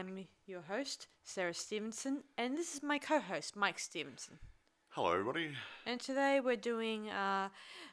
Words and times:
I'm 0.00 0.26
your 0.46 0.62
host, 0.62 1.08
Sarah 1.24 1.52
Stevenson, 1.52 2.22
and 2.38 2.56
this 2.56 2.74
is 2.74 2.82
my 2.82 2.96
co 2.96 3.20
host, 3.20 3.54
Mike 3.54 3.78
Stevenson. 3.78 4.38
Hello, 4.88 5.12
everybody. 5.12 5.50
And 5.84 6.00
today 6.00 6.40
we're 6.42 6.56
doing 6.56 7.10
uh, 7.10 7.50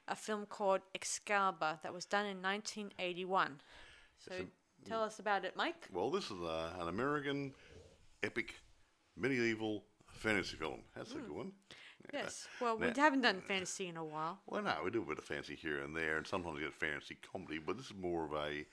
a 0.08 0.16
film 0.16 0.46
called 0.46 0.80
Excalibur 0.96 1.78
that 1.84 1.94
was 1.94 2.06
done 2.06 2.26
in 2.26 2.42
1981. 2.42 3.60
So 4.20 4.36
tell 4.88 5.04
us 5.04 5.20
about 5.20 5.44
it, 5.44 5.58
Mike. 5.58 5.90
Well, 5.92 6.10
this 6.10 6.32
is 6.32 6.40
uh, 6.42 6.70
an 6.80 6.88
American 6.88 7.54
epic 8.24 8.56
medieval 9.18 9.84
fantasy 10.10 10.56
film. 10.56 10.84
That's 10.96 11.12
a 11.12 11.16
good 11.16 11.30
one. 11.30 11.52
Yeah. 12.14 12.22
Yes. 12.24 12.48
Well, 12.62 12.78
we 12.78 12.88
haven't 12.96 13.22
done 13.22 13.42
fantasy 13.42 13.90
in 13.90 13.98
a 13.98 14.06
while. 14.06 14.40
Well, 14.48 14.64
no, 14.64 14.76
we 14.82 14.92
do 14.92 15.02
a 15.02 15.06
bit 15.06 15.18
of 15.18 15.26
fantasy 15.26 15.56
here 15.56 15.82
and 15.82 15.94
there, 15.94 16.16
and 16.16 16.26
sometimes 16.26 16.56
we 16.56 16.62
get 16.62 16.74
fantasy 16.74 17.18
comedy, 17.34 17.60
but 17.60 17.76
this 17.76 17.88
is 17.88 17.98
more 18.00 18.24
of 18.24 18.32
a 18.32 18.66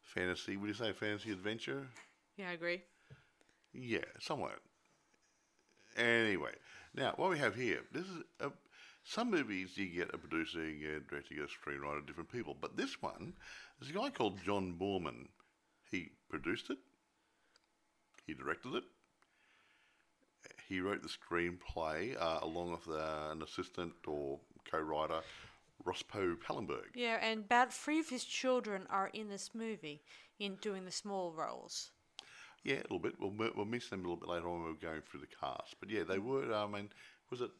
fantasy. 0.00 0.56
Would 0.56 0.68
you 0.68 0.74
say 0.74 0.92
fantasy 0.92 1.32
adventure? 1.32 1.88
Yeah, 2.36 2.50
I 2.50 2.52
agree. 2.52 2.82
Yeah, 3.72 4.04
somewhat. 4.20 4.58
Anyway, 5.96 6.52
now 6.94 7.12
what 7.16 7.30
we 7.30 7.38
have 7.38 7.54
here, 7.54 7.80
this 7.92 8.04
is 8.04 8.22
a, 8.40 8.50
some 9.04 9.30
movies 9.30 9.76
you 9.76 9.86
get 9.86 10.14
a 10.14 10.18
producer, 10.18 10.66
you 10.68 10.86
get 10.86 10.96
a 10.96 11.00
director, 11.00 11.34
you 11.34 11.40
get 11.40 11.50
a 11.50 11.70
screenwriter, 11.70 12.06
different 12.06 12.32
people, 12.32 12.56
but 12.58 12.76
this 12.76 13.00
one, 13.02 13.34
there's 13.78 13.90
a 13.90 13.98
guy 13.98 14.10
called 14.10 14.38
John 14.44 14.76
Boorman. 14.80 15.28
He 15.90 16.10
produced 16.30 16.70
it, 16.70 16.78
he 18.26 18.34
directed 18.34 18.74
it, 18.74 18.84
he 20.68 20.80
wrote 20.80 21.02
the 21.02 21.08
screenplay 21.08 22.16
uh, 22.20 22.38
along 22.42 22.72
with 22.72 22.88
uh, 22.88 23.30
an 23.30 23.42
assistant 23.42 23.92
or 24.06 24.40
co-writer, 24.70 25.20
Rospo 25.84 26.36
Pallenberg. 26.36 26.94
Yeah, 26.94 27.18
and 27.20 27.40
about 27.44 27.72
three 27.72 27.98
of 28.00 28.08
his 28.08 28.24
children 28.24 28.86
are 28.88 29.08
in 29.12 29.28
this 29.28 29.50
movie, 29.54 30.02
in 30.38 30.56
doing 30.56 30.84
the 30.84 30.92
small 30.92 31.32
roles. 31.32 31.90
Yeah, 32.64 32.76
a 32.76 32.82
little 32.82 32.98
bit. 32.98 33.14
We'll, 33.18 33.32
we'll 33.56 33.66
mention 33.66 33.90
them 33.90 34.00
a 34.06 34.08
little 34.08 34.20
bit 34.20 34.28
later 34.28 34.48
on 34.48 34.62
when 34.62 34.72
we're 34.72 34.88
going 34.88 35.02
through 35.02 35.20
the 35.20 35.26
cast. 35.26 35.76
But 35.80 35.90
yeah, 35.90 36.04
they 36.04 36.18
were. 36.18 36.52
I 36.54 36.66
mean, 36.66 36.90
was 37.30 37.40
it 37.40 37.50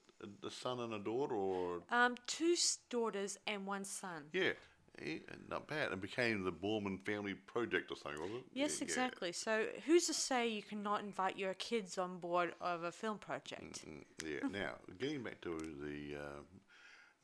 a, 0.45 0.51
son 0.51 0.81
and 0.81 0.95
a 0.95 0.99
daughter, 0.99 1.35
or 1.35 1.83
Um, 1.91 2.17
two 2.27 2.55
daughters 2.91 3.39
and 3.47 3.67
one 3.67 3.85
son. 3.85 4.25
yeah, 4.33 4.53
eh, 5.01 5.19
not 5.49 5.67
bad. 5.67 5.91
And 5.93 6.01
became 6.01 6.45
the 6.45 6.53
Boorman 6.53 7.05
Family 7.05 7.35
Project 7.35 7.91
or 7.91 7.97
something, 7.97 8.23
was 8.23 8.31
it? 8.33 8.45
Yes, 8.53 8.79
Yeah, 8.79 8.85
exactly. 8.85 9.33
So 9.33 9.67
who's 9.87 10.07
to 10.07 10.15
say 10.15 10.49
you 10.49 10.63
cannot 10.63 11.01
invite 11.03 11.37
your 11.37 11.55
kids 11.55 11.99
on 11.99 12.19
board 12.19 12.55
of 12.61 12.85
a 12.85 12.93
film 12.93 13.19
project? 13.19 13.85
Mm, 13.85 14.05
yeah. 14.25 14.49
now, 14.51 14.75
getting 15.01 15.23
back 15.23 15.41
to 15.43 15.59
the 15.59 16.17
um 16.17 16.47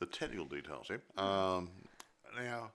the 0.01 0.07
technical 0.07 0.45
details 0.47 0.87
here. 0.89 1.03
Um, 1.17 1.71
now, 2.37 2.71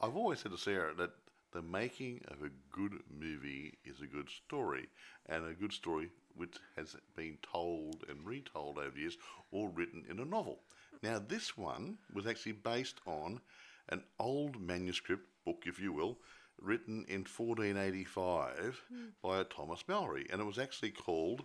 I've 0.00 0.14
always 0.16 0.38
said 0.40 0.52
to 0.52 0.58
Sarah 0.58 0.94
that 0.94 1.10
the 1.52 1.62
making 1.62 2.20
of 2.28 2.42
a 2.42 2.50
good 2.70 3.00
movie 3.10 3.78
is 3.84 4.00
a 4.00 4.06
good 4.06 4.28
story, 4.28 4.88
and 5.26 5.46
a 5.46 5.54
good 5.54 5.72
story 5.72 6.10
which 6.36 6.56
has 6.76 6.96
been 7.16 7.38
told 7.42 8.04
and 8.08 8.24
retold 8.24 8.78
over 8.78 8.90
the 8.90 9.00
years 9.00 9.16
or 9.50 9.68
written 9.70 10.04
in 10.08 10.20
a 10.20 10.24
novel. 10.24 10.60
Now, 11.02 11.18
this 11.18 11.56
one 11.56 11.98
was 12.12 12.26
actually 12.26 12.52
based 12.52 13.00
on 13.06 13.40
an 13.88 14.02
old 14.18 14.60
manuscript 14.60 15.26
book, 15.44 15.64
if 15.66 15.80
you 15.80 15.92
will, 15.92 16.18
written 16.60 17.04
in 17.08 17.20
1485 17.24 18.82
by 19.22 19.40
a 19.40 19.44
Thomas 19.44 19.84
Malory, 19.88 20.26
and 20.30 20.40
it 20.40 20.44
was 20.44 20.58
actually 20.58 20.90
called 20.90 21.44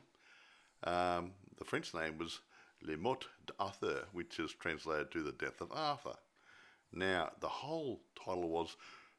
um, 0.84 1.32
the 1.58 1.66
French 1.66 1.94
name 1.94 2.18
was 2.18 2.40
Le 2.82 2.98
Morte 2.98 3.28
d'Arthur, 3.46 4.06
which 4.12 4.40
is 4.40 4.52
translated 4.54 5.12
to 5.12 5.24
the 5.24 5.32
Death 5.32 5.62
of 5.62 5.72
Arthur. 5.72 6.16
Now, 6.92 7.32
the 7.40 7.48
whole 7.48 8.02
title 8.24 8.50
was 8.50 8.76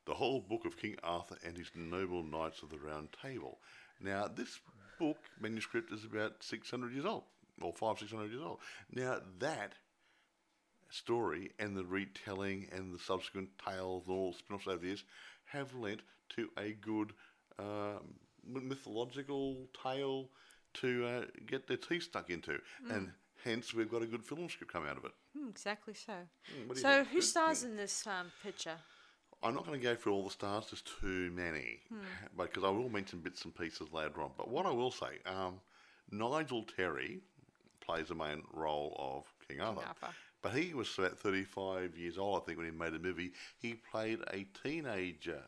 The 0.06 0.14
Whole 0.14 0.40
Book 0.40 0.64
of 0.64 0.76
King 0.76 0.96
Arthur 1.02 1.36
and 1.44 1.56
His 1.56 1.70
Noble 1.74 2.22
Knights 2.22 2.62
of 2.62 2.70
the 2.70 2.78
Round 2.78 3.08
Table. 3.22 3.58
Now, 4.00 4.28
this 4.28 4.60
book, 4.98 5.16
manuscript, 5.40 5.92
is 5.92 6.04
about 6.04 6.42
600 6.42 6.92
years 6.92 7.06
old, 7.06 7.24
or 7.60 7.72
five, 7.72 7.98
600 7.98 8.30
years 8.30 8.42
old. 8.42 8.58
Now, 8.92 9.18
that 9.38 9.72
story 10.90 11.50
and 11.58 11.76
the 11.76 11.84
retelling 11.84 12.68
and 12.72 12.94
the 12.94 12.98
subsequent 12.98 13.48
tales 13.64 14.04
and 14.06 14.16
all 14.16 14.32
spin 14.32 14.56
offs 14.56 14.66
over 14.66 14.78
the 14.78 14.86
years 14.88 15.04
have 15.46 15.74
lent 15.74 16.00
to 16.36 16.48
a 16.58 16.72
good 16.72 17.12
um, 17.58 18.14
mythological 18.46 19.68
tale 19.82 20.28
to 20.74 21.06
uh, 21.06 21.22
get 21.46 21.66
their 21.66 21.76
teeth 21.76 22.04
stuck 22.04 22.30
into. 22.30 22.58
And 22.90 23.12
hence, 23.42 23.72
we've 23.74 23.90
got 23.90 24.02
a 24.02 24.06
good 24.06 24.24
film 24.24 24.48
script 24.48 24.72
come 24.72 24.86
out 24.86 24.96
of 24.96 25.04
it. 25.04 25.12
Hmm, 25.36 25.48
exactly 25.48 25.94
so. 25.94 26.12
you 26.68 26.74
so 26.74 27.04
who 27.04 27.20
stars 27.20 27.62
in 27.62 27.76
this 27.76 28.06
um, 28.06 28.32
picture? 28.42 28.76
I'm 29.44 29.54
not 29.54 29.66
going 29.66 29.78
to 29.78 29.84
go 29.84 29.94
through 29.94 30.14
all 30.14 30.24
the 30.24 30.30
stars, 30.30 30.66
there's 30.70 30.82
too 30.82 31.30
many, 31.34 31.80
but 32.36 32.48
because 32.50 32.64
I 32.64 32.70
will 32.70 32.88
mention 32.88 33.18
bits 33.20 33.44
and 33.44 33.54
pieces 33.54 33.92
later 33.92 34.22
on. 34.22 34.30
But 34.38 34.48
what 34.48 34.64
I 34.66 34.70
will 34.70 34.90
say, 34.90 35.18
um, 35.26 35.60
Nigel 36.10 36.62
Terry 36.64 37.20
plays 37.80 38.08
the 38.08 38.14
main 38.14 38.42
role 38.52 38.96
of 38.98 39.46
King 39.46 39.60
Arthur. 39.60 39.82
Arthur. 39.86 40.14
But 40.42 40.52
he 40.52 40.74
was 40.74 40.96
about 40.98 41.18
35 41.18 41.96
years 41.96 42.18
old, 42.18 42.42
I 42.42 42.44
think, 42.44 42.58
when 42.58 42.66
he 42.66 42.72
made 42.72 42.92
the 42.92 42.98
movie. 42.98 43.32
He 43.58 43.74
played 43.74 44.20
a 44.32 44.46
teenager 44.62 45.42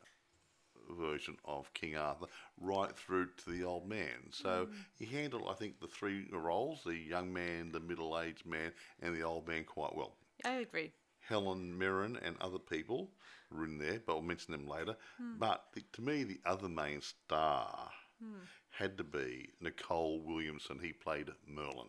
version 0.91 1.37
of 1.45 1.73
King 1.75 1.97
Arthur 1.97 2.27
right 2.61 2.95
through 2.97 3.29
to 3.45 3.51
the 3.51 3.65
old 3.65 3.89
man. 3.89 4.31
So 4.31 4.69
he 4.99 5.05
handled, 5.07 5.47
I 5.51 5.55
think, 5.55 5.81
the 5.81 5.87
three 5.87 6.27
roles 6.33 6.83
the 6.85 6.95
young 6.95 7.33
man, 7.33 7.73
the 7.73 7.81
middle 7.81 8.19
aged 8.19 8.47
man, 8.47 8.73
and 9.03 9.15
the 9.15 9.23
old 9.23 9.49
man 9.49 9.65
quite 9.65 9.95
well. 9.97 10.13
I 10.45 10.57
agree. 10.57 10.93
Helen 11.21 11.77
Mirren 11.77 12.19
and 12.25 12.37
other 12.41 12.59
people 12.59 13.11
were 13.51 13.65
in 13.65 13.79
there, 13.79 14.01
but 14.05 14.15
I'll 14.15 14.23
mention 14.23 14.53
them 14.53 14.67
later. 14.67 14.97
Hmm. 15.19 15.39
But 15.39 15.65
the, 15.75 15.83
to 15.95 16.03
me, 16.03 16.25
the 16.25 16.41
other 16.45 16.69
main 16.69 17.01
star 17.01 17.91
hmm. 18.23 18.41
had 18.71 18.97
to 18.99 19.05
be 19.05 19.51
Nicol 19.61 20.21
Williamson. 20.21 20.79
He 20.81 20.93
played 20.93 21.31
Merlin. 21.47 21.89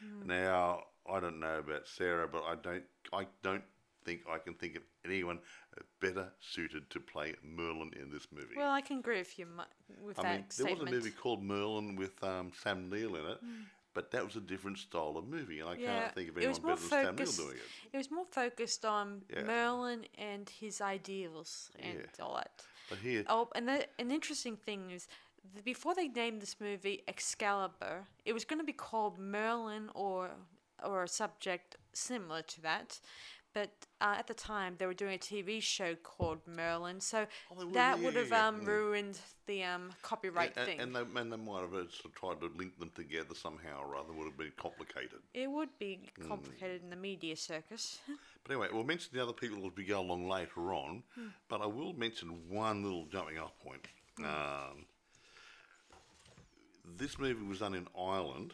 Hmm. 0.00 0.26
Now, 0.26 0.84
I 1.10 1.20
don't 1.20 1.40
know 1.40 1.58
about 1.58 1.86
Sarah, 1.86 2.28
but 2.28 2.42
I 2.44 2.54
don't, 2.56 2.84
I 3.12 3.26
don't 3.42 3.64
think 4.04 4.22
I 4.30 4.38
can 4.38 4.54
think 4.54 4.76
of 4.76 4.82
anyone 5.04 5.40
better 6.00 6.28
suited 6.40 6.88
to 6.90 7.00
play 7.00 7.34
Merlin 7.42 7.90
in 8.00 8.10
this 8.10 8.28
movie. 8.32 8.54
Well, 8.56 8.70
I 8.70 8.80
can 8.80 8.98
agree 8.98 9.18
with 9.18 9.38
you 9.38 9.46
mu- 9.46 10.04
with 10.06 10.18
I 10.20 10.22
that 10.22 10.34
mean, 10.34 10.44
there 10.56 10.74
was 10.74 10.88
a 10.88 10.90
movie 10.90 11.10
called 11.10 11.42
Merlin 11.42 11.96
with 11.96 12.22
um, 12.22 12.52
Sam 12.62 12.88
Neill 12.88 13.16
in 13.16 13.26
it, 13.26 13.38
but 13.96 14.10
that 14.10 14.22
was 14.24 14.36
a 14.36 14.40
different 14.40 14.76
style 14.78 15.16
of 15.16 15.26
movie, 15.26 15.58
and 15.60 15.68
I 15.70 15.74
yeah, 15.74 15.86
can't 15.86 16.14
think 16.14 16.28
of 16.28 16.36
anyone 16.36 16.60
better 16.60 16.76
than 16.76 16.88
Sam 16.90 17.16
Neill 17.16 17.32
doing 17.32 17.56
it. 17.56 17.62
It 17.94 17.96
was 17.96 18.10
more 18.10 18.26
focused 18.30 18.84
on 18.84 19.22
Yeah. 19.30 19.42
Merlin 19.44 20.04
and 20.18 20.48
his 20.48 20.82
ideals 20.82 21.70
and 21.78 22.00
Yeah. 22.18 22.24
all 22.24 22.34
that. 22.36 22.62
But 22.90 22.98
here, 22.98 23.24
Oh, 23.26 23.48
and 23.54 23.66
the, 23.66 23.88
an 23.98 24.10
interesting 24.10 24.56
thing 24.58 24.90
is, 24.90 25.08
before 25.64 25.94
they 25.94 26.08
named 26.08 26.42
this 26.42 26.60
movie 26.60 27.02
Excalibur, 27.08 28.06
it 28.26 28.34
was 28.34 28.44
going 28.44 28.58
to 28.58 28.64
be 28.64 28.74
called 28.74 29.18
Merlin 29.18 29.90
or 29.94 30.30
or 30.84 31.02
a 31.02 31.08
subject 31.08 31.76
similar 31.94 32.42
to 32.42 32.60
that. 32.60 33.00
But 33.56 33.70
uh, 34.02 34.16
at 34.18 34.26
the 34.26 34.34
time, 34.34 34.74
they 34.76 34.84
were 34.84 34.92
doing 34.92 35.14
a 35.14 35.18
TV 35.18 35.62
show 35.62 35.94
called 35.94 36.40
Merlin, 36.46 37.00
so 37.00 37.26
Oh, 37.50 37.64
that 37.70 37.98
would 38.00 38.14
have 38.14 38.30
um, 38.30 38.60
Mm. 38.60 38.66
ruined 38.66 39.18
the 39.46 39.64
um, 39.64 39.94
copyright 40.02 40.52
and, 40.58 40.66
thing. 40.66 40.78
and 40.78 40.94
they, 40.94 41.00
and 41.00 41.32
they 41.32 41.38
might 41.38 41.62
have 41.62 41.72
uh, 41.72 41.88
sort 41.88 42.04
of 42.04 42.14
tried 42.14 42.40
to 42.42 42.54
link 42.58 42.78
them 42.78 42.90
together 42.94 43.34
somehow 43.34 43.80
or 43.80 43.96
other. 43.96 44.12
Would 44.12 44.26
have 44.26 44.36
been 44.36 44.52
complicated. 44.58 45.20
it 45.32 45.50
would 45.50 45.70
be 45.78 46.00
Mm. 46.20 46.28
complicated 46.28 46.82
in 46.82 46.90
the 46.90 46.96
media 46.96 47.34
circus. 47.34 47.98
But 48.44 48.52
anyway, 48.52 48.68
we'll 48.70 48.84
mention 48.84 49.08
the 49.14 49.22
other 49.22 49.32
people 49.32 49.66
as 49.66 49.72
we 49.74 49.84
go 49.86 50.00
along 50.00 50.28
later 50.28 50.74
on. 50.74 51.02
But 51.48 51.62
I 51.62 51.66
will 51.66 51.94
mention 51.94 52.50
one 52.50 52.84
little 52.84 53.06
jumping 53.06 53.38
off 53.38 53.58
point. 53.58 53.86
Um, 54.20 54.84
this 56.84 57.18
movie 57.18 57.42
was 57.46 57.60
done 57.60 57.74
in 57.74 57.88
Ireland, 57.98 58.52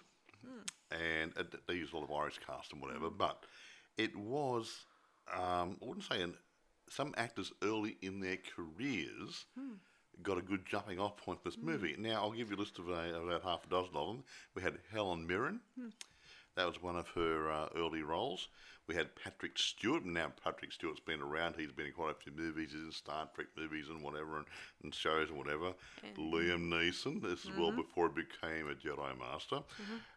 and 0.93 1.37
uh, 1.37 1.43
they 1.67 1.75
used 1.75 1.93
a 1.93 1.97
lot 1.99 2.05
of 2.05 2.13
Irish 2.13 2.39
cast 2.47 2.73
and 2.73 2.81
whatever. 2.81 3.11
But 3.11 3.45
it 3.99 4.17
was, 4.17 4.87
um, 5.33 5.77
I 5.83 5.87
wouldn't 5.87 6.05
say, 6.05 6.23
an, 6.23 6.35
some 6.89 7.15
actors 7.17 7.53
early 7.63 7.97
in 8.03 8.21
their 8.21 8.39
careers 8.57 9.47
got 10.23 10.39
a 10.39 10.43
good 10.43 10.67
jumping 10.67 10.99
off 10.99 11.17
point 11.17 11.43
for 11.43 11.49
this 11.49 11.59
movie. 11.59 11.95
Now 11.99 12.23
I'll 12.23 12.33
give 12.33 12.51
you 12.51 12.57
a 12.57 12.59
list 12.59 12.79
of 12.79 12.89
uh, 12.89 12.93
about 12.93 13.43
half 13.43 13.65
a 13.65 13.69
dozen 13.69 13.97
of 13.97 14.07
them. 14.09 14.25
We 14.55 14.63
had 14.63 14.79
Helen 14.93 15.27
Mirren. 15.27 15.61
That 16.57 16.67
was 16.67 16.83
one 16.83 16.97
of 16.97 17.09
her 17.11 17.51
uh, 17.51 17.69
early 17.77 18.03
roles. 18.03 18.49
We 18.89 18.97
had 18.97 19.15
Patrick 19.15 19.59
Stewart. 19.59 20.05
Now 20.05 20.33
Patrick 20.43 20.73
Stewart's 20.73 21.01
been 21.01 21.23
around. 21.23 21.55
He's 21.57 21.71
been 21.71 21.87
in 21.87 21.93
quite 21.93 22.11
a 22.11 22.15
few 22.15 22.33
movies. 22.33 22.71
He's 22.73 22.83
in 22.83 22.93
Star 22.93 23.29
Trek 23.35 23.47
movies 23.57 23.87
and 23.89 24.03
whatever, 24.03 24.39
and, 24.39 24.47
and 24.83 24.95
shows 24.95 25.29
and 25.29 25.39
whatever. 25.39 25.73
Liam 26.19 26.69
Neeson. 26.69 27.23
This 27.23 27.45
is 27.45 27.51
well 27.57 27.71
before 27.71 28.11
he 28.15 28.23
became 28.23 28.69
a 28.69 28.75
Jedi 28.75 29.19
Master. 29.19 29.61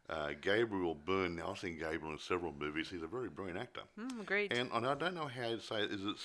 Uh, 0.10 0.32
Gabriel 0.42 0.96
Byrne. 0.96 1.36
Now 1.36 1.52
I've 1.52 1.60
seen 1.60 1.78
Gabriel 1.78 2.14
in 2.14 2.20
several 2.20 2.54
movies. 2.58 2.90
He's 2.90 3.04
a 3.04 3.08
very 3.08 3.30
brilliant 3.30 3.60
actor. 3.60 3.82
Mm, 4.00 4.22
agreed. 4.22 4.52
And, 4.52 4.70
and 4.74 4.86
I 4.86 4.96
don't 4.96 5.14
know 5.14 5.28
how 5.28 5.50
to 5.50 5.60
say 5.62 5.84
it. 5.84 5.92
Is 5.92 6.04
it 6.04 6.16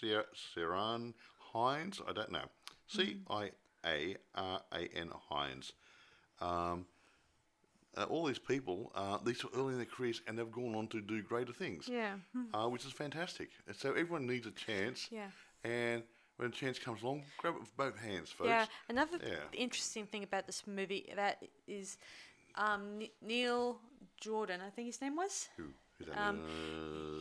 Sarah, 0.00 0.24
Saran 0.54 1.14
Hines? 1.52 2.00
I 2.06 2.12
don't 2.12 2.30
know. 2.30 2.44
C 2.86 3.16
I 3.30 3.50
A 3.86 4.16
R 4.34 4.60
A 4.72 4.88
N 4.94 5.10
Hinds. 5.30 5.72
Um, 6.40 6.86
uh, 7.98 8.04
all 8.12 8.24
these 8.26 8.38
people, 8.38 8.92
uh, 8.94 9.18
these 9.24 9.42
were 9.44 9.50
early 9.58 9.72
in 9.72 9.78
their 9.78 9.86
careers 9.96 10.22
and 10.26 10.38
they've 10.38 10.52
gone 10.52 10.74
on 10.74 10.86
to 10.88 11.00
do 11.00 11.22
greater 11.22 11.52
things, 11.52 11.88
yeah. 11.88 12.14
Uh, 12.54 12.68
which 12.68 12.84
is 12.86 12.92
fantastic. 12.92 13.48
And 13.66 13.76
so 13.76 13.90
everyone 13.90 14.26
needs 14.26 14.46
a 14.46 14.52
chance. 14.52 15.08
Yeah. 15.10 15.30
And 15.64 16.02
when 16.36 16.48
a 16.48 16.52
chance 16.52 16.78
comes 16.78 17.02
along, 17.02 17.24
grab 17.38 17.54
it 17.56 17.60
with 17.60 17.76
both 17.76 17.96
hands, 17.98 18.30
folks. 18.30 18.48
Yeah, 18.48 18.66
another 18.88 19.18
Yeah. 19.22 19.36
interesting 19.52 20.06
thing 20.06 20.22
about 20.22 20.46
this 20.46 20.62
movie 20.66 21.12
that 21.16 21.42
is 21.66 21.98
um, 22.54 22.82
N- 23.00 23.08
Neil 23.20 23.80
Jordan, 24.20 24.60
I 24.66 24.70
think 24.70 24.86
his 24.86 25.00
name 25.00 25.16
was. 25.16 25.48
Who? 25.56 25.64
Um, 26.16 26.44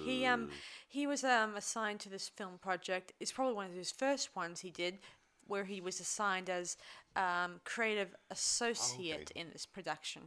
He 0.06 0.26
um 0.26 0.50
he 0.88 1.08
was 1.08 1.24
um 1.24 1.56
assigned 1.56 2.00
to 2.02 2.10
this 2.10 2.30
film 2.30 2.60
project. 2.60 3.14
It's 3.20 3.32
probably 3.32 3.56
one 3.56 3.66
of 3.66 3.74
his 3.74 3.92
first 3.92 4.36
ones 4.36 4.60
he 4.62 4.70
did, 4.70 5.00
where 5.48 5.66
he 5.66 5.82
was 5.82 6.00
assigned 6.00 6.50
as 6.50 6.78
um, 7.18 7.60
creative 7.66 8.16
associate 8.30 9.32
in 9.36 9.48
this 9.52 9.66
production, 9.66 10.22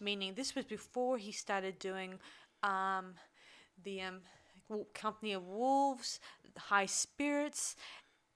meaning 0.00 0.34
this 0.34 0.54
was 0.54 0.64
before 0.64 1.18
he 1.18 1.32
started 1.32 1.78
doing 1.78 2.18
um, 2.62 3.14
the 3.84 4.00
um, 4.00 4.20
Company 4.94 5.32
of 5.32 5.46
Wolves, 5.46 6.20
High 6.56 6.86
Spirits, 6.86 7.76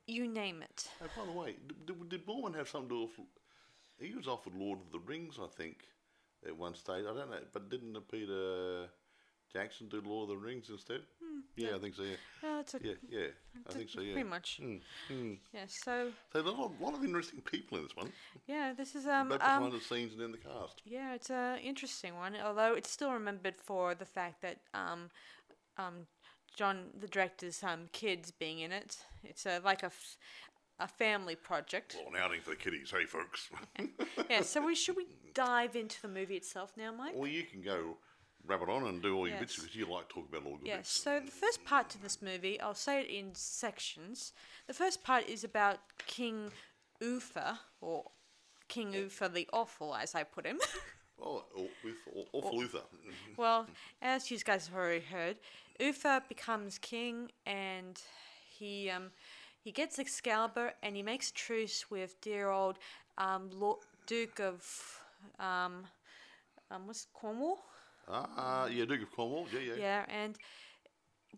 you 0.06 0.26
name 0.26 0.62
it. 0.62 0.88
Oh, 1.02 1.06
by 1.16 1.32
the 1.32 1.38
way, 1.38 1.56
did, 1.86 2.08
did, 2.08 2.26
Boorman 2.26 2.56
have 2.56 2.68
something 2.68 2.88
to 2.88 2.94
do 2.94 3.02
with? 3.02 3.26
He 4.00 4.14
was 4.14 4.26
offered 4.26 4.54
Lord 4.54 4.80
of 4.80 4.90
the 4.90 4.98
Rings, 4.98 5.38
I 5.40 5.46
think, 5.46 5.84
at 6.46 6.56
one 6.56 6.74
stage. 6.74 7.04
I 7.08 7.14
don't 7.14 7.30
know, 7.30 7.38
but 7.52 7.70
didn't 7.70 7.96
Peter 8.10 8.88
Jackson 9.52 9.88
do 9.88 10.00
Lord 10.04 10.30
of 10.30 10.36
the 10.36 10.44
Rings 10.46 10.68
instead? 10.70 11.00
yeah, 11.56 11.74
I 11.74 11.78
think 11.78 11.94
so. 11.94 12.02
Yeah, 12.02 12.16
Uh, 12.56 12.60
it's 12.60 12.74
a, 12.74 12.78
yeah, 12.82 12.92
yeah. 13.08 13.26
I 13.68 13.72
think 13.72 13.90
so. 13.90 14.00
Yeah. 14.00 14.12
pretty 14.14 14.28
much. 14.28 14.60
Mm, 14.62 14.80
mm. 15.10 15.38
Yeah. 15.52 15.64
So 15.66 16.10
So 16.32 16.42
there's 16.42 16.46
a 16.46 16.50
lot, 16.58 16.72
lot 16.80 16.94
of 16.94 17.04
interesting 17.04 17.40
people 17.40 17.78
in 17.78 17.84
this 17.84 17.96
one, 17.96 18.12
yeah, 18.46 18.72
this 18.76 18.94
is 18.94 19.06
um 19.06 19.28
both 19.28 19.42
um 19.42 19.62
behind 19.64 19.72
the 19.72 19.84
scenes 19.84 20.12
and 20.12 20.22
in 20.22 20.32
the 20.32 20.38
cast. 20.38 20.82
Yeah, 20.84 21.14
it's 21.14 21.30
an 21.30 21.58
interesting 21.58 22.16
one. 22.16 22.36
Although 22.42 22.74
it's 22.74 22.90
still 22.90 23.12
remembered 23.12 23.56
for 23.58 23.94
the 23.94 24.04
fact 24.04 24.42
that 24.42 24.58
um, 24.74 25.10
um, 25.76 26.06
John, 26.56 26.86
the 26.98 27.08
director's 27.08 27.62
um, 27.62 27.88
kids 27.92 28.30
being 28.30 28.60
in 28.60 28.72
it. 28.72 28.98
It's 29.24 29.46
a 29.46 29.60
like 29.64 29.82
a, 29.82 29.86
f- 29.86 30.16
a 30.78 30.88
family 30.88 31.34
project. 31.36 31.96
Well, 31.98 32.14
an 32.14 32.20
outing 32.22 32.40
for 32.40 32.50
the 32.50 32.56
kiddies, 32.56 32.90
hey 32.90 33.04
folks. 33.04 33.50
yeah. 34.30 34.42
So 34.42 34.64
we 34.64 34.74
should 34.82 34.96
we 34.96 35.06
dive 35.34 35.74
into 35.76 36.00
the 36.02 36.08
movie 36.08 36.36
itself 36.36 36.72
now, 36.76 36.92
Mike? 36.92 37.12
Well, 37.14 37.28
you 37.28 37.44
can 37.44 37.60
go 37.62 37.96
rub 38.46 38.62
it 38.62 38.68
on 38.68 38.86
and 38.86 39.02
do 39.02 39.16
all 39.16 39.28
your 39.28 39.38
bits 39.38 39.56
Yes. 39.56 39.62
because 39.64 39.76
you 39.76 39.86
like 39.86 40.08
talk 40.08 40.28
about 40.28 40.46
all 40.46 40.56
the 40.58 40.66
Yes. 40.66 40.78
bits. 40.78 40.90
So 40.90 41.20
the 41.20 41.30
first 41.30 41.64
part 41.64 41.88
to 41.90 41.98
this 42.02 42.20
movie, 42.22 42.60
I'll 42.60 42.74
say 42.74 43.00
it 43.02 43.08
in 43.08 43.34
sections. 43.34 44.32
The 44.66 44.74
first 44.74 45.02
part 45.04 45.26
is 45.28 45.44
about 45.44 45.78
King 46.06 46.50
Uther, 47.00 47.58
or 47.80 48.10
King 48.68 48.92
Uther 48.94 49.28
the 49.28 49.48
Awful, 49.52 49.94
as 49.94 50.14
I 50.14 50.24
put 50.24 50.46
him. 50.46 50.58
Oh, 51.22 51.44
with 51.84 51.96
aw- 52.16 52.24
awful 52.32 52.56
Luther. 52.60 52.80
Well, 53.36 53.66
as 54.00 54.30
you 54.30 54.38
guys 54.38 54.68
have 54.68 54.74
already 54.74 55.04
heard, 55.04 55.36
Uther 55.78 56.22
becomes 56.26 56.78
king 56.78 57.30
and 57.44 58.00
he 58.48 58.88
um, 58.88 59.10
he 59.62 59.70
gets 59.70 59.98
Excalibur 59.98 60.72
and 60.82 60.96
he 60.96 61.02
makes 61.02 61.28
a 61.28 61.34
truce 61.34 61.90
with 61.90 62.18
dear 62.22 62.48
old 62.48 62.78
um, 63.18 63.50
Lord, 63.52 63.80
Duke 64.06 64.40
of 64.40 64.64
um, 65.38 65.84
um, 66.70 66.86
what's 66.86 67.06
Cornwall? 67.12 67.58
Ah, 68.12 68.66
yeah, 68.66 68.84
Duke 68.84 69.02
of 69.02 69.10
Cornwall. 69.12 69.46
Yeah, 69.52 69.60
yeah. 69.60 69.74
Yeah, 69.78 70.04
and 70.08 70.36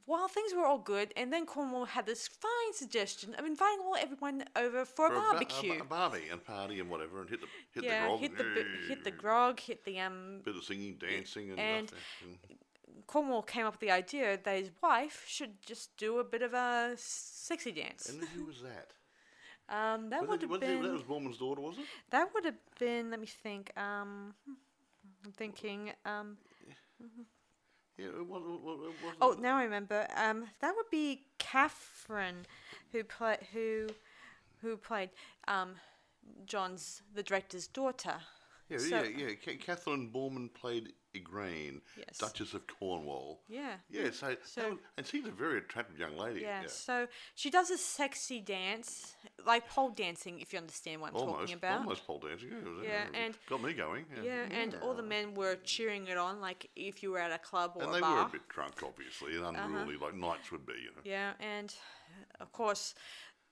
while 0.06 0.28
things 0.28 0.52
were 0.54 0.64
all 0.64 0.78
good, 0.78 1.12
and 1.16 1.32
then 1.32 1.46
Cornwall 1.46 1.84
had 1.84 2.06
this 2.06 2.26
fine 2.26 2.72
suggestion 2.72 3.34
of 3.34 3.44
inviting 3.44 3.80
all 3.84 3.96
everyone 3.96 4.44
over 4.56 4.84
for, 4.84 5.08
For 5.08 5.16
a 5.16 5.20
barbecue. 5.20 5.80
A, 5.80 5.84
barbie 5.84 6.28
and 6.30 6.44
party 6.44 6.80
and 6.80 6.90
whatever, 6.90 7.20
and 7.20 7.30
hit 7.30 7.40
the 7.40 7.46
hit 7.74 7.84
yeah, 7.84 8.02
the 8.02 8.08
grog. 8.08 8.20
hit 8.20 8.38
the 8.38 8.44
bi- 8.44 8.88
hit 8.88 9.04
the 9.04 9.10
grog, 9.10 9.60
hit 9.60 9.84
the 9.84 10.00
um. 10.00 10.40
Bit 10.44 10.56
of 10.56 10.64
singing, 10.64 10.96
dancing, 10.98 11.50
and, 11.50 11.60
and-. 11.60 11.92
Cornwall 13.06 13.42
came 13.42 13.66
up 13.66 13.74
with 13.74 13.80
the 13.80 13.90
idea 13.90 14.38
that 14.42 14.56
his 14.56 14.70
wife 14.82 15.24
should 15.26 15.62
just 15.64 15.96
do 15.96 16.18
a 16.18 16.24
bit 16.24 16.42
of 16.42 16.54
a 16.54 16.94
sexy 16.96 17.72
dance. 17.72 18.08
And 18.08 18.22
who 18.28 18.46
was 18.46 18.62
that? 18.62 18.92
Um, 19.68 20.10
that 20.10 20.28
would 20.28 20.42
have 20.42 20.60
been 20.60 20.82
that 20.82 20.92
was 20.92 21.02
Boorman's 21.02 21.38
daughter, 21.38 21.62
was 21.62 21.78
it? 21.78 21.84
that 22.10 22.28
would 22.34 22.44
have 22.44 22.58
been. 22.78 23.10
Let 23.10 23.20
me 23.20 23.26
think. 23.26 23.70
Um, 23.76 24.34
I'm 25.24 25.32
thinking. 25.32 25.92
Um, 26.04 26.36
Yeah, 27.98 28.06
was. 28.26 28.42
It 28.42 29.04
was, 29.04 29.14
oh, 29.20 29.36
now 29.40 29.56
I 29.56 29.64
remember. 29.64 30.06
Um, 30.16 30.46
that 30.60 30.74
would 30.74 30.90
be 30.90 31.26
Catherine, 31.38 32.46
who 32.90 33.04
play 33.04 33.36
who, 33.52 33.88
who 34.60 34.76
played 34.76 35.10
um, 35.46 35.74
John's 36.46 37.02
the 37.14 37.22
director's 37.22 37.66
daughter. 37.66 38.14
Yeah, 38.68 38.78
so- 38.78 38.86
yeah, 38.86 39.02
yeah. 39.28 39.34
Ca- 39.44 39.56
Catherine 39.58 40.10
Boorman 40.10 40.52
played 40.54 40.92
Igraine, 41.14 41.82
Yes. 41.94 42.16
Duchess 42.16 42.54
of 42.54 42.66
Cornwall. 42.66 43.42
Yeah. 43.46 43.76
Yeah, 43.90 44.10
so, 44.12 44.34
So- 44.44 44.70
was- 44.70 44.78
and 44.96 45.06
she's 45.06 45.26
a 45.26 45.30
very 45.30 45.58
attractive 45.58 45.98
young 45.98 46.16
lady. 46.16 46.40
Yeah, 46.40 46.62
Yeah, 46.62 46.68
so 46.68 47.06
she 47.34 47.50
does 47.50 47.70
a 47.70 47.76
sexy 47.76 48.40
dance, 48.40 49.14
like 49.44 49.68
pole 49.68 49.90
dancing, 49.90 50.40
if 50.40 50.54
you 50.54 50.58
understand 50.58 51.02
what 51.02 51.10
I'm 51.10 51.16
almost, 51.16 51.38
talking 51.40 51.54
about. 51.56 51.78
almost 51.80 52.06
pole 52.06 52.18
dancing. 52.20 52.48
Yeah, 52.50 52.82
Yeah, 52.82 53.08
it 53.08 53.14
and- 53.14 53.38
got 53.46 53.60
me 53.60 53.74
going. 53.74 54.06
Yeah, 54.16 54.22
Yeah, 54.22 54.42
and 54.58 54.74
all 54.76 54.94
the 54.94 55.02
men 55.02 55.34
were 55.34 55.56
cheering 55.56 56.06
it 56.06 56.16
on, 56.16 56.40
like 56.40 56.70
if 56.76 57.02
you 57.02 57.10
were 57.10 57.18
at 57.18 57.30
a 57.32 57.38
club 57.38 57.72
or 57.76 57.82
and 57.82 57.90
a 57.90 57.94
they 57.94 58.00
bar. 58.00 58.12
Uh-huh. 58.12 58.22
were 58.22 58.28
a 58.28 58.32
bit 58.32 58.48
drunk, 58.48 58.82
obviously, 58.82 59.36
and 59.36 59.54
unruly, 59.54 59.98
like 59.98 60.14
knights 60.14 60.50
would 60.50 60.64
be. 60.64 60.74
You 60.74 60.92
know. 60.96 61.02
Yeah, 61.04 61.34
and 61.40 61.74
uh, 62.40 62.42
of 62.44 62.52
course, 62.52 62.94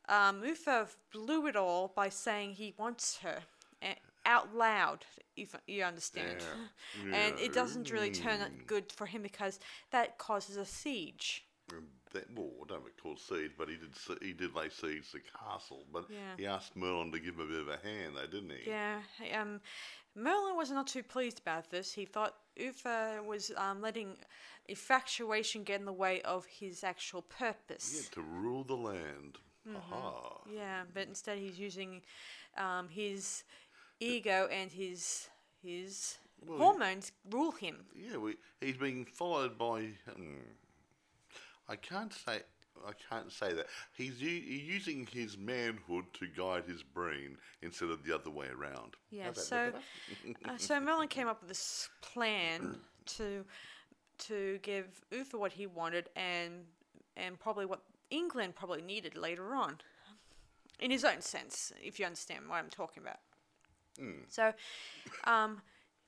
um, 0.08 0.40
Mufa 0.40 0.88
blew 1.12 1.46
it 1.46 1.56
all 1.56 1.88
by 1.88 2.08
saying 2.08 2.54
he 2.54 2.72
wants 2.78 3.18
her 3.18 3.42
uh, 3.82 3.94
out 4.26 4.54
loud, 4.54 5.04
if 5.36 5.54
you 5.66 5.82
understand. 5.84 6.38
Yeah. 7.06 7.14
and 7.14 7.38
it 7.38 7.52
doesn't 7.52 7.90
really 7.90 8.10
turn 8.10 8.40
out 8.40 8.50
good 8.66 8.92
for 8.92 9.06
him 9.06 9.22
because 9.22 9.60
that 9.90 10.18
causes 10.18 10.56
a 10.56 10.64
siege. 10.64 11.44
Um, 11.72 11.86
That, 12.12 12.24
well, 12.34 12.50
I 12.64 12.66
don't 12.66 12.84
recall 12.84 13.16
siege, 13.16 13.52
but 13.56 13.68
he 13.68 13.76
did. 13.76 13.94
He 14.20 14.32
did 14.32 14.54
lay 14.54 14.68
siege 14.68 15.10
to 15.12 15.18
the 15.18 15.22
castle, 15.38 15.86
but 15.92 16.06
Yeah. 16.10 16.36
he 16.36 16.46
asked 16.46 16.74
Merlin 16.74 17.12
to 17.12 17.20
give 17.20 17.36
him 17.36 17.42
a 17.42 17.46
bit 17.46 17.60
of 17.60 17.68
a 17.68 17.76
hand, 17.76 18.16
though, 18.16 18.26
didn't 18.26 18.50
he? 18.50 18.68
Yeah, 18.68 19.00
um, 19.34 19.60
Merlin 20.16 20.56
was 20.56 20.72
not 20.72 20.88
too 20.88 21.04
pleased 21.04 21.38
about 21.38 21.70
this. 21.70 21.92
He 21.92 22.04
thought 22.04 22.34
Uther 22.56 23.22
was 23.22 23.52
um, 23.56 23.80
letting 23.80 24.16
infatuation 24.68 25.62
get 25.62 25.80
in 25.80 25.86
the 25.86 25.92
way 25.92 26.20
of 26.22 26.46
his 26.46 26.82
actual 26.82 27.22
purpose. 27.22 27.94
Yeah, 27.94 28.14
to 28.16 28.22
rule 28.22 28.64
the 28.64 28.76
land. 28.76 29.38
Mm-hmm. 29.68 29.76
Aha. 29.76 30.40
Yeah, 30.52 30.82
but 30.92 31.06
instead 31.06 31.38
he's 31.38 31.58
using 31.58 32.02
um, 32.56 32.88
his 32.88 33.44
ego 34.00 34.48
and 34.50 34.70
his 34.70 35.28
his 35.62 36.18
Well, 36.46 36.58
hormones 36.58 37.12
rule 37.30 37.52
him. 37.52 37.84
Yeah, 37.94 38.16
we, 38.16 38.36
he's 38.60 38.76
being 38.76 39.04
followed 39.04 39.58
by. 39.58 39.90
Hmm, 40.14 40.36
I 41.68 41.76
can't 41.76 42.12
say. 42.12 42.40
I 42.86 42.92
can't 43.10 43.30
say 43.30 43.52
that 43.52 43.66
he's 43.94 44.22
u- 44.22 44.30
using 44.30 45.06
his 45.12 45.36
manhood 45.36 46.06
to 46.14 46.26
guide 46.26 46.64
his 46.66 46.82
brain 46.82 47.36
instead 47.60 47.90
of 47.90 48.04
the 48.04 48.14
other 48.14 48.30
way 48.30 48.46
around. 48.46 48.96
Yeah, 49.10 49.32
so 49.34 49.72
uh, 50.46 50.52
so 50.56 50.80
Merlin 50.80 51.08
came 51.08 51.28
up 51.28 51.40
with 51.40 51.48
this 51.48 51.90
plan 52.00 52.78
to 53.16 53.44
to 54.18 54.58
give 54.62 54.86
Uther 55.10 55.38
what 55.38 55.52
he 55.52 55.66
wanted 55.66 56.08
and 56.16 56.64
and 57.16 57.38
probably 57.38 57.66
what 57.66 57.80
England 58.10 58.54
probably 58.54 58.82
needed 58.82 59.16
later 59.16 59.54
on, 59.54 59.78
in 60.78 60.90
his 60.90 61.04
own 61.04 61.20
sense, 61.20 61.72
if 61.82 61.98
you 61.98 62.06
understand 62.06 62.48
what 62.48 62.56
I'm 62.56 62.70
talking 62.70 63.02
about. 63.02 63.18
So, 64.28 64.52
um, 65.24 65.60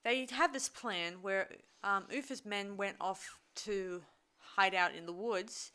they 0.04 0.26
had 0.30 0.52
this 0.52 0.68
plan 0.68 1.14
where 1.22 1.48
um, 1.84 2.04
Uther's 2.10 2.44
men 2.44 2.76
went 2.76 2.96
off 3.00 3.38
to 3.56 4.02
hide 4.38 4.74
out 4.74 4.94
in 4.94 5.06
the 5.06 5.12
woods, 5.12 5.72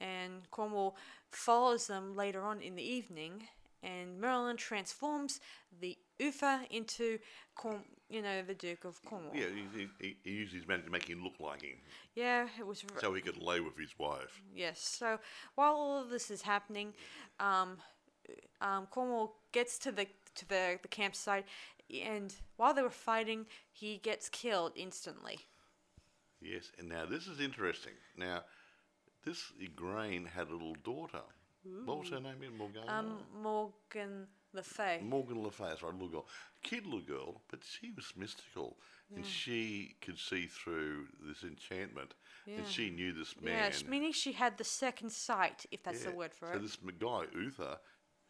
and 0.00 0.48
Cornwall 0.50 0.96
follows 1.30 1.86
them 1.86 2.14
later 2.16 2.42
on 2.42 2.60
in 2.60 2.76
the 2.76 2.82
evening, 2.82 3.44
and 3.82 4.20
Merlin 4.20 4.56
transforms 4.56 5.40
the 5.80 5.96
Uther 6.18 6.60
into, 6.70 7.18
Corn- 7.54 7.84
you 8.08 8.22
know, 8.22 8.42
the 8.42 8.54
Duke 8.54 8.84
of 8.84 9.02
Cornwall. 9.04 9.34
yeah, 9.34 9.46
he, 9.76 9.88
he, 10.00 10.16
he 10.22 10.30
used 10.30 10.54
his 10.54 10.66
magic 10.68 10.84
to 10.86 10.90
make 10.92 11.08
him 11.08 11.22
look 11.24 11.40
like 11.40 11.62
him, 11.62 11.76
Yeah, 12.14 12.46
it 12.58 12.66
was. 12.66 12.84
r- 12.94 13.00
so 13.00 13.12
he 13.14 13.20
could 13.20 13.42
lay 13.42 13.60
with 13.60 13.76
his 13.78 13.94
wife. 13.98 14.40
Yes. 14.54 14.80
So 14.80 15.18
while 15.56 15.72
all 15.74 16.02
of 16.02 16.10
this 16.10 16.30
is 16.30 16.42
happening, 16.42 16.92
um, 17.40 17.78
um, 18.60 18.86
Cornwall 18.90 19.34
gets 19.52 19.78
to 19.80 19.92
the 19.92 20.06
to 20.36 20.48
the, 20.48 20.78
the 20.82 20.88
campsite, 20.88 21.46
and 22.04 22.34
while 22.56 22.74
they 22.74 22.82
were 22.82 22.90
fighting, 22.90 23.46
he 23.70 23.98
gets 23.98 24.28
killed 24.28 24.72
instantly. 24.74 25.38
Yes, 26.40 26.70
and 26.78 26.88
now 26.88 27.06
this 27.06 27.26
is 27.26 27.40
interesting. 27.40 27.92
Now, 28.16 28.44
this 29.24 29.52
Igraine 29.62 30.26
had 30.28 30.48
a 30.48 30.52
little 30.52 30.76
daughter. 30.84 31.22
What 31.86 32.00
was 32.00 32.10
her 32.10 32.20
name? 32.20 32.36
Morgana? 32.58 32.86
Um, 32.86 33.18
Morgan 33.42 34.26
Le 34.52 34.62
Fay. 34.62 35.00
Morgan 35.02 35.42
Le 35.42 35.50
Fay, 35.50 35.64
that's 35.68 35.82
right, 35.82 35.92
little 35.92 36.08
girl. 36.08 36.26
Kid 36.62 36.84
little 36.84 37.00
girl, 37.00 37.40
but 37.50 37.60
she 37.64 37.90
was 37.90 38.12
mystical. 38.16 38.76
And 39.14 39.24
she 39.24 39.94
could 40.00 40.18
see 40.18 40.46
through 40.46 41.06
this 41.26 41.44
enchantment. 41.44 42.14
Yeah. 42.46 42.56
And 42.56 42.66
she 42.66 42.90
knew 42.90 43.12
this 43.12 43.34
man. 43.40 43.54
Yes, 43.54 43.84
meaning 43.86 44.12
she 44.12 44.32
had 44.32 44.58
the 44.58 44.64
second 44.64 45.12
sight, 45.12 45.66
if 45.70 45.82
that's 45.82 46.04
the 46.04 46.10
word 46.10 46.34
for 46.34 46.48
so 46.48 46.52
it. 46.52 46.56
So 46.56 46.62
this 46.62 46.76
guy, 46.98 47.24
Uther, 47.34 47.76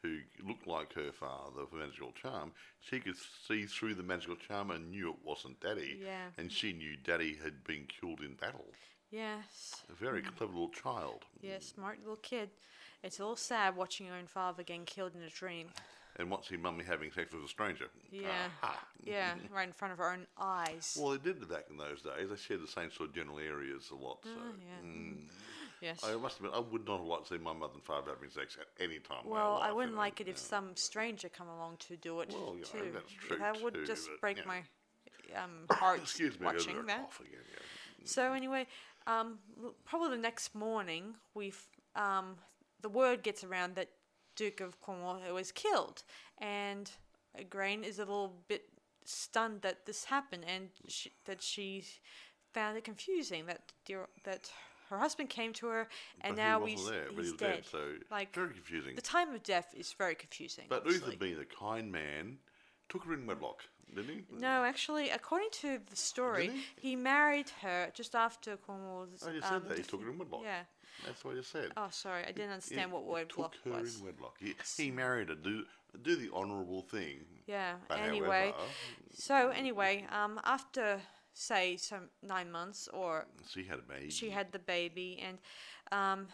who 0.05 0.19
looked 0.47 0.67
like 0.67 0.93
her 0.93 1.11
father 1.13 1.63
for 1.69 1.77
magical 1.77 2.13
charm, 2.13 2.53
she 2.81 3.01
could 3.01 3.15
see 3.49 3.65
through 3.65 3.95
the 3.95 4.03
magical 4.03 4.37
charm 4.37 4.71
and 4.71 4.91
knew 4.91 5.09
it 5.09 5.17
wasn't 5.25 5.59
Daddy. 5.61 5.99
Yeah. 6.05 6.27
And 6.37 6.53
she 6.53 6.75
knew 6.75 6.97
Daddy 7.03 7.39
had 7.43 7.65
been 7.65 7.87
killed 7.87 8.21
in 8.21 8.35
battle. 8.35 8.67
Yes. 9.11 9.83
A 9.91 9.95
very 9.95 10.21
clever 10.21 10.53
little 10.53 10.69
child. 10.69 11.25
Yeah, 11.41 11.59
smart 11.61 12.01
little 12.01 12.17
kid. 12.17 12.51
It's 13.03 13.19
a 13.19 13.23
little 13.23 13.37
sad 13.37 13.77
watching 13.77 14.07
your 14.07 14.17
own 14.17 14.27
father 14.27 14.63
getting 14.63 14.85
killed 14.85 15.13
in 15.15 15.23
a 15.23 15.31
dream. 15.31 15.69
And 16.17 16.31
what's 16.31 16.49
his 16.49 16.61
mummy 16.61 16.85
having 16.85 17.11
sex 17.11 17.33
with 17.33 17.45
a 17.45 17.49
stranger? 17.49 17.87
Yeah. 18.11 18.29
Aha. 18.63 18.79
Yeah, 19.03 19.35
right 19.55 19.67
in 19.67 19.73
front 19.73 19.93
of 19.93 19.99
her 19.99 20.13
own 20.13 20.27
eyes. 20.39 20.99
Well, 21.01 21.13
they 21.13 21.19
did 21.19 21.43
it 21.43 21.49
back 21.49 21.65
in 21.71 21.77
those 21.77 22.03
days. 22.03 22.29
They 22.29 22.37
shared 22.37 22.63
the 22.63 22.69
same 22.69 22.91
sort 22.93 23.09
of 23.09 23.15
general 23.15 23.39
areas 23.39 23.91
a 23.91 23.97
lot. 23.97 24.19
So. 24.23 24.31
Oh, 24.31 24.53
yeah. 24.61 24.87
mm. 24.89 25.17
Yes. 25.85 26.01
I 26.05 26.17
must 26.17 26.37
admit, 26.39 26.53
I 26.55 26.59
would 26.61 26.87
not 26.87 26.99
have 26.99 27.07
liked 27.07 27.29
to 27.29 27.35
see 27.35 27.39
my 27.39 27.53
mother 27.53 27.75
and 27.75 27.83
father 27.85 28.13
having 28.15 28.31
sex 28.31 28.57
at 28.61 28.67
any 28.83 28.99
time. 28.99 29.19
in 29.25 29.31
their 29.31 29.35
Well, 29.35 29.57
I 29.57 29.67
life, 29.69 29.75
wouldn't 29.77 29.91
you 29.93 29.97
know, 29.97 30.03
like 30.03 30.21
it 30.21 30.29
if 30.29 30.37
yeah. 30.37 30.43
some 30.43 30.77
stranger 30.77 31.29
come 31.29 31.49
along 31.49 31.77
to 31.89 31.97
do 31.97 32.21
it 32.21 32.31
Well, 32.33 32.57
yeah, 32.59 32.65
too. 32.65 32.91
that's 32.93 33.13
true 33.13 33.39
that 33.39 33.63
would 33.63 33.75
too, 33.75 33.87
just 33.87 34.09
but, 34.09 34.21
break 34.21 34.37
yeah. 34.39 34.43
my 34.47 34.63
um, 35.43 35.67
heart 35.71 36.01
Excuse 36.01 36.39
me, 36.41 36.47
I 36.47 36.53
watching 36.53 36.87
that. 36.87 37.01
cough 37.03 37.21
again, 37.21 37.41
yeah. 37.53 37.59
So 38.05 38.33
anyway, 38.33 38.67
um, 39.07 39.39
l- 39.63 39.75
probably 39.85 40.11
the 40.17 40.23
next 40.23 40.55
morning, 40.55 41.15
we've 41.35 41.61
um, 41.97 42.37
the 42.81 42.89
word 42.89 43.23
gets 43.23 43.45
around 43.45 43.77
that 43.77 43.89
Duke 44.37 44.61
of 44.61 44.81
Cornwall 44.81 45.21
was 45.33 45.53
killed, 45.53 46.03
and 46.39 46.91
Grain 47.49 47.85
is 47.85 47.99
a 47.99 48.03
little 48.03 48.35
bit 48.49 48.65
stunned 49.05 49.63
that 49.63 49.87
this 49.87 50.05
happened, 50.05 50.45
and 50.47 50.69
she, 50.89 51.13
that 51.27 51.41
she 51.43 51.85
found 52.53 52.77
it 52.77 52.85
confusing 52.85 53.47
that 53.47 53.73
dear, 53.85 54.07
that 54.25 54.51
her 54.95 55.01
husband 55.01 55.29
came 55.31 55.53
to 55.55 55.67
her, 55.67 55.89
and 56.21 56.37
But 56.37 56.43
now 56.43 56.65
he 56.65 56.73
he's, 56.73 56.89
there, 56.89 57.07
but 57.15 57.25
he's 57.25 57.33
dead. 57.35 57.57
dead. 57.57 57.67
So 57.67 57.95
Like, 58.11 58.35
very 58.35 58.53
confusing. 58.55 58.95
The 58.95 59.03
time 59.03 59.35
of 59.35 59.43
death 59.43 59.75
is 59.77 59.93
very 59.93 60.15
confusing. 60.15 60.65
But 60.69 60.79
obviously. 60.83 61.07
Uther, 61.15 61.17
being 61.19 61.39
a 61.41 61.45
kind 61.45 61.91
man, 61.93 62.39
took 62.89 63.05
her 63.05 63.15
in 63.15 63.27
wedlock, 63.27 63.63
didn't 63.95 64.09
he? 64.15 64.23
No, 64.39 64.65
actually, 64.65 65.11
according 65.11 65.49
to 65.63 65.81
the 65.91 65.97
story, 65.97 66.47
Did 66.49 66.57
he? 66.81 66.97
married 66.97 67.51
her 67.63 67.91
just 67.95 68.15
after 68.15 68.57
Cornwall's. 68.57 69.11
Just 69.21 69.25
um, 69.53 69.63
said 69.63 69.69
that 69.71 69.79
he 69.79 69.85
took 69.85 70.03
her 70.03 70.11
in 70.11 70.19
wedlock. 70.19 70.43
Yeah. 70.45 70.63
That's 71.05 71.25
what 71.25 71.35
you 71.35 71.43
said. 71.43 71.73
Oh, 71.77 71.89
sorry, 71.91 72.23
I 72.23 72.27
didn't 72.27 72.49
He- 72.49 72.53
understand 72.55 72.93
what 72.93 73.03
he 73.03 73.09
word 73.11 73.29
took 73.31 73.55
her 73.65 73.71
was. 73.81 73.99
in 73.99 74.05
wedlock. 74.07 74.37
He, 74.39 74.55
he 74.77 74.91
married 74.93 75.29
her. 75.29 75.35
Do 75.35 75.65
do 76.03 76.17
the 76.17 76.29
honourable 76.33 76.83
thing. 76.83 77.25
Yeah. 77.47 77.75
But 77.89 78.01
anyway, 78.01 78.53
however, 78.57 78.71
so 79.13 79.51
anyway, 79.51 80.07
um, 80.11 80.41
after 80.45 81.01
say 81.35 81.77
some 81.77 82.09
nine 82.23 82.51
months, 82.51 82.89
or 82.93 83.27
she 83.49 83.65
had 83.65 83.81
a 83.81 83.83
baby. 83.83 84.11
she 84.11 84.31
had 84.31 84.53
the 84.53 84.59
baby, 84.59 85.23
and 85.27 85.39
um, 85.93 86.29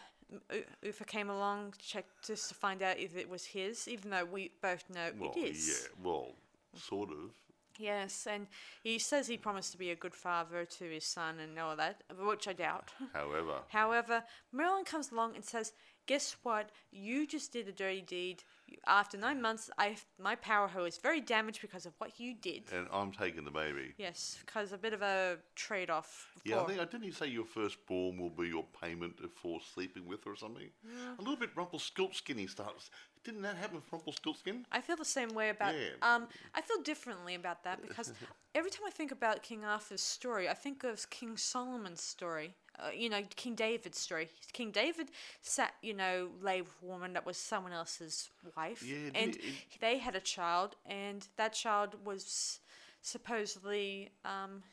Ufa 0.83 1.03
came 1.03 1.29
along, 1.29 1.73
checked 1.79 2.25
just 2.27 2.49
to 2.49 2.55
find 2.55 2.81
out 2.81 2.97
if 2.97 3.17
it 3.17 3.29
was 3.29 3.45
his, 3.45 3.87
even 3.87 4.11
though 4.11 4.25
we 4.25 4.51
both 4.61 4.83
know 4.89 5.09
well, 5.19 5.33
it 5.35 5.39
is. 5.39 5.67
yeah, 5.67 6.05
well, 6.05 6.27
sort 6.75 7.09
of. 7.09 7.31
Yes, 7.77 8.27
and 8.29 8.47
he 8.83 8.99
says 8.99 9.27
he 9.27 9.37
promised 9.37 9.71
to 9.71 9.77
be 9.77 9.89
a 9.89 9.95
good 9.95 10.13
father 10.13 10.65
to 10.65 10.83
his 10.85 11.03
son 11.05 11.39
and 11.39 11.57
all 11.57 11.75
that, 11.75 12.03
which 12.19 12.47
I 12.47 12.53
doubt. 12.53 12.91
However, 13.13 13.55
However, 13.69 14.23
Merlin 14.51 14.85
comes 14.85 15.11
along 15.11 15.35
and 15.35 15.43
says, 15.43 15.73
"Guess 16.05 16.35
what? 16.43 16.69
You 16.91 17.25
just 17.25 17.51
did 17.51 17.67
a 17.67 17.71
dirty 17.71 18.01
deed. 18.01 18.43
You- 18.71 18.77
After 18.87 19.17
nine 19.17 19.41
months, 19.41 19.69
I 19.77 19.97
my 20.17 20.35
power 20.35 20.67
hoe 20.67 20.85
is 20.85 20.97
very 20.97 21.21
damaged 21.21 21.61
because 21.61 21.85
of 21.85 21.93
what 21.99 22.19
you 22.19 22.33
did." 22.33 22.71
and 22.71 22.87
I'm 22.91 23.11
taking 23.11 23.43
the 23.43 23.51
baby. 23.51 23.93
Yes, 23.97 24.37
because 24.45 24.71
a 24.71 24.77
bit 24.77 24.93
of 24.93 25.01
a 25.01 25.37
trade-off. 25.55 26.27
Yeah, 26.43 26.61
I 26.61 26.65
think 26.65 26.79
I 26.79 26.85
didn't 26.85 27.03
he 27.03 27.11
say 27.11 27.27
your 27.27 27.45
firstborn 27.45 28.17
will 28.17 28.29
be 28.29 28.47
your 28.47 28.65
payment 28.81 29.15
for 29.41 29.59
sleeping 29.73 30.05
with 30.07 30.23
her 30.23 30.31
or 30.31 30.35
something? 30.35 30.69
Yeah. 30.83 31.15
A 31.19 31.21
little 31.21 31.35
bit 31.37 31.51
Rumpelstiltskin 31.55 32.47
starts. 32.47 32.89
Didn't 33.23 33.43
that 33.43 33.55
happen 33.57 33.75
with 33.75 33.91
Rumpelstiltskin? 33.91 34.65
I 34.71 34.81
feel 34.81 34.95
the 34.95 35.05
same 35.05 35.29
way 35.29 35.49
about. 35.49 35.75
Yeah. 35.75 35.89
Um, 36.01 36.27
I 36.55 36.61
feel 36.61 36.81
differently 36.81 37.35
about 37.35 37.63
that 37.65 37.81
because 37.87 38.13
every 38.55 38.71
time 38.71 38.85
I 38.87 38.89
think 38.89 39.11
about 39.11 39.43
King 39.43 39.63
Arthur's 39.63 40.01
story, 40.01 40.49
I 40.49 40.53
think 40.55 40.83
of 40.83 41.09
King 41.09 41.37
Solomon's 41.37 42.01
story. 42.01 42.55
Uh, 42.79 42.89
you 42.95 43.09
know, 43.09 43.21
King 43.35 43.53
David's 43.55 43.99
story. 43.99 44.29
King 44.53 44.71
David 44.71 45.11
sat, 45.41 45.73
you 45.81 45.93
know, 45.93 46.29
lay 46.41 46.61
with 46.61 46.71
a 46.81 46.85
woman 46.85 47.13
that 47.13 47.25
was 47.25 47.37
someone 47.37 47.73
else's 47.73 48.29
wife, 48.55 48.81
Yeah, 48.83 49.09
and 49.13 49.35
he- 49.35 49.49
it- 49.49 49.55
they 49.81 49.97
had 49.97 50.15
a 50.15 50.21
child, 50.21 50.75
and 50.85 51.27
that 51.35 51.53
child 51.53 51.95
was 52.05 52.59
supposedly 53.01 54.09
um, 54.25 54.63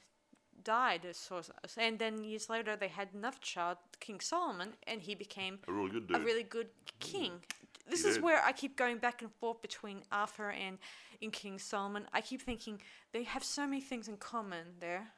died, 0.62 1.04
or 1.04 1.12
sort 1.12 1.48
of- 1.48 1.70
and 1.76 1.98
then 1.98 2.22
years 2.24 2.48
later 2.48 2.76
they 2.76 2.88
had 2.88 3.08
another 3.14 3.38
child, 3.40 3.78
King 4.00 4.20
Solomon, 4.20 4.74
and 4.86 5.02
he 5.02 5.14
became 5.14 5.58
A 5.68 5.72
really 5.72 5.90
good 5.90 6.06
dude. 6.06 6.16
a 6.16 6.20
really 6.20 6.42
good 6.44 6.70
king. 7.00 7.42
This 7.86 8.02
He 8.04 8.08
is 8.10 8.14
did. 8.16 8.22
where 8.24 8.42
I 8.44 8.52
keep 8.52 8.76
going 8.76 8.98
back 8.98 9.22
and 9.22 9.32
forth 9.40 9.60
between 9.62 10.02
Arthur 10.12 10.50
and 10.50 10.78
in 11.20 11.30
King 11.30 11.58
Solomon. 11.58 12.06
I 12.12 12.20
keep 12.20 12.42
thinking 12.42 12.80
they 13.12 13.24
have 13.24 13.42
so 13.42 13.66
many 13.66 13.80
things 13.80 14.08
in 14.08 14.16
common 14.18 14.78
there. 14.78 15.12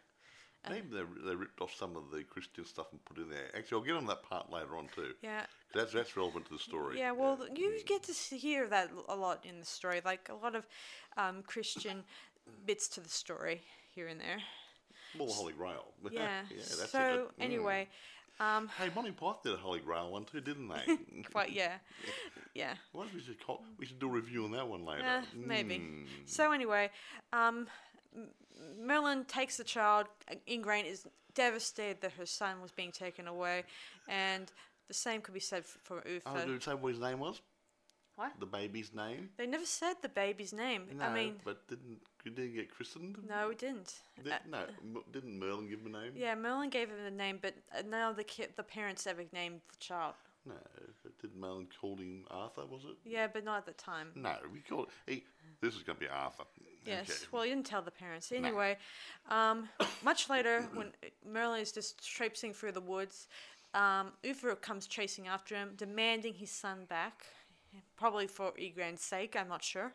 Maybe 0.69 0.88
they, 0.93 1.02
they 1.29 1.35
ripped 1.35 1.61
off 1.61 1.75
some 1.75 1.97
of 1.97 2.11
the 2.12 2.23
Christian 2.23 2.67
stuff 2.67 2.87
and 2.93 3.02
put 3.05 3.17
in 3.17 3.31
there. 3.31 3.47
Actually, 3.57 3.79
I'll 3.79 3.85
get 3.85 3.97
on 3.97 4.07
that 4.07 4.23
part 4.23 4.52
later 4.52 4.76
on 4.76 4.88
too. 4.95 5.14
Yeah. 5.23 5.47
That's 5.75 5.93
that's 5.93 6.17
relevant 6.17 6.47
to 6.47 6.52
the 6.55 6.59
story. 6.59 6.99
Yeah, 6.99 7.12
well, 7.12 7.38
you 7.55 7.81
get 7.87 8.02
to 8.05 8.37
hear 8.37 8.67
that 8.69 8.90
a 9.09 9.17
lot 9.17 9.45
in 9.49 9.61
the 9.61 9.67
story, 9.67 10.02
like 10.05 10.29
a 10.29 10.35
lot 10.35 10.55
of 10.55 10.67
um, 11.17 11.43
Christian 11.47 12.02
bits 12.67 12.88
to 12.88 13.00
the 13.00 13.09
story 13.09 13.62
here 13.95 14.09
and 14.09 14.21
there. 14.21 14.38
Well, 15.19 15.29
the 15.29 15.35
Holy 15.35 15.52
Grail. 15.52 15.87
Yeah. 16.11 16.43
that's 16.50 16.90
so 16.90 17.29
it. 17.38 17.40
Mm. 17.40 17.45
anyway, 17.45 17.88
um, 18.40 18.69
Hey, 18.79 18.90
Monty 18.95 19.12
Python 19.12 19.37
did 19.45 19.55
a 19.55 19.57
Holy 19.59 19.81
Grail 19.81 20.11
one 20.11 20.25
too, 20.25 20.40
didn't 20.40 20.69
they? 20.69 21.23
quite 21.33 21.52
yeah, 21.52 21.75
yeah. 22.55 22.75
Why 22.93 23.05
don't 23.05 23.14
we 23.14 23.21
should 23.21 23.45
call, 23.45 23.62
we 23.79 23.87
should 23.87 23.99
do 23.99 24.09
a 24.09 24.11
review 24.11 24.45
on 24.45 24.52
that 24.52 24.67
one 24.67 24.85
later. 24.85 25.05
Eh, 25.05 25.23
maybe. 25.35 25.79
Mm. 25.79 26.07
So 26.25 26.52
anyway, 26.52 26.90
um, 27.33 27.67
Merlin 28.81 29.25
takes 29.25 29.57
the 29.57 29.64
child. 29.64 30.07
Igraine 30.49 30.87
is 30.87 31.07
devastated 31.35 32.00
that 32.02 32.12
her 32.12 32.26
son 32.26 32.61
was 32.61 32.73
being 32.73 32.93
taken 32.93 33.26
away, 33.26 33.64
and 34.09 34.50
the 34.88 34.95
same 34.95 35.21
could 35.21 35.35
be 35.35 35.40
said 35.40 35.64
for 35.64 36.02
Uther. 36.07 36.23
Oh, 36.26 36.47
did 36.47 36.50
it 36.57 36.62
say 36.62 36.75
what 36.75 36.90
his 36.93 37.00
name 37.00 37.21
was? 37.21 37.40
What? 38.17 38.33
The 38.38 38.47
baby's 38.47 38.93
name? 38.93 39.31
They 39.38 39.47
never 39.47 39.64
said 39.64 39.95
the 40.02 40.09
baby's 40.11 40.52
name. 40.52 40.83
No, 40.99 41.07
I 41.07 41.14
mean, 41.14 41.37
but 41.45 41.67
didn't 41.69 42.00
did 42.23 42.37
he 42.37 42.49
get 42.49 42.71
christened? 42.71 43.17
no, 43.26 43.49
it 43.50 43.59
didn't. 43.59 43.95
Did, 44.23 44.33
Uh, 44.33 44.38
no, 44.47 45.02
didn't 45.11 45.38
Merlin 45.38 45.69
give 45.71 45.81
him 45.81 45.95
a 45.95 46.02
name? 46.02 46.12
yeah, 46.17 46.35
Merlin 46.35 46.69
gave 46.69 46.90
him 46.90 47.02
the 47.02 47.11
name, 47.11 47.38
but 47.40 47.55
uh, 47.75 47.83
now 47.88 48.12
the 48.12 48.25
ki- 48.25 48.49
the 48.57 48.62
parents 48.62 49.07
ever 49.07 49.23
named 49.33 49.61
the 49.73 49.79
child. 49.79 50.14
No, 50.45 50.55
did 51.23 51.35
Merlin 51.35 51.67
call 51.81 51.97
him 51.97 52.25
Arthur? 52.31 52.67
Was 52.67 52.85
it? 52.85 52.97
Yeah, 53.05 53.26
but 53.33 53.45
not 53.45 53.59
at 53.59 53.67
the 53.67 53.73
time. 53.73 54.09
No, 54.14 54.35
we 54.52 54.61
called. 54.61 54.88
He, 55.07 55.25
this 55.62 55.75
is 55.75 55.83
going 55.83 55.97
to 55.97 56.00
be 56.05 56.09
Arthur. 56.09 56.45
Yes. 56.87 57.09
Okay. 57.11 57.27
Well, 57.33 57.43
he 57.43 57.51
didn't 57.51 57.67
tell 57.67 57.83
the 57.83 57.91
parents. 57.91 58.33
Anyway, 58.33 58.77
um, 59.29 59.69
much 60.03 60.29
later, 60.31 60.63
when 60.75 60.93
Merlin 61.27 61.61
is 61.61 61.73
just 61.73 62.05
traipsing 62.07 62.53
through 62.53 62.73
the 62.73 62.81
woods, 62.81 63.29
um, 63.75 64.13
Uther 64.23 64.55
comes 64.57 64.87
chasing 64.87 65.29
after 65.29 65.55
him, 65.55 65.73
demanding 65.77 66.35
his 66.35 66.51
son 66.51 66.87
back. 66.89 67.27
Probably 67.97 68.27
for 68.27 68.53
Igraine's 68.59 69.03
sake, 69.03 69.37
I'm 69.39 69.49
not 69.49 69.63
sure. 69.63 69.93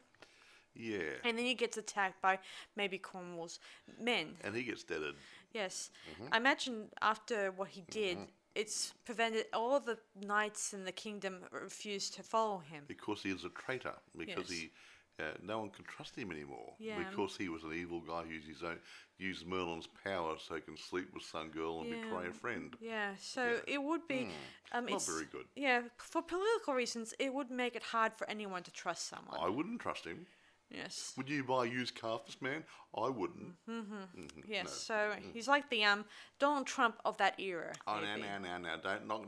Yeah. 0.76 1.00
And 1.24 1.38
then 1.38 1.46
he 1.46 1.54
gets 1.56 1.78
attacked 1.78 2.22
by 2.22 2.40
maybe 2.76 2.98
Cornwall's 2.98 3.60
men. 4.00 4.36
And 4.44 4.56
he 4.56 4.64
gets 4.64 4.84
deaded. 4.84 5.16
Yes. 5.54 5.90
Mm-hmm. 6.12 6.34
I 6.34 6.38
imagine 6.38 6.84
after 7.02 7.52
what 7.52 7.70
he 7.70 7.84
did, 7.90 8.18
it's 8.56 8.94
prevented 9.06 9.46
all 9.54 9.80
the 9.80 9.98
knights 10.22 10.74
in 10.74 10.86
the 10.86 10.92
kingdom 10.92 11.40
refused 11.52 12.14
to 12.16 12.24
follow 12.24 12.60
him. 12.60 12.84
because 12.88 13.22
he 13.22 13.30
is 13.32 13.44
a 13.44 13.50
traitor. 13.50 13.96
Because 14.18 14.50
Yes. 14.50 14.60
he, 14.60 14.72
uh, 15.20 15.24
no 15.42 15.60
one 15.60 15.70
can 15.70 15.86
trust 15.86 16.16
him 16.18 16.32
anymore. 16.32 16.74
Yeah. 16.80 16.98
Because 17.00 17.38
he 17.38 17.48
was 17.50 17.64
an 17.64 17.74
evil 17.74 18.02
guy 18.02 18.24
who 18.24 18.34
used 18.34 18.48
his 18.48 18.64
own, 18.64 18.78
used 19.18 19.48
Merlin's 19.48 19.88
power 20.04 20.36
so 20.38 20.56
he 20.56 20.62
can 20.62 20.76
sleep 20.78 21.08
with 21.14 21.24
some 21.24 21.50
girl 21.50 21.82
and 21.82 21.90
betray 21.90 22.28
a 22.28 22.34
friend. 22.34 22.76
Yeah, 22.82 23.12
so 23.20 23.60
it 23.68 23.82
would 23.82 24.08
be. 24.08 24.28
Um, 24.74 24.84
Hmm. 24.84 24.90
Not 24.90 24.96
it's, 24.96 25.08
very 25.08 25.26
good. 25.32 25.46
Yeah, 25.56 25.84
for 25.98 26.22
political 26.22 26.74
reasons, 26.74 27.14
it 27.20 27.34
would 27.34 27.50
make 27.50 27.76
it 27.76 27.84
hard 27.84 28.14
for 28.14 28.30
anyone 28.30 28.64
to 28.64 28.72
trust 28.72 29.08
someone. 29.08 29.38
I 29.40 29.48
wouldn't 29.48 29.80
trust 29.80 30.04
him. 30.06 30.26
yes. 30.70 31.14
Would 31.16 31.30
you 31.30 31.44
buy 31.44 31.66
a 31.66 31.70
used 31.70 31.96
car 32.00 32.18
for 32.20 32.26
this 32.26 32.42
man? 32.42 32.64
I 32.98 33.10
wouldn't. 33.10 33.54
Mm-hmm. 33.70 34.28
Yes. 34.48 34.66
no. 34.66 34.72
So 34.72 35.12
he's 35.34 35.48
like 35.48 35.70
the 35.70 35.86
um 35.86 36.04
Donald 36.40 36.68
Trump 36.68 36.96
of 37.06 37.18
that 37.18 37.40
era. 37.40 37.72
Oh, 37.88 38.00
now, 38.02 38.16
no 38.18 38.24
no 38.24 38.38
no 38.40 38.58
now! 38.58 38.76
Don't 38.84 39.08
knock, 39.08 39.26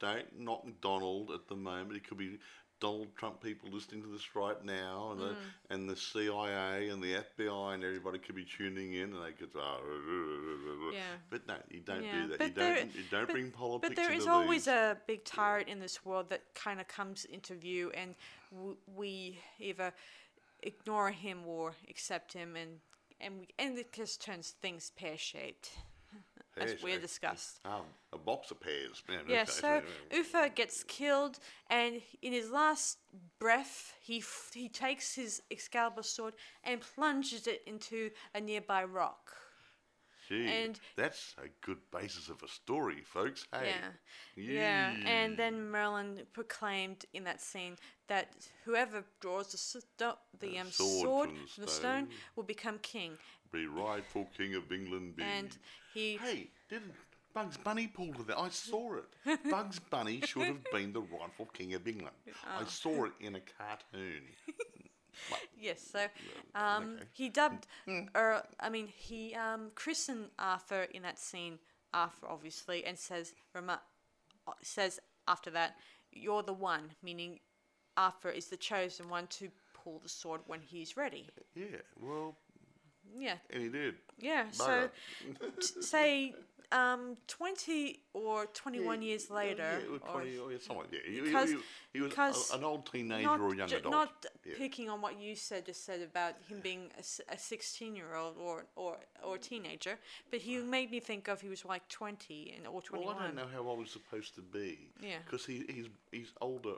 don't 0.00 0.38
knock 0.38 0.66
Donald 0.80 1.30
at 1.32 1.48
the 1.48 1.56
moment. 1.56 1.96
It 1.96 2.06
could 2.08 2.18
be 2.18 2.38
Donald 2.80 3.08
Trump 3.16 3.42
people 3.42 3.68
listening 3.72 4.02
to 4.02 4.08
this 4.08 4.34
right 4.36 4.64
now, 4.64 5.10
and 5.12 5.20
the 5.20 5.24
mm-hmm. 5.26 5.72
and 5.72 5.88
the 5.88 5.96
CIA 5.96 6.88
and 6.90 7.02
the 7.02 7.14
FBI 7.38 7.74
and 7.74 7.82
everybody 7.84 8.18
could 8.18 8.34
be 8.36 8.44
tuning 8.44 8.94
in, 8.94 9.14
and 9.14 9.24
they 9.24 9.32
could. 9.32 9.50
Oh, 9.56 10.90
Yeah. 10.92 11.00
But 11.30 11.46
no, 11.46 11.56
you 11.70 11.80
don't 11.80 12.04
Yeah, 12.04 12.22
do 12.22 12.28
that. 12.28 12.38
but 12.38 12.48
You 12.48 12.54
there- 12.54 12.76
don't. 12.76 12.94
You 12.94 13.02
don't 13.10 13.26
but- 13.26 13.32
bring 13.32 13.50
politics. 13.50 13.88
But 13.88 13.96
there 13.96 14.12
is 14.12 14.26
always 14.26 14.64
these. 14.66 14.74
a 14.74 14.96
big 15.06 15.24
tyrant 15.24 15.68
in 15.68 15.80
this 15.80 16.04
world 16.04 16.30
that 16.30 16.54
kind 16.54 16.80
of 16.80 16.88
comes 16.88 17.24
into 17.24 17.54
view, 17.54 17.90
and 17.90 18.14
w- 18.54 18.76
we 18.96 19.38
either 19.58 19.92
ignore 20.62 21.10
him 21.10 21.46
or 21.46 21.74
accept 21.88 22.32
him, 22.32 22.56
and 22.56 22.80
and 23.20 23.40
we, 23.40 23.48
and 23.58 23.76
it 23.76 23.92
just 23.92 24.20
turns 24.22 24.50
things 24.62 24.92
pear 24.96 25.18
shaped. 25.18 25.72
As 26.60 26.70
Pears, 26.72 26.82
we 26.82 26.92
eh? 26.92 26.98
discussed. 26.98 27.60
Ah, 27.64 27.82
a 28.12 28.18
box 28.18 28.50
of 28.50 28.60
pears. 28.60 29.02
Yeah, 29.08 29.16
Yeah, 29.28 29.42
okay, 29.42 29.50
so 29.50 29.82
Uther 30.12 30.48
gets 30.48 30.84
killed, 30.84 31.38
and 31.70 32.00
in 32.22 32.32
his 32.32 32.50
last 32.50 32.98
breath, 33.38 33.94
he 34.00 34.18
f- 34.18 34.50
he 34.54 34.68
takes 34.68 35.14
his 35.14 35.42
Excalibur 35.50 36.02
sword 36.02 36.34
and 36.64 36.80
plunges 36.80 37.46
it 37.46 37.62
into 37.66 38.10
a 38.34 38.40
nearby 38.40 38.84
rock. 38.84 39.32
Gee, 40.28 40.46
and 40.46 40.78
that's 40.94 41.34
a 41.38 41.48
good 41.64 41.78
basis 41.90 42.28
of 42.28 42.42
a 42.42 42.48
story, 42.48 43.00
folks. 43.02 43.46
Hey. 43.50 43.72
Yeah. 44.36 44.52
Yeah, 44.52 44.94
and 45.06 45.36
then 45.38 45.70
Merlin 45.70 46.20
proclaimed 46.34 47.06
in 47.14 47.24
that 47.24 47.40
scene 47.40 47.76
that 48.08 48.28
whoever 48.64 49.04
draws 49.20 49.52
the, 49.52 49.58
sto- 49.58 50.18
the 50.38 50.58
um, 50.58 50.70
sword 50.70 51.02
sword, 51.02 51.28
from 51.30 51.38
the 51.38 51.46
from 51.48 51.64
the 51.64 51.70
stone 51.70 52.04
stone. 52.04 52.08
will 52.36 52.42
become 52.44 52.78
king. 52.80 53.12
Be 53.52 53.66
rightful 53.66 54.28
king 54.36 54.54
of 54.54 54.70
England. 54.72 55.16
Be. 55.16 55.22
And 55.22 55.56
he, 55.94 56.16
hey, 56.16 56.50
didn't 56.68 56.92
Bugs 57.34 57.56
Bunny 57.56 57.86
pull 57.86 58.12
to 58.14 58.22
that? 58.24 58.38
I 58.38 58.48
saw 58.48 58.96
it. 58.96 59.40
Bugs 59.50 59.78
Bunny 59.78 60.20
should 60.24 60.46
have 60.46 60.64
been 60.72 60.92
the 60.92 61.02
rightful 61.02 61.46
king 61.46 61.74
of 61.74 61.86
England. 61.86 62.16
Oh. 62.28 62.62
I 62.62 62.64
saw 62.64 63.04
it 63.04 63.12
in 63.20 63.36
a 63.36 63.40
cartoon. 63.40 64.22
yes, 65.60 65.80
so 65.80 66.06
um, 66.54 66.96
okay. 66.96 67.04
he 67.12 67.28
dubbed, 67.28 67.66
or 68.14 68.42
I 68.60 68.68
mean, 68.68 68.88
he 68.88 69.34
um, 69.34 69.70
christened 69.74 70.30
Arthur 70.38 70.88
in 70.94 71.02
that 71.02 71.18
scene, 71.18 71.58
Arthur 71.92 72.26
obviously, 72.28 72.84
and 72.84 72.98
says, 72.98 73.34
rema- 73.54 73.82
uh, 74.46 74.52
says 74.62 74.98
after 75.26 75.50
that, 75.50 75.76
you're 76.12 76.42
the 76.42 76.52
one, 76.52 76.90
meaning 77.02 77.38
Arthur 77.96 78.30
is 78.30 78.46
the 78.46 78.56
chosen 78.56 79.08
one 79.08 79.26
to 79.28 79.48
pull 79.74 79.98
the 79.98 80.08
sword 80.08 80.40
when 80.46 80.60
he's 80.60 80.96
ready. 80.96 81.26
Yeah, 81.54 81.82
well, 82.00 82.36
Yeah, 83.16 83.36
and 83.50 83.62
he 83.62 83.68
did. 83.68 83.94
yeah. 84.18 84.50
So 84.50 84.88
t- 85.60 85.82
say 85.82 86.34
um, 86.70 87.16
20 87.28 88.00
or 88.12 88.44
21 88.46 89.00
years 89.00 89.30
later, 89.30 89.80
Yeah, 89.82 89.94
or 89.94 89.98
20, 90.20 90.38
or 90.38 90.52
yeah, 90.52 90.58
something 90.60 90.86
that. 90.90 91.00
He- 91.06 91.12
he- 91.12 91.54
he, 91.54 91.56
he 91.94 92.00
was 92.02 92.50
a, 92.52 92.56
an 92.56 92.64
old 92.64 92.84
teenager 92.92 93.22
not, 93.26 93.40
or 93.40 93.54
a 93.54 93.56
young 93.56 93.68
ju- 93.68 93.76
adult. 93.78 93.92
not 93.92 94.26
Yeah. 94.44 94.54
picking 94.58 94.90
on 94.90 95.00
what 95.00 95.18
you 95.18 95.34
said 95.34 95.64
just 95.64 95.86
said 95.86 96.02
about 96.02 96.34
him 96.46 96.60
being 96.60 96.90
a 97.30 97.38
16 97.38 97.96
year 97.96 98.14
old 98.14 98.36
or, 98.38 98.66
or, 98.76 98.98
or 99.24 99.36
a 99.36 99.38
teenager, 99.38 99.98
but 100.30 100.40
he 100.40 100.58
made 100.76 100.90
me 100.90 101.00
think 101.00 101.28
of 101.28 101.40
he 101.40 101.48
was 101.48 101.64
like 101.64 101.88
20 101.88 102.54
and, 102.58 102.66
or 102.66 102.82
21. 102.82 103.06
Well, 103.06 103.16
I 103.18 103.26
don't 103.28 103.36
know 103.36 103.48
how 103.50 103.66
old 103.66 103.78
he's 103.80 103.90
supposed 103.92 104.34
to 104.34 104.42
be. 104.42 104.90
Yeah. 105.00 105.16
Because 105.24 105.46
he, 105.46 105.64
his, 105.68 105.88
his 106.12 106.32
older 106.42 106.74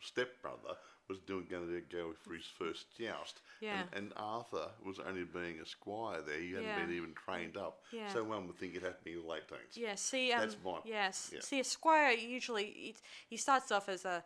stepbrother 0.00 0.74
was 1.08 1.18
doing 1.20 1.46
going 1.50 1.66
to 1.68 1.80
go 1.94 2.12
for 2.22 2.34
his 2.34 2.44
first 2.58 2.86
joust. 2.98 3.40
Yeah. 3.60 3.80
And, 3.80 4.04
and 4.04 4.12
Arthur 4.16 4.68
was 4.84 4.98
only 4.98 5.24
being 5.24 5.58
a 5.60 5.66
squire 5.66 6.20
there. 6.20 6.38
He 6.38 6.50
hadn't 6.52 6.64
Yeah. 6.66 6.80
been 6.84 6.94
even 6.94 7.14
trained 7.14 7.56
up. 7.56 7.80
Yeah. 7.92 8.12
So 8.12 8.22
one 8.24 8.46
would 8.46 8.58
think 8.58 8.74
it 8.74 8.82
had 8.82 8.98
to 8.98 9.04
be 9.04 9.14
the 9.14 9.26
late 9.26 9.48
teens. 9.48 9.76
Yeah, 9.76 9.94
see, 9.94 10.32
um, 10.32 10.40
That's 10.40 10.56
my- 10.64 10.80
yes, 10.84 11.30
yeah. 11.32 11.40
see, 11.40 11.60
a 11.60 11.64
squire 11.64 12.12
usually 12.12 12.64
he, 12.64 12.94
he 13.28 13.36
starts 13.36 13.72
off 13.72 13.88
as 13.88 14.04
a 14.04 14.22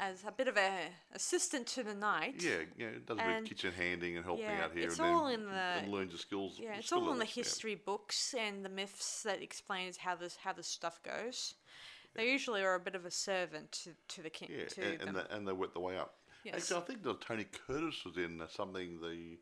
as 0.00 0.22
a 0.24 0.30
bit 0.30 0.46
of 0.46 0.56
a 0.56 0.70
assistant 1.12 1.66
to 1.66 1.82
the 1.82 1.92
knight. 1.94 2.40
Yeah, 2.40 2.58
yeah, 2.76 2.86
it 2.86 3.06
does 3.06 3.18
a 3.18 3.20
bit 3.20 3.38
of 3.38 3.44
kitchen 3.46 3.72
handing 3.72 4.14
and 4.14 4.24
helping 4.24 4.44
yeah, 4.44 4.62
out 4.62 4.72
here, 4.72 4.86
it's 4.86 4.98
and 5.00 5.08
all 5.08 5.26
in 5.26 5.44
the- 5.46 5.50
and 5.50 5.90
learns 5.90 6.12
the 6.12 6.18
skills. 6.18 6.56
Yeah, 6.62 6.76
it's 6.76 6.92
all 6.92 7.10
in 7.10 7.18
the 7.18 7.24
history 7.24 7.74
books 7.74 8.32
and 8.38 8.64
the 8.64 8.68
myths 8.68 9.24
that 9.24 9.42
explains 9.42 9.96
how 9.96 10.14
this 10.14 10.36
how 10.36 10.52
this 10.52 10.68
stuff 10.68 11.02
goes. 11.02 11.54
They 12.14 12.30
usually 12.30 12.62
are 12.62 12.74
a 12.74 12.80
bit 12.80 12.94
of 12.94 13.04
a 13.06 13.10
servant 13.10 13.72
to, 13.72 13.90
to 14.14 14.22
the 14.22 14.30
king. 14.30 14.50
Yeah, 14.56 14.66
to 14.66 14.82
and, 14.82 15.02
and, 15.02 15.16
they, 15.16 15.22
and 15.30 15.48
they 15.48 15.52
work 15.52 15.74
their 15.74 15.82
way 15.82 15.96
up. 15.98 16.14
Yes. 16.52 16.62
Actually, 16.70 16.76
I 16.76 16.84
think 16.86 17.02
that 17.04 17.20
Tony 17.20 17.46
Curtis 17.66 18.04
was 18.04 18.16
in 18.16 18.40
uh, 18.40 18.46
something 18.48 19.00
the 19.00 19.38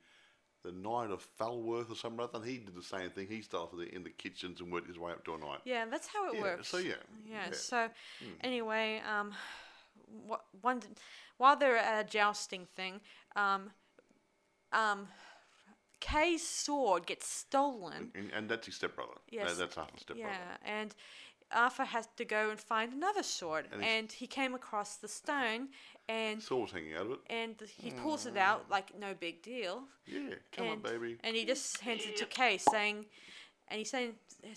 the 0.63 0.73
Knight 0.73 1.11
of 1.13 1.25
Falworth 1.39 1.91
or 1.93 1.95
something 1.95 2.19
like 2.21 2.33
that. 2.33 2.39
And 2.43 2.49
he 2.51 2.59
did 2.59 2.75
the 2.75 2.83
same 2.83 3.11
thing. 3.11 3.29
He 3.29 3.41
started 3.41 3.79
in 3.95 4.03
the 4.03 4.11
kitchens 4.11 4.61
and 4.61 4.73
worked 4.73 4.89
his 4.89 4.99
way 4.99 5.13
up 5.13 5.25
to 5.27 5.35
a 5.35 5.39
knight. 5.39 5.61
yeah, 5.65 5.85
that's 5.89 6.09
how 6.09 6.27
it 6.29 6.35
Yeah, 6.37 6.43
works. 6.43 6.69
so 6.69 6.79
yeah, 6.79 6.95
Yeah. 7.25 7.45
yeah. 7.47 7.53
So 7.53 7.89
anyway, 8.41 9.01
um, 9.09 9.33
wha- 10.27 10.41
one 10.63 10.83
while 11.37 11.55
they're 11.57 11.77
at 11.77 12.05
a 12.07 12.09
jousting 12.09 12.67
thing, 12.75 13.01
um, 13.37 13.71
um, 14.73 15.07
Kay's 16.01 16.47
sword 16.47 17.07
gets 17.07 17.27
stolen. 17.29 18.11
And, 18.15 18.31
and 18.35 18.49
that's 18.49 18.67
his 18.67 18.75
stepbrother. 18.77 19.15
Yes. 19.31 19.51
That, 19.51 19.59
that's 19.59 19.79
Arthur's 19.79 20.01
stepbrother. 20.03 20.31
Yeah, 20.31 20.57
and 20.81 20.95
Arthur 21.53 21.85
has 21.85 22.09
to 22.17 22.25
go 22.25 22.51
and 22.51 22.59
find 22.59 22.93
another 22.93 23.23
sword, 23.23 23.67
And 23.73 23.83
and, 23.83 24.11
he 24.11 24.27
came 24.27 24.55
across 24.55 24.97
the 24.97 25.09
stone, 25.09 25.69
and 26.09 26.43
Sword 26.43 26.71
hanging 26.71 26.95
out 26.95 27.07
of 27.07 27.13
it. 27.13 27.19
and 27.31 27.55
he 27.69 27.91
pulls 27.91 28.27
it 28.27 28.37
out 28.37 28.67
mm. 28.67 28.71
like 28.71 28.99
no 28.99 29.15
big 29.15 29.43
deal. 29.43 29.85
Yeah, 30.07 30.35
come 30.53 30.67
and, 30.67 30.87
on, 30.87 30.93
baby. 30.93 31.17
And 31.23 31.37
he 31.37 31.45
just 31.45 31.81
hands 31.81 32.05
it 32.05 32.17
to 32.17 32.27
Kay, 32.27 32.59
saying, 32.59 33.07
and 33.69 33.79
he 33.79 33.85
saying, 33.85 34.15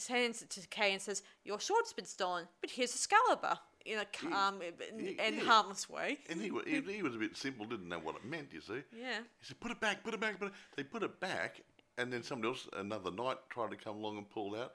hands 0.08 0.42
it 0.42 0.50
to 0.52 0.68
Kay 0.68 0.94
and 0.94 1.02
says, 1.02 1.22
"Your 1.44 1.60
sword's 1.60 1.94
been 1.94 2.06
stolen, 2.06 2.48
but 2.62 2.70
here's 2.70 2.94
Excalibur." 2.94 3.60
In 3.86 3.98
a 3.98 4.06
calm 4.06 4.62
and, 4.62 4.74
yeah, 5.02 5.12
um, 5.12 5.16
and 5.20 5.36
yeah. 5.38 5.44
harmless 5.46 5.90
way. 5.90 6.20
And 6.30 6.40
he, 6.40 6.52
he, 6.68 6.82
he 6.82 7.02
was 7.02 7.16
a 7.16 7.18
bit 7.18 7.36
simple, 7.38 7.66
didn't 7.66 7.88
know 7.88 7.98
what 7.98 8.18
it 8.18 8.26
meant, 8.26 8.50
you 8.52 8.60
see. 8.60 8.84
Yeah. 8.96 9.20
He 9.40 9.46
said, 9.46 9.60
put 9.62 9.72
it 9.72 9.80
back, 9.80 10.04
put 10.04 10.14
it 10.14 10.20
back, 10.20 10.38
put 10.38 10.50
it 10.50 10.54
They 10.76 10.84
put 10.84 11.02
it 11.02 11.20
back, 11.22 11.62
and 11.98 12.12
then 12.12 12.22
somebody 12.22 12.50
else, 12.50 12.68
another 12.74 13.10
knight, 13.10 13.38
tried 13.50 13.72
to 13.72 13.78
come 13.78 13.96
along 13.96 14.18
and 14.18 14.30
pull 14.30 14.54
it 14.56 14.60
out. 14.60 14.74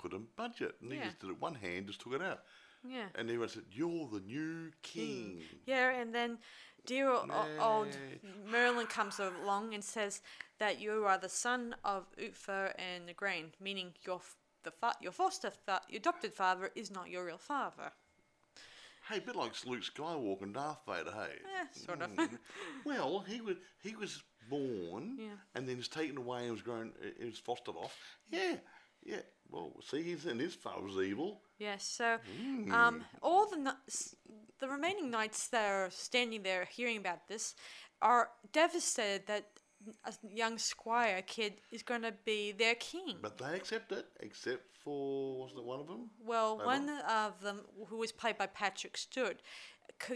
Couldn't 0.00 0.36
budge 0.36 0.60
it. 0.60 0.76
And 0.80 0.92
he 0.92 0.98
Yeah. 0.98 1.04
just 1.06 1.20
did 1.20 1.30
it 1.30 1.40
one 1.40 1.54
hand, 1.54 1.86
just 1.86 2.00
took 2.00 2.12
it 2.14 2.22
out. 2.22 2.40
Yeah. 2.84 3.08
And 3.14 3.28
everyone 3.28 3.48
said, 3.48 3.64
You're 3.72 4.08
the 4.08 4.20
new 4.20 4.70
king. 4.82 5.42
Yeah, 5.66 5.90
and 5.90 6.14
then 6.14 6.38
dear 6.84 7.08
old 7.10 7.88
Nay. 7.88 8.20
Merlin 8.46 8.86
comes 8.86 9.18
along 9.18 9.74
and 9.74 9.82
says 9.82 10.20
that 10.58 10.80
you 10.80 11.04
are 11.06 11.18
the 11.18 11.28
son 11.28 11.74
of 11.82 12.04
Uther 12.18 12.72
and 12.78 13.08
Igraine, 13.08 13.52
meaning 13.60 13.94
your 14.06 14.20
the 14.62 14.70
fa- 14.70 14.96
your 15.00 15.12
foster 15.12 15.50
fa- 15.50 15.82
your 15.88 15.98
adopted 15.98 16.32
father 16.34 16.70
is 16.74 16.90
not 16.90 17.08
your 17.08 17.24
real 17.24 17.38
father. 17.38 17.90
Hey, 19.08 19.18
a 19.18 19.20
bit 19.20 19.36
like 19.36 19.52
Luke 19.64 19.82
Skywalker 19.84 20.42
and 20.42 20.54
Darth 20.54 20.80
Vader, 20.86 21.12
hey? 21.12 21.38
Eh, 21.60 21.66
sort 21.72 22.02
of. 22.02 22.10
Mm. 22.10 22.38
well, 22.84 23.20
he 23.20 23.40
was 23.40 23.56
he 23.82 23.94
was 23.96 24.22
born 24.48 25.16
Yeah. 25.18 25.36
and 25.54 25.66
then 25.68 25.76
was 25.78 25.88
taken 25.88 26.16
away 26.18 26.42
and 26.42 26.52
was 26.52 26.62
grown, 26.62 26.92
he 27.18 27.24
was 27.24 27.38
fostered 27.38 27.76
off. 27.76 27.96
Yeah, 28.30 28.56
yeah. 29.04 29.22
Well, 29.50 29.72
see, 29.82 30.02
he's 30.02 30.26
and 30.26 30.40
his 30.40 30.54
father's 30.54 30.96
evil. 30.96 31.40
Yes, 31.58 31.84
so 31.84 32.18
um, 32.70 33.04
all 33.22 33.48
the 33.48 33.74
the 34.58 34.68
remaining 34.68 35.10
knights 35.10 35.48
that 35.48 35.70
are 35.70 35.90
standing 35.90 36.42
there 36.42 36.64
hearing 36.64 36.98
about 36.98 37.28
this 37.28 37.54
are 38.02 38.30
devastated 38.52 39.26
that 39.26 39.46
a 40.04 40.12
young 40.34 40.58
squire 40.58 41.22
kid 41.22 41.54
is 41.70 41.82
going 41.82 42.02
to 42.02 42.12
be 42.24 42.52
their 42.52 42.74
king. 42.74 43.16
But 43.20 43.38
they 43.38 43.54
accept 43.54 43.92
it, 43.92 44.06
except 44.20 44.76
for 44.82 45.40
wasn't 45.40 45.60
it 45.60 45.64
one 45.64 45.80
of 45.80 45.86
them? 45.86 46.10
Well, 46.24 46.58
one 46.58 46.88
of 47.08 47.40
them, 47.40 47.62
who 47.88 47.98
was 47.98 48.12
played 48.12 48.38
by 48.38 48.46
Patrick 48.46 48.96
Stewart, 48.96 49.42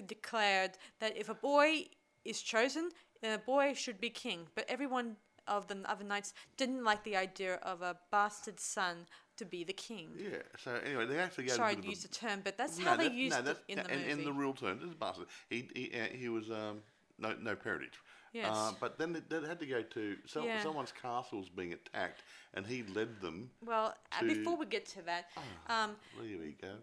declared 0.06 0.72
that 1.00 1.16
if 1.16 1.28
a 1.28 1.34
boy 1.34 1.86
is 2.24 2.42
chosen, 2.42 2.90
then 3.22 3.34
a 3.34 3.38
boy 3.38 3.74
should 3.74 4.00
be 4.00 4.10
king. 4.10 4.46
But 4.54 4.64
everyone 4.68 5.16
of 5.46 5.66
the 5.68 5.78
other 5.84 6.04
knights 6.04 6.34
didn't 6.56 6.84
like 6.84 7.04
the 7.04 7.16
idea 7.16 7.54
of 7.62 7.82
a 7.82 7.96
bastard 8.10 8.60
son 8.60 9.06
to 9.36 9.44
be 9.44 9.64
the 9.64 9.72
king. 9.72 10.08
Yeah. 10.18 10.38
So 10.62 10.74
anyway, 10.84 11.06
they 11.06 11.18
actually 11.18 11.44
gave 11.44 11.54
Sorry 11.54 11.76
to 11.76 11.88
use 11.88 12.02
the 12.02 12.08
term, 12.08 12.40
but 12.44 12.56
that's 12.58 12.78
a, 12.78 12.82
how 12.82 12.96
they 12.96 13.08
that- 13.08 13.14
used 13.14 13.36
that's- 13.36 13.56
it 13.68 13.72
in 13.72 13.78
the 13.78 13.90
and, 13.90 14.00
movie. 14.00 14.10
in 14.12 14.24
the 14.24 14.32
real 14.32 14.52
terms, 14.52 14.80
this 14.82 14.90
is 14.90 14.94
bastard. 14.96 15.26
He 15.48 15.68
he, 15.74 15.92
uh, 15.98 16.04
he 16.14 16.28
was 16.28 16.50
um 16.50 16.82
no 17.18 17.34
no 17.40 17.54
parentage. 17.56 17.98
Yes. 18.32 18.46
Uh, 18.52 18.72
but 18.80 18.96
then 18.96 19.12
they, 19.12 19.20
they 19.40 19.44
had 19.48 19.58
to 19.58 19.66
go 19.66 19.82
to 19.82 20.16
some, 20.24 20.44
Yeah. 20.44 20.62
someone's 20.62 20.92
castle 20.92 21.38
was 21.40 21.48
being 21.48 21.72
attacked, 21.72 22.22
and 22.54 22.64
he 22.64 22.84
led 22.84 23.20
them. 23.20 23.50
well, 23.64 23.92
uh, 24.12 24.20
to- 24.20 24.26
before 24.26 24.56
we 24.56 24.66
get 24.66 24.86
to 24.86 25.02
that, 25.02 25.30
um, 25.68 25.96
There 26.16 26.38
we 26.38 26.52
go. 26.62 26.74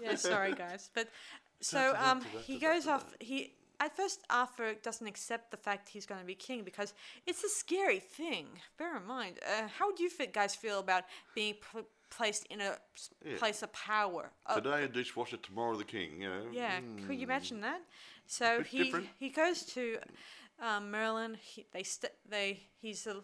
yeah, 0.00 0.14
sorry 0.14 0.54
guys, 0.54 0.88
but 0.94 1.08
so 1.60 1.94
um, 1.98 2.22
he 2.46 2.58
goes 2.58 2.86
off. 2.86 3.04
He 3.20 3.52
at 3.80 3.96
first 3.96 4.20
Arthur 4.30 4.74
doesn't 4.82 5.06
accept 5.06 5.50
the 5.50 5.56
fact 5.56 5.88
he's 5.88 6.06
going 6.06 6.20
to 6.20 6.26
be 6.26 6.34
king 6.34 6.62
because 6.64 6.94
it's 7.26 7.44
a 7.44 7.48
scary 7.48 8.00
thing. 8.00 8.46
Bear 8.78 8.96
in 8.96 9.04
mind, 9.06 9.38
uh, 9.46 9.68
how 9.78 9.86
would 9.90 9.98
you 10.00 10.10
guys 10.32 10.54
feel 10.54 10.78
about 10.78 11.04
being 11.34 11.54
pl- 11.60 11.86
placed 12.10 12.46
in 12.46 12.60
a 12.60 12.76
Yeah. 13.24 13.36
place 13.38 13.62
of 13.62 13.72
power? 13.72 14.30
Uh, 14.46 14.54
Today 14.60 14.84
a 14.84 14.88
dishwasher, 14.88 15.36
tomorrow 15.36 15.76
the 15.76 15.84
king. 15.84 16.22
You 16.22 16.28
know. 16.30 16.46
yeah, 16.52 16.80
could 17.06 17.16
you 17.16 17.22
imagine 17.24 17.60
that? 17.62 17.80
So 18.26 18.62
he 18.62 18.84
different. 18.84 19.08
he 19.18 19.28
goes 19.30 19.62
to 19.74 19.98
um, 20.60 20.90
Merlin. 20.90 21.36
He, 21.40 21.66
they 21.72 21.82
st- 21.82 22.12
they 22.28 22.60
he's 22.80 23.06
a, 23.06 23.22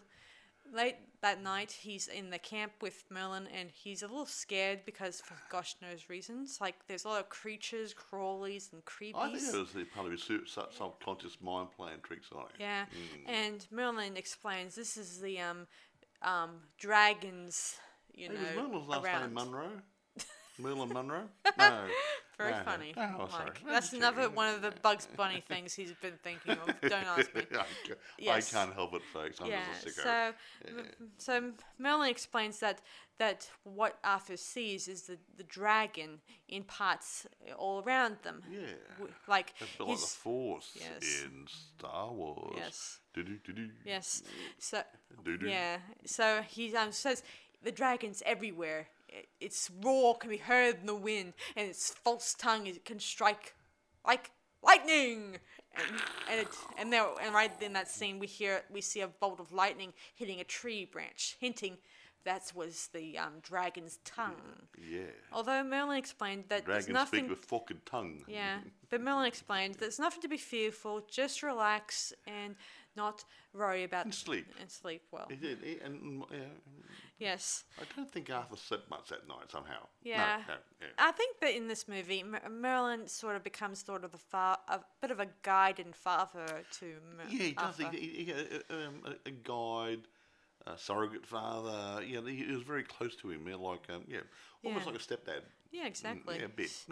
late 0.71 0.95
that 1.23 1.41
night. 1.41 1.71
He's 1.81 2.07
in 2.07 2.29
the 2.29 2.37
camp 2.37 2.73
with 2.81 3.03
Merlin, 3.09 3.47
and 3.47 3.71
he's 3.71 4.03
a 4.03 4.07
little 4.07 4.27
scared 4.27 4.81
because 4.85 5.19
for 5.21 5.35
gosh 5.49 5.75
knows 5.81 6.07
reasons. 6.09 6.59
Like 6.61 6.75
there's 6.87 7.05
a 7.05 7.07
lot 7.07 7.19
of 7.21 7.29
creatures, 7.29 7.95
crawlies, 7.95 8.71
and 8.71 8.85
creepies. 8.85 9.15
I 9.15 9.31
think 9.33 9.53
it 9.55 9.57
was 9.57 9.71
the 9.73 9.85
part 9.85 10.05
of 10.05 10.11
his 10.11 10.21
su- 10.21 10.45
su- 10.45 10.61
subconscious 10.69 11.37
mind 11.41 11.69
playing 11.75 11.99
tricks 12.03 12.27
on 12.31 12.41
him. 12.41 12.47
Yeah, 12.59 12.85
Mm. 12.85 13.29
and 13.29 13.67
Merlin 13.71 14.15
explains 14.15 14.75
this 14.75 14.95
is 14.97 15.19
the 15.19 15.39
um, 15.39 15.65
um, 16.21 16.51
dragons, 16.77 17.77
you 18.13 18.27
Hey, 18.29 18.33
was 18.35 18.55
know, 18.55 18.67
Merlin's 18.69 18.87
last 18.89 19.03
around. 19.05 19.21
name 19.21 19.33
Munro? 19.33 19.69
Merlin 20.59 20.89
Munro? 20.89 21.23
No. 21.57 21.85
Very 22.37 22.51
no, 22.51 22.63
funny. 22.63 22.93
Oh, 22.97 23.01
Mike. 23.19 23.31
sorry. 23.31 23.49
That's 23.67 23.93
another 23.93 24.27
one 24.27 24.53
of 24.55 24.63
the 24.63 24.73
Bugs 24.81 25.07
Bunny 25.15 25.43
things 25.47 25.75
he's 25.75 25.91
been 26.01 26.17
thinking 26.23 26.53
of. 26.53 26.81
Don't 26.81 26.91
ask 27.17 27.33
me. 27.35 27.43
I 27.51 27.55
ca- 27.87 27.93
Yes. 28.17 28.51
I 28.53 28.57
can't 28.57 28.73
help 28.73 28.95
it, 28.95 29.03
folks. 29.13 29.39
I'm 29.39 29.47
Yeah. 29.51 29.61
just 29.83 29.99
a 29.99 30.01
sicko. 30.01 30.03
So, 30.03 30.33
m- 30.79 30.87
so 31.19 31.51
Merlin 31.77 32.09
explains 32.09 32.59
that 32.61 32.81
that 33.19 33.47
what 33.63 33.99
Arthur 34.03 34.35
sees 34.35 34.87
is 34.87 35.03
the 35.03 35.19
the 35.37 35.43
dragon 35.43 36.19
in 36.49 36.63
parts 36.63 37.27
all 37.55 37.83
around 37.83 38.17
them. 38.23 38.41
yeah. 38.51 38.61
W- 38.97 39.13
Like 39.27 39.53
It's 39.59 39.79
like 39.79 39.89
the 39.99 40.07
Force 40.07 40.71
yes. 40.75 41.21
in 41.23 41.45
Star 41.47 42.11
Wars. 42.11 42.55
yes 42.57 42.99
Do-do-do-do. 43.13 43.69
yes. 43.85 44.23
So 44.57 44.81
Do-do. 45.23 45.47
Yeah. 45.47 45.77
So 46.05 46.41
he 46.47 46.75
um, 46.75 46.91
says 46.91 47.21
the 47.61 47.71
dragon's 47.71 48.23
everywhere. 48.25 48.87
Its 49.39 49.69
roar 49.81 50.17
can 50.17 50.29
be 50.29 50.37
heard 50.37 50.79
in 50.81 50.85
the 50.85 50.95
wind, 50.95 51.33
and 51.55 51.67
its 51.67 51.91
false 51.91 52.33
tongue 52.33 52.67
is, 52.67 52.79
can 52.85 52.99
strike 52.99 53.55
like 54.05 54.31
lightning. 54.63 55.37
And 55.75 56.01
and, 56.29 56.39
it, 56.41 56.47
and 56.77 56.93
there 56.93 57.05
and 57.21 57.33
right 57.33 57.51
in 57.61 57.73
that 57.73 57.89
scene 57.89 58.19
we 58.19 58.27
hear 58.27 58.61
we 58.71 58.79
see 58.81 59.01
a 59.01 59.07
bolt 59.07 59.39
of 59.39 59.51
lightning 59.51 59.93
hitting 60.15 60.39
a 60.39 60.43
tree 60.43 60.85
branch, 60.85 61.35
hinting 61.39 61.77
that 62.25 62.51
was 62.55 62.89
the 62.93 63.17
um, 63.17 63.33
dragon's 63.41 63.99
tongue. 64.05 64.67
Yeah. 64.77 65.01
Although 65.31 65.63
Merlin 65.63 65.97
explained 65.97 66.45
that 66.49 66.65
there's 66.65 66.85
Dragons 66.85 66.93
nothing. 66.93 67.19
speak 67.21 67.29
with 67.29 67.45
forked 67.45 67.85
tongue. 67.85 68.23
Yeah, 68.27 68.59
but 68.89 69.01
Merlin 69.01 69.25
explained 69.25 69.75
there's 69.75 69.99
nothing 69.99 70.21
to 70.21 70.27
be 70.27 70.37
fearful. 70.37 71.01
Just 71.09 71.43
relax 71.43 72.13
and 72.25 72.55
not 72.95 73.23
worry 73.53 73.83
about 73.83 74.05
And 74.05 74.13
sleep. 74.13 74.47
and 74.59 74.69
sleep 74.69 75.01
well. 75.11 75.25
He 75.29 75.35
did. 75.35 75.59
He, 75.63 75.79
and 75.83 76.21
mm, 76.21 76.23
yeah, 76.31 76.37
Yes, 77.19 77.63
I 77.79 77.83
don't 77.95 78.11
think 78.11 78.29
Arthur 78.31 78.57
slept 78.57 78.89
much 78.89 79.09
that 79.09 79.27
night 79.27 79.49
somehow. 79.49 79.87
Yeah. 80.03 80.41
no, 80.47 80.53
yeah. 80.81 80.87
I 80.97 81.11
think 81.11 81.39
that 81.41 81.55
in 81.55 81.67
this 81.67 81.87
movie, 81.87 82.21
Mer- 82.23 82.49
Merlin 82.49 83.07
sort 83.07 83.35
of 83.35 83.43
becomes 83.43 83.83
sort 83.83 84.03
of 84.03 84.11
the 84.11 84.17
fa- 84.17 84.59
a 84.67 84.79
bit 85.01 85.09
of 85.11 85.19
a 85.19 85.27
guide 85.43 85.79
and 85.79 85.95
father 85.95 86.63
to 86.79 86.85
Mer- 87.15 87.23
Yeah, 87.29 87.43
he 87.43 87.51
does. 87.53 87.77
He, 87.77 87.83
Arthur. 87.85 87.97
he, 87.97 88.07
he, 88.25 88.33
uh, 88.33 88.73
um, 88.75 89.03
a, 89.05 89.29
a 89.29 89.31
guide, 89.31 90.01
a 90.67 90.77
surrogate 90.77 91.25
father. 91.25 92.03
Yeah, 92.03 92.21
he, 92.25 92.43
he 92.43 92.51
was 92.51 92.63
very 92.63 92.83
close 92.83 93.15
to 93.17 93.29
him. 93.29 93.45
Like 93.45 93.83
um, 93.89 94.03
yeah, 94.07 94.19
almost 94.63 94.85
Yeah. 94.85 94.91
like 94.91 95.01
a 95.01 95.03
stepdad. 95.03 95.41
Yeah, 95.73 95.87
exactly. 95.87 96.35
Mm, 96.35 96.39
Yeah, 96.39 96.45
a 96.45 96.49
bit. 96.49 96.85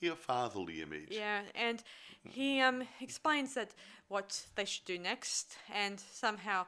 Yeah, 0.00 0.14
fatherly 0.14 0.80
image. 0.80 1.08
Yeah, 1.10 1.40
and 1.54 1.82
he 2.22 2.60
um 2.60 2.84
explains 3.00 3.54
that 3.54 3.74
what 4.08 4.46
they 4.54 4.64
should 4.64 4.84
do 4.84 4.98
next, 4.98 5.56
and 5.74 5.98
somehow, 6.12 6.64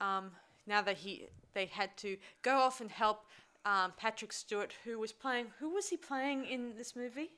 um, 0.00 0.30
now 0.66 0.82
that 0.82 0.98
he 0.98 1.26
they 1.54 1.66
had 1.66 1.96
to 1.96 2.16
go 2.42 2.56
off 2.58 2.80
and 2.82 2.90
help 2.90 3.24
um, 3.64 3.92
Patrick 3.96 4.32
Stewart, 4.32 4.74
who 4.84 4.98
was 4.98 5.12
playing. 5.12 5.46
Who 5.58 5.70
was 5.74 5.88
he 5.88 5.96
playing 5.96 6.44
in 6.44 6.76
this 6.76 6.94
movie 6.94 7.30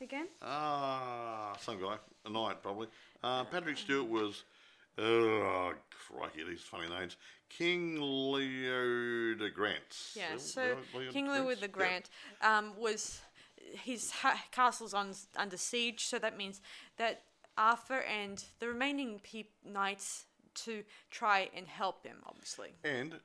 again? 0.00 0.28
Ah, 0.40 1.56
some 1.60 1.80
guy, 1.80 1.96
a 2.24 2.30
knight 2.30 2.62
probably. 2.62 2.88
Uh, 3.22 3.44
Patrick 3.44 3.78
Stewart 3.78 4.08
was, 4.08 4.44
oh 4.98 5.72
crikey, 5.90 6.44
these 6.48 6.62
funny 6.62 6.88
names. 6.88 7.16
King 7.48 7.98
Leodegrance. 7.98 10.16
Yeah, 10.16 10.30
Leo- 10.30 10.38
so 10.38 10.62
Leo- 10.62 10.76
Leo 10.94 11.06
de 11.06 11.12
King 11.12 11.26
the 11.26 11.56
Yeah. 11.60 11.66
Grant 11.68 12.10
um, 12.42 12.72
was 12.78 13.20
his 13.56 14.10
ha- 14.10 14.42
castle's 14.50 14.94
on 14.94 15.14
under 15.36 15.56
siege, 15.56 16.06
so 16.06 16.18
that 16.18 16.36
means 16.36 16.60
that 16.96 17.22
Arthur 17.56 18.00
and 18.02 18.44
the 18.58 18.68
remaining 18.68 19.20
peop- 19.20 19.54
knights 19.64 20.26
to 20.54 20.84
try 21.10 21.50
and 21.54 21.66
help 21.66 22.04
him, 22.04 22.22
obviously. 22.26 22.74
And 22.84 23.20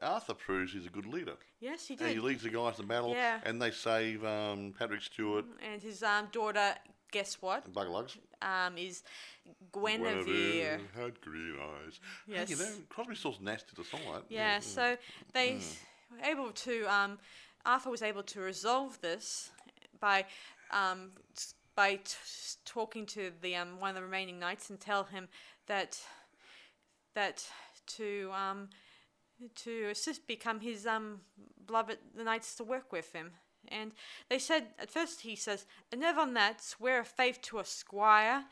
Arthur 0.00 0.34
proves 0.34 0.72
he's 0.72 0.86
a 0.86 0.90
good 0.90 1.06
leader. 1.06 1.36
Yes, 1.60 1.86
he 1.86 1.94
And 1.94 2.08
he 2.08 2.18
leads 2.18 2.42
the 2.42 2.50
guys 2.50 2.76
to 2.76 2.82
battle, 2.82 3.14
Yeah. 3.14 3.40
and 3.44 3.60
they 3.60 3.70
save 3.70 4.24
um, 4.24 4.74
Patrick 4.78 5.02
Stewart 5.02 5.44
And 5.62 5.82
his 5.82 6.02
um, 6.02 6.28
daughter, 6.32 6.74
guess 7.12 7.40
what? 7.40 7.64
and 7.64 7.72
Buglugs. 7.74 8.16
Um, 8.42 8.76
is 8.76 9.04
Guinevere. 9.72 10.24
Guinevere 10.24 10.80
had 10.96 11.20
green 11.20 11.56
eyes. 11.60 12.00
Hey, 12.26 12.32
you 12.32 12.38
Yes. 12.48 12.58
know, 12.58 12.72
Crosby, 12.88 13.14
Stills, 13.14 13.38
Nasty 13.40 13.76
to 13.76 13.84
song 13.84 14.00
like 14.08 14.22
that. 14.28 14.34
Yeah, 14.34 14.58
so 14.60 14.96
they 15.32 15.60
were 16.10 16.24
able 16.26 16.50
to. 16.50 16.84
Um, 16.92 17.18
Arthur 17.64 17.90
was 17.90 18.02
able 18.02 18.24
to 18.24 18.40
resolve 18.40 19.00
this 19.00 19.50
by 20.00 20.24
um, 20.72 21.12
by 21.76 21.94
t- 21.96 22.02
s- 22.24 22.56
talking 22.64 23.06
to 23.06 23.30
the 23.40 23.54
um, 23.54 23.78
one 23.78 23.90
of 23.90 23.94
the 23.96 24.02
remaining 24.02 24.38
knights 24.40 24.68
and 24.70 24.80
tell 24.80 25.04
him 25.04 25.28
that 25.68 26.00
that 27.14 27.46
to 27.98 28.30
um, 28.34 28.68
to 29.54 29.88
assist 29.90 30.26
become 30.26 30.60
his 30.60 30.86
um, 30.86 31.20
beloved 31.66 31.98
the 32.16 32.24
knights 32.24 32.56
to 32.56 32.64
work 32.64 32.90
with 32.92 33.12
him. 33.12 33.30
And 33.68 33.92
they 34.28 34.38
said 34.38 34.68
at 34.78 34.90
first 34.90 35.20
he 35.22 35.36
says, 35.36 35.66
"Never 35.96 36.20
on 36.20 36.34
that. 36.34 36.62
Swear 36.62 37.00
a 37.00 37.04
faith 37.04 37.40
to 37.42 37.58
a 37.58 37.64
squire." 37.64 38.44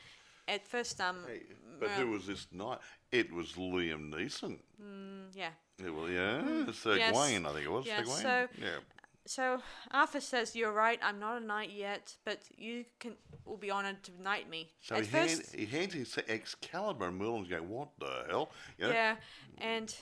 At 0.48 0.66
first, 0.66 1.00
um, 1.00 1.24
Hey, 1.28 1.42
but 1.78 1.90
who 1.90 2.08
uh, 2.08 2.12
was 2.12 2.26
this 2.26 2.46
knight? 2.50 2.78
It 3.12 3.32
was 3.32 3.52
Liam 3.52 4.10
Neeson. 4.12 4.58
Mm, 4.82 5.34
yeah, 5.34 5.50
It 5.78 5.94
was, 5.94 6.10
yeah, 6.10 6.40
hmm. 6.40 6.70
Sir 6.72 6.96
Yes. 6.96 7.12
Gawain, 7.12 7.46
I 7.46 7.52
think 7.52 7.66
it 7.66 7.70
was. 7.70 7.86
Yeah, 7.86 7.98
Sir 7.98 8.04
Gawain. 8.04 8.22
so- 8.22 8.48
yeah. 8.60 8.78
So 9.26 9.62
Arthur 9.92 10.20
says, 10.20 10.56
"You're 10.56 10.72
right. 10.72 10.98
I'm 11.02 11.20
not 11.20 11.40
a 11.40 11.44
knight 11.44 11.70
yet, 11.70 12.16
but 12.24 12.40
you 12.56 12.84
can 12.98 13.16
will 13.44 13.58
be 13.58 13.70
honoured 13.70 14.02
to 14.04 14.22
knight 14.22 14.48
me." 14.48 14.72
So 14.80 14.96
At 14.96 15.06
he, 15.06 15.16
hand, 15.16 15.42
he 15.54 15.66
hands 15.66 15.92
his 15.92 16.18
Excalibur, 16.26 17.06
and 17.06 17.20
Merlin's 17.20 17.46
going, 17.46 17.68
"What 17.68 17.90
the 17.98 18.24
hell?" 18.28 18.50
You 18.78 18.88
know? 18.88 18.92
yeah, 18.92 19.16
and 19.58 19.94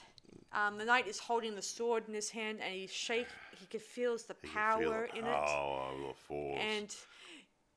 um, 0.53 0.77
the 0.77 0.85
knight 0.85 1.07
is 1.07 1.19
holding 1.19 1.55
the 1.55 1.61
sword 1.61 2.03
in 2.07 2.13
his 2.13 2.29
hand, 2.29 2.59
and 2.61 2.73
he's 2.73 2.91
shake. 2.91 3.27
He 3.59 3.65
can 3.67 3.79
feels 3.79 4.23
the 4.23 4.35
You 4.43 4.49
can 4.49 4.61
power 4.61 4.79
feel 4.79 4.91
the 4.91 5.19
in 5.19 5.25
it, 5.25 5.33
power 5.33 5.91
of 5.91 6.07
the 6.07 6.13
force. 6.13 6.61
and 6.71 6.95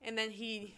and 0.04 0.18
then 0.18 0.30
he 0.30 0.74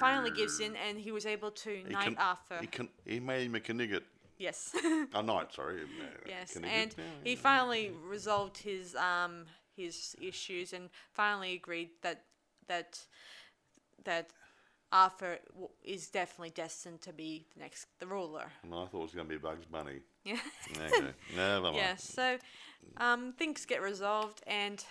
finally 0.00 0.30
gives 0.30 0.60
in, 0.60 0.76
and 0.76 0.98
he 0.98 1.12
was 1.12 1.24
able 1.24 1.50
to 1.50 1.70
he 1.70 1.92
knight 1.92 2.04
can, 2.04 2.16
Arthur. 2.18 2.58
He, 2.60 2.66
can, 2.66 2.88
he 3.04 3.20
made 3.20 3.46
him 3.46 3.54
a 3.54 3.60
Knigget. 3.60 4.02
yes, 4.38 4.74
A 5.14 5.22
knight, 5.22 5.52
sorry. 5.54 5.80
uh, 5.82 6.04
yes, 6.28 6.54
Knigget. 6.54 6.64
and 6.74 6.94
Yeah, 6.98 7.04
he 7.24 7.30
yeah. 7.30 7.36
finally 7.36 7.90
resolved 8.08 8.58
his 8.58 8.94
um 8.96 9.44
his 9.76 10.16
issues, 10.20 10.72
and 10.72 10.90
finally 11.12 11.54
agreed 11.54 11.90
that 12.02 12.22
that 12.68 12.98
that 14.04 14.30
Arthur 14.92 15.38
w- 15.52 15.68
is 15.84 16.08
definitely 16.08 16.50
destined 16.50 17.00
to 17.02 17.12
be 17.12 17.46
the 17.54 17.60
next 17.60 17.86
the 17.98 18.06
ruler. 18.06 18.52
And 18.62 18.72
I 18.74 18.86
thought 18.86 18.94
it 19.00 19.02
was 19.02 19.14
going 19.14 19.26
to 19.26 19.32
be 19.32 19.38
Bugs 19.38 19.66
Bunny. 19.66 20.00
Yeah. 20.24 20.38
Okay. 20.76 21.12
Never 21.36 21.60
mind. 21.60 21.76
yeah. 21.76 21.94
So 21.96 22.38
um, 22.96 23.32
things 23.38 23.64
get 23.64 23.80
resolved, 23.80 24.42
and 24.46 24.84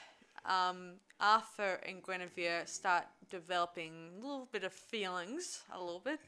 um, 0.46 0.94
Arthur 1.20 1.82
and 1.86 2.02
Guinevere 2.02 2.64
start 2.68 3.04
developing 3.30 4.12
a 4.18 4.22
little 4.22 4.48
bit 4.52 4.64
of 4.64 4.72
feelings, 4.72 5.64
a 5.74 5.78
little 5.80 6.00
bit. 6.00 6.20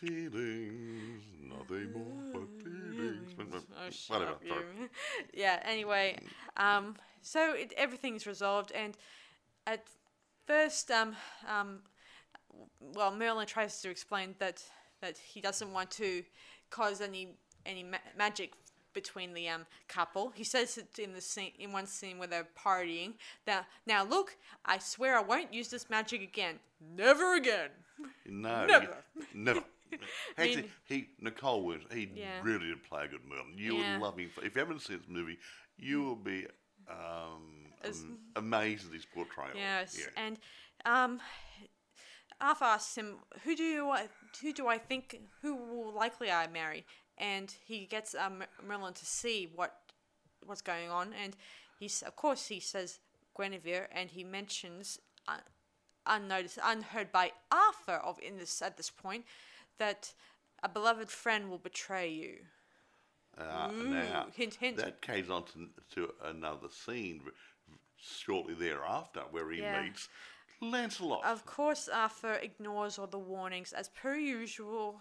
Feelings, 0.00 1.22
nothing 1.42 1.92
more 1.92 2.32
but 2.32 2.48
feelings. 2.64 3.32
Oh, 3.40 4.14
Whatever. 4.14 4.36
yeah. 5.34 5.60
Anyway, 5.64 6.16
um, 6.56 6.96
so 7.22 7.54
it, 7.54 7.72
everything's 7.76 8.26
resolved, 8.26 8.72
and 8.72 8.96
at 9.66 9.84
first, 10.46 10.90
um, 10.90 11.14
um, 11.48 11.80
well, 12.80 13.10
Merlin 13.14 13.46
tries 13.46 13.80
to 13.82 13.90
explain 13.90 14.34
that 14.38 14.62
that 15.00 15.16
he 15.18 15.40
doesn't 15.40 15.72
want 15.72 15.90
to 15.92 16.22
cause 16.70 17.00
any 17.00 17.28
any 17.66 17.82
ma- 17.82 17.98
magic 18.16 18.52
between 18.92 19.32
the 19.34 19.48
um 19.48 19.66
couple. 19.88 20.30
He 20.34 20.44
says 20.44 20.76
it 20.78 20.98
in 20.98 21.12
the 21.12 21.20
scene 21.20 21.52
in 21.58 21.72
one 21.72 21.86
scene 21.86 22.18
where 22.18 22.28
they're 22.28 22.48
partying. 22.58 23.14
that 23.46 23.66
now 23.86 24.04
look, 24.04 24.36
I 24.64 24.78
swear 24.78 25.16
I 25.18 25.22
won't 25.22 25.52
use 25.54 25.68
this 25.68 25.88
magic 25.90 26.22
again. 26.22 26.58
Never 26.96 27.34
again. 27.36 27.70
No, 28.26 28.66
Never. 28.74 28.96
he- 29.16 29.24
never. 29.38 29.60
Actually, 30.38 30.56
mean- 30.62 30.70
he 30.86 31.08
Nicol 31.20 31.62
Williams, 31.64 31.86
he 31.92 32.10
Yeah. 32.14 32.40
really 32.42 32.66
did 32.68 32.82
play 32.84 33.04
a 33.04 33.08
good 33.08 33.24
Merlin. 33.28 33.54
You 33.56 33.76
Yeah. 33.76 33.94
would 33.98 34.02
love 34.04 34.18
him. 34.18 34.30
If 34.42 34.54
you 34.54 34.60
haven't 34.60 34.80
seen 34.82 34.98
this 34.98 35.08
movie, 35.08 35.38
you 35.76 36.02
will 36.02 36.16
be 36.16 36.46
um, 36.88 37.72
am- 37.84 38.18
amazed 38.36 38.86
at 38.88 38.92
his 38.94 39.04
portrayal. 39.06 39.56
Yes, 39.56 39.96
Yeah. 39.98 40.06
and 40.24 40.38
um, 40.84 41.20
Arthur 42.40 42.64
asks 42.64 42.96
him, 42.96 43.18
"Who 43.44 43.54
do 43.56 43.62
you, 43.62 43.94
who 44.40 44.52
do 44.52 44.66
I 44.68 44.78
think, 44.78 45.20
who 45.42 45.54
will 45.54 45.92
likely 45.92 46.30
I 46.30 46.46
marry?" 46.46 46.86
And 47.18 47.54
he 47.64 47.86
gets 47.86 48.14
um, 48.14 48.42
Merlin 48.66 48.94
to 48.94 49.06
see 49.06 49.50
what 49.54 49.76
what's 50.44 50.62
going 50.62 50.90
on, 50.90 51.12
and 51.12 51.36
he's 51.78 52.02
of 52.02 52.16
course 52.16 52.46
he 52.46 52.60
says 52.60 53.00
Guinevere, 53.36 53.88
and 53.92 54.10
he 54.10 54.24
mentions 54.24 54.98
uh, 55.28 55.38
unnoticed, 56.06 56.58
unheard 56.62 57.12
by 57.12 57.32
Arthur 57.52 57.96
of 57.96 58.18
in 58.20 58.38
this 58.38 58.62
at 58.62 58.76
this 58.76 58.90
point 58.90 59.24
that 59.78 60.14
a 60.62 60.68
beloved 60.68 61.10
friend 61.10 61.50
will 61.50 61.58
betray 61.58 62.08
you. 62.08 62.38
Uh, 63.38 63.70
now, 63.70 64.26
hint, 64.34 64.54
hint. 64.54 64.76
that 64.76 65.00
carries 65.00 65.30
on 65.30 65.44
to, 65.44 65.68
to 65.94 66.12
another 66.24 66.68
scene 66.68 67.22
shortly 67.96 68.54
thereafter 68.54 69.20
where 69.30 69.50
he 69.50 69.60
Yeah. 69.60 69.82
meets 69.82 70.08
Lancelot. 70.60 71.24
Of 71.24 71.46
course, 71.46 71.88
Arthur 71.88 72.34
ignores 72.34 72.98
all 72.98 73.06
the 73.06 73.18
warnings 73.18 73.72
as 73.72 73.88
per 73.88 74.14
usual. 74.16 75.00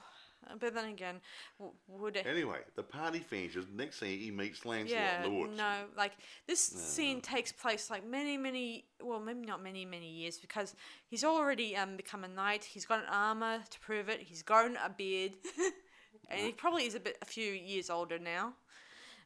uh, 0.49 0.55
But 0.59 0.73
then 0.73 0.85
again, 0.85 1.21
w- 1.59 1.75
would 1.87 2.15
it? 2.15 2.25
anyway, 2.25 2.59
the 2.75 2.83
party 2.83 3.19
finishes. 3.19 3.65
Next 3.73 3.99
scene, 3.99 4.19
he 4.19 4.31
meets 4.31 4.65
Lancelot 4.65 5.01
Yeah, 5.01 5.25
in 5.25 5.33
the 5.33 5.39
woods. 5.39 5.57
no, 5.57 5.73
like 5.97 6.13
this 6.47 6.59
scene 6.61 7.19
takes 7.21 7.51
place 7.51 7.89
like 7.89 8.05
many, 8.05 8.37
many, 8.37 8.85
well, 9.01 9.19
maybe 9.19 9.41
not 9.45 9.61
many, 9.61 9.85
many 9.85 10.09
years 10.09 10.37
because 10.39 10.75
he's 11.07 11.23
already 11.23 11.75
um 11.75 11.97
become 11.97 12.23
a 12.23 12.27
knight. 12.29 12.63
He's 12.63 12.85
got 12.85 12.99
an 12.99 13.09
armor 13.09 13.59
to 13.69 13.79
prove 13.79 14.07
it. 14.09 14.21
He's 14.21 14.43
grown 14.43 14.77
a 14.77 14.89
beard, 14.89 15.33
and 16.29 16.39
he 16.39 16.51
probably 16.53 16.85
is 16.85 16.95
a 16.95 16.99
bit, 16.99 17.17
a 17.21 17.25
few 17.25 17.51
years 17.51 17.89
older 17.89 18.17
now. 18.19 18.53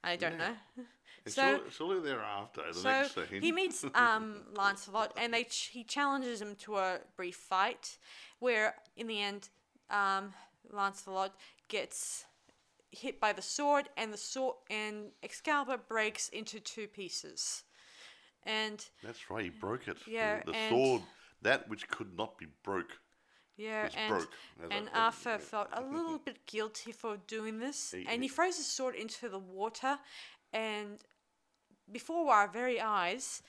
I 0.03 0.15
don't 0.17 0.37
know. 0.37 0.55
And 1.25 1.33
So, 1.33 1.41
shortly, 1.51 1.71
shortly 1.71 1.99
thereafter, 2.01 2.61
the 2.67 2.73
so 2.73 2.89
next 2.89 3.15
scene, 3.15 3.41
he 3.41 3.51
meets 3.51 3.85
um, 3.95 4.41
Lancelot, 4.55 5.13
and 5.17 5.33
they 5.33 5.45
ch- 5.45 5.69
he 5.71 5.83
challenges 5.83 6.41
him 6.41 6.55
to 6.57 6.77
a 6.77 6.99
brief 7.15 7.35
fight, 7.37 7.97
where 8.39 8.75
in 8.97 9.07
the 9.07 9.21
end, 9.21 9.49
um, 9.89 10.33
Lancelot 10.69 11.33
gets 11.69 12.25
hit 12.91 13.19
by 13.21 13.31
the 13.31 13.41
sword, 13.41 13.87
and 13.95 14.11
the 14.11 14.17
sword 14.17 14.55
and 14.69 15.11
Excalibur 15.23 15.77
breaks 15.77 16.27
into 16.29 16.59
two 16.59 16.87
pieces. 16.87 17.63
and 18.45 18.85
That's 19.01 19.29
right. 19.29 19.45
He 19.45 19.49
broke 19.49 19.87
it. 19.87 19.97
The- 20.03 20.11
Yeah, 20.11 20.41
The, 20.45 20.51
and- 20.53 20.69
sword, 20.75 21.01
that 21.41 21.69
which 21.69 21.87
could 21.87 22.17
not 22.17 22.37
be 22.37 22.47
broke. 22.63 22.99
yeah, 23.55 23.87
and 23.95 24.09
broke, 24.09 24.29
I 24.69 24.75
and 24.75 24.89
Arthur 24.93 25.29
yeah. 25.31 25.37
felt 25.37 25.69
a 25.71 25.81
little 25.81 26.17
bit 26.25 26.45
guilty 26.45 26.91
for 26.91 27.15
doing 27.27 27.59
this, 27.59 27.91
He- 27.91 28.05
and 28.07 28.21
he 28.21 28.27
he- 28.27 28.35
throws 28.35 28.57
his 28.57 28.65
sword 28.67 28.95
into 28.95 29.29
the 29.29 29.39
water, 29.39 29.97
and 30.51 31.01
before 31.91 32.31
our 32.33 32.47
very 32.47 32.79
eyes, 32.79 33.41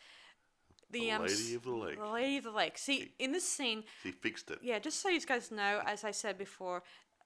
the, 0.91 1.01
The 1.01 1.11
um, 1.13 1.23
Lady 1.23 1.33
s- 1.35 1.55
of 1.55 1.63
the 1.65 1.71
Lake. 1.73 1.99
the 1.99 2.07
lady 2.07 2.37
of 2.39 2.45
the 2.45 2.51
lake. 2.51 2.79
See, 2.79 3.13
in 3.19 3.33
this 3.33 3.49
scene, 3.49 3.85
He 4.03 4.13
fixed 4.13 4.51
it. 4.51 4.59
yeah, 4.63 4.79
just 4.79 5.01
so 5.01 5.09
you 5.09 5.21
guys 5.21 5.51
know, 5.51 5.81
as 5.87 6.05
I 6.05 6.11
said 6.13 6.39
before, 6.39 6.83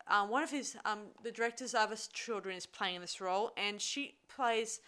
um, 0.06 0.30
one 0.30 0.42
of 0.42 0.50
his 0.50 0.76
um, 0.84 1.00
the 1.22 1.30
director's 1.30 1.74
other 1.74 1.96
children 2.12 2.56
is 2.56 2.66
playing 2.66 3.00
this 3.02 3.20
role, 3.20 3.52
and 3.56 3.80
she 3.80 4.16
plays 4.34 4.80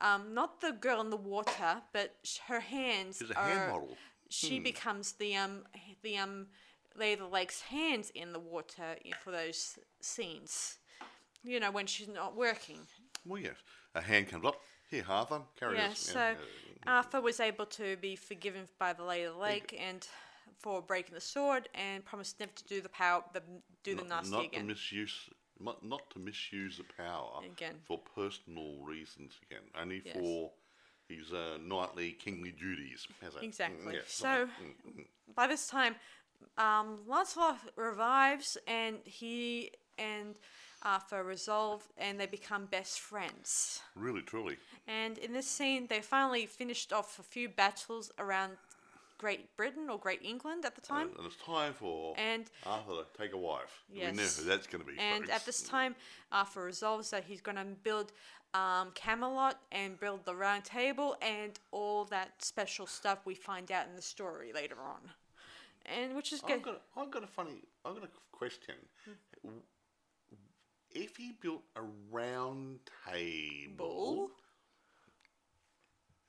um, 0.00 0.32
not 0.34 0.60
the 0.60 0.72
girl 0.72 1.00
in 1.00 1.10
the 1.10 1.16
water, 1.18 1.82
but 1.92 2.14
sh- 2.22 2.38
her 2.48 2.60
hands 2.60 3.18
She's 3.18 3.30
a 3.30 3.38
are. 3.38 3.44
hand 3.48 3.70
model. 3.72 3.96
She 4.30 4.58
becomes 4.58 5.12
the 5.12 5.36
um 5.36 5.64
the 6.02 6.16
um 6.16 6.46
Lady 6.96 7.12
of 7.14 7.18
the 7.20 7.26
Lake's 7.34 7.60
hands 7.60 8.10
in 8.14 8.32
the 8.32 8.38
water 8.40 8.96
for 9.22 9.30
those 9.32 9.78
scenes. 10.00 10.78
You 11.42 11.60
know 11.60 11.70
when 11.70 11.86
she's 11.86 12.08
not 12.08 12.34
working. 12.34 12.78
Well, 13.26 13.40
yes. 13.42 13.56
A 13.94 14.00
hand 14.00 14.28
comes 14.28 14.44
up. 14.46 14.56
Here, 14.90 15.04
Arthur, 15.08 15.42
carry 15.58 15.76
Yeah, 15.76 15.88
this. 15.88 15.98
so 15.98 16.34
Arthur 16.86 17.20
was 17.20 17.40
able 17.40 17.66
to 17.66 17.96
be 17.96 18.16
forgiven 18.16 18.68
by 18.78 18.92
the 18.92 19.02
Lady 19.04 19.24
of 19.24 19.34
the 19.34 19.40
Lake 19.40 19.76
and 19.78 20.06
for 20.58 20.82
breaking 20.82 21.14
the 21.14 21.20
sword 21.20 21.68
and 21.74 22.04
promised 22.04 22.38
never 22.40 22.52
to 22.52 22.64
do 22.64 22.80
the 22.80 22.88
power, 22.88 23.24
the 23.32 23.42
do 23.82 23.94
the 23.96 24.04
nasty 24.04 24.30
not 24.30 24.44
again. 24.46 24.60
to 24.60 24.66
misuse, 24.66 25.28
not, 25.60 25.84
not 25.84 26.10
to 26.10 26.18
misuse 26.18 26.78
the 26.78 26.84
power 26.96 27.40
Again. 27.44 27.76
for 27.86 27.98
personal 28.14 28.78
reasons 28.82 29.32
again, 29.50 29.62
only 29.78 30.02
Yes. 30.04 30.16
for 30.16 30.52
his 31.08 31.32
uh, 31.32 31.58
knightly, 31.60 32.12
kingly 32.12 32.50
duties. 32.52 33.06
Mm, 33.22 33.42
Exactly. 33.42 33.94
yeah, 33.94 34.00
So. 34.06 34.26
Mm, 34.26 34.92
mm. 34.98 35.06
by 35.34 35.46
this 35.46 35.66
time, 35.66 35.96
um, 36.58 37.00
Lancelot 37.06 37.58
revives 37.76 38.56
and 38.66 38.98
he 39.04 39.70
and 39.98 40.38
Arthur 40.84 41.22
resolve 41.24 41.86
and 41.96 42.20
they 42.20 42.26
become 42.26 42.66
best 42.66 43.00
friends. 43.00 43.80
really, 43.96 44.22
truly. 44.22 44.56
And 44.86 45.18
in 45.18 45.32
this 45.32 45.46
scene, 45.46 45.86
they 45.88 46.00
finally 46.00 46.46
finished 46.46 46.92
off 46.92 47.18
a 47.18 47.22
few 47.22 47.48
battles 47.48 48.10
around 48.18 48.52
Great 49.16 49.56
Britain 49.56 49.88
or 49.88 49.98
Great 49.98 50.20
England 50.22 50.64
at 50.66 50.74
the 50.74 50.80
time. 50.80 51.08
And, 51.08 51.16
and 51.18 51.26
it's 51.26 51.36
time 51.44 51.72
for 51.72 52.14
And 52.18 52.50
Arthur 52.66 52.92
to 52.92 53.06
take 53.18 53.32
a 53.32 53.38
wife. 53.38 53.84
We 53.92 54.00
know 54.00 54.12
Yes. 54.12 54.38
who 54.38 54.44
that's 54.44 54.66
going 54.66 54.84
to 54.84 54.90
be. 54.92 54.98
and 54.98 55.24
folks. 55.24 55.34
at 55.36 55.46
this 55.46 55.62
time, 55.62 55.94
Arthur 56.32 56.62
resolves 56.64 57.10
that 57.10 57.24
he's 57.24 57.40
going 57.40 57.56
to 57.56 57.64
build 57.64 58.12
um, 58.52 58.90
Camelot 58.94 59.58
and 59.72 59.98
build 59.98 60.24
the 60.24 60.34
Round 60.34 60.64
Table 60.64 61.16
and 61.22 61.58
all 61.72 62.04
that 62.06 62.42
special 62.44 62.86
stuff 62.86 63.20
we 63.24 63.34
find 63.34 63.72
out 63.72 63.86
in 63.88 63.96
the 63.96 64.02
story 64.02 64.52
later 64.52 64.76
on. 64.84 65.00
And 65.86 66.14
which 66.14 66.32
is 66.32 66.40
good. 66.40 66.56
I've 66.56 66.62
got, 66.62 66.74
a, 66.96 67.00
I've 67.00 67.10
got 67.10 67.24
a 67.24 67.26
funny, 67.26 67.62
I've 67.84 67.94
got 67.94 68.04
a 68.04 68.08
question. 68.32 68.74
If 70.94 71.16
he 71.16 71.32
built 71.40 71.62
a 71.76 71.82
round 72.10 72.78
table, 73.10 74.30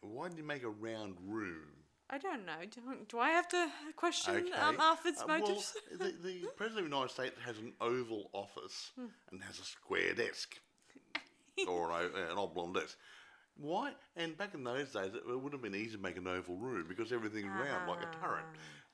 why 0.01 0.29
did 0.29 0.37
he 0.37 0.43
make 0.43 0.63
a 0.63 0.69
round 0.69 1.15
room? 1.27 1.67
I 2.09 2.17
don't 2.19 2.45
know. 2.45 2.53
Do, 2.69 2.81
do 3.07 3.19
I 3.19 3.29
have 3.29 3.47
to 3.49 3.67
question 3.95 4.35
Okay. 4.35 4.51
um, 4.53 4.79
Arthur's 4.79 5.17
Uh, 5.19 5.25
well, 5.27 5.39
motives? 5.39 5.73
the, 5.91 6.13
the 6.23 6.47
President 6.55 6.85
of 6.85 6.91
the 6.91 6.95
United 6.95 7.11
States 7.13 7.35
has 7.43 7.57
an 7.57 7.73
oval 7.81 8.29
office 8.33 8.91
Hmm. 8.95 9.05
and 9.31 9.43
has 9.43 9.59
a 9.59 9.63
square 9.63 10.13
desk 10.13 10.55
or 11.67 11.91
an, 11.91 12.11
o- 12.15 12.31
an 12.31 12.37
oblong 12.37 12.73
desk. 12.73 12.97
Why? 13.57 13.93
And 14.15 14.37
back 14.37 14.53
in 14.53 14.63
those 14.63 14.91
days, 14.91 15.11
it 15.15 15.25
would 15.41 15.53
have 15.53 15.61
been 15.61 15.73
easy 15.75 15.95
to 15.95 16.01
make 16.01 16.17
an 16.17 16.27
oval 16.27 16.57
room 16.57 16.85
because 16.87 17.11
everything's 17.11 17.45
round 17.47 17.87
like 17.89 18.01
a 18.01 18.11
turret. 18.19 18.43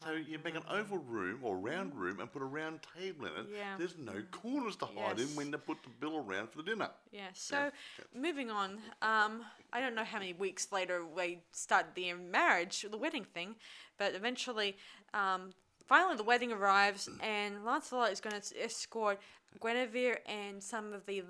So 0.04 0.14
you 0.14 0.40
make 0.44 0.56
an 0.56 0.64
oval 0.70 0.98
room 0.98 1.40
or 1.44 1.58
round 1.58 1.94
room 1.96 2.20
and 2.20 2.32
put 2.32 2.42
a 2.42 2.46
round 2.46 2.80
table 2.98 3.28
in 3.28 3.32
it. 3.34 3.48
Ah. 3.48 3.56
Yeah. 3.56 3.76
There's 3.78 3.98
no 3.98 4.24
corners 4.32 4.76
to 4.78 4.86
hide 4.86 5.20
in 5.20 5.28
when 5.36 5.52
they 5.52 5.58
put 5.58 5.84
the 5.84 5.90
bill 5.90 6.18
around 6.18 6.50
for 6.50 6.58
the 6.58 6.64
dinner. 6.64 6.90
Yeah. 7.12 7.28
So 7.34 7.72
moving 8.16 8.50
on, 8.50 8.80
um, 9.02 9.44
I 9.72 9.80
don't 9.80 9.94
know 9.94 10.04
how 10.04 10.18
many 10.18 10.34
weeks 10.34 10.72
later 10.72 11.06
we 11.06 11.40
start 11.52 11.94
the 11.94 12.14
marriage, 12.14 12.86
the 12.90 12.98
wedding 12.98 13.26
thing, 13.26 13.56
but 13.98 14.16
eventually, 14.16 14.76
um, 15.14 15.52
finally 15.92 16.16
the 16.16 16.24
wedding 16.24 16.54
arrives 16.54 17.10
and 17.22 17.66
Lancelot 17.66 18.14
is 18.14 18.22
going 18.22 18.40
to 18.40 18.64
escort 18.64 19.20
Guinevere 19.60 20.20
and 20.26 20.64
some 20.64 20.94
of 20.94 21.06
the 21.06 21.22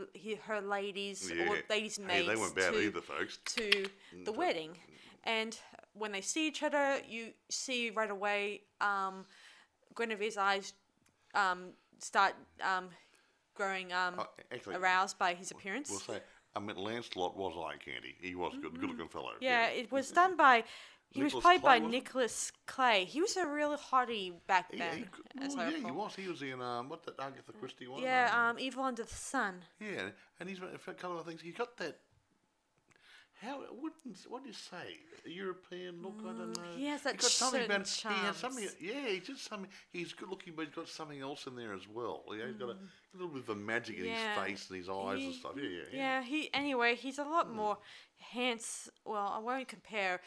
her 0.43 0.61
ladies 0.61 1.31
or 1.31 1.35
Yeah. 1.35 1.61
ladies 1.67 1.97
Hey, 1.97 2.27
maids 2.27 2.51
bad 2.51 2.73
to, 2.73 2.79
either, 2.79 3.01
to 3.55 3.89
the 4.23 4.31
wedding. 4.31 4.77
And 5.23 5.57
when 5.93 6.11
they 6.11 6.21
see 6.21 6.47
each 6.47 6.61
other, 6.61 6.99
you 7.07 7.33
see 7.49 7.89
right 7.89 8.11
away 8.11 8.61
um, 8.79 9.25
Guinevere's 9.95 10.37
eyes 10.37 10.73
um, 11.33 11.59
start 11.97 12.33
um, 12.61 12.89
growing 13.55 13.91
um, 13.91 14.19
Uh, 14.19 14.25
actually, 14.51 14.75
aroused 14.75 15.17
by 15.17 15.33
his 15.33 15.49
appearance. 15.49 15.89
We'll 15.89 15.99
say, 15.99 16.21
I 16.55 16.59
mean, 16.59 16.77
Lancelot 16.77 17.35
was 17.35 17.53
eye 17.57 17.77
candy. 17.77 18.15
He 18.19 18.35
was 18.35 18.53
a 18.53 18.57
good, 18.57 18.79
good-looking 18.79 19.09
fellow. 19.09 19.33
Mm-hmm. 19.35 19.43
yeah, 19.43 19.67
it 19.81 19.91
was 19.91 20.11
done 20.11 20.35
by. 20.35 20.63
He 21.13 21.23
was 21.23 21.33
played 21.33 21.61
by 21.61 21.79
Clay, 21.79 21.87
it? 21.87 21.91
Nicholas 21.91 22.51
Clay. 22.65 23.05
He 23.05 23.21
was 23.21 23.35
a 23.35 23.45
real 23.45 23.75
hottie 23.77 24.33
back 24.47 24.71
He, 24.71 24.77
then, 24.77 24.97
he, 24.97 25.43
as 25.45 25.55
well, 25.55 25.67
I 25.67 25.69
yeah, 25.71 25.77
he 25.85 25.91
was. 25.91 26.15
He 26.15 26.27
was 26.27 26.41
in 26.41 26.61
um, 26.61 26.87
what 26.89 27.03
that 27.05 27.19
Agatha 27.19 27.51
Christie 27.59 27.87
one. 27.87 28.01
Yeah, 28.01 28.29
um, 28.33 28.51
um, 28.51 28.59
Evil 28.59 28.83
Under 28.83 29.03
the 29.03 29.13
Sun. 29.13 29.55
yeah, 29.79 30.09
and 30.39 30.47
he's 30.49 30.59
a 30.59 30.93
couple 30.93 31.19
of 31.19 31.25
things. 31.25 31.41
He 31.41 31.51
got 31.51 31.75
that. 31.77 31.97
How 33.41 33.59
wouldn't 33.71 34.19
what 34.29 34.43
do 34.43 34.49
you 34.49 34.53
say? 34.53 34.99
A 35.25 35.29
European 35.29 36.01
look? 36.03 36.13
I 36.21 36.27
don't 36.27 36.55
know. 36.55 36.61
Mm, 36.61 36.77
he 36.77 36.85
has 36.85 37.01
that 37.01 37.17
got 37.17 37.31
something 37.31 37.65
about 37.65 37.87
certain 37.87 38.17
He 38.19 38.25
has 38.27 38.37
something. 38.37 38.67
Yeah, 38.79 39.07
he's 39.07 39.25
just 39.25 39.45
something. 39.49 39.69
He's 39.89 40.13
good 40.13 40.29
looking, 40.29 40.53
but 40.55 40.65
he's 40.67 40.75
got 40.75 40.87
something 40.87 41.19
else 41.19 41.47
in 41.47 41.55
there 41.55 41.73
as 41.73 41.87
well. 41.91 42.23
Yeah, 42.37 42.45
he's 42.47 42.55
got 42.57 42.69
a, 42.69 42.73
a 42.73 43.13
little 43.15 43.29
bit 43.29 43.41
of 43.41 43.49
a 43.49 43.55
magic 43.55 43.97
in 43.97 44.03
Mm. 44.03 44.07
Yeah. 44.09 44.35
his 44.35 44.43
face 44.43 44.69
and 44.69 44.77
his 44.77 44.89
eyes 44.89 45.23
and 45.23 45.33
stuff. 45.33 45.53
Yeah, 45.57 45.63
yeah, 45.63 45.79
yeah. 45.91 45.97
Yeah, 45.97 46.23
he 46.23 46.53
anyway, 46.53 46.93
he's 46.95 47.17
a 47.17 47.23
lot 47.23 47.51
more 47.51 47.79
handsome. 48.19 48.93
Well, 49.05 49.33
I 49.35 49.39
won't 49.39 49.67
compare 49.67 50.21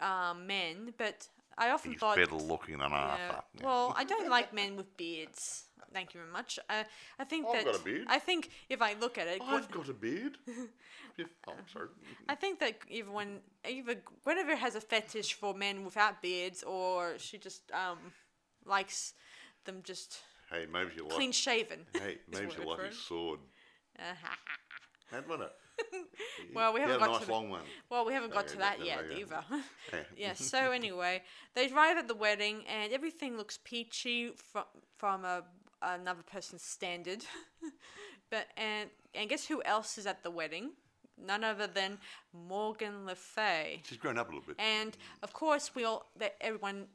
um, 0.00 0.46
men, 0.46 0.92
but 0.96 1.28
I 1.56 1.70
often 1.70 1.92
He's 1.92 2.00
thought. 2.00 2.16
better 2.16 2.34
looking 2.36 2.78
than 2.78 2.92
Arthur. 2.92 3.42
Yeah. 3.54 3.64
Well, 3.64 3.94
I 3.96 4.04
don't 4.04 4.28
like 4.28 4.52
men 4.52 4.76
with 4.76 4.96
beards. 4.96 5.64
Thank 5.92 6.14
you 6.14 6.20
very 6.20 6.32
much. 6.32 6.58
Uh, 6.68 6.84
I 7.18 7.24
think 7.24 7.46
I've 7.46 7.54
that 7.54 7.64
got 7.64 7.80
a 7.80 7.84
beard. 7.84 8.06
I 8.08 8.18
think 8.18 8.50
if 8.68 8.82
I 8.82 8.94
look 9.00 9.16
at 9.18 9.26
it, 9.26 9.40
I've 9.42 9.70
got 9.70 9.88
a 9.88 9.94
beard. 9.94 10.38
Yeah, 11.16 11.24
oh, 11.48 11.54
sorry. 11.72 11.88
I 12.28 12.36
think 12.36 12.60
that 12.60 12.78
when 13.10 13.40
either 13.68 13.96
Guinevere 14.24 14.54
has 14.56 14.76
a 14.76 14.80
fetish 14.80 15.32
for 15.34 15.52
men 15.52 15.84
without 15.84 16.22
beards, 16.22 16.62
or 16.62 17.18
she 17.18 17.38
just 17.38 17.72
um 17.72 17.98
likes 18.64 19.14
them 19.64 19.80
just 19.82 20.20
Hey, 20.48 20.66
maybe 20.72 20.92
you 20.96 21.02
like. 21.02 21.12
clean 21.14 21.32
shaven. 21.32 21.86
Hey, 21.92 22.18
maybe 22.30 22.52
you 22.56 22.64
like 22.68 22.86
his 22.86 22.98
sword. 22.98 23.40
That 25.10 25.28
one. 25.28 25.40
Well, 26.54 26.72
we 26.72 26.80
haven't 26.80 26.98
got 26.98 27.10
nice 27.10 27.20
to 27.20 27.26
the- 27.26 27.32
one. 27.32 27.60
Well, 27.90 28.04
we 28.06 28.12
haven't 28.12 28.32
got 28.32 28.48
to 28.48 28.56
that 28.58 28.78
that- 28.78 28.86
yet 28.86 29.04
either. 29.16 29.44
Yeah. 29.92 30.00
yeah. 30.16 30.32
So 30.34 30.70
anyway, 30.72 31.22
they 31.54 31.70
arrive 31.72 31.98
at 31.98 32.08
the 32.08 32.14
wedding, 32.14 32.64
and 32.66 32.92
everything 32.92 33.36
looks 33.36 33.58
peachy 33.64 34.32
from 34.36 34.64
from 34.96 35.24
a 35.24 35.44
another 35.82 36.22
person's 36.22 36.62
standard. 36.62 37.24
but 38.30 38.46
and 38.56 38.90
and 39.14 39.28
guess 39.28 39.46
who 39.46 39.62
else 39.64 39.98
is 39.98 40.06
at 40.06 40.22
the 40.22 40.30
wedding? 40.30 40.72
None 41.20 41.42
other 41.42 41.66
than 41.66 41.98
Morgan 42.32 43.04
Le 43.04 43.14
Fay. 43.14 43.82
She's 43.84 43.98
grown 43.98 44.18
up 44.18 44.28
a 44.28 44.30
little 44.30 44.46
bit. 44.46 44.56
And 44.58 44.96
of 45.22 45.32
course, 45.32 45.74
we 45.74 45.84
all 45.84 46.10
that 46.16 46.36
everyone 46.40 46.86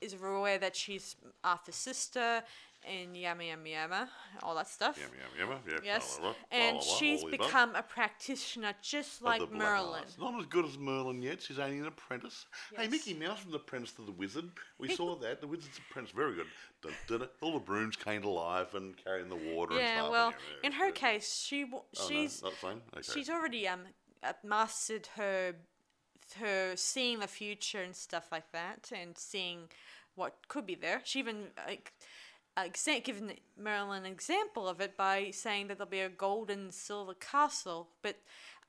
is 0.00 0.14
aware 0.14 0.58
that 0.58 0.74
she's 0.74 1.16
Arthur's 1.44 1.76
sister 1.76 2.42
and 2.88 3.16
yama 3.16 3.44
yama 3.44 3.68
yama, 3.68 4.08
all 4.42 4.54
that 4.54 4.68
stuff. 4.68 4.98
Yum, 4.98 5.10
yum, 5.38 5.50
yum, 5.50 5.58
yeah, 5.68 5.78
Yes, 5.84 6.16
blah, 6.18 6.32
blah, 6.32 6.34
blah, 6.50 6.58
and 6.58 6.82
she's 6.82 7.22
all 7.22 7.28
the 7.28 7.34
above. 7.36 7.46
become 7.46 7.74
a 7.76 7.82
practitioner 7.82 8.72
just 8.82 9.22
like 9.22 9.50
Merlin. 9.52 10.04
Not 10.18 10.38
as 10.40 10.46
good 10.46 10.64
as 10.64 10.78
Merlin 10.78 11.20
yet. 11.22 11.42
She's 11.42 11.58
only 11.58 11.78
an 11.78 11.86
apprentice. 11.86 12.46
Hey, 12.76 12.88
Mickey 12.88 13.14
Mouse 13.14 13.40
from 13.40 13.50
the 13.50 13.58
Apprentice 13.58 13.92
to 13.92 14.02
the 14.02 14.12
Wizard. 14.12 14.50
We 14.78 14.88
saw 14.94 15.14
that. 15.20 15.40
The 15.40 15.46
Wizard's 15.46 15.78
Apprentice, 15.90 16.12
very 16.14 16.34
good. 16.34 16.46
Dun, 16.82 16.92
dun, 17.06 17.18
dun. 17.20 17.28
All 17.42 17.52
the 17.52 17.58
brooms 17.60 17.96
came 17.96 18.22
to 18.22 18.30
life 18.30 18.74
and 18.74 18.96
carrying 18.96 19.28
the 19.28 19.36
water 19.36 19.72
and 19.74 19.80
Yeah, 19.82 19.98
stuff. 19.98 20.10
well, 20.10 20.26
and, 20.28 20.34
yeah, 20.36 20.54
well, 20.54 20.60
in 20.64 20.72
her 20.72 20.86
yeah. 20.86 20.92
case, 20.92 21.42
she 21.46 21.62
w- 21.64 21.82
Oh, 21.98 22.08
she's. 22.08 22.42
Okay. 22.42 22.78
she's 23.02 23.28
already 23.28 23.68
um 23.68 23.80
uh, 24.22 24.32
mastered 24.44 25.08
her 25.16 25.54
her 26.38 26.76
seeing 26.76 27.18
the 27.18 27.26
future 27.26 27.82
and 27.82 27.94
stuff 27.94 28.28
like 28.30 28.50
that, 28.52 28.90
and 28.94 29.18
seeing 29.18 29.68
what 30.14 30.36
could 30.48 30.66
be 30.66 30.74
there. 30.74 31.00
She 31.04 31.18
even 31.18 31.48
like 31.66 31.92
exa- 32.68 33.04
given 33.04 33.32
Merlin 33.58 34.04
an 34.04 34.12
example 34.12 34.68
of 34.68 34.80
it 34.80 34.96
by 34.96 35.30
saying 35.30 35.68
that 35.68 35.78
there'll 35.78 35.90
be 35.90 36.00
a 36.00 36.08
gold 36.08 36.50
and 36.50 36.72
silver 36.72 37.14
castle, 37.14 37.88
but 38.02 38.16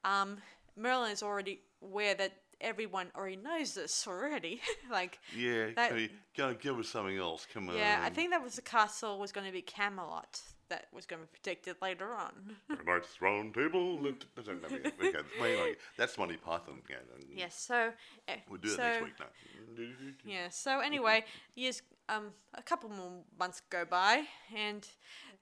um, 0.03 0.37
Merlin 0.75 1.11
is 1.11 1.23
already 1.23 1.61
aware 1.81 2.15
that 2.15 2.33
everyone 2.59 3.07
already 3.15 3.35
knows 3.37 3.73
this 3.73 4.05
already. 4.07 4.61
like, 4.91 5.19
Yeah, 5.35 5.67
That- 5.75 5.89
can 5.89 5.99
you, 5.99 6.09
go 6.37 6.53
give 6.53 6.77
us 6.79 6.89
something 6.89 7.17
else. 7.17 7.47
Come 7.51 7.69
on. 7.69 7.75
yeah, 7.75 8.01
I 8.03 8.09
think 8.09 8.31
that 8.31 8.43
was 8.43 8.55
the 8.55 8.61
castle 8.61 9.19
was 9.19 9.31
going 9.31 9.47
to 9.47 9.53
be 9.53 9.61
Camelot 9.61 10.41
that 10.69 10.85
was 10.93 11.05
going 11.05 11.21
to 11.21 11.27
be 11.27 11.31
protected 11.37 11.75
later 11.81 12.13
on. 12.13 12.31
Knight's 12.85 13.21
round 13.21 13.53
table. 13.53 13.99
let- 14.01 14.23
okay, 14.39 15.17
well, 15.39 15.73
that's 15.97 16.17
Monty 16.17 16.37
Python. 16.37 16.81
Yeah, 16.89 16.95
and 17.15 17.25
yes, 17.35 17.59
so 17.59 17.91
eh, 18.27 18.35
We'll 18.49 18.59
do 18.61 18.69
that 18.77 19.01
next 19.01 19.03
week 19.03 19.13
now. 19.19 19.85
Yeah. 20.25 20.49
So 20.49 20.79
anyway, 20.79 21.25
years, 21.55 21.81
um, 22.11 22.25
a 22.53 22.61
couple 22.61 22.89
more 22.89 23.11
months 23.39 23.61
go 23.69 23.85
by, 23.85 24.23
and 24.55 24.87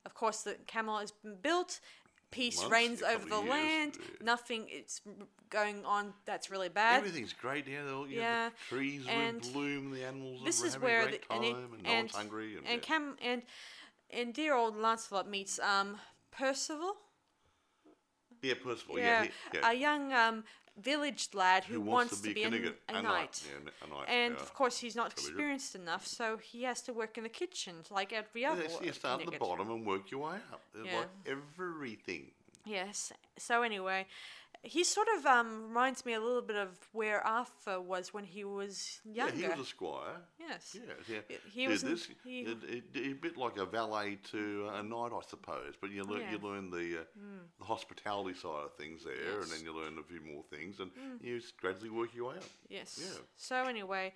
of 0.05 0.13
course 0.13 0.41
the 0.43 0.55
Camelot 0.67 1.01
has 1.01 1.11
been 1.11 1.37
built. 1.41 1.79
Peace 2.31 2.57
Months? 2.59 2.71
reigns 2.71 3.01
over 3.01 3.25
the 3.27 3.37
years, 3.37 3.49
land. 3.49 3.97
yeah. 3.99 4.05
Nothing 4.23 4.67
is 4.69 5.01
r- 5.07 5.13
going 5.49 5.83
on 5.83 6.13
that's 6.25 6.51
really 6.51 6.69
bad. 6.69 6.97
Everything's 6.99 7.33
great. 7.33 7.67
Yeah, 7.67 7.91
all, 7.91 8.07
yeah, 8.07 8.49
the 8.49 8.55
trees 8.75 9.01
and 9.09 9.41
bloom. 9.51 9.89
The 9.89 10.03
animals 10.05 10.41
this 10.45 10.61
are 10.61 10.67
is 10.67 10.73
having 10.73 10.85
where 10.89 11.01
a 11.01 11.07
great 11.07 11.21
the, 11.27 11.27
time, 11.27 11.43
and, 11.43 11.73
and, 11.73 11.83
no 11.83 11.89
and 11.89 11.99
one's 12.03 12.15
hungry. 12.15 12.55
And, 12.57 12.67
and 12.67 12.75
yeah. 12.75 12.87
Cam 12.87 13.15
and 13.23 13.41
and 14.11 14.31
dear 14.33 14.53
old 14.53 14.77
Lancelot 14.77 15.27
meets 15.27 15.57
um 15.57 15.97
Percival. 16.29 16.93
yeah, 18.43 18.53
Percival. 18.63 18.99
Yeah, 18.99 19.23
Yeah, 19.23 19.23
he, 19.23 19.57
yeah. 19.57 19.71
a 19.71 19.73
young 19.73 20.13
um 20.13 20.43
village 20.81 21.29
lad 21.33 21.63
who, 21.63 21.75
Who 21.75 21.81
wants, 21.81 22.21
to 22.21 22.33
be, 22.33 22.33
be, 22.33 22.43
a, 22.43 22.47
a, 22.47 22.99
a, 22.99 23.01
knight. 23.01 23.41
Yeah, 23.45 23.71
a 23.85 23.89
knight. 23.89 24.09
And 24.09 24.35
yeah. 24.35 24.41
of 24.41 24.53
course, 24.53 24.77
he's 24.77 24.95
not 24.95 25.11
experienced 25.11 25.75
enough, 25.75 26.05
so 26.05 26.37
he 26.37 26.63
has 26.63 26.81
to 26.83 26.93
work 26.93 27.17
in 27.17 27.23
the 27.23 27.29
kitchen 27.29 27.75
like 27.89 28.13
every 28.13 28.45
other. 28.45 28.63
Yeah, 28.63 28.69
so 28.69 28.83
you 28.83 28.93
start 28.93 29.21
at 29.21 29.31
the 29.31 29.37
bottom 29.37 29.69
and 29.71 29.85
work 29.85 30.11
your 30.11 30.21
way 30.21 30.35
up. 30.51 30.61
Yeah. 30.83 30.99
Like 30.99 31.37
everything. 31.57 32.31
Yes. 32.65 33.11
So 33.37 33.63
anyway, 33.63 34.05
he 34.61 34.83
sort 34.83 35.07
of 35.17 35.25
um 35.25 35.67
reminds 35.69 36.05
me 36.05 36.13
a 36.13 36.19
little 36.19 36.41
bit 36.41 36.57
of 36.57 36.69
where 36.91 37.25
Arthur 37.25 37.79
was 37.79 38.13
when 38.13 38.25
he 38.25 38.43
was 38.43 38.99
younger. 39.05 39.33
Yeah, 39.35 39.41
he 39.41 39.47
was 39.59 39.59
a 39.67 39.69
squire. 39.69 40.17
yes. 40.39 40.75
Yeah, 40.75 40.93
yeah. 41.07 41.19
Y- 41.29 41.35
he 41.53 41.67
was 41.67 41.81
this. 41.81 42.07
he- 42.23 42.45
a 42.95 43.13
bit 43.13 43.37
like 43.37 43.57
a 43.57 43.65
valet 43.65 44.17
to 44.31 44.69
a 44.73 44.83
knight, 44.83 45.11
I 45.13 45.21
suppose. 45.27 45.75
But 45.79 45.91
you 45.91 46.03
learn, 46.03 46.21
you 46.21 46.25
Yeah. 46.31 46.37
Hmm. 46.37 46.45
learn 46.45 46.69
the, 46.71 47.01
uh, 47.01 47.03
the 47.59 47.65
hospitality 47.65 48.37
side 48.37 48.65
of 48.65 48.75
things 48.75 49.03
there, 49.05 49.13
and 49.13 49.25
Yes. 49.25 49.45
Hmm. 49.45 49.51
then 49.51 49.63
you 49.65 49.73
learn 49.73 49.97
a 49.97 50.03
few 50.03 50.21
more 50.21 50.43
things, 50.49 50.79
and 50.79 50.91
you 51.21 51.41
gradually 51.61 51.89
work 51.89 52.13
your 52.13 52.29
way 52.31 52.37
up. 52.37 52.43
Yes. 52.67 52.99
Yeah. 53.01 53.21
So 53.37 53.55
anyway, 53.63 54.13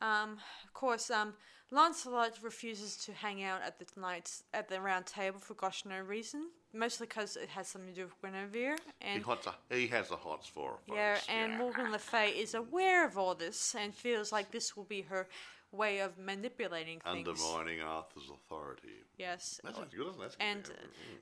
um, 0.00 0.38
of 0.64 0.72
course, 0.74 1.10
um, 1.10 1.34
Lancelot 1.72 2.38
refuses 2.42 2.96
to 2.98 3.12
hang 3.12 3.42
out 3.42 3.60
at 3.62 3.78
the 3.80 3.86
nights 4.00 4.44
at 4.54 4.68
the 4.68 4.80
round 4.80 5.06
table 5.06 5.40
for 5.40 5.54
gosh 5.54 5.84
no 5.84 5.98
reason, 6.00 6.50
mostly 6.76 7.06
because 7.06 7.36
it 7.36 7.48
has 7.50 7.68
something 7.68 7.90
to 7.94 8.00
do 8.02 8.04
with 8.06 8.20
Guinevere 8.22 8.76
He, 9.00 9.06
and. 9.08 9.22
hots 9.22 9.46
a, 9.46 9.74
he 9.74 9.86
has 9.88 10.08
the 10.08 10.16
hots 10.16 10.46
for 10.46 10.72
her, 10.72 10.94
Yeah, 10.94 11.14
folks. 11.14 11.26
and 11.28 11.58
Morgan 11.58 11.90
Le 11.92 11.98
Fay 11.98 12.30
is 12.30 12.54
aware 12.54 13.06
of 13.06 13.16
all 13.18 13.34
this 13.34 13.74
and 13.78 13.94
feels 13.94 14.32
like 14.32 14.50
this 14.50 14.76
will 14.76 14.84
be 14.84 15.02
her 15.02 15.26
way 15.72 15.98
of 16.00 16.16
manipulating 16.18 17.00
things. 17.00 17.28
Undermining 17.28 17.80
Arthur's 17.82 18.30
authority. 18.32 19.02
Yes. 19.18 19.60
That 19.64 19.74
sounds 19.76 19.92
good, 19.94 20.06
doesn't 20.06 20.20
it? 20.20 20.24
That's 20.24 20.34
a 20.36 20.38
good 20.38 20.44
and 20.46 20.64
uh, 20.70 20.72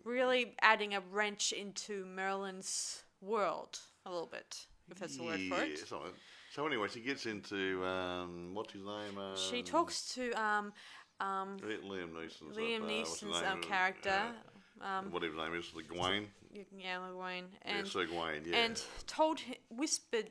really 0.05 0.55
adding 0.61 0.95
a 0.95 1.01
wrench 1.11 1.53
into 1.53 2.05
Merlin's 2.05 3.03
world 3.21 3.79
a 4.07 4.11
little 4.11 4.27
bit, 4.29 4.67
if 4.91 4.99
that's 4.99 5.17
the 5.17 5.25
word 5.25 5.41
for 5.49 5.63
it. 5.63 5.71
Yeah, 5.71 5.85
so, 5.87 6.03
so 6.53 6.67
anyway, 6.67 6.89
she 6.93 7.01
gets 7.01 7.27
into 7.27 7.85
um, 7.85 8.51
what's 8.55 8.73
his 8.75 8.83
name? 8.85 9.19
Um, 9.19 9.37
She 9.37 9.63
talks 9.63 10.15
to 10.15 10.31
um, 10.33 10.73
um, 11.21 11.57
Liam 11.61 12.13
Neeson's 12.13 12.57
Liam 12.57 12.83
uh, 12.83 12.87
Neeson's 12.87 13.43
um, 13.51 13.61
character, 13.63 14.11
Uh, 14.11 14.54
whatever 15.11 15.35
his 15.35 15.37
name 15.37 15.55
is, 15.55 15.71
the 15.73 15.83
Gawain. 15.83 16.29
y- 16.55 16.65
yeah, 16.77 16.99
Yeah, 17.23 17.41
and 17.63 17.87
Sir 17.89 18.07
Gawain. 18.07 18.43
Yeah. 18.47 18.57
and 18.57 18.83
told 19.07 19.41
whispered 19.71 20.31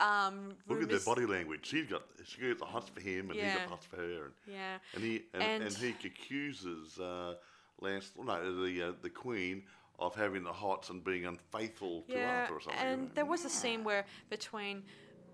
um, 0.00 0.52
Look 0.66 0.82
at 0.82 0.88
their 0.88 1.00
body 1.00 1.26
language. 1.26 1.66
She's 1.66 1.86
got 1.86 2.02
she 2.24 2.40
got 2.40 2.58
the 2.58 2.64
hots 2.64 2.88
for 2.88 3.00
him, 3.00 3.30
and 3.30 3.34
he's 3.34 3.42
Yeah. 3.44 3.58
got 3.58 3.68
hots 3.68 3.86
for 3.86 3.96
her, 3.96 4.24
and, 4.26 4.34
Yeah, 4.46 4.78
and 4.94 5.04
he 5.04 5.22
and, 5.34 5.42
and, 5.42 5.62
And- 5.64 5.76
he 5.76 5.90
accuses 6.06 6.98
uh, 6.98 7.34
Lance, 7.80 8.10
no, 8.18 8.64
the 8.64 8.82
uh, 8.82 8.92
the 9.02 9.10
Queen 9.10 9.64
of 9.98 10.14
having 10.14 10.42
the 10.42 10.52
hots 10.52 10.88
and 10.88 11.04
being 11.04 11.26
unfaithful 11.26 12.02
to 12.08 12.14
yeah, 12.14 12.40
Arthur 12.42 12.54
or 12.54 12.60
something. 12.62 12.80
and 12.82 13.14
there 13.14 13.26
was 13.26 13.44
a 13.44 13.50
scene 13.50 13.84
where 13.84 14.06
between 14.30 14.82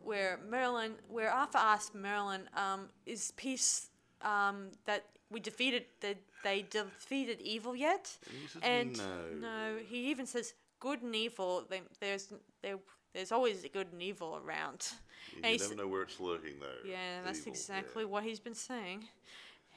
where 0.02 0.40
Merlin, 0.48 0.94
where 1.08 1.30
Arthur 1.32 1.58
asked 1.58 1.94
Merlin, 1.94 2.48
um, 2.54 2.88
"Is 3.06 3.30
peace 3.36 3.90
um, 4.22 4.70
that 4.86 5.04
we 5.30 5.40
defeated 5.40 5.84
that 6.00 6.18
they 6.42 6.62
defeated 6.62 7.40
evil 7.40 7.74
yet?" 7.74 8.06
Says, 8.06 8.62
and 8.62 8.98
"No." 8.98 9.22
no, 9.40 9.76
he 9.88 10.10
even 10.10 10.26
says, 10.26 10.54
"Good 10.80 11.02
and 11.02 11.14
evil. 11.14 11.64
They, 11.68 11.82
there's 12.00 12.32
there, 12.62 12.78
there's 13.12 13.32
always 13.32 13.66
good 13.72 13.88
and 13.92 14.02
evil 14.02 14.40
around." 14.44 14.88
you 15.34 15.40
and 15.42 15.60
never 15.60 15.74
know 15.74 15.88
where 15.88 16.02
it's 16.02 16.20
lurking, 16.20 16.54
though. 16.60 16.88
Yeah, 16.88 17.22
that's 17.24 17.40
evil, 17.40 17.52
exactly 17.52 18.02
yeah. 18.04 18.08
what 18.08 18.24
he's 18.24 18.40
been 18.40 18.54
saying. 18.54 19.04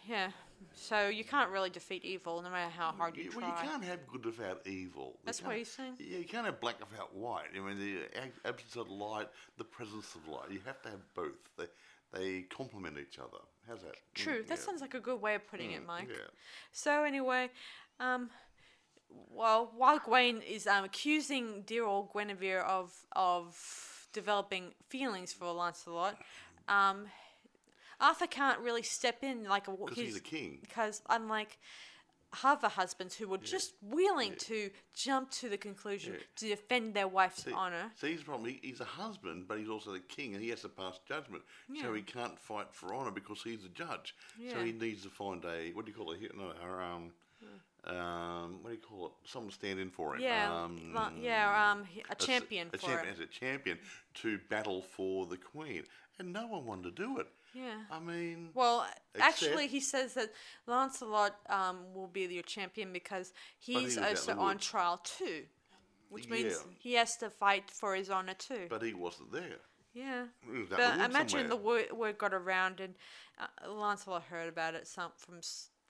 Yeah, 0.08 0.32
so 0.73 1.08
you 1.08 1.23
can't 1.23 1.49
really 1.49 1.69
defeat 1.69 2.04
evil 2.04 2.41
no 2.41 2.49
matter 2.49 2.71
how 2.71 2.91
hard 2.91 3.15
you 3.17 3.30
try. 3.30 3.41
well, 3.41 3.49
you 3.49 3.69
can't 3.69 3.84
have 3.84 4.08
good 4.08 4.25
without 4.25 4.65
evil. 4.65 5.13
You 5.13 5.19
That's 5.25 5.43
what 5.43 5.56
he's 5.56 5.71
saying. 5.71 5.95
Yeah, 5.99 6.17
you 6.17 6.25
can't 6.25 6.45
have 6.45 6.60
black 6.60 6.75
without 6.80 7.15
white. 7.15 7.47
I 7.56 7.60
mean, 7.60 7.78
the 7.80 7.99
absence 8.45 8.75
of 8.75 8.89
light, 8.89 9.28
the 9.58 9.63
presence 9.63 10.15
of 10.15 10.28
light. 10.28 10.52
You 10.52 10.60
have 10.65 10.82
to 10.84 10.89
have 10.89 11.13
both. 11.13 11.38
They 11.58 11.65
they 12.13 12.41
complement 12.43 12.98
each 12.98 13.19
other. 13.19 13.43
How's 13.67 13.82
that? 13.82 13.93
Mm, 13.93 14.15
True, 14.15 14.43
that 14.48 14.58
yeah. 14.58 14.63
sounds 14.65 14.82
like 14.82 14.93
a 14.93 15.00
good 15.00 15.22
way 15.22 15.36
of 15.36 15.48
putting 15.48 15.72
it, 15.72 15.84
Mm, 15.84 15.88
Mike. 15.88 16.08
Yeah. 16.10 16.26
So 16.72 17.04
anyway, 17.04 17.50
um, 18.00 18.30
well, 19.30 19.72
while 19.76 20.00
Gawain 20.00 20.41
is 20.41 20.67
um, 20.67 20.84
accusing 20.84 21.63
dear 21.63 21.86
old 21.86 22.12
Guinevere 22.13 22.60
of 22.62 22.93
of 23.15 24.08
developing 24.13 24.74
feelings 24.89 25.34
for 25.34 25.52
Lancelot, 25.52 26.17
um, 26.67 27.08
Arthur 28.00 28.28
can't 28.28 28.60
really 28.60 28.84
step 28.84 29.24
in 29.24 29.43
like 29.45 29.67
a 29.67 29.72
Because 29.72 29.98
he's 29.98 30.15
a 30.17 30.22
king. 30.22 30.60
because 30.62 31.02
unlike 31.10 31.58
other 32.43 32.67
husbands 32.69 33.15
who 33.15 33.27
were 33.27 33.37
just 33.37 33.73
willing 33.81 34.35
to 34.37 34.69
jump 34.95 35.31
to 35.31 35.49
the 35.49 35.57
conclusion 35.57 36.13
Yeah. 36.13 36.19
to 36.37 36.47
defend 36.49 36.93
their 36.93 37.07
wife's 37.07 37.43
See, 37.43 37.51
honor. 37.51 37.91
See, 37.95 38.09
he's 38.11 38.19
the 38.19 38.25
problem. 38.25 38.49
He, 38.49 38.59
he's 38.61 38.79
a 38.81 38.85
husband, 38.85 39.45
but 39.47 39.57
he's 39.57 39.69
also 39.69 39.91
the 39.93 39.99
king, 39.99 40.33
and 40.35 40.43
he 40.43 40.49
has 40.49 40.61
to 40.61 40.69
pass 40.69 40.99
judgment. 41.07 41.43
So 41.81 41.93
he 41.93 42.01
can't 42.01 42.37
fight 42.39 42.67
for 42.71 42.93
honor 42.93 43.11
because 43.11 43.41
he's 43.43 43.65
a 43.65 43.69
judge. 43.69 44.15
So 44.51 44.63
he 44.63 44.71
needs 44.71 45.03
to 45.03 45.09
find 45.09 45.43
a 45.45 45.71
what 45.71 45.85
do 45.85 45.91
you 45.91 45.97
call 45.97 46.11
it? 46.11 46.19
No, 46.37 46.51
a, 46.51 46.83
um, 46.83 47.11
um, 47.85 48.59
what 48.61 48.69
do 48.69 48.75
you 48.75 48.81
call 48.81 49.05
it? 49.07 49.11
Someone 49.25 49.49
to 49.49 49.55
stand 49.55 49.79
in 49.79 49.89
for 49.89 50.15
him. 50.15 50.21
Yeah, 50.21 50.53
um, 50.63 50.93
la- 50.93 51.11
yeah, 51.19 51.71
um, 51.71 51.85
a 52.09 52.11
a 52.11 52.15
champion 52.15 52.67
a 52.73 52.77
for 52.77 52.85
champion, 52.87 53.13
as 53.13 53.19
a 53.19 53.25
champion 53.25 53.79
to 54.15 54.37
battle 54.49 54.81
for 54.81 55.25
the 55.25 55.37
queen, 55.37 55.83
and 56.19 56.33
no 56.33 56.45
one 56.47 56.65
wanted 56.65 56.95
to 56.95 57.03
do 57.03 57.19
it. 57.19 57.27
Yeah. 57.53 57.81
I 57.91 57.99
mean, 57.99 58.49
Well, 58.53 58.85
actually, 59.19 59.67
he 59.67 59.79
says 59.79 60.13
that 60.13 60.31
Lancelot 60.67 61.35
um, 61.49 61.93
will 61.93 62.07
be 62.07 62.21
your 62.21 62.43
champion 62.43 62.93
because 62.93 63.33
he's 63.57 63.97
also 63.97 64.38
on 64.38 64.57
trial 64.59 64.97
too, 65.03 65.43
which 66.09 66.29
means 66.29 66.63
he 66.79 66.93
has 66.93 67.15
to 67.17 67.29
fight 67.29 67.69
for 67.71 67.95
his 67.95 68.09
honor 68.09 68.35
too. 68.35 68.67
but 68.69 68.81
he 68.83 68.93
wasn't 68.93 69.31
there. 69.31 69.57
yeah. 69.93 70.25
Was 70.47 70.69
But 70.69 70.97
the 70.97 71.05
imagine 71.05 71.49
the 71.49 71.55
somewhere. 71.55 71.85
word, 71.89 71.91
word 71.97 72.17
got 72.17 72.33
around 72.33 72.79
and 72.79 72.93
uh, 73.39 73.69
Lancelot 73.71 74.23
heard 74.23 74.49
about 74.49 74.75
it 74.75 74.88
some 74.88 75.12
from 75.17 75.39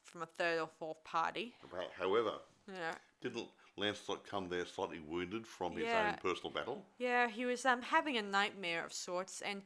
from 0.04 0.22
a 0.24 0.26
third 0.26 0.60
or 0.60 0.68
fourth 0.80 1.04
party. 1.04 1.54
But, 1.72 1.92
however, 2.00 2.34
Yeah. 2.68 2.96
didn't 3.22 3.48
Lancelot 3.78 4.26
come 4.26 4.50
there 4.50 4.66
slightly 4.66 5.00
wounded 5.00 5.46
from 5.46 5.74
his 5.74 5.84
Yeah. 5.86 6.10
own 6.10 6.18
personal 6.22 6.52
battle? 6.52 6.84
Yeah, 6.98 7.28
he 7.30 7.46
was 7.46 7.64
um, 7.66 7.82
having 7.84 8.18
a 8.18 8.22
nightmare 8.24 8.84
of 8.84 8.92
sorts, 8.92 9.42
and 9.42 9.62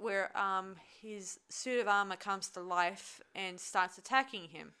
where 0.00 0.36
um, 0.36 0.76
his 1.02 1.38
suit 1.48 1.80
of 1.80 1.88
armor 1.88 2.16
comes 2.16 2.48
to 2.50 2.60
life 2.60 3.20
and 3.34 3.58
starts 3.60 3.98
attacking 3.98 4.48
him. 4.48 4.72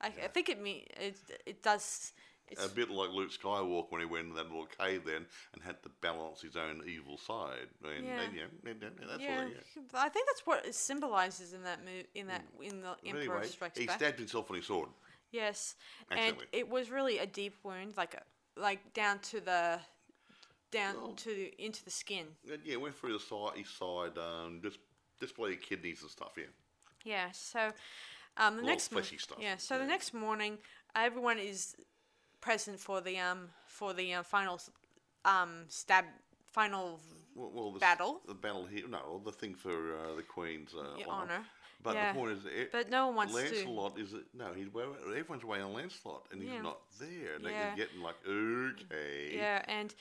I, 0.00 0.06
I 0.24 0.28
think 0.28 0.48
it 0.48 0.60
me 0.60 0.86
it 1.00 1.16
it 1.46 1.62
does. 1.62 2.12
It's, 2.48 2.66
A 2.66 2.68
bit 2.68 2.90
like 2.90 3.10
Luke 3.10 3.30
Skywalker 3.30 3.90
when 3.90 4.00
he 4.02 4.06
went 4.06 4.28
in 4.28 4.34
that 4.34 4.44
little 4.50 4.66
cave 4.66 5.02
then 5.06 5.24
and 5.54 5.62
had 5.62 5.82
to 5.84 5.88
balance 6.02 6.42
his 6.42 6.54
own 6.54 6.82
evil 6.86 7.16
side. 7.16 7.68
And, 7.82 8.04
Yeah. 8.04 8.20
and, 8.20 8.34
yeah, 8.36 8.42
yeah, 8.66 8.72
yeah, 9.18 9.48
yeah. 9.48 9.82
I 9.94 10.08
think 10.10 10.26
that's 10.26 10.44
what 10.44 10.66
it 10.66 10.74
symbolizes 10.74 11.54
in 11.54 11.62
that 11.62 11.82
mo- 11.82 12.02
in 12.14 12.26
that 12.26 12.42
in 12.60 12.82
the 12.82 12.94
Empire 13.06 13.20
anyway, 13.22 13.46
Strikes 13.46 13.78
he 13.78 13.86
Back. 13.86 13.96
stabbed 13.98 14.18
himself 14.18 14.50
with 14.50 14.58
his 14.58 14.66
sword. 14.66 14.90
Yes, 15.30 15.76
and 16.10 16.36
it 16.52 16.68
was 16.68 16.90
really 16.90 17.18
a 17.18 17.26
deep 17.26 17.56
wound, 17.62 17.96
like 17.96 18.14
a, 18.14 18.60
like 18.60 18.92
down 18.92 19.18
to 19.20 19.40
the 19.40 19.80
down 20.72 20.96
Oh. 20.98 21.12
to 21.24 21.30
into 21.62 21.84
the 21.84 21.90
skin. 21.90 22.26
Yeah, 22.64 22.76
went 22.76 22.94
through 22.96 23.12
the 23.12 23.20
side, 23.20 23.56
his 23.56 23.68
side, 23.70 24.18
um, 24.18 24.60
just 24.62 24.78
display 25.20 25.54
kidneys 25.56 26.02
and 26.02 26.10
stuff. 26.10 26.32
Yeah. 26.36 26.50
Yeah. 27.04 27.30
So, 27.32 27.72
um, 28.36 28.56
the 28.56 28.62
next 28.62 28.90
mo- 28.90 28.96
fleshy 29.00 29.18
stuff, 29.18 29.38
Yeah. 29.40 29.58
So 29.58 29.76
the 29.78 29.84
yeah. 29.84 29.90
next 29.94 30.12
morning, 30.14 30.58
everyone 30.96 31.38
is 31.38 31.76
present 32.40 32.80
for 32.80 33.00
the 33.00 33.18
um 33.20 33.50
for 33.66 33.94
the 33.94 34.14
uh, 34.14 34.22
final 34.24 34.54
s- 34.54 34.70
um 35.24 35.64
stab 35.68 36.04
final 36.50 37.00
Well, 37.34 37.50
well 37.54 37.70
the, 37.70 37.76
s- 37.76 37.80
Battle? 37.80 38.20
The 38.26 38.34
battle 38.34 38.66
here. 38.66 38.88
No, 38.88 39.20
the 39.24 39.32
thing 39.32 39.54
for 39.54 39.96
uh, 39.96 40.14
the 40.16 40.22
Queen's 40.22 40.74
uh, 40.74 40.80
honour. 40.80 41.08
honour. 41.08 41.44
But 41.84 41.94
Yeah. 41.94 42.12
the 42.12 42.18
point 42.20 42.32
is, 42.38 42.44
it, 42.46 42.70
But 42.70 42.90
no 42.90 43.06
one 43.06 43.16
wants 43.16 43.34
to- 43.34 43.40
Lancelot 43.40 43.98
is 43.98 44.14
no. 44.34 44.52
He's 44.52 44.68
well, 44.68 44.94
everyone's 45.08 45.42
away 45.44 45.60
on 45.60 45.72
Lancelot, 45.72 46.26
and 46.30 46.40
he's 46.42 46.52
Yeah. 46.52 46.62
not 46.62 46.78
there. 46.98 47.34
And 47.36 47.44
Yeah. 47.44 47.50
they're 47.50 47.76
getting 47.76 48.02
like, 48.02 48.16
okay. 48.26 49.34
yeah 49.34 49.64
and 49.66 49.94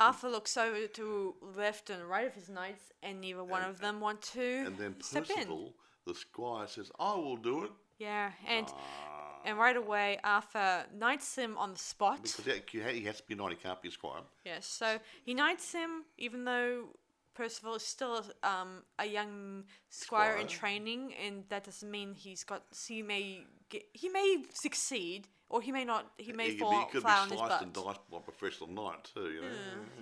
Arthur 0.00 0.28
looks 0.28 0.56
over 0.56 0.86
to 0.86 1.34
left 1.56 1.90
and 1.90 2.02
right 2.08 2.26
of 2.26 2.34
his 2.34 2.48
knights, 2.48 2.92
and 3.02 3.20
neither 3.20 3.44
one 3.44 3.62
of 3.62 3.80
them 3.80 4.00
want 4.00 4.22
to 4.22 4.64
And 4.66 4.76
then 4.76 5.00
step 5.00 5.28
in. 5.30 5.36
Percival, 5.36 5.74
the 6.06 6.14
squire, 6.14 6.66
says, 6.66 6.90
"I 6.98 7.14
will 7.14 7.36
do 7.36 7.64
it." 7.64 7.72
Yeah, 7.98 8.32
and 8.46 8.66
Ah. 8.68 9.40
and 9.44 9.56
right 9.58 9.76
away 9.76 10.18
Arthur 10.24 10.86
knights 10.92 11.36
him 11.36 11.56
on 11.56 11.72
the 11.72 11.78
spot. 11.78 12.22
Because 12.22 12.44
he 12.44 13.04
has 13.04 13.18
to 13.18 13.26
be 13.26 13.34
a 13.34 13.36
knight, 13.36 13.50
he 13.50 13.56
can't 13.56 13.80
be 13.80 13.88
a 13.88 13.92
squire. 13.92 14.22
Yes, 14.44 14.66
so 14.66 14.98
he 15.24 15.32
knights 15.32 15.70
him, 15.72 16.04
even 16.18 16.44
though 16.44 16.88
Percival 17.34 17.74
is 17.74 17.84
still 17.86 18.24
um, 18.42 18.84
a 18.98 19.06
young 19.06 19.64
squire, 19.90 20.36
in 20.36 20.46
training, 20.46 21.14
and 21.14 21.44
that 21.48 21.64
doesn't 21.64 21.90
mean 21.90 22.14
he's 22.14 22.44
got. 22.44 22.62
So 22.72 22.94
He 22.94 23.02
may 23.02 23.44
get, 23.68 23.88
he 23.92 24.08
may 24.08 24.44
succeed, 24.52 25.28
or 25.48 25.60
he 25.62 25.72
may 25.72 25.84
not. 25.84 26.10
He 26.16 26.32
may 26.32 26.50
he, 26.50 26.58
fall 26.58 26.72
he 26.72 26.84
could 26.86 27.02
be 27.04 27.10
sliced 27.10 27.62
and 27.62 27.72
diced 27.72 28.10
by 28.10 28.16
a 28.18 28.20
professional 28.20 28.70
knight 28.70 29.04
too. 29.14 29.30
You 29.30 29.40
know, 29.42 29.48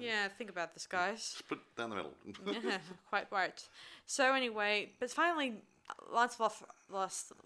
Yeah, 0.00 0.28
think 0.28 0.50
about 0.50 0.74
this, 0.74 0.86
guys. 0.86 1.22
split 1.38 1.60
down 1.76 1.90
the 1.90 1.96
middle. 1.96 2.14
yeah, 2.64 2.78
quite 3.08 3.26
right. 3.30 3.62
So 4.06 4.34
anyway, 4.34 4.92
but 5.00 5.10
finally, 5.10 5.54
Lancelot, 6.12 6.54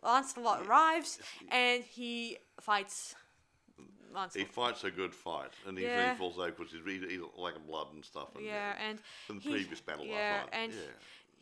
Lancelot 0.02 0.66
arrives, 0.66 1.18
and 1.50 1.82
he 1.82 2.38
fights 2.60 3.14
he 4.34 4.44
fights 4.44 4.84
a 4.84 4.90
good 4.90 5.14
fight, 5.14 5.50
and 5.66 5.76
he, 5.76 5.84
Yeah. 5.84 6.14
falls 6.16 6.38
over 6.38 6.50
because 6.52 6.72
he's 6.72 6.86
eat 6.86 7.20
like 7.36 7.54
blood 7.66 7.88
and 7.92 8.04
stuff. 8.04 8.34
And, 8.34 8.44
Yeah, 8.44 8.74
and 8.78 8.98
from 9.26 9.36
the 9.36 9.42
he- 9.42 9.50
previous 9.50 9.80
battle 9.80 10.06
yeah, 10.06 10.14
last 10.42 10.52
night. 10.52 10.58
and 10.58 10.72
yeah. 10.72 10.80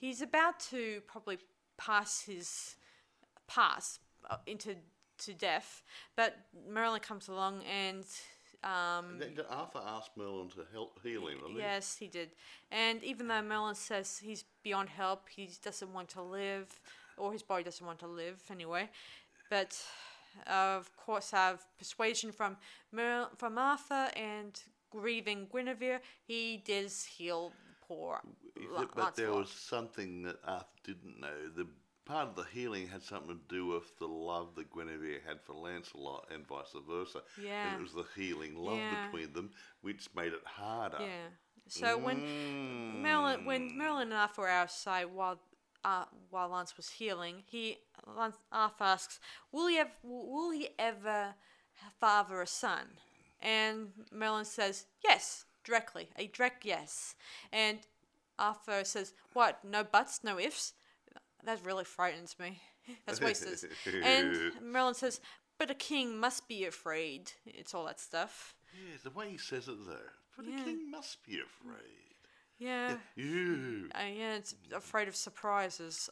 he's 0.01 0.21
about 0.23 0.59
to 0.71 1.01
probably 1.07 1.39
pass 1.77 2.23
his 2.23 2.77
pass 3.47 4.01
uh, 4.29 4.39
into 4.47 4.77
to 5.27 5.35
death, 5.35 5.83
but 6.17 6.37
Merlin 6.69 7.01
comes 7.01 7.29
along 7.29 7.63
and. 7.65 8.05
Um, 8.63 9.21
Arthur 9.51 9.83
asked 9.87 10.17
Merlin 10.17 10.49
to 10.51 10.65
help 10.73 10.99
heal 11.03 11.27
him. 11.27 11.37
didn't 11.37 11.53
he? 11.53 11.59
Yes, 11.59 11.99
he 11.99 12.09
did. 12.09 12.31
And 12.73 13.05
even 13.05 13.29
though 13.29 13.43
Merlin 13.43 13.75
says 13.75 14.17
he's 14.25 14.45
beyond 14.63 14.89
help, 14.89 15.29
he 15.29 15.51
doesn't 15.63 15.93
want 15.93 16.09
to 16.11 16.23
live, 16.23 16.81
or 17.19 17.31
his 17.31 17.43
body 17.43 17.63
doesn't 17.63 17.87
want 17.87 17.99
to 17.99 18.07
live 18.07 18.41
anyway. 18.51 18.89
But 19.51 19.79
uh, 20.47 20.79
of 20.79 20.97
course, 20.97 21.35
I 21.35 21.49
have 21.49 21.67
persuasion 21.77 22.33
from 22.33 22.57
Mer- 22.91 23.29
from 23.37 23.59
Arthur 23.59 24.09
and 24.17 24.59
grieving 24.91 25.47
Guinevere. 25.53 26.01
He 26.27 26.63
does 26.65 27.05
heal 27.05 27.53
poor 27.87 28.23
but 28.95 29.17
there 29.17 29.33
was 29.33 29.51
something 29.51 30.23
that 30.23 30.37
Arthur 30.47 30.67
didn't 30.85 31.21
know. 31.21 31.49
The 31.57 31.67
part 32.05 32.29
of 32.29 32.37
the 32.37 32.45
healing 32.53 32.89
had 32.89 33.03
something 33.03 33.29
to 33.37 33.55
do 33.55 33.67
with 33.67 33.99
the 33.99 34.07
love 34.07 34.55
that 34.57 34.71
Guinevere 34.73 35.21
had 35.27 35.41
for 35.41 35.55
Lancelot 35.55 36.29
and 36.33 36.47
vice 36.47 36.75
versa. 36.89 37.23
Yeah. 37.43 37.67
And 37.67 37.81
it 37.81 37.83
was 37.83 37.93
the 37.93 38.05
healing 38.21 38.57
love 38.57 38.79
Yeah. 38.79 39.07
between 39.07 39.33
them 39.33 39.51
which 39.81 40.09
made 40.15 40.33
it 40.33 40.45
harder. 40.45 40.99
Yeah. 41.01 41.29
So 41.69 41.97
when 41.97 42.21
Mm. 42.21 43.01
Merlin, 43.01 43.45
when 43.47 43.77
Merlin 43.77 44.09
and 44.13 44.15
Arthur 44.15 44.43
were 44.43 44.49
outside 44.49 45.07
while 45.07 45.41
uh, 45.83 46.07
while 46.31 46.49
Lance 46.49 46.77
was 46.77 46.89
healing, 46.89 47.43
he 47.47 47.79
Lance, 48.07 48.37
Arthur 48.53 48.85
asks, 48.85 49.21
"Will 49.53 49.67
he 49.67 49.79
ever, 49.79 49.91
will 50.03 50.51
he 50.51 50.71
ever 50.79 51.35
father 52.01 52.41
a 52.43 52.47
son?" 52.47 52.99
And 53.41 53.93
Merlin 54.11 54.45
says, 54.45 54.87
"Yes, 55.03 55.45
directly, 55.63 56.11
a 56.17 56.27
direct 56.27 56.65
yes." 56.65 57.15
And 57.53 57.81
Arthur 58.39 58.85
says, 58.85 59.15
"What? 59.33 59.65
No 59.65 59.85
buts, 59.85 60.23
no 60.25 60.39
ifs." 60.39 60.75
That 61.45 61.65
really 61.65 61.85
frightens 61.85 62.37
me. 62.39 62.61
That's 63.07 63.21
wasted. 63.21 63.59
and 64.03 64.53
Merlin 64.63 64.95
says, 64.95 65.21
"But 65.59 65.71
a 65.71 65.75
king 65.75 66.19
must 66.19 66.49
be 66.49 66.65
afraid." 66.65 67.33
It's 67.47 67.75
all 67.75 67.85
that 67.87 68.01
stuff. 68.01 68.55
Yeah, 68.75 68.97
the 69.03 69.11
way 69.11 69.31
he 69.31 69.39
says 69.39 69.69
it 69.69 69.77
though. 69.87 69.97
But 70.37 70.47
Yeah. 70.47 70.57
the 70.59 70.65
king 70.65 70.91
must 70.91 71.25
be 71.25 71.35
afraid. 71.41 72.15
Yeah. 72.59 72.97
You. 73.17 73.91
Uh, 73.95 73.99
yeah, 74.17 74.35
it's 74.37 74.55
afraid 74.75 75.09
of 75.09 75.17
surprises. 75.17 76.09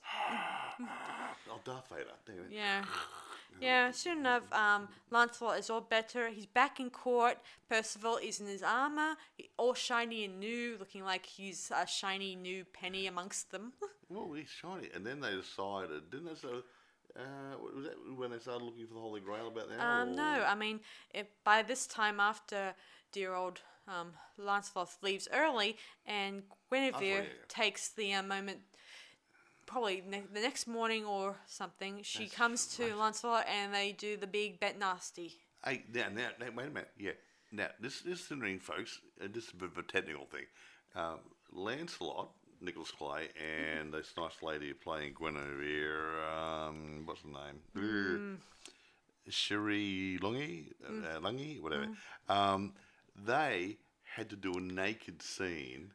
Oh, 1.50 1.60
Darth 1.64 1.88
Vader. 1.88 2.46
Yeah. 2.50 2.84
Yeah, 3.60 3.90
soon 3.92 4.18
enough, 4.18 4.52
um, 4.52 4.88
Lancelot 5.10 5.58
is 5.58 5.70
all 5.70 5.80
better. 5.80 6.28
He's 6.30 6.46
back 6.46 6.80
in 6.80 6.90
court. 6.90 7.38
Percival 7.68 8.16
is 8.16 8.40
in 8.40 8.46
his 8.46 8.62
armor, 8.62 9.14
all 9.56 9.74
shiny 9.74 10.24
and 10.24 10.40
new, 10.40 10.76
looking 10.78 11.04
like 11.04 11.26
he's 11.26 11.70
a 11.74 11.86
shiny 11.86 12.34
new 12.34 12.64
penny 12.64 13.06
amongst 13.06 13.50
them. 13.50 13.72
Well, 14.08 14.34
he's 14.34 14.50
shiny. 14.50 14.90
And 14.94 15.06
then 15.06 15.20
they 15.20 15.30
decided, 15.30 16.10
didn't 16.10 16.26
they? 16.26 16.34
So, 16.34 16.62
uh, 17.16 17.56
was 17.58 17.86
that 17.86 17.94
when 18.14 18.30
they 18.30 18.38
started 18.38 18.62
looking 18.62 18.86
for 18.86 18.92
the 18.92 19.00
Holy 19.00 19.22
Grail 19.22 19.48
about 19.48 19.70
that? 19.70 19.80
um, 19.80 20.14
no, 20.14 20.44
I 20.46 20.54
mean, 20.54 20.80
it, 21.14 21.30
by 21.44 21.62
this 21.62 21.86
time, 21.86 22.20
after 22.20 22.74
dear 23.10 23.32
old 23.34 23.60
um, 23.88 24.12
Lancelot 24.38 24.90
leaves 25.02 25.28
early, 25.32 25.76
and 26.06 26.42
Guinevere 26.70 27.22
yeah. 27.22 27.28
takes 27.48 27.88
the 27.90 28.12
uh, 28.12 28.22
moment. 28.22 28.58
Probably 29.72 30.02
ne- 30.06 30.24
the 30.32 30.40
next 30.40 30.66
morning 30.66 31.06
or 31.06 31.36
something, 31.46 32.00
she 32.02 32.24
That's 32.24 32.34
comes 32.34 32.66
to 32.76 32.84
right. 32.84 32.96
Lancelot 32.98 33.46
and 33.48 33.72
they 33.72 33.92
do 33.92 34.18
the 34.18 34.26
big 34.26 34.60
bet 34.60 34.78
nasty. 34.78 35.32
Hey, 35.64 35.84
now, 35.94 36.08
now, 36.14 36.28
now, 36.38 36.46
wait 36.54 36.66
a 36.66 36.70
minute. 36.70 36.90
Yeah. 36.98 37.12
Now, 37.52 37.68
this, 37.80 38.02
this 38.02 38.20
is 38.20 38.28
the 38.28 38.36
ring, 38.36 38.58
folks. 38.58 39.00
Uh, 39.22 39.28
this 39.32 39.44
is 39.44 39.52
a 39.52 39.56
bit 39.56 39.70
of 39.70 39.78
a 39.78 39.82
technical 39.82 40.26
thing. 40.26 40.44
Um, 40.94 41.20
Lancelot, 41.52 42.30
Nicholas 42.60 42.90
Clay, 42.90 43.28
and 43.40 43.94
this 43.94 44.12
nice 44.16 44.42
lady 44.42 44.74
playing 44.74 45.14
Guinevere, 45.14 46.22
um, 46.30 47.02
what's 47.06 47.22
her 47.22 47.28
name? 47.28 48.36
Uh, 48.36 49.30
Cherie 49.30 50.18
Lunghi, 50.20 50.72
uh, 50.86 51.18
Lunghi, 51.20 51.62
whatever. 51.62 51.88
Um, 52.28 52.74
they 53.24 53.78
had 54.04 54.28
to 54.30 54.36
do 54.36 54.52
a 54.54 54.60
naked 54.60 55.22
scene 55.22 55.92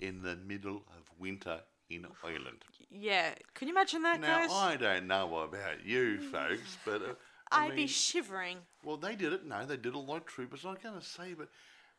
in 0.00 0.22
the 0.22 0.36
middle 0.36 0.84
of 0.96 1.10
winter 1.18 1.60
in 1.90 2.06
Ireland. 2.22 2.64
Yeah, 2.96 3.34
can 3.54 3.68
you 3.68 3.74
imagine 3.74 4.02
that, 4.02 4.20
Now, 4.20 4.40
guys? 4.40 4.50
I 4.52 4.76
don't 4.76 5.06
know 5.06 5.36
about 5.38 5.84
you 5.84 6.20
folks, 6.30 6.78
but 6.84 7.02
uh, 7.02 7.14
I 7.50 7.66
I'd 7.66 7.76
be 7.76 7.86
shivering. 7.86 8.58
well, 8.84 8.96
they 8.96 9.16
did 9.16 9.32
it. 9.32 9.44
No, 9.46 9.66
they 9.66 9.76
did 9.76 9.94
it 9.94 9.98
like 9.98 10.26
troopers. 10.26 10.64
I'm 10.64 10.76
going 10.82 10.98
to 10.98 11.04
say, 11.04 11.34
but 11.34 11.48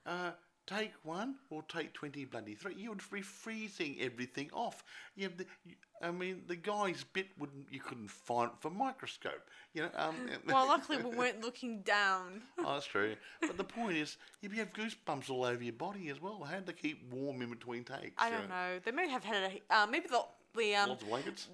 uh, 0.05 0.31
take 0.67 0.93
one 1.03 1.35
or 1.49 1.63
take 1.63 1.93
20 1.93 2.25
bloody 2.25 2.55
three. 2.55 2.75
You 2.75 2.89
would 2.89 3.01
be 3.11 3.21
freezing 3.21 3.97
everything 3.99 4.49
off. 4.53 4.83
You 5.15 5.23
have 5.23 5.37
the, 5.37 5.45
you, 5.65 5.75
I 6.01 6.11
mean, 6.11 6.43
the 6.47 6.55
guy's 6.55 7.03
bit 7.03 7.27
wouldn't, 7.37 7.67
you 7.71 7.79
couldn't 7.79 8.11
find 8.11 8.51
it 8.51 8.57
for 8.61 8.69
microscope. 8.69 9.49
You 9.73 9.83
know, 9.83 9.89
um, 9.95 10.15
Well, 10.47 10.67
luckily 10.67 10.97
we 10.97 11.15
weren't 11.15 11.41
looking 11.41 11.81
down. 11.81 12.41
oh, 12.59 12.73
that's 12.73 12.85
true. 12.85 13.15
But 13.41 13.57
the 13.57 13.63
point 13.63 13.97
is, 13.97 14.17
you'd 14.41 14.53
have 14.53 14.73
goosebumps 14.73 15.29
all 15.29 15.43
over 15.45 15.63
your 15.63 15.73
body 15.73 16.09
as 16.09 16.21
well. 16.21 16.47
How 16.49 16.59
to 16.59 16.73
keep 16.73 17.03
warm 17.11 17.41
in 17.41 17.49
between 17.49 17.83
takes? 17.83 18.13
I 18.17 18.29
don't 18.29 18.49
know. 18.49 18.79
They 18.83 18.91
may 18.91 19.09
have 19.09 19.23
had 19.23 19.51
a 19.51 19.75
uh, 19.75 19.87
maybe 19.87 20.07
the 20.07 20.23
the 20.55 20.75
um 20.75 20.97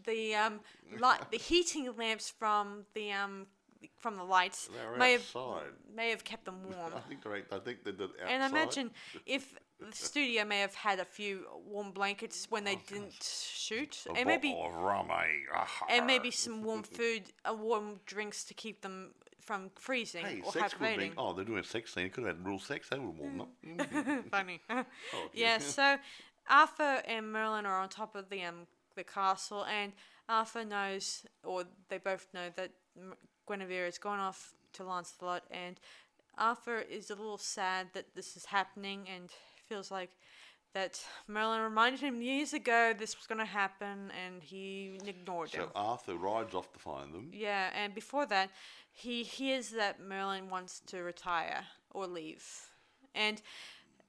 the 0.06 0.36
um 0.36 0.60
light 1.00 1.20
the 1.32 1.38
heating 1.38 1.92
lamps 1.98 2.30
from 2.30 2.86
the 2.94 3.12
um 3.12 3.48
from 3.98 4.16
the 4.16 4.24
lights 4.24 4.70
They're 4.74 4.98
may 4.98 5.14
have 5.14 5.36
may 5.96 6.10
have 6.10 6.24
kept 6.24 6.46
them 6.46 6.64
warm. 6.76 6.94
I 6.96 7.00
think 7.02 7.24
they're, 7.24 7.36
I 7.36 7.60
think 7.60 7.84
they 7.84 7.92
did 7.92 8.02
outside. 8.02 8.30
And 8.30 8.52
imagine 8.52 8.92
if 9.26 9.56
the 9.80 9.96
studio 9.96 10.46
may 10.46 10.60
have 10.60 10.76
had 10.76 11.00
a 11.00 11.06
few 11.06 11.46
warm 11.66 11.92
blankets 11.92 12.48
when 12.50 12.64
they 12.64 12.76
didn't 12.88 13.24
shoot, 13.24 14.06
A 14.10 14.20
and 14.20 14.28
maybe 14.28 14.56
rum, 14.56 15.10
eh? 15.12 15.26
Ah, 15.54 15.68
and 15.90 16.06
maybe 16.06 16.30
some 16.30 16.64
warm 16.64 16.84
food, 16.84 17.24
uh, 17.46 17.54
warm 17.54 18.00
drinks 18.06 18.44
to 18.46 18.54
keep 18.54 18.82
them 18.82 19.14
from 19.42 19.72
freezing 19.76 20.24
Hey, 20.24 20.42
or 20.46 20.52
sex 20.52 20.80
would 20.80 20.98
be. 20.98 21.12
Oh, 21.18 21.34
they're 21.34 21.46
doing 21.46 21.60
a 21.60 21.64
sex 21.64 21.94
scene. 21.94 22.10
Could 22.10 22.26
have 22.26 22.38
had 22.38 22.46
real 22.46 22.60
sex. 22.60 22.90
They 22.90 23.00
would 23.00 23.08
have 23.08 23.20
warmed 23.20 23.42
up. 23.42 23.50
Funny. 24.32 24.62
okay. 24.70 24.88
yeah, 25.34 25.58
so 25.58 25.98
Arthur 26.50 27.02
and 27.08 27.32
Merlin 27.32 27.66
are 27.66 27.80
on 27.80 27.90
top 27.90 28.16
of 28.16 28.30
the 28.30 28.44
um 28.44 28.68
the 28.96 29.04
castle, 29.04 29.66
and 29.66 29.94
Arthur 30.30 30.66
knows, 30.66 31.26
or 31.44 31.64
they 31.90 31.98
both 31.98 32.28
know 32.34 32.50
that 32.56 32.72
Guinevere 33.48 33.86
has 33.86 33.98
gone 33.98 34.20
off 34.20 34.54
to 34.74 34.84
Lancelot, 34.84 35.44
and 35.52 35.80
Arthur 36.38 36.80
is 36.80 37.10
a 37.10 37.16
little 37.16 37.38
sad 37.38 37.88
that 37.94 38.16
this 38.16 38.36
is 38.38 38.46
happening, 38.46 39.08
and 39.14 39.30
feels 39.68 39.92
like 39.92 40.12
that 40.74 41.04
Merlin 41.28 41.62
reminded 41.62 42.00
him 42.00 42.22
years 42.22 42.54
ago 42.54 42.94
this 42.98 43.18
was 43.18 43.28
going 43.28 43.40
to 43.40 43.46
happen, 43.46 44.12
and 44.26 44.42
he 44.42 44.98
ignored 45.06 45.52
him. 45.52 45.66
So 45.66 45.72
Arthur 45.76 46.16
rides 46.16 46.56
off 46.56 46.72
to 46.74 46.80
find 46.80 47.14
them. 47.14 47.32
Yeah, 47.34 47.70
and 47.76 47.94
before 47.94 48.26
that, 48.28 48.52
he 48.94 49.24
hears 49.24 49.70
that 49.72 50.00
Merlin 50.00 50.50
wants 50.50 50.82
to 50.88 51.04
retire 51.04 51.66
or 51.92 52.08
leave, 52.08 52.46
and 53.14 53.42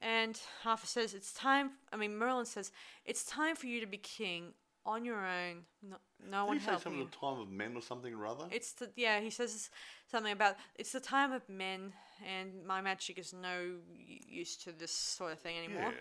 and 0.01 0.41
Arthur 0.65 0.87
says 0.87 1.15
it's 1.15 1.33
time. 1.33 1.73
I 1.93 1.97
mean, 1.97 2.17
Merlin 2.17 2.47
says 2.47 2.73
it's 3.05 3.25
time 3.25 3.55
for 3.55 3.67
you 3.67 3.81
to 3.81 3.87
be 3.87 3.99
king 3.99 4.53
on 4.85 5.05
your 5.05 5.25
own. 5.25 5.63
No, 5.83 5.97
no 6.31 6.47
one 6.47 6.59
he 6.59 6.65
say 6.65 6.73
something 6.73 6.99
you. 6.99 7.05
the 7.05 7.17
time 7.17 7.41
of 7.41 7.51
men 7.51 7.75
or 7.77 7.83
something 7.83 8.15
or 8.15 8.27
other? 8.27 8.47
It's 8.51 8.73
the 8.73 8.91
yeah. 8.97 9.21
He 9.21 9.31
says 9.31 9.71
something 10.11 10.33
about 10.33 10.57
it's 10.77 10.93
the 10.93 11.01
time 11.01 11.33
of 11.33 11.49
men, 11.49 11.93
and 12.27 12.65
my 12.67 12.81
magic 12.81 13.19
is 13.19 13.33
no 13.33 13.77
use 13.97 14.57
to 14.59 14.73
this 14.73 14.93
sort 14.93 15.33
of 15.33 15.41
thing 15.41 15.57
anymore. 15.59 15.93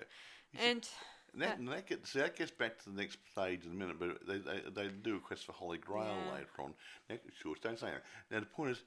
Yeah. 0.53 0.67
And 0.67 0.89
that, 1.35 1.59
and 1.59 1.67
that, 1.69 1.87
gets, 1.87 2.11
that 2.11 2.35
gets 2.35 2.51
back 2.51 2.77
to 2.83 2.89
the 2.89 3.01
next 3.01 3.17
stage 3.31 3.65
in 3.65 3.71
a 3.71 3.75
minute, 3.75 3.95
but 3.97 4.27
they, 4.27 4.39
they, 4.39 4.61
they 4.75 4.89
do 4.89 5.15
a 5.15 5.19
quest 5.19 5.45
for 5.45 5.53
Holy 5.53 5.77
Grail 5.77 6.17
Yeah. 6.25 6.33
later 6.33 6.49
on. 6.59 6.73
Now, 7.09 7.15
sure, 7.41 7.55
don't 7.61 7.79
say 7.79 7.87
that. 7.87 8.03
Now, 8.29 8.41
the 8.41 8.45
point 8.47 8.71
is, 8.71 8.83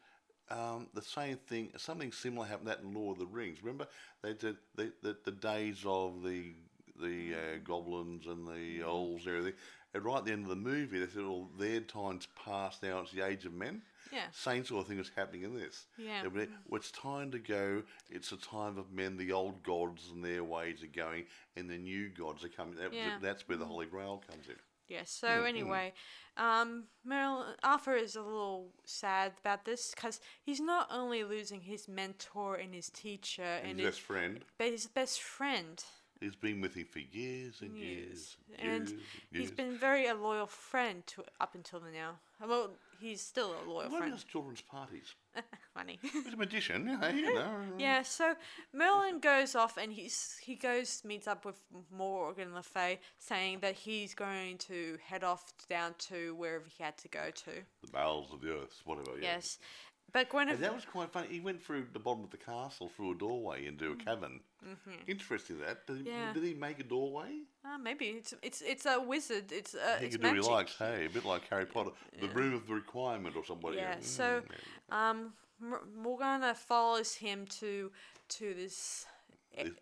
um, 0.51 0.89
the 0.93 1.01
same 1.01 1.39
thing, 1.39 1.73
something 1.79 2.13
similar 2.13 2.47
happened 2.47 2.69
that 2.69 2.81
in 2.81 2.93
Lord 2.93 3.17
of 3.17 3.21
the 3.21 3.35
Rings. 3.35 3.63
Remember, 3.63 3.87
they 4.23 4.35
did 4.35 4.57
the, 4.75 4.93
the, 5.03 5.17
the 5.25 5.33
days 5.33 5.85
of 5.87 6.23
the 6.23 6.55
the 7.01 7.35
uh, 7.35 7.59
goblins 7.65 8.27
and 8.27 8.47
the 8.47 8.83
elves 8.85 9.27
and 9.27 9.37
everything. 9.37 9.59
And 9.95 10.05
right 10.05 10.19
at 10.19 10.25
the 10.25 10.33
end 10.33 10.43
of 10.43 10.49
the 10.49 10.57
movie, 10.57 10.99
they 10.99 11.07
said, 11.07 11.23
"Well, 11.23 11.49
their 11.57 11.81
time's 11.81 12.27
past 12.35 12.83
now. 12.83 13.01
It's 13.01 13.13
the 13.13 13.23
age 13.23 13.45
of 13.47 13.53
men." 13.53 13.83
Yeah. 14.13 14.31
Same 14.33 14.65
sort 14.65 14.83
of 14.83 14.89
thing 14.89 14.99
is 14.99 15.11
happening 15.17 15.43
in 15.43 15.55
this. 15.55 15.87
Yeah. 15.97 16.25
It- 16.27 16.51
It's 16.73 16.91
time 16.91 17.31
to 17.31 17.39
go. 17.39 17.85
It's 18.11 18.33
a 18.33 18.37
time 18.37 18.77
of 18.77 18.93
men. 18.93 19.17
The 19.17 19.33
old 19.33 19.63
gods 19.63 20.11
and 20.11 20.25
their 20.25 20.45
ways 20.45 20.83
are 20.83 20.89
going, 20.89 21.27
and 21.57 21.71
the 21.71 21.79
new 21.79 22.11
gods 22.11 22.45
are 22.45 22.49
coming. 22.49 22.75
That, 22.77 22.93
Yeah. 22.93 23.19
That's 23.21 23.49
where 23.49 23.57
the 23.57 23.65
mm. 23.65 23.69
Holy 23.69 23.87
Grail 23.87 24.23
comes 24.29 24.49
in. 24.49 24.57
Yeah, 24.87 25.05
so 25.05 25.29
mm, 25.29 25.43
mm. 25.45 25.49
anyway, 25.49 25.95
um, 26.37 26.89
Merlin, 27.05 27.55
Arthur 27.63 27.95
is 27.95 28.17
a 28.17 28.23
little 28.23 28.75
sad 28.85 29.33
about 29.41 29.65
this 29.65 29.95
because 29.95 30.21
he's 30.43 30.61
not 30.61 30.89
only 30.91 31.25
losing 31.25 31.63
his 31.63 31.89
mentor 31.89 32.57
and 32.57 32.75
his 32.75 32.91
teacher 32.91 33.43
and, 33.43 33.71
And 33.71 33.79
his, 33.81 33.87
his 33.87 33.95
best 33.97 34.07
friend, 34.07 34.45
but 34.59 34.67
his 34.69 34.87
best 34.87 35.23
friend. 35.23 35.83
He's 36.25 36.37
been 36.37 36.61
with 36.61 36.75
him 36.75 36.87
for 36.91 36.99
years 36.99 37.61
and 37.61 37.77
years. 37.77 38.37
And 38.59 38.89
years, 38.89 39.01
he's 39.31 39.41
years. 39.41 39.51
been 39.53 39.77
very 39.77 40.07
a 40.07 40.15
loyal 40.15 40.47
friend 40.47 41.07
to 41.09 41.25
up 41.41 41.55
until 41.55 41.81
now. 41.81 42.17
Well, 42.47 42.71
he's 43.01 43.21
still 43.21 43.55
a 43.55 43.69
loyal 43.71 43.91
What 43.91 43.99
friend. 43.99 44.15
is 44.15 44.25
children's 44.25 44.61
parties? 44.61 45.15
Funny. 45.75 45.99
He's 46.03 46.33
a 46.33 46.37
magician, 46.37 46.87
yeah, 46.89 47.09
you 47.15 47.35
know. 47.35 47.41
Uh, 47.41 47.63
yeah, 47.79 48.03
so 48.03 48.35
Merlin 48.73 49.21
goes 49.21 49.55
off 49.55 49.77
and 49.77 49.93
he's 49.93 50.37
he 50.43 50.55
goes 50.55 51.03
meets 51.05 51.27
up 51.27 51.45
with 51.45 51.57
Morgan 51.91 52.55
Le 52.55 52.63
Fay, 52.63 53.01
saying 53.19 53.59
that 53.61 53.75
he's 53.75 54.15
going 54.15 54.59
to 54.59 54.99
head 55.05 55.25
off 55.25 55.45
down 55.69 55.95
to 55.99 56.35
wherever 56.37 56.65
he 56.77 56.83
had 56.83 56.97
to 56.99 57.09
go 57.09 57.31
to. 57.35 57.51
The 57.83 57.91
bowels 57.93 58.33
of 58.33 58.41
the 58.41 58.53
earth, 58.53 58.81
whatever. 58.85 59.13
Yeah. 59.19 59.35
Yes, 59.35 59.59
but 60.15 60.31
Guinevere. 60.31 60.57
That 60.61 60.75
was 60.75 60.85
quite 60.87 61.11
funny. 61.13 61.27
He 61.31 61.41
went 61.41 61.61
through 61.63 61.85
the 61.93 61.99
bottom 61.99 62.25
of 62.25 62.31
the 62.31 62.39
castle 62.39 62.89
through 62.97 63.13
a 63.13 63.15
doorway 63.17 63.67
into 63.67 63.91
a 63.93 63.97
cavern. 63.97 64.41
Interesting 65.07 65.59
that. 65.61 65.87
Did 65.87 65.97
he, 65.99 66.03
Mm. 66.05 66.07
Mm-hmm. 66.07 66.21
Yeah. 66.21 66.33
did 66.33 66.45
he 66.45 66.55
make 66.55 66.79
a 66.81 66.85
doorway? 66.85 67.33
Uh, 67.65 67.77
maybe 67.79 68.07
it's 68.07 68.33
it's 68.43 68.63
it's 68.63 68.87
a 68.87 68.99
wizard. 69.01 69.53
It's 69.53 69.75
uh, 69.75 69.97
He 70.01 70.07
it's 70.07 70.17
can 70.17 70.23
do 70.23 70.29
what 70.41 70.45
he 70.47 70.51
likes, 70.59 70.77
hey, 70.79 71.05
a 71.07 71.11
bit 71.11 71.25
like 71.25 71.43
Harry 71.51 71.67
Potter. 71.67 71.91
The 72.21 72.29
room 72.29 72.55
of 72.55 72.67
the 72.67 72.75
requirement 72.75 73.37
or 73.37 73.45
somebody. 73.45 73.77
Yeah. 73.77 73.97
Mm, 73.97 74.05
So, 74.05 74.27
yeah. 74.43 75.11
um, 75.11 75.35
Mor- 75.61 75.85
Morgana 76.05 76.55
follows 76.55 77.15
him 77.15 77.47
to 77.61 77.91
to 78.37 78.55
this. 78.55 79.07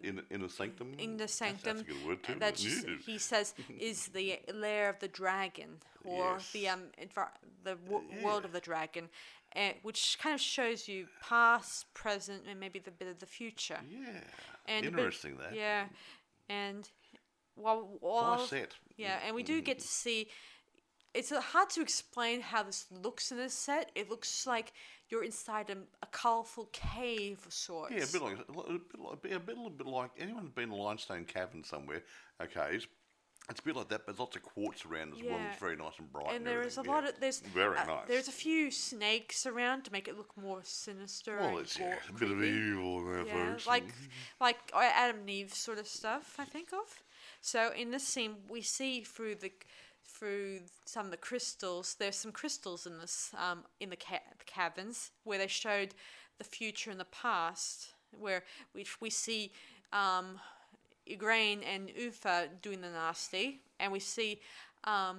in 0.09 0.23
in 0.31 0.43
a 0.43 0.49
sanctum. 0.49 0.95
In 0.99 1.17
the 1.17 1.29
sanctum, 1.29 1.77
That's, 1.79 1.89
a 1.89 1.93
good 1.93 2.07
word 2.07 2.23
too. 2.23 2.99
he 3.07 3.19
says 3.19 3.55
is 3.79 4.09
the 4.09 4.41
lair 4.53 4.89
of 4.89 4.99
the 4.99 5.09
dragon, 5.09 5.71
or 6.05 6.39
the 6.53 6.69
um 6.73 6.83
the 7.65 7.77
w- 7.87 8.05
world 8.25 8.45
of 8.45 8.53
the 8.53 8.61
dragon, 8.61 9.09
uh, 9.57 9.71
which 9.83 10.19
kind 10.21 10.35
of 10.35 10.41
shows 10.41 10.89
you 10.89 11.07
past, 11.23 11.93
present, 11.95 12.43
and 12.49 12.59
maybe 12.59 12.79
the 12.79 12.91
bit 12.91 13.09
of 13.09 13.19
the 13.19 13.27
future. 13.27 13.79
yeah. 13.91 14.21
And 14.67 14.85
bit- 14.85 14.93
Interesting 14.93 15.37
that. 15.39 15.55
Yeah, 15.55 15.87
and 16.49 16.89
while 17.55 17.97
while 18.01 18.47
set. 18.47 18.75
Yeah, 18.97 19.19
and 19.27 19.35
we 19.35 19.43
do 19.43 19.61
get 19.61 19.79
to 19.81 19.87
see. 19.89 20.29
It's 21.15 21.31
uh, 21.31 21.43
hard 21.43 21.69
to 21.71 21.83
explain 21.83 22.41
how 22.41 22.63
this 22.63 22.87
looks 22.91 23.31
in 23.33 23.37
this 23.37 23.53
set. 23.53 23.91
It 23.95 24.09
looks 24.09 24.47
like 24.47 24.73
you're 25.11 25.25
inside 25.25 25.69
a, 25.69 25.77
a 26.03 26.07
colourful 26.07 26.71
cave 26.73 27.39
of 27.45 27.53
sorts. 27.53 27.93
Yeah, 27.95 28.05
a 28.05 28.07
bit 28.07 28.23
like 28.23 28.39
a 28.39 28.73
bit 28.73 29.01
like, 29.01 29.13
a 29.13 29.17
bit, 29.41 29.57
a 29.57 29.61
little 29.61 29.69
bit 29.71 29.87
like 29.87 30.11
anyone's 30.19 30.51
been 30.51 30.65
in 30.65 30.71
a 30.71 30.77
limestone 30.77 31.25
cavern 31.27 31.65
somewhere. 31.65 32.03
Okay, 32.43 32.81
it's, 33.51 33.61
a 33.61 33.63
bit 33.63 33.77
like 33.77 33.89
that, 33.89 34.07
but 34.07 34.19
lots 34.19 34.37
of 34.37 34.43
quartz 34.43 34.85
around 34.85 35.15
as 35.15 35.23
well. 35.23 35.39
Yeah. 35.39 35.51
It's 35.51 35.61
very 35.61 35.77
nice 35.77 35.99
and 35.99 36.13
bright. 36.13 36.35
and 36.35 36.47
there 36.47 36.63
is 36.63 36.77
a 36.77 36.81
everything, 36.81 36.93
lot 36.95 37.03
yeah. 37.05 37.11
of 37.11 37.21
there's 37.21 37.41
very 37.41 37.77
uh, 37.77 37.85
nice. 37.85 38.09
There's 38.09 38.29
a 38.29 38.33
few 38.33 38.71
snakes 38.71 39.47
around 39.47 39.85
to 39.85 39.93
make 39.93 40.09
it 40.09 40.17
look 40.17 40.31
more 40.41 40.61
sinister. 40.63 41.39
well, 41.41 41.59
it's 41.59 41.79
yeah, 41.79 41.97
a 42.09 42.13
bit 42.13 42.31
of 42.31 42.43
evil 42.43 43.05
there 43.05 43.27
Yeah, 43.27 43.57
like 43.67 43.85
like 44.41 44.59
uh, 44.73 44.89
Adam 44.95 45.21
and 45.21 45.31
Eve 45.31 45.53
sort 45.53 45.79
of 45.79 45.87
stuff. 45.87 46.37
I 46.39 46.45
think 46.45 46.73
of. 46.73 47.03
So 47.41 47.73
in 47.77 47.91
this 47.91 48.07
scene, 48.07 48.37
we 48.49 48.63
see 48.63 49.01
through 49.01 49.37
the 49.37 49.53
through 50.05 50.61
some 50.85 51.07
of 51.07 51.11
the 51.11 51.17
crystals. 51.17 51.97
There's 51.99 52.17
some 52.17 52.33
crystals 52.33 52.87
in 52.87 52.99
this 52.99 53.31
um, 53.39 53.65
in 53.81 53.91
the, 53.91 53.97
ca- 53.97 54.21
the 54.39 54.45
caverns 54.45 55.11
where 55.25 55.39
they 55.39 55.47
showed 55.47 55.95
the 56.39 56.45
future 56.45 56.91
and 56.91 57.01
the 57.01 57.07
past, 57.07 57.89
where 58.13 58.45
which 58.73 59.01
we 59.01 59.11
see 59.11 59.53
um, 59.93 60.39
Igraine 61.13 61.63
and 61.65 61.91
Uther 61.97 62.49
doing 62.61 62.81
the 62.81 62.91
nasty, 62.91 63.61
and 63.79 63.93
we 63.93 64.01
see 64.01 64.41
um, 64.85 65.19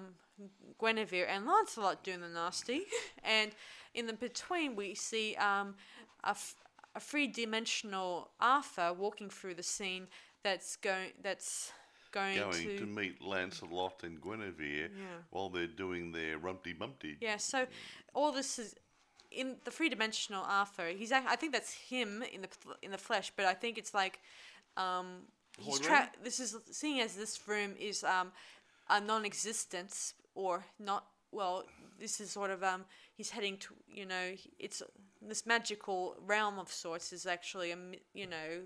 Guinevere 0.79 1.27
and 1.27 1.45
Lancelot 1.45 2.03
doing 2.03 2.21
the 2.21 2.29
nasty, 2.29 2.83
and 3.23 3.51
in 3.93 4.07
the 4.07 4.13
between 4.13 4.75
we 4.75 4.95
see 4.95 5.35
um, 5.35 5.75
a, 6.23 6.29
f- 6.29 6.55
a 6.95 6.99
three-dimensional 6.99 8.31
Arthur 8.39 8.93
walking 8.93 9.29
through 9.29 9.55
the 9.55 9.63
scene 9.63 10.07
that's 10.43 10.75
going 10.75 11.11
that's 11.21 11.71
going, 12.11 12.37
going 12.37 12.51
to, 12.51 12.77
to 12.77 12.85
meet 12.85 13.21
Lancelot 13.21 14.03
and 14.03 14.21
Guinevere 14.21 14.89
while 15.31 15.49
they're 15.49 15.67
doing 15.67 16.11
their 16.11 16.37
rumpty 16.39 16.77
bumpty. 16.77 17.17
yeah. 17.21 17.37
So 17.37 17.65
all 18.13 18.31
this 18.31 18.59
is 18.59 18.75
in 19.31 19.55
the 19.63 19.71
three-dimensional 19.71 20.43
Arthur. 20.47 20.87
He's 20.89 21.11
I 21.11 21.35
think 21.35 21.53
that's 21.53 21.73
him 21.73 22.23
in 22.33 22.41
the 22.41 22.47
in 22.81 22.91
the 22.91 22.97
flesh, 22.97 23.31
but 23.35 23.45
I 23.45 23.53
think 23.53 23.77
it's 23.77 23.93
like 23.93 24.19
um, 24.77 25.23
he's 25.59 25.79
tra- 25.79 26.11
this 26.23 26.39
is 26.39 26.55
seeing 26.71 26.99
as 27.01 27.15
this 27.15 27.39
room 27.47 27.73
is 27.79 28.03
um, 28.03 28.31
a 28.89 28.99
non-existence 28.99 30.13
or 30.35 30.65
not. 30.79 31.05
Well, 31.31 31.63
this 31.99 32.19
is 32.19 32.31
sort 32.31 32.51
of 32.51 32.63
um, 32.63 32.85
he's 33.15 33.29
heading 33.29 33.57
to 33.57 33.73
you 33.87 34.05
know 34.05 34.33
it's 34.59 34.81
this 35.21 35.45
magical 35.45 36.15
realm 36.25 36.59
of 36.59 36.71
sorts 36.71 37.13
is 37.13 37.25
actually 37.25 37.71
a 37.71 37.77
you 38.13 38.27
know 38.27 38.61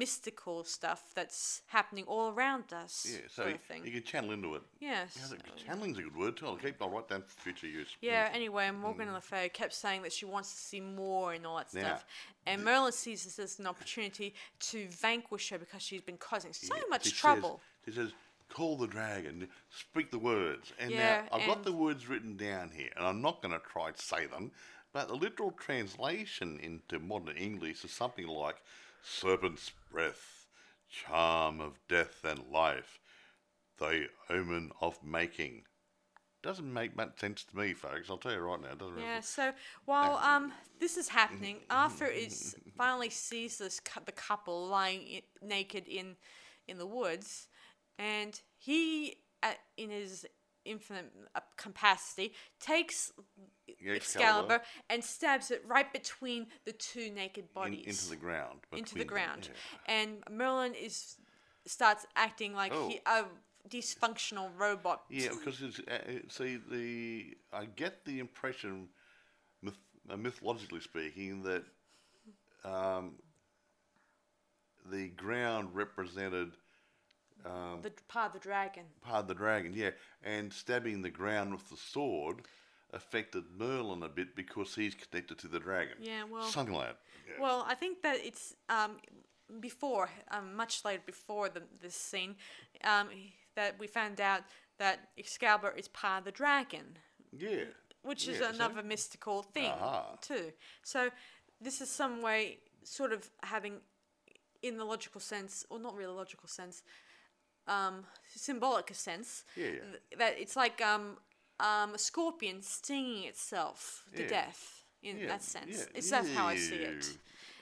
mystical 0.00 0.64
stuff 0.64 1.12
that's 1.14 1.60
happening 1.66 2.04
all 2.06 2.32
around 2.32 2.72
us. 2.72 3.06
Yeah, 3.06 3.18
so 3.28 3.46
you, 3.46 3.58
you 3.84 3.92
can 3.92 4.02
channel 4.02 4.32
into 4.32 4.54
it. 4.54 4.62
yes. 4.80 5.30
Yeah, 5.30 5.36
channeling's 5.66 5.98
a 5.98 6.02
good 6.02 6.16
word 6.16 6.36
too. 6.38 6.46
I'll 6.46 6.56
keep. 6.56 6.80
I'll 6.80 6.88
write 6.88 7.08
down 7.08 7.22
for 7.22 7.38
future 7.42 7.66
use. 7.66 7.94
Yeah, 8.00 8.28
mm. 8.28 8.34
anyway, 8.34 8.70
Morgan 8.70 9.08
mm. 9.08 9.12
Le 9.12 9.20
Fay 9.20 9.50
kept 9.50 9.74
saying 9.74 10.00
that 10.02 10.12
she 10.12 10.24
wants 10.24 10.50
to 10.52 10.58
see 10.58 10.80
more 10.80 11.34
and 11.34 11.46
all 11.46 11.58
that 11.58 11.72
Now, 11.74 11.80
stuff. 11.82 12.06
And 12.46 12.64
Merlin 12.64 12.92
sees 12.92 13.24
this 13.24 13.38
as 13.38 13.58
an 13.58 13.66
opportunity 13.66 14.34
to 14.70 14.88
vanquish 14.88 15.50
her 15.50 15.58
because 15.58 15.82
she's 15.82 16.00
been 16.00 16.16
causing 16.16 16.54
so 16.54 16.74
Yeah, 16.74 16.82
much 16.88 17.04
he 17.04 17.10
says- 17.10 17.18
trouble. 17.20 17.60
he 17.84 17.92
says, 17.92 18.12
"Call 18.48 18.78
the 18.78 18.86
dragon, 18.86 19.48
speak 19.68 20.10
the 20.10 20.18
words." 20.18 20.72
And 20.78 20.90
Yeah, 20.90 21.26
now 21.30 21.36
I've 21.36 21.46
got 21.46 21.62
the 21.62 21.72
words 21.72 22.08
written 22.08 22.38
down 22.38 22.70
here, 22.70 22.90
and 22.96 23.04
I'm 23.06 23.20
not 23.20 23.42
going 23.42 23.52
to 23.52 23.60
try 23.66 23.90
to 23.90 24.02
say 24.02 24.24
them, 24.24 24.50
but 24.94 25.08
the 25.08 25.14
literal 25.14 25.50
translation 25.52 26.58
into 26.60 26.98
modern 26.98 27.36
English 27.36 27.84
is 27.84 27.92
something 27.92 28.26
like 28.26 28.56
"serpent's 29.02 29.70
breath, 29.90 30.46
charm 30.88 31.60
of 31.60 31.78
death 31.88 32.24
and 32.24 32.44
life, 32.50 32.98
the 33.78 34.08
omen 34.28 34.72
of 34.80 35.02
making." 35.02 35.64
Doesn't 36.42 36.72
make 36.72 36.96
much 36.96 37.20
sense 37.20 37.44
to 37.44 37.56
me, 37.56 37.74
folks. 37.74 38.08
I'll 38.08 38.16
tell 38.16 38.32
you 38.32 38.38
right 38.38 38.60
now. 38.60 38.68
It 38.72 38.78
doesn't. 38.78 38.98
Yeah, 38.98 39.20
so 39.20 39.52
while 39.84 40.16
um 40.16 40.52
this 40.78 40.96
is 40.96 41.08
happening, 41.08 41.58
Arthur 41.70 42.06
is 42.06 42.56
finally 42.76 43.10
sees 43.10 43.58
this 43.58 43.78
cou- 43.80 44.00
the 44.06 44.12
couple 44.12 44.66
lying 44.66 45.00
i- 45.02 45.22
naked 45.42 45.86
in 45.86 46.16
in 46.66 46.78
the 46.78 46.86
woods, 46.86 47.48
and 47.98 48.40
he, 48.56 49.16
at, 49.42 49.58
in 49.76 49.90
his 49.90 50.24
infinite 50.64 51.12
uh, 51.34 51.40
capacity, 51.56 52.32
takes 52.58 53.12
Excalibur. 53.80 53.96
Excalibur 53.96 54.64
and 54.88 55.04
stabs 55.04 55.50
it 55.50 55.62
right 55.66 55.92
between 55.92 56.46
the 56.64 56.72
two 56.72 57.10
naked 57.10 57.44
In- 57.44 57.54
bodies 57.54 57.86
into 57.86 58.10
the 58.10 58.16
ground. 58.16 58.60
into 58.72 58.94
the 58.94 59.00
them, 59.00 59.08
ground, 59.08 59.48
yeah. 59.88 59.94
and 59.94 60.24
Merlin 60.30 60.74
is 60.74 61.16
starts 61.66 62.06
acting 62.16 62.54
like 62.54 62.72
he 62.72 63.00
a 63.06 63.24
dysfunctional 63.68 64.48
robot. 64.58 65.02
Yeah, 65.10 65.30
because 65.30 65.60
it's, 65.62 65.78
uh, 65.80 65.98
see 66.28 66.58
the 66.70 67.36
I 67.52 67.66
get 67.66 68.04
the 68.04 68.18
impression, 68.18 68.88
myth, 69.62 69.78
uh, 70.08 70.16
mythologically 70.16 70.80
speaking, 70.80 71.42
that 71.42 71.64
um, 72.64 73.12
the 74.90 75.08
ground 75.08 75.70
represented 75.74 76.52
the 77.44 77.92
part 78.08 78.28
of 78.28 78.32
the 78.34 78.38
dragon. 78.38 78.84
part 79.02 79.22
of 79.22 79.28
the 79.28 79.34
dragon. 79.34 79.72
Yeah, 79.74 79.90
and 80.22 80.52
stabbing 80.52 81.02
the 81.02 81.10
ground 81.10 81.52
with 81.52 81.68
the 81.70 81.76
sword 81.76 82.42
affected 82.92 83.44
Merlin 83.56 84.02
a 84.02 84.08
bit 84.08 84.34
because 84.36 84.74
he's 84.74 84.94
connected 84.94 85.38
to 85.38 85.48
the 85.48 85.60
dragon. 85.60 85.94
Yeah, 86.00 86.24
well- 86.24 86.42
something 86.44 86.74
like 86.74 86.88
that. 86.88 86.98
Yeah. 87.28 87.40
Well, 87.42 87.64
I 87.68 87.74
think 87.74 88.02
that 88.02 88.16
it's 88.24 88.54
um, 88.68 88.96
before, 89.60 90.10
um, 90.30 90.54
much 90.56 90.84
later 90.84 91.02
before 91.06 91.48
the, 91.48 91.62
this 91.80 91.94
scene, 91.94 92.36
um, 92.84 93.08
that 93.56 93.78
we 93.78 93.86
found 93.86 94.20
out 94.20 94.42
that 94.78 95.10
Excalibur 95.18 95.72
is 95.76 95.88
part 95.88 96.20
of 96.20 96.24
the 96.24 96.32
dragon, 96.32 96.98
yeah. 97.36 97.64
which 98.02 98.26
is 98.28 98.40
Yeah, 98.40 98.48
so- 98.48 98.54
another 98.54 98.82
mystical 98.82 99.42
thing 99.42 99.70
Aha. 99.70 100.16
too. 100.20 100.52
So 100.82 101.10
this 101.60 101.80
is 101.80 101.90
some 101.90 102.22
way, 102.22 102.58
sort 102.82 103.12
of 103.12 103.30
having, 103.42 103.74
in 104.62 104.76
the 104.76 104.84
logical 104.84 105.20
sense, 105.20 105.64
or 105.70 105.78
not 105.78 105.94
really 105.94 106.14
logical 106.14 106.48
sense, 106.48 106.82
um, 107.66 108.04
symbolic 108.34 108.92
sense, 108.94 109.44
Yeah, 109.56 109.66
yeah. 109.66 109.72
th- 109.90 110.02
that 110.18 110.38
it's 110.40 110.56
like 110.56 110.80
um, 111.60 111.94
a 111.94 111.98
scorpion 111.98 112.62
stinging 112.62 113.24
itself 113.24 114.04
to 114.16 114.22
Yeah. 114.22 114.28
death. 114.28 114.76
in 115.02 115.18
Yeah, 115.18 115.28
that 115.28 115.42
sense. 115.42 115.76
yeah, 115.78 115.84
It's 115.94 116.10
that's 116.10 116.28
how 116.34 116.46
I 116.46 116.56
see 116.56 116.74
it. 116.76 117.16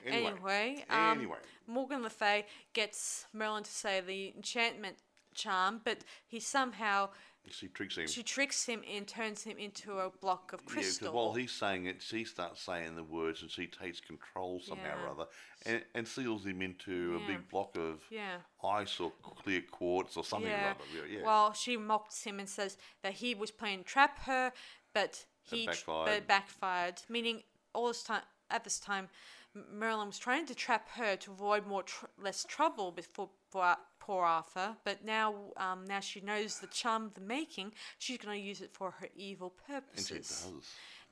Anyway, 0.06 0.30
Anyway, 0.32 0.84
um, 0.90 1.18
anyway. 1.18 1.38
Morgan 1.68 2.02
Le 2.02 2.10
Fay 2.10 2.46
gets 2.72 3.26
Merlin 3.32 3.62
to 3.62 3.70
say 3.70 4.00
the 4.00 4.32
enchantment 4.36 4.96
charm, 5.34 5.80
but 5.84 5.98
he 6.26 6.40
somehow 6.40 7.10
she 7.52 7.68
tricks 7.68 7.96
him. 7.96 8.06
she 8.06 8.22
tricks 8.22 8.64
him 8.66 8.82
and 8.92 9.06
turns 9.06 9.42
him 9.44 9.58
into 9.58 9.98
a 9.98 10.10
block 10.10 10.52
of 10.52 10.60
Yeah, 10.66 10.72
crystal. 10.74 11.12
while 11.12 11.32
he's 11.34 11.52
saying 11.52 11.86
it, 11.86 12.02
she 12.02 12.24
starts 12.24 12.60
saying 12.62 12.96
the 12.96 13.02
words 13.04 13.42
and 13.42 13.50
she 13.50 13.66
takes 13.66 14.00
control 14.00 14.60
somehow 14.60 15.02
or 15.04 15.08
other 15.10 15.24
and, 15.66 15.82
and 15.94 16.06
seals 16.06 16.44
him 16.46 16.62
into 16.62 17.20
a 17.22 17.26
big 17.26 17.48
block 17.48 17.76
of 17.76 18.02
yeah. 18.10 18.38
ice 18.64 19.00
or 19.00 19.12
clear 19.22 19.62
quartz 19.70 20.16
or 20.16 20.24
something 20.24 20.48
or 20.50 20.54
Yeah. 20.54 20.74
other. 20.78 21.06
Yeah, 21.08 21.18
yeah. 21.18 21.24
Well, 21.26 21.52
she 21.52 21.76
mocks 21.76 22.22
him 22.24 22.38
and 22.38 22.48
says 22.48 22.76
that 23.02 23.14
he 23.14 23.34
was 23.34 23.50
playing 23.50 23.84
trap 23.84 24.18
her, 24.24 24.52
but 24.94 25.24
he 25.42 25.64
tr- 25.66 25.70
backfired. 25.72 26.06
but 26.06 26.26
backfired. 26.28 27.02
Meaning, 27.08 27.42
all 27.74 27.88
this 27.88 28.02
time 28.02 28.22
at 28.50 28.64
this 28.64 28.78
time, 28.80 29.08
M- 29.56 29.64
Merlin 29.78 30.08
was 30.08 30.18
trying 30.18 30.46
to 30.46 30.54
trap 30.54 30.88
her 30.90 31.16
to 31.16 31.30
avoid 31.32 31.66
more 31.66 31.82
tr- 31.82 32.06
less 32.18 32.44
trouble 32.44 32.92
before 32.92 33.30
for 33.50 33.76
poor 34.08 34.24
Arthur. 34.24 34.68
But 34.84 35.04
now, 35.04 35.34
um, 35.58 35.84
now 35.86 36.00
she 36.00 36.20
knows 36.20 36.58
the 36.58 36.66
charm 36.80 37.02
of 37.08 37.14
the 37.14 37.20
making. 37.20 37.72
She's 37.98 38.18
going 38.18 38.40
to 38.40 38.46
use 38.52 38.60
it 38.62 38.72
for 38.72 38.90
her 39.00 39.08
evil 39.14 39.50
purposes. 39.68 40.10
and 40.10 40.24
she 40.24 40.54
does. 40.56 40.66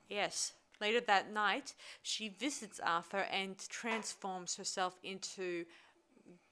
Yes. 0.09 0.53
Later 0.81 1.01
that 1.01 1.31
night, 1.31 1.73
she 2.01 2.29
visits 2.29 2.79
Arthur 2.83 3.25
and 3.31 3.55
transforms 3.69 4.55
herself 4.55 4.93
into 5.03 5.65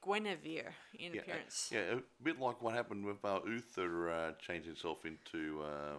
Guinevere 0.04 0.74
in 0.98 1.14
Yeah, 1.14 1.20
uh, 1.20 1.24
appearance. 1.24 1.70
yeah, 1.74 1.80
a 1.98 2.24
bit 2.24 2.40
like 2.40 2.62
what 2.62 2.74
happened 2.76 3.06
with 3.06 3.24
uh, 3.26 3.40
Uther 3.46 4.10
uh, 4.10 4.32
changed 4.40 4.68
himself 4.68 5.00
into 5.06 5.62
uh, 5.64 5.98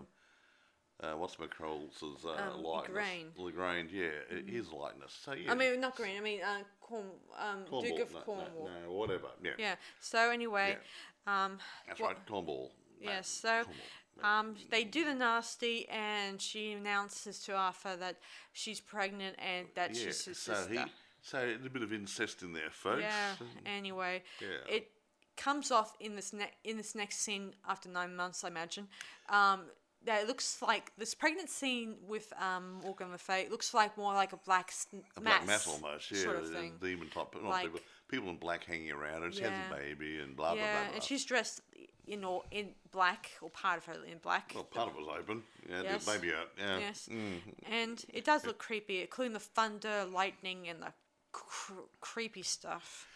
uh, 1.03 1.13
what's 1.13 1.37
McCroll's 1.37 2.03
uh, 2.25 2.31
Um, 2.31 2.63
likeness. 2.63 3.37
Lagrange, 3.37 3.93
yeah, 3.93 4.11
i- 4.31 4.51
his 4.51 4.71
likeness. 4.71 5.13
So 5.25 5.33
yeah, 5.33 5.53
I 5.53 5.55
mean, 5.55 5.81
not 5.81 5.97
Green. 5.97 6.17
I 6.17 6.21
mean, 6.21 6.43
uh, 6.43 6.63
Corn, 6.81 7.07
um, 7.39 7.65
Cornwall, 7.67 7.83
Duke 7.83 8.01
of 8.01 8.13
no, 8.13 8.19
no, 8.19 8.25
Cornwall. 8.25 8.71
No, 8.85 8.93
whatever. 8.93 9.29
Yeah, 9.43 9.51
Yeah. 9.59 9.77
So 10.01 10.31
anyway, 10.31 10.79
um, 11.27 11.59
that's 11.87 12.01
what- 12.01 12.17
right, 12.17 12.27
Cornwall. 12.27 12.73
No, 13.01 13.11
yeah. 13.11 13.21
So, 13.21 13.65
Cornwall, 13.65 13.85
um, 14.23 14.57
they 14.71 14.85
do 14.85 15.05
the 15.05 15.15
nasty, 15.15 15.87
and 15.91 16.41
she 16.41 16.73
announces 16.73 17.41
to 17.41 17.55
Arthur 17.55 17.97
that 17.97 18.17
she's 18.53 18.81
pregnant 18.81 19.37
and 19.39 19.69
that 19.75 19.91
yeah, 19.95 20.05
she's 20.07 20.25
his 20.25 20.39
so 20.39 20.55
sister. 20.55 20.73
he, 20.85 20.93
so 21.21 21.39
a 21.65 21.69
bit 21.69 21.83
of 21.83 21.93
incest 21.93 22.43
in 22.43 22.53
there, 22.55 22.71
folks. 22.71 23.03
yeah. 23.03 23.35
Anyway, 23.67 24.23
Yeah. 24.41 24.49
it 24.67 24.93
comes 25.37 25.71
off 25.71 25.95
in 26.01 26.17
this 26.17 26.33
ne- 26.33 26.55
in 26.65 26.79
this 26.79 26.95
next 26.95 27.19
scene 27.19 27.55
after 27.69 27.91
nine 27.91 28.17
months, 28.17 28.43
I 28.45 28.49
imagine. 28.49 28.89
Um, 29.29 29.71
that 30.07 30.23
it 30.23 30.27
looks 30.29 30.61
like 30.63 30.93
this 30.99 31.15
pregnant 31.15 31.51
scene 31.51 31.97
with 32.09 32.33
um, 32.41 32.81
Morgan 32.83 33.11
Le 33.13 33.19
Fay 33.19 33.49
looks 33.51 33.75
like 33.75 33.97
more 33.99 34.15
like 34.15 34.33
a 34.33 34.37
black 34.39 34.73
A 35.17 35.21
mass 35.21 35.39
black 35.39 35.47
mass 35.47 35.67
almost, 35.69 36.11
yeah, 36.11 36.23
sort 36.23 36.37
of 36.37 36.51
thing. 36.51 36.75
demon 36.81 37.09
type, 37.09 37.35
not 37.35 37.45
Like- 37.45 37.65
people, 37.65 37.81
people 38.09 38.31
in 38.31 38.37
black 38.37 38.65
hanging 38.65 38.91
around, 38.93 39.23
and 39.25 39.35
she 39.35 39.43
has 39.43 39.53
a 39.71 39.75
baby, 39.75 40.19
and 40.21 40.35
blah 40.37 40.55
blah 40.55 40.63
yeah, 40.63 40.73
blah. 40.79 40.85
blah. 40.87 40.95
and 40.95 41.03
she's 41.03 41.25
dressed 41.25 41.61
in 42.07 42.25
all 42.25 42.45
in 42.53 42.69
black 42.93 43.33
or 43.43 43.51
part 43.51 43.79
of 43.79 43.85
her 43.87 43.95
in 44.11 44.19
black. 44.19 44.53
well, 44.55 44.63
part 44.65 44.89
of 44.91 44.95
it 44.97 45.01
was 45.01 45.09
open, 45.19 45.43
yeah, 45.69 45.83
Yes. 45.83 46.05
the 46.05 46.13
baby 46.13 46.33
out, 46.33 46.51
yeah. 46.57 46.79
Yes, 46.79 47.09
Mm. 47.11 47.41
and 47.69 48.05
it 48.13 48.25
does 48.25 48.47
look 48.47 48.59
creepy, 48.59 49.01
including 49.03 49.33
the 49.33 49.41
thunder, 49.41 50.05
lightning, 50.05 50.69
and 50.69 50.81
the 50.83 50.93
cr- 51.33 51.73
creepy 52.01 52.43
stuff. 52.43 53.09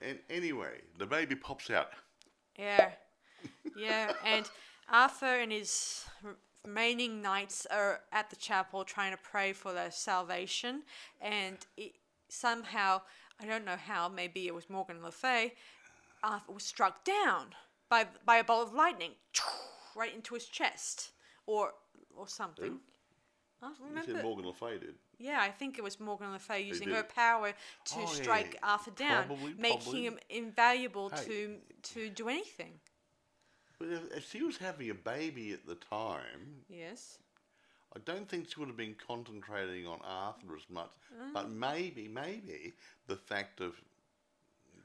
And 0.00 0.18
anyway, 0.28 0.80
the 0.98 1.06
baby 1.06 1.36
pops 1.36 1.70
out. 1.70 1.90
Yeah, 2.58 2.90
yeah, 3.76 4.12
and 4.24 4.50
Arthur 4.88 5.40
and 5.40 5.52
his 5.52 6.04
remaining 6.64 7.22
knights 7.22 7.66
are 7.70 8.00
at 8.12 8.30
the 8.30 8.36
chapel 8.36 8.84
trying 8.84 9.12
to 9.12 9.18
pray 9.22 9.52
for 9.52 9.72
their 9.72 9.90
salvation, 9.90 10.82
and 11.20 11.58
it, 11.76 11.92
somehow 12.28 13.00
I 13.40 13.46
don't 13.46 13.64
know 13.64 13.76
how, 13.76 14.08
maybe 14.08 14.46
it 14.46 14.54
was 14.54 14.68
Morgan 14.70 15.02
Le 15.02 15.10
Fay, 15.10 15.54
Arthur 16.22 16.52
was 16.52 16.62
struck 16.64 17.04
down 17.04 17.54
by 17.88 18.06
by 18.24 18.36
a 18.36 18.44
bolt 18.44 18.68
of 18.68 18.74
lightning, 18.74 19.12
right 19.96 20.14
into 20.14 20.34
his 20.34 20.46
chest, 20.46 21.12
or 21.46 21.72
or 22.16 22.28
something. 22.28 22.78
I 23.62 23.66
don't 23.66 23.78
You 23.80 23.86
remember. 23.88 24.12
said 24.14 24.24
Morgan 24.24 24.46
Le 24.46 24.52
Fay 24.52 24.78
did. 24.78 24.94
Yeah, 25.18 25.40
I 25.40 25.50
think 25.50 25.78
it 25.78 25.84
was 25.84 26.00
Morgan 26.00 26.32
Le 26.32 26.38
Fay 26.38 26.62
using 26.62 26.88
her 26.88 27.04
power 27.04 27.52
to 27.84 27.94
Oh, 27.96 28.00
yeah, 28.00 28.06
strike 28.06 28.54
yeah. 28.60 28.68
Arthur 28.72 28.90
down, 28.90 29.26
Probably, 29.26 29.54
making 29.54 29.82
probably. 29.82 30.04
him 30.06 30.18
invaluable 30.30 31.10
Hey. 31.10 31.24
to 31.26 31.56
to 31.94 32.08
do 32.10 32.28
anything. 32.28 32.80
But 33.82 33.90
if, 33.90 34.16
if 34.18 34.30
she 34.30 34.42
was 34.42 34.58
having 34.58 34.90
a 34.90 34.94
baby 34.94 35.52
at 35.52 35.66
the 35.66 35.74
time, 35.74 36.62
Yes. 36.68 37.18
I 37.96 37.98
don't 38.04 38.28
think 38.28 38.48
she 38.48 38.60
would 38.60 38.68
have 38.68 38.76
been 38.76 38.94
concentrating 39.06 39.86
on 39.88 39.98
Arthur 40.04 40.54
as 40.56 40.70
much. 40.70 40.90
Ah. 41.20 41.30
But 41.34 41.50
maybe, 41.50 42.06
maybe 42.06 42.74
the 43.08 43.16
fact 43.16 43.60
of 43.60 43.74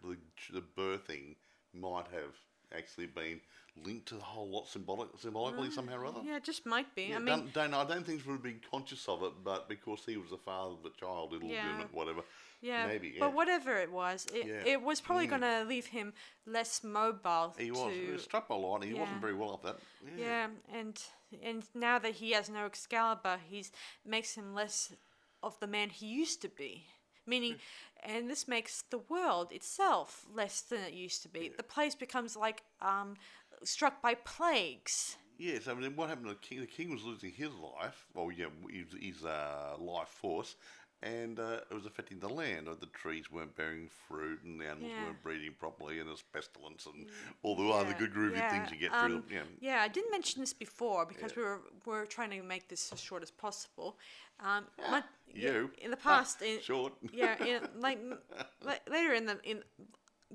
the, 0.04 0.18
the 0.52 0.64
birthing 0.76 1.36
might 1.74 2.08
have 2.12 2.34
actually 2.76 3.08
been 3.08 3.40
linked 3.86 4.08
to 4.08 4.16
the 4.16 4.22
whole 4.22 4.48
lot 4.48 4.68
symbolic, 4.68 5.10
symbolically 5.20 5.70
mm. 5.70 5.74
somehow 5.74 5.98
or 5.98 6.06
other. 6.06 6.22
Yeah, 6.26 6.38
it 6.38 6.44
just 6.44 6.66
might 6.66 6.94
be. 6.96 7.14
I 7.14 7.20
mean, 7.20 7.26
don't, 7.26 7.54
don't, 7.54 7.74
I 7.74 7.86
don't 7.86 8.06
think 8.06 8.22
she 8.22 8.28
would 8.28 8.36
have 8.36 8.44
been 8.44 8.62
conscious 8.72 9.08
of 9.08 9.24
it, 9.24 9.34
but 9.44 9.70
because 9.70 10.02
he 10.06 10.18
was 10.18 10.30
the 10.30 10.38
father 10.38 10.74
of 10.74 10.84
the 10.84 10.92
child, 11.00 11.34
it'll 11.34 11.50
Yeah. 11.50 11.78
do 11.78 11.84
it, 11.84 11.88
whatever. 11.94 12.22
yeah. 12.62 12.88
maybe, 12.88 13.10
yeah. 13.10 13.20
But 13.20 13.34
whatever 13.34 13.78
it 13.78 13.92
was, 13.92 14.26
it, 14.34 14.48
Yeah. 14.48 14.64
it 14.66 14.82
was 14.82 15.00
probably 15.00 15.28
mm. 15.28 15.32
going 15.32 15.42
to 15.42 15.64
leave 15.66 15.88
him 15.88 16.14
less 16.46 16.84
mobile. 16.84 17.56
He 17.58 17.72
was, 17.72 17.94
he 17.94 18.08
to, 18.08 18.14
was 18.14 18.24
struck 18.24 18.48
by 18.48 18.56
lightning. 18.56 18.90
He 18.90 18.96
Yeah. 18.96 19.02
wasn't 19.02 19.22
very 19.22 19.36
well 19.36 19.52
off 19.52 19.64
that. 19.64 19.78
Yeah, 20.18 20.48
and 20.74 21.00
and 21.44 21.64
now 21.76 22.00
that 22.00 22.14
he 22.14 22.32
has 22.32 22.50
no 22.50 22.66
Excalibur, 22.66 23.40
he's 23.50 23.72
makes 24.06 24.36
him 24.36 24.54
less 24.54 24.94
of 25.44 25.60
the 25.60 25.68
man 25.68 25.90
he 25.90 26.08
used 26.08 26.42
to 26.42 26.50
be. 26.50 26.88
Meaning, 27.28 27.56
and 28.04 28.30
this 28.30 28.48
makes 28.48 28.84
the 28.90 29.00
world 29.00 29.52
itself 29.52 30.26
less 30.34 30.62
than 30.62 30.80
it 30.80 30.94
used 30.94 31.22
to 31.24 31.30
be. 31.30 31.52
The 31.56 31.64
place 31.64 31.94
becomes 31.94 32.36
like 32.36 32.64
um, 32.82 33.16
struck 33.64 34.02
by 34.02 34.16
plagues. 34.16 35.18
Yes, 35.38 35.68
I 35.68 35.76
mean, 35.76 35.96
what 35.96 36.10
happened 36.10 36.28
to 36.30 36.34
the 36.34 36.40
king? 36.40 36.62
The 36.62 36.68
king 36.68 36.90
was 36.92 37.04
losing 37.04 37.32
his 37.32 37.52
life, 37.54 38.08
well, 38.16 38.32
yeah, 38.32 38.48
his, 38.72 38.96
his 39.00 39.24
uh, 39.24 39.76
life 39.78 40.08
force, 40.08 40.56
and 41.04 41.40
uh, 41.40 41.60
it 41.70 41.74
was 41.74 41.86
affecting 41.86 42.20
the 42.20 42.28
land. 42.30 42.68
Uh, 42.68 42.74
The 42.80 42.88
trees 42.88 43.32
weren't 43.32 43.56
bearing 43.56 43.90
fruit, 44.08 44.42
and 44.44 44.60
the 44.60 44.66
animals 44.66 44.92
Yeah. 44.94 45.06
weren't 45.06 45.22
breeding 45.24 45.54
properly, 45.60 46.00
and 46.00 46.10
there's 46.10 46.24
pestilence 46.34 46.86
and 46.88 47.08
all 47.44 47.56
the 47.56 47.70
other 47.70 47.94
good 47.94 48.12
groovy 48.14 48.38
yeah, 48.38 48.50
things 48.52 48.72
you 48.72 48.78
get 48.78 48.94
um, 48.94 49.24
through. 49.24 49.36
them. 49.36 49.48
Yeah, 49.60 49.82
I 49.82 49.88
didn't 49.88 50.12
mention 50.12 50.42
this 50.42 50.54
before 50.54 51.06
because 51.06 51.32
Yeah. 51.32 51.38
we 51.38 51.44
were 51.44 51.62
we 51.86 51.92
were 51.94 52.06
trying 52.06 52.32
to 52.32 52.42
make 52.44 52.68
this 52.68 52.92
as 52.92 53.00
short 53.00 53.22
as 53.24 53.32
possible. 53.32 53.98
Um, 54.40 54.66
my- 54.90 55.04
You 55.34 55.72
in 55.78 55.92
the 55.92 55.98
past, 55.98 56.42
in, 56.42 56.62
short. 56.62 56.94
yeah, 57.12 57.44
in, 57.44 57.68
like 57.80 58.00
later 58.90 59.14
in 59.14 59.26
the 59.26 59.40
in 59.44 59.64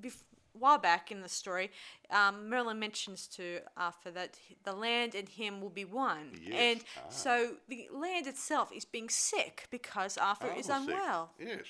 bef- 0.00 0.24
while 0.52 0.78
back 0.78 1.10
in 1.10 1.20
the 1.22 1.28
story, 1.28 1.70
um, 2.10 2.48
Merlin 2.48 2.78
mentions 2.78 3.26
to 3.28 3.60
Arthur 3.76 4.10
that 4.12 4.38
the 4.64 4.72
land 4.72 5.14
and 5.14 5.28
him 5.28 5.60
will 5.60 5.70
be 5.70 5.84
one, 5.84 6.38
Yes, 6.42 6.54
and 6.58 6.84
ah. 6.98 7.08
so 7.10 7.56
the 7.68 7.88
land 7.92 8.26
itself 8.26 8.70
is 8.72 8.84
being 8.84 9.08
sick 9.08 9.66
because 9.70 10.18
Arthur 10.18 10.48
I 10.50 10.56
is 10.56 10.56
was 10.56 10.66
sick. 10.66 10.76
unwell. 10.94 11.30
Yes, 11.38 11.64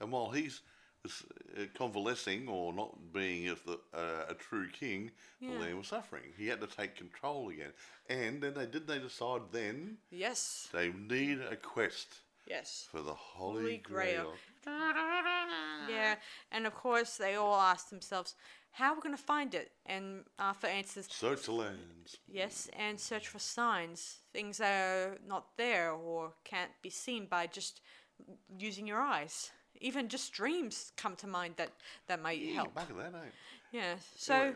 and 0.00 0.12
while 0.12 0.30
he's 0.30 0.60
uh, 1.06 1.62
convalescing 1.74 2.48
or 2.48 2.72
not 2.72 3.12
being 3.12 3.46
as 3.48 3.58
the, 3.62 3.78
uh, 3.94 4.26
a 4.28 4.34
true 4.34 4.68
king, 4.68 5.10
Yeah. 5.40 5.52
the 5.52 5.58
land 5.60 5.78
was 5.78 5.86
suffering. 5.88 6.32
He 6.36 6.48
had 6.48 6.60
to 6.60 6.66
take 6.66 6.96
control 6.96 7.48
again, 7.48 7.72
and 8.08 8.42
then 8.42 8.54
they 8.54 8.66
did 8.66 8.86
they 8.86 8.98
decide 8.98 9.42
then 9.52 9.98
Yes, 10.10 10.68
they 10.72 10.90
need 10.92 11.40
a 11.40 11.56
quest. 11.56 12.16
yes. 12.46 12.88
for 12.90 13.00
the 13.00 13.14
Holy, 13.14 13.60
Holy 13.62 13.76
Grail. 13.78 14.22
Grail. 14.24 14.34
Yeah, 15.88 16.16
and 16.52 16.66
of 16.66 16.74
course 16.74 17.16
they 17.16 17.34
all 17.36 17.58
ask 17.60 17.88
themselves, 17.88 18.34
"How 18.72 18.90
are 18.90 18.94
we 18.96 19.00
going 19.00 19.16
to 19.16 19.22
find 19.22 19.54
it?" 19.54 19.72
And 19.86 20.24
Arthur 20.38 20.66
answers, 20.66 21.08
Search 21.10 21.44
the 21.44 21.52
lands. 21.52 22.18
"Yes, 22.26 22.68
and 22.72 23.00
search 23.00 23.28
for 23.28 23.38
signs, 23.38 24.20
things 24.32 24.58
that 24.58 24.72
are 24.72 25.18
not 25.26 25.56
there 25.56 25.92
or 25.92 26.34
can't 26.44 26.72
be 26.82 26.90
seen 26.90 27.26
by 27.26 27.46
just 27.46 27.80
using 28.58 28.86
your 28.86 29.00
eyes. 29.00 29.50
Even 29.80 30.08
just 30.08 30.32
dreams 30.32 30.92
come 30.96 31.16
to 31.16 31.26
mind 31.26 31.56
that 31.56 31.72
that 32.06 32.20
might 32.20 32.42
help." 32.54 32.74
back 32.74 32.90
of 32.90 32.96
that, 32.96 33.14
eh? 33.14 33.30
Yeah. 33.72 33.96
So 34.16 34.34
Yeah. 34.44 34.52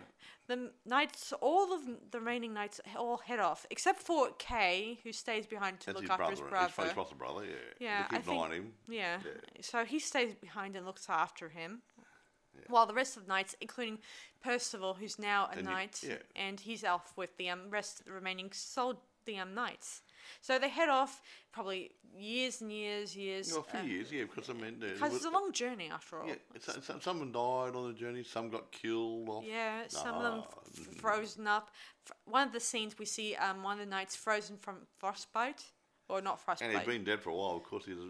the 0.47 0.73
knights, 0.85 1.33
all 1.41 1.73
of 1.73 1.83
the 2.11 2.19
remaining 2.19 2.53
knights, 2.55 2.81
all 2.97 3.19
head 3.19 3.39
off 3.41 3.67
except 3.71 4.01
for 4.03 4.31
Kay, 4.39 5.01
who 5.03 5.13
stays 5.13 5.47
behind 5.47 5.81
to 5.81 5.87
That's 5.87 5.95
look 5.97 6.03
his 6.05 6.11
after 6.11 6.19
brother. 6.19 6.31
his 6.33 6.41
His 6.41 6.49
brother. 6.75 6.95
foster 6.95 7.15
brother, 7.15 7.45
yeah. 7.45 7.53
Yeah, 7.79 8.07
They 8.11 8.17
I 8.17 8.21
an 8.21 8.29
eye 8.29 8.49
think- 8.49 8.53
him. 8.55 8.75
Yeah. 8.89 9.21
Yeah. 9.25 9.31
So 9.63 9.85
he 9.85 9.99
stays 9.99 10.35
behind 10.35 10.77
and 10.77 10.87
looks 10.87 11.09
after 11.09 11.49
him. 11.51 11.83
While 12.69 12.87
the 12.87 12.95
rest 12.95 13.17
of 13.17 13.23
the 13.25 13.29
knights, 13.29 13.57
including 13.61 13.99
Percival, 14.43 14.95
who's 14.95 15.19
now 15.19 15.47
a 15.47 15.51
And 15.51 15.61
he- 15.61 15.65
knight, 15.75 16.03
yeah. 16.03 16.19
and 16.37 16.61
he's 16.61 16.85
off 16.85 17.17
with 17.17 17.37
the 17.39 17.49
um, 17.49 17.71
rest 17.71 18.01
of 18.01 18.07
the 18.07 18.13
remaining 18.13 18.53
soul 18.53 19.03
the 19.25 19.39
um, 19.39 19.55
knights. 19.55 20.03
So 20.41 20.59
they 20.59 20.69
head 20.69 20.89
off 20.89 21.23
probably 21.53 21.93
years 22.17 22.61
and 22.61 22.73
years, 22.73 23.17
years. 23.17 23.53
Know, 23.53 23.61
a 23.61 23.63
few 23.63 23.81
uh, 23.81 23.83
years, 23.83 24.13
yeah, 24.13 24.25
because 24.25 24.51
I 24.51 24.53
mean, 24.55 24.77
because 24.81 25.01
was- 25.01 25.17
it's 25.17 25.25
a 25.25 25.31
long 25.31 25.53
journey 25.53 25.91
after 25.93 26.21
all. 26.21 26.29
yeah, 26.29 26.35
so, 26.61 26.73
so, 26.81 26.99
someone 27.01 27.33
died 27.33 27.75
on 27.75 27.89
the 27.89 27.99
journey, 27.99 28.23
some 28.23 28.49
got 28.51 28.71
killed 28.73 29.29
off. 29.29 29.45
Yeah, 29.47 29.83
some 29.89 30.17
of 30.17 30.23
them 30.23 30.43
f- 30.45 30.97
frozen 30.97 31.47
up. 31.47 31.71
One 32.25 32.47
of 32.47 32.53
the 32.53 32.61
scenes 32.61 32.99
we 32.99 33.07
see 33.07 33.37
um, 33.37 33.63
one 33.63 33.75
of 33.75 33.85
the 33.85 33.91
knights 33.91 34.17
frozen 34.17 34.57
from 34.57 34.77
frostbite, 34.99 35.63
or 36.09 36.21
not 36.21 36.41
frostbite. 36.41 36.71
And 36.71 36.79
he's 36.79 36.87
been 36.87 37.05
dead 37.05 37.21
for 37.21 37.31
a 37.31 37.35
while. 37.35 37.57
Of 37.57 37.65
course, 37.65 37.85
he 37.85 37.95
was, 37.95 38.05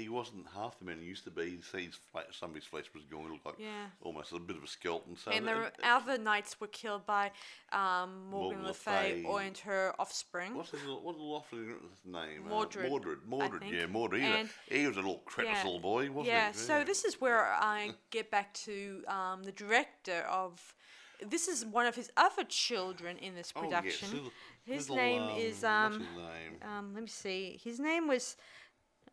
he 0.00 0.08
wasn't 0.08 0.46
half 0.54 0.78
the 0.78 0.84
man 0.84 0.98
he 1.00 1.06
used 1.06 1.24
to 1.24 1.30
be. 1.30 1.60
See, 1.70 1.86
his 1.86 1.94
fle- 1.94 2.20
some 2.32 2.50
of 2.50 2.56
his 2.56 2.64
flesh 2.64 2.86
was 2.94 3.04
going 3.04 3.26
to 3.26 3.32
look 3.32 3.44
like 3.44 3.54
Yeah. 3.58 3.86
almost 4.02 4.32
a 4.32 4.38
bit 4.38 4.56
of 4.56 4.64
a 4.64 4.66
skeleton. 4.66 5.16
So 5.16 5.30
and 5.30 5.46
the 5.46 5.70
other 5.82 6.18
knights 6.18 6.60
were 6.60 6.66
killed 6.68 7.06
by 7.06 7.30
um, 7.72 8.28
Morgan 8.30 8.58
Morgan 8.58 8.62
Le 8.66 8.74
Fay 8.74 9.22
Fay. 9.24 9.46
and 9.46 9.58
her 9.58 9.94
offspring. 9.98 10.54
What's 10.54 10.70
his 10.70 10.80
what's 10.86 11.52
name? 12.04 12.48
Mordred, 12.48 12.86
Uh, 12.86 12.88
Mordred. 12.88 13.18
Mordred. 13.26 13.62
Yeah, 13.70 13.86
Mordred. 13.86 14.22
He, 14.22 14.28
was 14.28 14.36
And- 14.38 14.50
a, 14.70 14.74
he 14.78 14.86
was 14.86 14.96
a 14.96 15.00
little 15.00 15.22
cretinous 15.24 15.58
Yeah. 15.58 15.64
little 15.64 15.80
boy, 15.80 16.10
wasn't 16.10 16.26
yeah, 16.26 16.52
he? 16.52 16.58
so 16.58 16.84
this 16.84 17.04
is 17.04 17.20
where 17.20 17.44
I 17.60 17.92
get 18.10 18.30
back 18.30 18.54
to 18.64 19.04
um, 19.08 19.42
the 19.44 19.52
director 19.52 20.20
of. 20.30 20.74
This 21.22 21.48
is 21.48 21.66
one 21.66 21.84
of 21.84 21.94
his 21.94 22.10
other 22.16 22.44
children 22.44 23.18
in 23.18 23.34
this 23.34 23.52
Oh, 23.54 23.62
yes, 23.64 23.68
production. 24.00 24.30
his 24.64 24.88
little, 24.88 25.04
name 25.04 25.22
um, 25.24 25.36
is 25.36 25.52
what's 25.56 25.64
um, 25.64 25.92
his 25.92 26.00
name? 26.16 26.58
um, 26.62 26.94
let 26.94 27.02
me 27.02 27.08
see. 27.10 27.60
His 27.62 27.78
name 27.78 28.08
was 28.08 28.36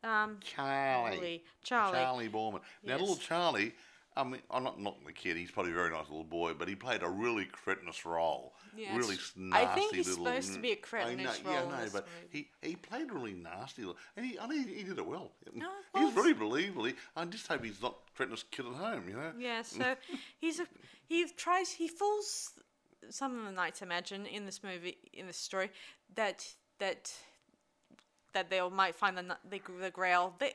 um, 0.04 0.38
Charlie. 0.42 1.44
Charlie. 1.64 1.98
Charlie 1.98 2.30
Boorman. 2.30 2.62
Now, 2.84 2.94
Yes. 2.94 3.00
little 3.02 3.16
Charlie, 3.18 3.74
I 4.16 4.24
mean, 4.24 4.42
I'm 4.50 4.64
not 4.64 4.80
knocking 4.80 5.06
the 5.06 5.14
kid. 5.14 5.38
He's 5.38 5.52
probably 5.52 5.72
a 5.74 5.76
very 5.76 5.92
nice 5.92 6.08
little 6.10 6.24
boy, 6.24 6.54
but 6.58 6.68
he 6.68 6.76
played 6.76 7.04
a 7.04 7.10
really 7.10 7.46
cretinous 7.46 8.04
role. 8.06 8.56
Yes. 8.76 8.96
Really 8.96 9.18
I 9.54 9.66
think 9.68 9.94
he's 9.94 10.08
little. 10.08 10.26
supposed 10.26 10.54
to 10.56 10.60
be 10.60 10.70
a 10.70 10.74
I 10.74 10.76
cretinous 10.76 11.44
know, 11.44 11.52
yeah, 11.52 11.60
role 11.62 11.72
I 11.72 11.84
know, 11.84 11.90
but 11.94 12.08
movie. 12.24 12.50
he, 12.62 12.68
he 12.70 12.76
played 12.76 13.12
really 13.12 13.34
nasty, 13.34 13.84
and 14.16 14.26
he, 14.26 14.40
I 14.40 14.48
mean, 14.48 14.68
he 14.68 14.84
did 14.84 14.98
it 14.98 15.06
well. 15.06 15.32
No, 15.54 15.68
he 15.96 16.04
was 16.04 16.14
well, 16.16 16.24
very 16.24 16.34
believable. 16.34 16.90
I 17.16 17.26
just 17.26 17.48
hope 17.48 17.64
he's 17.64 17.82
not 17.82 17.96
cretinous 18.16 18.44
kid 18.50 18.66
at 18.66 18.74
home, 18.74 19.08
you 19.08 19.16
know. 19.16 19.34
Yeah, 19.38 19.62
so 19.62 19.96
he's 20.40 20.60
a 20.60 20.68
he 21.06 21.26
tries 21.36 21.72
he 21.72 21.88
fools 21.88 22.54
some 23.10 23.38
of 23.38 23.46
the 23.46 23.52
knights, 23.52 23.82
imagine, 23.84 24.26
in 24.26 24.46
this 24.46 24.64
movie 24.64 24.98
in 25.14 25.28
this 25.28 25.38
story 25.38 25.70
that 26.16 26.48
that 26.80 27.12
that 28.38 28.50
they 28.50 28.62
might 28.70 28.96
find 28.96 29.18
the 29.18 29.24
the, 29.50 29.62
the 29.82 29.92
Grail 29.92 30.34
they, 30.40 30.54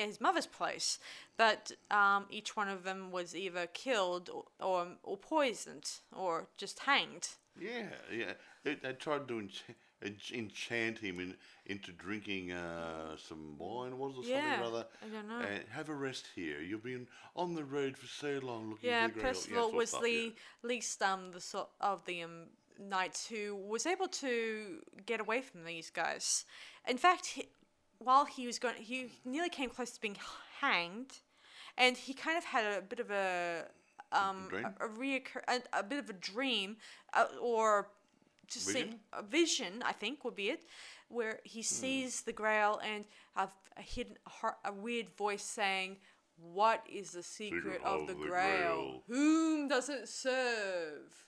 at 0.00 0.06
his 0.06 0.20
mother's 0.20 0.46
place, 0.46 0.98
but 1.36 1.72
um, 1.90 2.26
each 2.30 2.56
one 2.56 2.68
of 2.68 2.82
them 2.82 3.10
was 3.12 3.34
either 3.34 3.66
killed 3.66 4.28
or, 4.28 4.44
or 4.60 4.86
or 5.02 5.16
poisoned 5.16 5.88
or 6.12 6.48
just 6.56 6.80
hanged. 6.80 7.28
Yeah, 7.58 7.86
yeah. 8.12 8.32
They, 8.64 8.74
they 8.74 8.92
tried 8.94 9.28
to 9.28 9.38
enchant, 9.38 9.78
enchant 10.32 10.98
him 10.98 11.20
in, 11.20 11.36
into 11.66 11.92
drinking 11.92 12.50
uh, 12.52 13.16
some 13.16 13.56
wine, 13.58 13.96
was 13.98 14.16
it 14.18 14.24
Yeah, 14.30 14.56
something 14.56 14.60
or 14.60 14.78
other? 14.78 14.86
I 15.02 15.06
don't 15.14 15.28
know. 15.28 15.46
And 15.46 15.64
have 15.70 15.88
a 15.88 15.94
rest 15.94 16.26
here. 16.34 16.60
You've 16.60 16.82
been 16.82 17.06
on 17.36 17.54
the 17.54 17.64
road 17.64 17.96
for 17.96 18.06
so 18.08 18.40
long 18.42 18.70
looking 18.70 18.90
Yeah, 18.90 19.06
for 19.08 19.14
the 19.14 19.20
grail. 19.20 19.32
Percival 19.34 19.56
yeah, 19.62 19.68
of 19.68 19.74
was 19.74 19.88
stuff, 19.90 20.02
the 20.02 20.10
yeah. 20.10 20.30
least 20.68 21.02
um 21.02 21.30
the 21.32 21.40
sort 21.40 21.68
of 21.80 22.04
the 22.06 22.22
um 22.24 22.46
knights 22.78 23.26
who 23.26 23.54
was 23.54 23.86
able 23.86 24.08
to 24.08 24.78
get 25.06 25.20
away 25.20 25.40
from 25.40 25.64
these 25.64 25.90
guys. 25.90 26.44
In 26.88 26.98
fact, 26.98 27.26
he, 27.26 27.48
while 27.98 28.24
he 28.24 28.46
was 28.46 28.58
going, 28.58 28.76
he 28.76 29.10
nearly 29.24 29.48
came 29.48 29.70
close 29.70 29.90
to 29.92 30.00
being 30.00 30.16
hanged, 30.60 31.12
and 31.76 31.96
he 31.96 32.12
kind 32.14 32.36
of 32.36 32.44
had 32.44 32.64
a 32.78 32.82
bit 32.82 33.00
of 33.00 33.10
a 33.10 33.66
um 34.12 34.48
a, 34.52 34.84
a 34.86 34.88
reoccur 34.88 35.42
a, 35.48 35.60
a 35.72 35.82
bit 35.82 35.98
of 35.98 36.10
a 36.10 36.12
dream, 36.12 36.76
uh, 37.14 37.26
or 37.40 37.88
just 38.46 38.70
Vision? 38.72 39.00
a 39.12 39.22
vision. 39.22 39.82
I 39.84 39.92
think 39.92 40.24
would 40.24 40.34
be 40.36 40.50
it. 40.50 40.64
Where 41.08 41.40
he 41.44 41.60
Hmm. 41.60 41.62
sees 41.62 42.22
the 42.22 42.32
Grail 42.32 42.80
and 42.84 43.04
a, 43.36 43.48
a 43.76 43.82
hidden, 43.82 44.16
a, 44.42 44.68
a 44.70 44.72
weird 44.72 45.10
voice 45.16 45.42
saying, 45.42 45.96
"What 46.36 46.84
is 46.90 47.12
the 47.12 47.22
secret, 47.22 47.80
of, 47.84 48.06
the, 48.06 48.14
Grail? 48.14 49.02
Whom 49.08 49.68
does 49.68 49.88
it 49.88 50.08
serve?" 50.08 51.24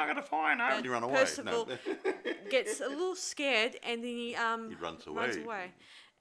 I'm 0.00 0.06
gonna 0.08 0.22
find 0.22 0.60
out. 0.60 0.76
but 0.76 0.84
You 0.84 0.92
run 0.92 1.02
away. 1.02 1.14
Percival 1.20 1.68
No. 1.68 2.32
gets 2.50 2.80
a 2.80 2.88
little 2.88 3.14
scared 3.16 3.76
and 3.82 4.02
then 4.02 4.10
he 4.16 4.34
um 4.36 4.68
He 4.70 4.74
runs 4.76 5.06
runs 5.06 5.36
away. 5.36 5.44
away. 5.44 5.72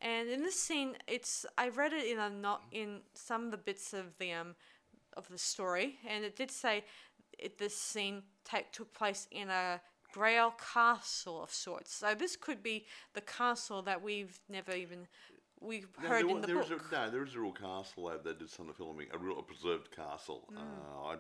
And 0.02 0.30
in 0.30 0.42
this 0.42 0.60
scene, 0.60 0.98
it's 1.08 1.46
I 1.58 1.70
read 1.70 1.94
it 1.94 2.06
in 2.06 2.18
a 2.20 2.30
not 2.30 2.64
in 2.72 3.02
some 3.14 3.46
of 3.46 3.52
the 3.52 3.58
bits 3.58 3.94
of 3.94 4.18
the 4.18 4.32
um 4.34 4.56
of 5.18 5.28
the 5.30 5.38
story, 5.38 6.00
and 6.08 6.24
it 6.24 6.36
did 6.36 6.50
say 6.52 6.84
it, 7.38 7.58
this 7.58 7.78
scene 7.78 8.24
ta- 8.46 8.60
took 8.72 8.94
place 8.94 9.28
in 9.32 9.50
a 9.50 9.82
Grail 10.14 10.54
castle 10.74 11.42
of 11.42 11.52
sorts. 11.54 11.94
So 11.94 12.14
this 12.16 12.36
could 12.36 12.62
be 12.62 12.86
the 13.14 13.22
castle 13.22 13.82
that 13.84 14.02
we've 14.02 14.40
never 14.50 14.74
even 14.74 15.08
we've 15.62 15.88
No, 16.02 16.10
heard 16.10 16.26
there, 16.26 16.36
in 16.36 16.42
the 16.42 16.48
there 16.48 16.56
book. 16.58 16.66
Is 16.66 16.72
a, 16.72 16.94
no, 16.96 17.10
there 17.10 17.24
is 17.24 17.36
a 17.36 17.40
real 17.40 17.52
castle 17.54 18.08
there 18.10 18.18
that 18.18 18.40
did 18.40 18.50
some 18.50 18.68
of 18.68 18.76
the 18.76 18.84
filming, 18.84 19.08
a 19.14 19.18
real 19.18 19.40
a 19.40 19.44
preserved 19.44 19.90
castle. 19.96 20.50
Mm. 20.52 20.58
Uh, 21.14 21.18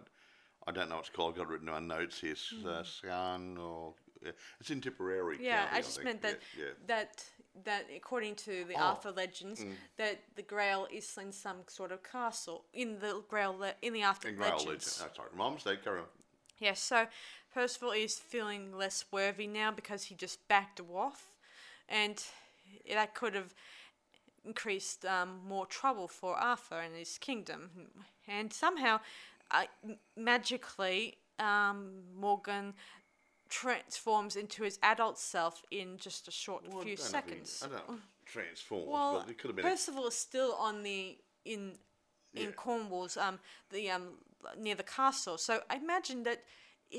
I, 0.65 0.69
I 0.69 0.73
don't 0.73 0.89
know 0.89 0.95
what 0.95 1.05
it's 1.05 1.15
called. 1.15 1.31
I've 1.33 1.37
got 1.37 1.43
it 1.43 1.49
written 1.49 1.67
in 1.67 1.73
my 1.87 1.95
notes 1.97 2.19
here. 2.19 2.31
S- 2.33 2.53
Uh, 2.65 2.83
Scan 2.83 3.57
or 3.57 3.93
yeah, 4.23 4.31
it's 4.59 4.69
in 4.69 4.81
Tipperary. 4.81 5.37
Mm. 5.37 5.41
Yeah, 5.43 5.63
County, 5.65 5.77
I 5.77 5.81
just 5.81 5.95
think. 5.95 6.05
meant 6.05 6.21
that 6.21 6.39
Yeah, 6.57 6.65
yeah. 6.65 6.71
that 6.87 7.25
that 7.65 7.85
according 7.95 8.35
to 8.35 8.63
the 8.65 8.75
Oh. 8.75 8.81
Arthur 8.83 9.11
legends, 9.11 9.65
that 9.97 10.21
the 10.35 10.41
Grail 10.43 10.87
is 10.91 11.17
in 11.17 11.31
some 11.31 11.63
sort 11.67 11.91
of 11.91 12.01
castle 12.03 12.65
in 12.73 12.99
the 12.99 13.23
Grail 13.27 13.57
le- 13.57 13.75
in 13.81 13.93
the 13.93 14.03
Arthur 14.03 14.29
In 14.29 14.35
Grail 14.35 14.57
legends. 14.57 14.99
Legend. 15.01 15.11
Oh, 15.11 15.15
sorry, 15.23 15.29
my 15.35 15.49
mistake. 15.49 15.83
Carry 15.83 15.99
on. 15.99 16.05
Yes, 16.59 16.79
so 16.79 17.07
Percival 17.53 17.91
is 17.91 18.19
feeling 18.19 18.77
less 18.77 19.03
worthy 19.11 19.47
now 19.47 19.71
because 19.71 20.03
he 20.05 20.15
just 20.15 20.47
backed 20.47 20.79
off, 20.79 21.35
and 21.89 22.23
that 22.87 23.15
could 23.15 23.33
have 23.33 23.53
increased 24.45 25.05
um, 25.05 25.39
more 25.47 25.65
trouble 25.65 26.07
for 26.07 26.35
Arthur 26.35 26.79
and 26.79 26.95
his 26.95 27.17
kingdom. 27.17 27.91
And 28.27 28.53
somehow, 28.53 28.99
uh, 29.53 29.65
magically, 30.17 31.17
um, 31.39 32.03
Morgan 32.15 32.73
transforms 33.49 34.35
into 34.35 34.63
his 34.63 34.79
adult 34.81 35.19
self 35.19 35.61
in 35.71 35.97
just 35.97 36.27
a 36.27 36.31
short 36.31 36.63
Well, 36.67 36.81
few 36.83 36.95
don't 36.95 37.05
know 37.05 37.11
seconds. 37.11 37.61
I 37.63 37.67
don't 37.67 37.89
know. 37.89 37.99
Transforms, 38.25 38.87
Well, 38.87 39.19
but 39.19 39.29
it 39.29 39.37
could 39.37 39.49
have 39.49 39.55
been. 39.57 39.65
a- 39.65 39.69
is 40.07 40.15
still 40.15 40.53
on 40.53 40.83
the 40.83 41.17
in 41.45 41.77
in 42.33 42.43
Yeah. 42.43 42.51
Cornwall's 42.51 43.17
um 43.17 43.39
the 43.71 43.91
um 43.91 44.17
near 44.57 44.75
the 44.75 44.83
castle. 44.83 45.37
So 45.37 45.63
I 45.69 45.75
imagine 45.75 46.23
that 46.23 46.43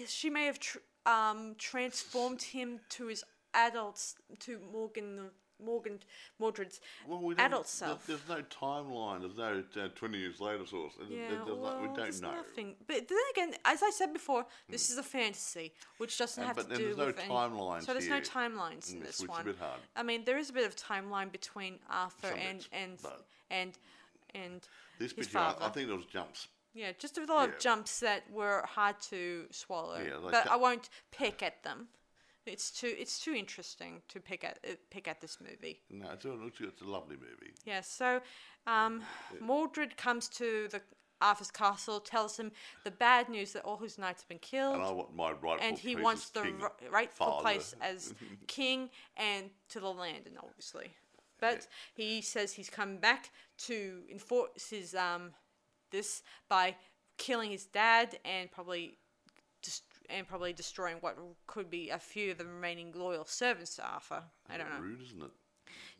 she 0.06 0.28
may 0.30 0.44
have 0.46 0.58
tr- 0.58 0.78
um 1.06 1.54
transformed 1.56 2.42
him 2.42 2.80
to 2.90 3.06
his 3.06 3.24
adults 3.54 4.14
to 4.40 4.58
Morgan 4.58 5.30
Morgan 5.64 5.98
Mordred's 6.40 6.80
well, 7.06 7.20
we 7.20 7.34
adult 7.36 7.68
self. 7.68 8.06
There's 8.06 8.20
no 8.28 8.42
timeline. 8.42 9.20
There's 9.20 9.36
no 9.36 9.82
uh, 9.82 9.88
20 9.94 10.18
years 10.18 10.40
later 10.40 10.66
source. 10.66 10.92
There's- 10.98 11.12
yeah, 11.12 11.28
there's 11.30 11.46
no- 11.46 11.54
well, 11.56 11.80
we 11.80 11.86
don't 11.96 12.20
know. 12.22 12.32
nothing. 12.34 12.74
But 12.86 13.08
then 13.08 13.18
again, 13.34 13.54
as 13.64 13.82
I 13.82 13.90
said 13.90 14.12
before, 14.12 14.46
this 14.68 14.90
is 14.90 14.98
a 14.98 15.02
fantasy, 15.02 15.72
which 15.98 16.18
doesn't 16.18 16.42
And- 16.42 16.46
have 16.48 16.56
but 16.56 16.62
to 16.64 16.68
then 16.70 16.78
do 16.78 16.84
there's 16.86 16.96
no 16.98 17.06
with 17.06 17.18
any. 17.20 17.28
timelines 17.28 17.84
So 17.84 17.92
there's 17.92 18.08
no 18.08 18.14
here. 18.16 18.24
timelines 18.24 18.92
in 18.92 19.00
Mm, 19.00 19.06
this 19.06 19.20
which 19.20 19.24
is 19.24 19.24
a 19.24 19.30
one. 19.30 19.44
bit 19.44 19.58
hard. 19.58 19.80
I 19.96 20.02
mean, 20.02 20.24
there 20.24 20.38
is 20.38 20.50
a 20.50 20.52
bit 20.52 20.66
of 20.66 20.76
timeline 20.76 21.30
between 21.32 21.78
Arthur 21.88 22.28
Some 22.28 22.38
and 22.38 22.58
bits, 22.58 22.68
and 22.72 22.98
and 23.50 23.78
and 24.34 24.68
This 24.98 25.12
his 25.12 25.26
bit, 25.28 25.32
here, 25.38 25.54
I, 25.60 25.68
think 25.68 25.88
there 25.88 25.96
was 25.96 26.06
jumps. 26.06 26.48
Yeah, 26.74 26.92
just 26.98 27.18
a 27.18 27.24
lot 27.26 27.48
Yeah. 27.50 27.54
of 27.54 27.60
jumps 27.60 28.00
that 28.00 28.30
were 28.30 28.64
hard 28.66 28.98
to 29.10 29.46
swallow. 29.50 30.00
Yeah, 30.02 30.16
like 30.16 30.32
but 30.32 30.50
I 30.50 30.56
won't 30.56 30.88
pick 31.10 31.42
at 31.42 31.62
them. 31.64 31.88
It's 32.46 32.70
too 32.70 32.94
it's 32.98 33.20
too 33.20 33.32
interesting 33.34 34.02
to 34.08 34.20
pick 34.20 34.42
at 34.44 34.58
uh, 34.68 34.74
pick 34.90 35.06
at 35.08 35.20
this 35.20 35.38
movie. 35.40 35.80
No, 35.90 36.10
it's 36.12 36.24
a, 36.24 36.32
it's 36.60 36.82
a- 36.82 36.84
lovely 36.84 37.16
movie. 37.16 37.52
Yeah, 37.64 37.80
so 37.82 38.20
um, 38.66 39.02
Mordred 39.40 39.96
comes 39.96 40.28
to 40.30 40.68
the 40.70 40.80
Arthur's 41.20 41.52
castle, 41.52 42.00
tells 42.00 42.36
him 42.36 42.50
the 42.84 42.90
bad 42.90 43.28
news 43.28 43.52
that 43.52 43.62
all 43.64 43.76
his 43.76 43.96
knights 43.96 44.22
have 44.22 44.28
been 44.28 44.38
killed, 44.38 44.74
And 44.74 44.82
I 44.82 44.90
want 44.90 45.14
my 45.14 45.30
rightful 45.30 45.60
and 45.68 45.78
he 45.78 45.94
wants 45.94 46.30
the 46.30 46.42
ri- 46.42 46.88
rightful 46.90 47.26
father. 47.26 47.42
place 47.42 47.74
as 47.80 48.12
king 48.48 48.90
and 49.16 49.50
to 49.68 49.78
the 49.78 49.88
land, 49.88 50.26
and 50.26 50.36
obviously. 50.38 50.90
But 51.40 51.66
he 51.94 52.22
says 52.22 52.52
he's 52.52 52.70
come 52.70 52.96
back 52.98 53.30
to 53.66 54.02
enforce 54.10 54.70
his 54.70 54.94
um 54.94 55.30
this 55.92 56.22
by 56.48 56.74
killing 57.18 57.50
his 57.52 57.66
dad 57.66 58.18
and 58.24 58.50
probably 58.50 58.98
and 60.12 60.26
probably 60.26 60.52
destroying 60.52 60.96
what 61.00 61.16
could 61.46 61.70
be 61.70 61.90
a 61.90 61.98
few 61.98 62.32
of 62.32 62.38
the 62.38 62.46
remaining 62.46 62.92
loyal 62.94 63.24
servants 63.24 63.76
to 63.76 63.86
Arthur. 63.86 64.22
I 64.50 64.56
don't 64.56 64.68
know. 64.70 64.80
Rude, 64.80 65.02
isn't 65.02 65.22
it? 65.22 65.30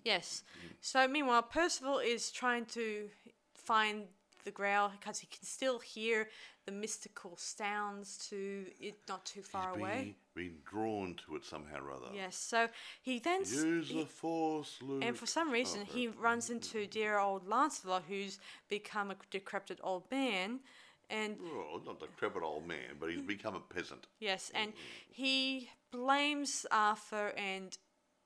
Yes. 0.05 0.43
Mm. 0.67 0.73
So 0.81 1.09
meanwhile, 1.09 1.43
Percival 1.43 1.99
is 1.99 2.31
trying 2.31 2.67
to 2.67 3.09
find 3.55 4.05
the 4.45 4.51
Grail 4.51 4.91
because 4.99 5.21
he 5.21 5.27
can 5.29 5.45
still 5.45 5.79
hear 5.79 6.29
the 6.67 6.73
mystical 6.73 7.37
sounds 7.37 8.17
to 8.29 8.65
it 8.81 8.95
not 9.09 9.25
too 9.25 9.43
far 9.43 9.71
He's 9.73 9.81
away. 9.81 10.17
Been, 10.35 10.45
been 10.45 10.57
drawn 10.69 11.17
to 11.27 11.37
it 11.37 11.45
somehow 11.45 11.85
or 11.85 11.93
other. 11.93 12.15
Yes. 12.15 12.37
So 12.37 12.69
he 13.03 13.19
then 13.19 13.41
Use 13.41 13.89
he- 13.89 14.01
the 14.01 14.07
force, 14.07 14.79
Luke. 14.81 15.03
and 15.05 15.17
for 15.17 15.27
some 15.27 15.49
oh, 15.49 15.53
reason 15.53 15.81
Oh, 15.83 15.93
he 15.93 16.09
runs 16.09 16.51
into 16.51 16.87
dear 16.87 17.19
old 17.19 17.49
Lancelot, 17.49 18.05
who's 18.09 18.39
become 18.69 19.11
a 19.11 19.17
decrepit 19.31 19.81
old 19.83 20.11
man, 20.11 20.61
and 21.11 21.37
well, 21.41 21.81
not 21.85 22.01
the 22.01 22.07
decrepit 22.07 22.43
old 22.43 22.67
man, 22.67 22.97
but 22.99 23.11
he's 23.11 23.21
mm. 23.21 23.27
become 23.27 23.55
a 23.55 23.75
peasant. 23.75 24.07
Yes, 24.21 24.51
and 24.55 24.71
mm-hmm. 24.71 25.13
he 25.13 25.71
blames 25.91 26.67
Arthur 26.71 27.33
and 27.37 27.77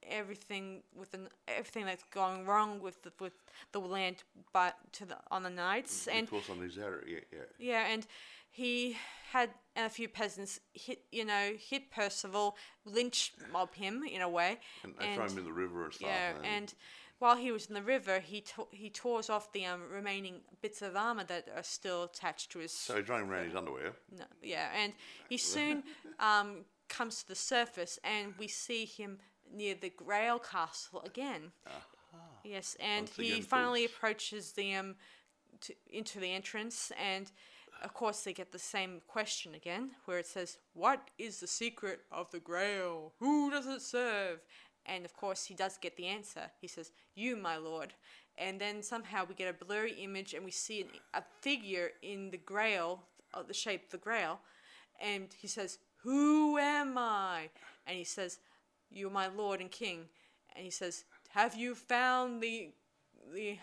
everything 0.08 0.82
with 0.94 1.10
the, 1.10 1.18
everything 1.48 1.84
that's 1.84 2.04
going 2.12 2.46
wrong 2.46 2.80
with 2.80 3.02
the, 3.02 3.12
with 3.20 3.32
the 3.72 3.80
land, 3.80 4.22
but 4.52 4.76
to 4.92 5.04
the 5.04 5.16
on 5.30 5.42
the 5.42 5.50
knights, 5.50 6.06
mm, 6.06 6.16
and 6.16 6.24
of 6.24 6.30
course, 6.30 6.50
on 6.50 6.60
his 6.60 6.78
area, 6.78 7.02
yeah, 7.06 7.18
yeah. 7.32 7.38
yeah, 7.58 7.92
and 7.92 8.06
he 8.50 8.96
had 9.32 9.50
a 9.76 9.90
few 9.90 10.08
peasants 10.08 10.60
hit, 10.72 11.02
you 11.12 11.24
know, 11.24 11.52
hit 11.58 11.90
Percival, 11.90 12.56
lynch 12.84 13.34
mob 13.52 13.74
him 13.74 14.02
in 14.10 14.22
a 14.22 14.28
way, 14.28 14.58
And 14.82 14.94
they 14.98 15.14
throw 15.14 15.26
him 15.26 15.38
in 15.38 15.44
the 15.44 15.52
river 15.52 15.84
and 15.84 15.92
stuff. 15.92 16.08
yeah, 16.08 16.32
and 16.42 16.72
while 17.18 17.36
he 17.36 17.50
was 17.52 17.66
in 17.66 17.74
the 17.74 17.82
river, 17.82 18.20
he 18.20 18.40
to- 18.42 18.68
he 18.70 18.90
tores 18.90 19.30
off 19.30 19.52
the 19.52 19.64
um, 19.66 19.88
remaining 19.90 20.40
bits 20.62 20.82
of 20.82 20.96
armor 20.96 21.24
that 21.24 21.48
are 21.56 21.62
still 21.62 22.04
attached 22.04 22.50
to 22.52 22.58
his. 22.58 22.72
so 22.72 22.96
he's 22.98 23.08
running 23.08 23.28
around 23.28 23.46
his 23.46 23.54
underwear. 23.54 23.92
no, 24.16 24.24
yeah, 24.42 24.68
and 24.76 24.92
he 25.28 25.36
soon 25.38 25.82
um, 26.20 26.64
comes 26.88 27.22
to 27.22 27.28
the 27.28 27.34
surface, 27.34 27.98
and 28.04 28.34
we 28.38 28.48
see 28.48 28.84
him 28.84 29.18
near 29.52 29.74
the 29.80 29.90
Grail 29.90 30.38
Castle 30.38 31.02
again. 31.06 31.52
Yes, 32.44 32.76
and 32.80 33.06
Once 33.06 33.16
he 33.16 33.32
again, 33.32 33.42
finally 33.42 33.86
folks. 33.86 33.96
approaches 33.96 34.52
the 34.52 34.74
um, 34.74 34.94
to, 35.62 35.74
into 35.90 36.20
the 36.20 36.32
entrance, 36.32 36.92
and 37.02 37.30
of 37.82 37.92
course 37.92 38.22
they 38.22 38.32
get 38.32 38.52
the 38.52 38.58
same 38.58 39.00
question 39.08 39.54
again, 39.54 39.90
where 40.04 40.18
it 40.18 40.26
says, 40.26 40.58
"What 40.74 41.10
is 41.18 41.40
the 41.40 41.46
secret 41.48 42.00
of 42.12 42.30
the 42.30 42.38
Grail? 42.40 43.12
Who 43.18 43.50
does 43.50 43.66
it 43.66 43.82
serve?" 43.82 44.40
And 44.86 45.04
of 45.04 45.16
course 45.16 45.44
he 45.44 45.54
does 45.54 45.78
get 45.78 45.96
the 45.96 46.06
answer. 46.06 46.50
He 46.60 46.68
says, 46.68 46.92
"You, 47.14 47.36
my 47.36 47.56
lord." 47.56 47.94
And 48.38 48.60
then 48.60 48.82
somehow 48.82 49.24
we 49.24 49.34
get 49.34 49.48
a 49.48 49.64
blurry 49.64 49.92
image, 49.94 50.34
and 50.34 50.44
we 50.44 50.50
see 50.50 50.82
an, 50.82 50.88
a 51.14 51.22
figure 51.40 51.92
in 52.02 52.30
the 52.30 52.36
Grail, 52.36 53.02
of 53.32 53.48
the 53.48 53.54
shape 53.54 53.84
of 53.84 53.90
the 53.90 53.98
Grail, 53.98 54.40
and 55.00 55.28
he 55.38 55.46
says, 55.46 55.78
"Who 56.02 56.58
am 56.58 56.96
I?" 56.98 57.50
And 57.86 57.96
he 57.96 58.04
says, 58.04 58.38
"You're 58.90 59.10
my 59.10 59.26
lord 59.26 59.60
and 59.60 59.70
king." 59.70 60.08
And 60.54 60.64
he 60.64 60.70
says, 60.70 61.04
"Have 61.30 61.54
you 61.54 61.74
found 61.74 62.42
the 62.42 62.72
the 63.32 63.58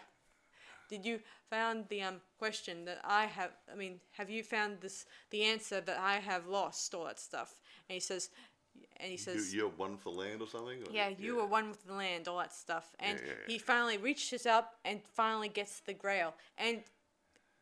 did 0.90 1.06
you 1.06 1.22
found 1.50 1.88
the 1.90 2.02
um 2.04 2.22
question 2.38 2.86
that 2.86 3.00
I 3.04 3.26
have 3.26 3.52
I 3.72 3.76
mean, 3.76 4.00
have 4.12 4.30
you 4.30 4.44
found 4.44 4.82
this 4.82 5.06
the 5.30 5.44
answer 5.44 5.82
that 5.82 5.98
I 5.98 6.20
have 6.20 6.48
lost, 6.48 6.94
all 6.94 7.06
that 7.06 7.20
stuff?" 7.20 7.56
And 7.90 7.94
he 7.94 8.00
says 8.00 8.30
and 8.98 9.08
he 9.08 9.14
You, 9.14 9.18
says 9.18 9.54
you're 9.54 9.70
one 9.70 9.98
for 9.98 10.10
land 10.12 10.42
or 10.42 10.48
something? 10.48 10.82
Or- 10.84 10.92
yeah, 10.92 11.10
you 11.18 11.36
were 11.36 11.46
one 11.46 11.70
with 11.70 11.86
the 11.86 11.94
land, 11.94 12.28
all 12.28 12.38
that 12.40 12.54
stuff. 12.54 12.92
And 13.00 13.20
yeah, 13.20 13.28
yeah. 13.28 13.34
he 13.48 13.58
finally 13.60 13.98
reaches 13.98 14.46
up 14.46 14.76
and 14.86 15.02
finally 15.14 15.50
gets 15.50 15.80
the 15.82 15.94
grail. 15.94 16.34
And 16.58 16.84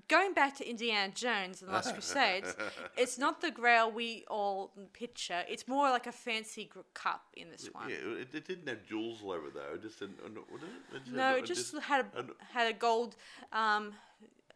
going 0.07 0.33
back 0.33 0.57
to 0.57 0.69
Indiana 0.69 1.11
Jones 1.13 1.61
and 1.61 1.69
the 1.69 1.73
Last 1.73 1.93
Crusades, 1.93 2.55
it's 2.97 3.17
not 3.17 3.41
the 3.41 3.51
grail 3.51 3.91
we 3.91 4.25
all 4.29 4.71
picture. 4.93 5.43
It's 5.49 5.67
more 5.67 5.89
like 5.89 6.07
a 6.07 6.11
fancy 6.11 6.65
gr- 6.65 6.79
cup 6.93 7.23
in 7.37 7.49
this 7.49 7.69
one. 7.71 7.89
Yeah, 7.89 7.95
it, 8.21 8.27
it 8.33 8.45
didn't 8.47 8.67
have 8.67 8.85
jewels 8.85 9.19
all 9.23 9.31
over 9.31 9.49
though. 9.53 9.75
It 9.75 9.81
just 9.81 10.01
uh, 10.01 10.07
no, 10.33 10.41
it? 10.41 10.95
It 10.95 11.03
just 11.05 11.15
No, 11.15 11.23
had- 11.23 11.37
it 11.39 11.45
just 11.45 11.77
had 11.77 12.05
a 12.15 12.25
had 12.53 12.67
a 12.67 12.73
gold. 12.73 13.15
Um, 13.53 13.93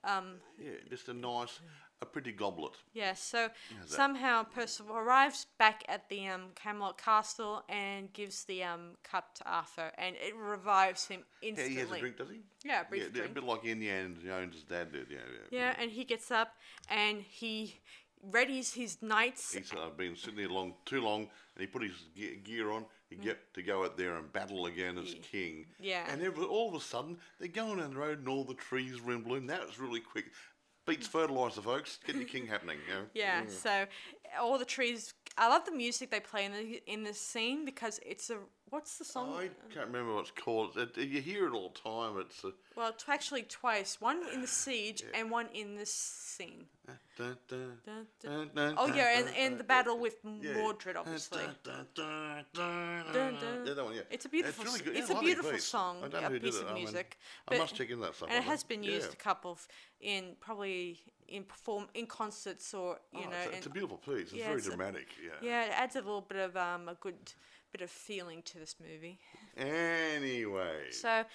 um, 0.04 0.36
yeah, 0.64 0.72
just 0.90 1.10
a 1.10 1.14
nice, 1.14 1.60
a 2.02 2.06
pretty 2.06 2.32
goblet. 2.32 2.74
yeah, 2.94 3.14
so 3.14 3.50
somehow 3.86 4.44
Percival 4.44 4.96
arrives 4.98 5.48
back 5.58 5.84
at 5.88 6.10
the 6.10 6.28
um, 6.28 6.48
Camelot 6.56 6.98
Castle 6.98 7.64
and 7.70 8.12
gives 8.14 8.44
the 8.46 8.64
um, 8.64 8.92
cup 9.04 9.36
to 9.36 9.50
Arthur, 9.50 9.92
and 9.98 10.16
it 10.18 10.36
revives 10.36 11.08
him 11.08 11.22
instantly. 11.42 11.76
Yeah, 11.76 11.84
he 11.84 11.90
has 11.90 11.98
a 11.98 12.00
drink, 12.00 12.18
does 12.18 12.30
he? 12.30 12.42
Yeah, 12.66 12.82
a 12.82 12.86
brief 12.86 13.04
yeah, 13.04 13.10
drink. 13.10 13.32
a 13.32 13.34
bit 13.36 13.44
like 13.44 13.66
Indiana 13.66 14.10
Jones' 14.24 14.64
dad 14.70 14.92
did. 14.92 15.08
Yeah, 15.10 15.18
yeah. 15.52 15.60
Yeah, 15.60 15.76
and 15.80 15.92
he 15.92 16.04
gets 16.04 16.32
up 16.32 16.56
and 16.90 17.22
he 17.22 17.80
readies 18.30 18.74
his 18.74 19.02
knights. 19.02 19.54
He's 19.54 19.72
uh, 19.74 19.90
been 19.96 20.16
sitting 20.16 20.38
there 20.38 20.50
long, 20.50 20.74
too 20.86 21.02
long, 21.02 21.22
and 21.22 21.62
he 21.62 21.68
put 21.68 21.84
his 21.84 21.94
gear 22.44 22.72
on. 22.72 22.86
He 23.10 23.16
get 23.18 23.54
to 23.54 23.62
go 23.62 23.84
out 23.84 23.98
there 23.98 24.16
and 24.16 24.32
battle 24.34 24.66
again 24.66 24.98
as 24.98 25.16
king. 25.22 25.58
Mm. 25.58 25.66
Yeah. 25.80 26.04
And 26.12 26.24
every, 26.24 26.44
all 26.44 26.70
of 26.70 26.76
a 26.76 26.84
sudden, 26.84 27.18
they're 27.40 27.48
going 27.48 27.78
down 27.78 27.94
the 27.94 28.00
road, 28.00 28.20
and 28.20 28.28
all 28.28 28.44
the 28.44 28.56
trees 28.56 29.00
are 29.06 29.12
in 29.12 29.22
bloom. 29.22 29.48
That 29.48 29.66
was 29.66 29.80
really 29.80 30.00
quick. 30.00 30.26
Beats 30.86 31.08
fertilizer, 31.08 31.62
folks. 31.62 32.00
Get 32.06 32.16
your 32.16 32.26
king 32.26 32.46
happening. 32.46 32.78
You 32.88 32.94
know? 32.94 33.02
Yeah, 33.14 33.44
mm. 33.44 33.50
so 33.50 33.86
all 34.40 34.60
the 34.60 34.66
trees. 34.66 35.14
I 35.38 35.50
love 35.50 35.66
the 35.66 35.72
music 35.72 36.12
they 36.12 36.20
play 36.20 36.46
in 36.46 36.52
the 36.54 36.82
in 36.86 37.04
this 37.04 37.20
scene 37.20 37.66
because 37.66 38.00
it's 38.06 38.30
a 38.30 38.38
what's 38.70 38.98
the 38.98 39.06
song? 39.06 39.34
I 39.38 39.50
can't 39.74 39.88
remember 39.88 40.14
what 40.16 40.22
it's 40.22 40.32
called. 40.32 40.78
It, 40.78 40.98
you 40.98 41.22
hear 41.22 41.48
it 41.48 41.54
all 41.54 41.70
the 41.74 41.80
time. 41.90 42.18
It's 42.20 42.44
uh, 42.44 42.52
Well, 42.76 42.90
it's 42.90 43.06
actually 43.08 43.44
twice. 43.44 44.00
One 44.02 44.22
in 44.34 44.42
the 44.42 44.48
siege 44.48 45.04
and 45.14 45.30
one 45.32 45.48
in 45.54 45.76
this 45.76 45.92
scene. 45.94 46.66
dun, 47.18 47.38
dun, 47.48 47.78
Dun, 48.22 48.76
Oh 48.78 48.88
yeah, 48.88 49.20
and, 49.20 49.30
and 49.38 49.58
the 49.58 49.64
battle 49.64 49.98
with 50.00 50.16
Yeah. 50.42 50.54
Mordred, 50.58 50.98
obviously. 50.98 51.42
Yeah, 51.44 52.54
that 53.74 53.84
one, 53.84 53.96
yeah. 53.96 54.02
It's 54.12 54.26
a 54.26 54.30
beautiful 54.30 54.66
really 54.66 54.80
good. 54.80 54.96
it's 54.96 55.10
Yeah, 55.10 55.18
a 55.18 55.22
beautiful 55.22 55.52
piece. 55.52 55.64
song, 55.64 55.98
I 56.04 56.08
don't 56.08 56.22
know 56.22 56.28
a 56.28 56.32
who 56.32 56.40
did 56.40 56.44
piece 56.44 56.56
it. 56.60 56.64
of 56.64 56.70
I 56.72 56.74
mean, 56.74 56.84
music, 56.84 57.18
I 57.48 57.58
must 57.58 57.76
check 57.76 57.90
in 57.90 58.00
that 58.02 58.16
somewhere. 58.16 58.38
And 58.38 58.46
it 58.46 58.48
has 58.50 58.64
been 58.64 58.84
used 58.84 59.08
yeah. 59.08 59.14
a 59.14 59.16
couple 59.16 59.52
of 59.52 59.68
in 60.02 60.36
probably 60.40 61.00
in 61.28 61.44
perform 61.44 61.88
in 61.96 62.06
concerts 62.06 62.74
or 62.74 63.00
you 63.12 63.22
Oh, 63.26 63.30
know. 63.30 63.38
it's, 63.46 63.54
a- 63.54 63.58
it's 63.58 63.66
a 63.66 63.70
beautiful 63.70 63.98
piece. 63.98 64.28
It's 64.28 64.34
yeah, 64.34 64.46
very 64.48 64.58
it's 64.58 64.68
a- 64.68 64.72
dramatic. 64.72 65.08
yeah. 65.24 65.32
yeah, 65.42 65.66
it 65.66 65.72
adds 65.72 65.96
a 65.96 66.00
little 66.02 66.22
bit 66.22 66.38
of 66.38 66.56
um 66.58 66.90
a 66.90 66.96
good 66.96 67.34
bit 67.76 67.82
of 67.84 67.92
feeling 67.92 68.42
to 68.44 68.58
this 68.58 68.76
movie. 68.80 69.20
Anyway. 69.58 70.92
So, 70.92 71.26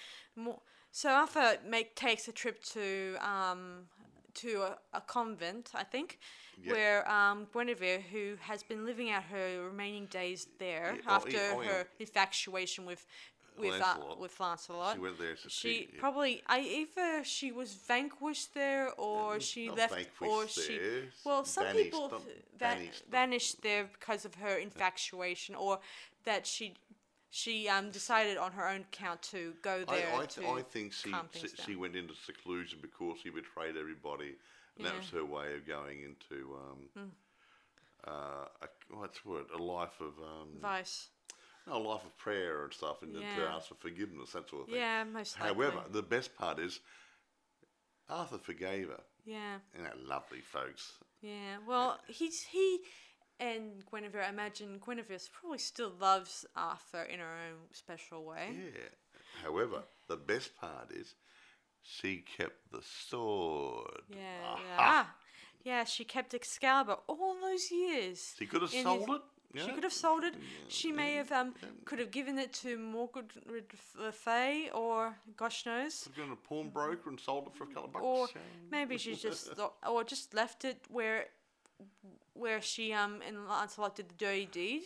so 0.91 1.09
Arthur 1.09 1.57
make 1.67 1.95
takes 1.95 2.27
a 2.27 2.31
trip 2.31 2.63
to 2.75 3.15
um 3.33 3.61
to 4.33 4.49
a, 4.69 4.77
a 4.99 5.01
convent, 5.01 5.69
I 5.75 5.83
think, 5.93 6.17
Yeah. 6.63 6.73
where 6.73 7.11
um 7.11 7.37
Guinevere, 7.53 8.01
who 8.13 8.23
has 8.49 8.63
been 8.63 8.85
living 8.89 9.09
out 9.11 9.23
her 9.35 9.47
remaining 9.71 10.07
days 10.07 10.47
there 10.57 10.87
Yeah, 10.95 11.01
oh, 11.07 11.15
after 11.17 11.31
yeah, 11.37 11.53
oh, 11.55 11.61
yeah. 11.61 11.67
her 11.71 11.87
infatuation 11.99 12.85
with 12.91 13.05
with 13.57 13.71
Lancelot. 13.81 14.17
Uh, 14.17 14.21
with 14.23 14.39
Lancelot. 14.39 14.93
She 14.95 15.01
went 15.01 15.19
there 15.19 15.35
to 15.43 15.49
She 15.49 15.67
see- 15.67 15.89
yeah. 15.93 15.99
probably 15.99 16.33
I 16.47 16.59
either 16.81 17.23
she 17.35 17.51
was 17.51 17.69
vanquished 17.93 18.49
there 18.61 18.85
or 18.97 19.39
she 19.39 19.67
not 19.67 19.77
left 19.77 20.07
or 20.21 20.47
she 20.47 20.79
well 21.25 21.43
some 21.45 21.65
banished, 21.65 21.83
people 21.85 22.09
not 22.09 22.21
va- 22.23 22.29
banished. 22.65 23.03
vanished 23.19 23.55
there 23.67 23.83
because 23.95 24.21
of 24.29 24.33
her 24.35 24.55
infatuation 24.67 25.53
or 25.55 25.73
that 26.25 26.45
she 26.47 26.73
she 27.29 27.67
um 27.69 27.91
decided 27.91 28.37
on 28.37 28.51
her 28.51 28.67
own 28.67 28.81
account 28.81 29.21
to 29.21 29.53
go 29.61 29.83
there 29.85 30.07
I, 30.13 30.25
to 30.25 30.39
th- 30.41 30.51
I 30.51 30.61
think 30.61 30.91
she, 30.93 31.13
she 31.33 31.47
she 31.65 31.75
went 31.75 31.95
into 31.95 32.13
seclusion 32.15 32.79
because 32.81 33.17
he 33.23 33.29
betrayed 33.29 33.77
everybody, 33.77 34.35
and 34.77 34.85
that 34.85 34.95
was 34.97 35.09
her 35.11 35.23
way 35.25 35.53
of 35.55 35.65
going 35.67 36.01
into 36.01 36.53
um, 36.55 36.77
Hmm. 36.95 37.09
uh, 38.07 38.45
a, 38.61 38.67
what's 38.97 39.19
the 39.21 39.29
word? 39.29 39.45
A 39.57 39.61
life 39.61 39.99
of 40.01 40.13
um, 40.19 40.49
vice 40.61 41.09
no, 41.67 41.77
a 41.77 41.77
life 41.77 42.03
of 42.03 42.17
prayer 42.17 42.63
and 42.63 42.73
stuff, 42.73 43.03
and 43.03 43.13
to 43.13 43.47
ask 43.47 43.67
for 43.69 43.75
forgiveness, 43.75 44.31
that 44.31 44.49
sort 44.49 44.63
of 44.63 44.67
thing. 44.69 44.77
yeah 44.77 45.03
most 45.03 45.39
likely. 45.39 45.55
However, 45.55 45.83
the 45.91 46.01
best 46.01 46.35
part 46.35 46.57
is 46.59 46.79
Arthur 48.09 48.39
forgave 48.39 48.89
her. 48.89 49.01
yeah 49.25 49.59
Isn't 49.73 49.85
that 49.85 49.99
lovely, 50.05 50.41
folks? 50.41 50.93
yeah 51.21 51.57
well 51.67 51.99
he's 52.07 52.41
he 52.41 52.79
and 53.41 53.83
Guinevere 53.91 54.23
I 54.23 54.29
imagine 54.29 54.79
Guinevere 54.79 55.19
probably 55.33 55.57
still 55.57 55.91
loves 55.99 56.45
Arthur 56.55 57.03
in 57.03 57.19
her 57.19 57.33
own 57.47 57.57
special 57.73 58.23
way 58.23 58.47
Yeah. 58.55 58.89
However, 59.43 59.83
the 60.07 60.17
best 60.17 60.55
part 60.55 60.91
is 60.91 61.15
she 61.83 62.23
kept 62.37 62.71
the 62.71 62.81
sword. 63.09 64.03
Yeah, 64.09 64.55
yeah. 64.67 64.77
Ah, 64.77 65.15
yeah, 65.63 65.83
she 65.83 66.03
kept 66.05 66.33
Excalibur 66.33 66.97
all 67.07 67.35
those 67.41 67.71
years. 67.71 68.35
She 68.37 68.45
could 68.45 68.61
have 68.61 68.73
in 68.73 68.83
sold 68.83 69.07
his- 69.07 69.15
it. 69.17 69.21
Yeah. 69.53 69.65
She 69.65 69.71
could 69.73 69.83
have 69.83 69.93
sold 69.93 70.23
it. 70.23 70.35
She 70.69 70.91
may 70.93 71.15
have 71.15 71.31
um 71.31 71.53
could 71.85 71.99
have 71.99 72.11
given 72.11 72.37
it 72.39 72.53
to 72.63 72.77
Morgan 72.77 73.25
Le 73.97 74.11
Fay 74.11 74.69
or 74.73 75.17
gosh 75.35 75.65
knows. 75.65 76.03
Could 76.03 76.13
have 76.15 76.17
gone 76.17 76.27
to 76.27 76.33
a 76.33 76.47
pawnbroker 76.47 77.09
and 77.09 77.19
sold 77.19 77.47
it 77.47 77.55
for 77.57 77.65
a 77.65 77.67
couple 77.67 77.85
of 77.85 77.93
bucks. 77.93 78.05
Or 78.05 78.27
maybe 78.69 78.97
she 78.97 79.15
just 79.15 79.47
thought, 79.57 79.75
or 79.85 80.03
just 80.05 80.33
left 80.33 80.63
it 80.63 80.79
where 80.89 81.25
where 82.33 82.61
she 82.61 82.93
um 82.93 83.21
and 83.27 83.47
Lancelot 83.47 83.95
did 83.95 84.09
the 84.09 84.15
dirty 84.15 84.45
deed. 84.45 84.83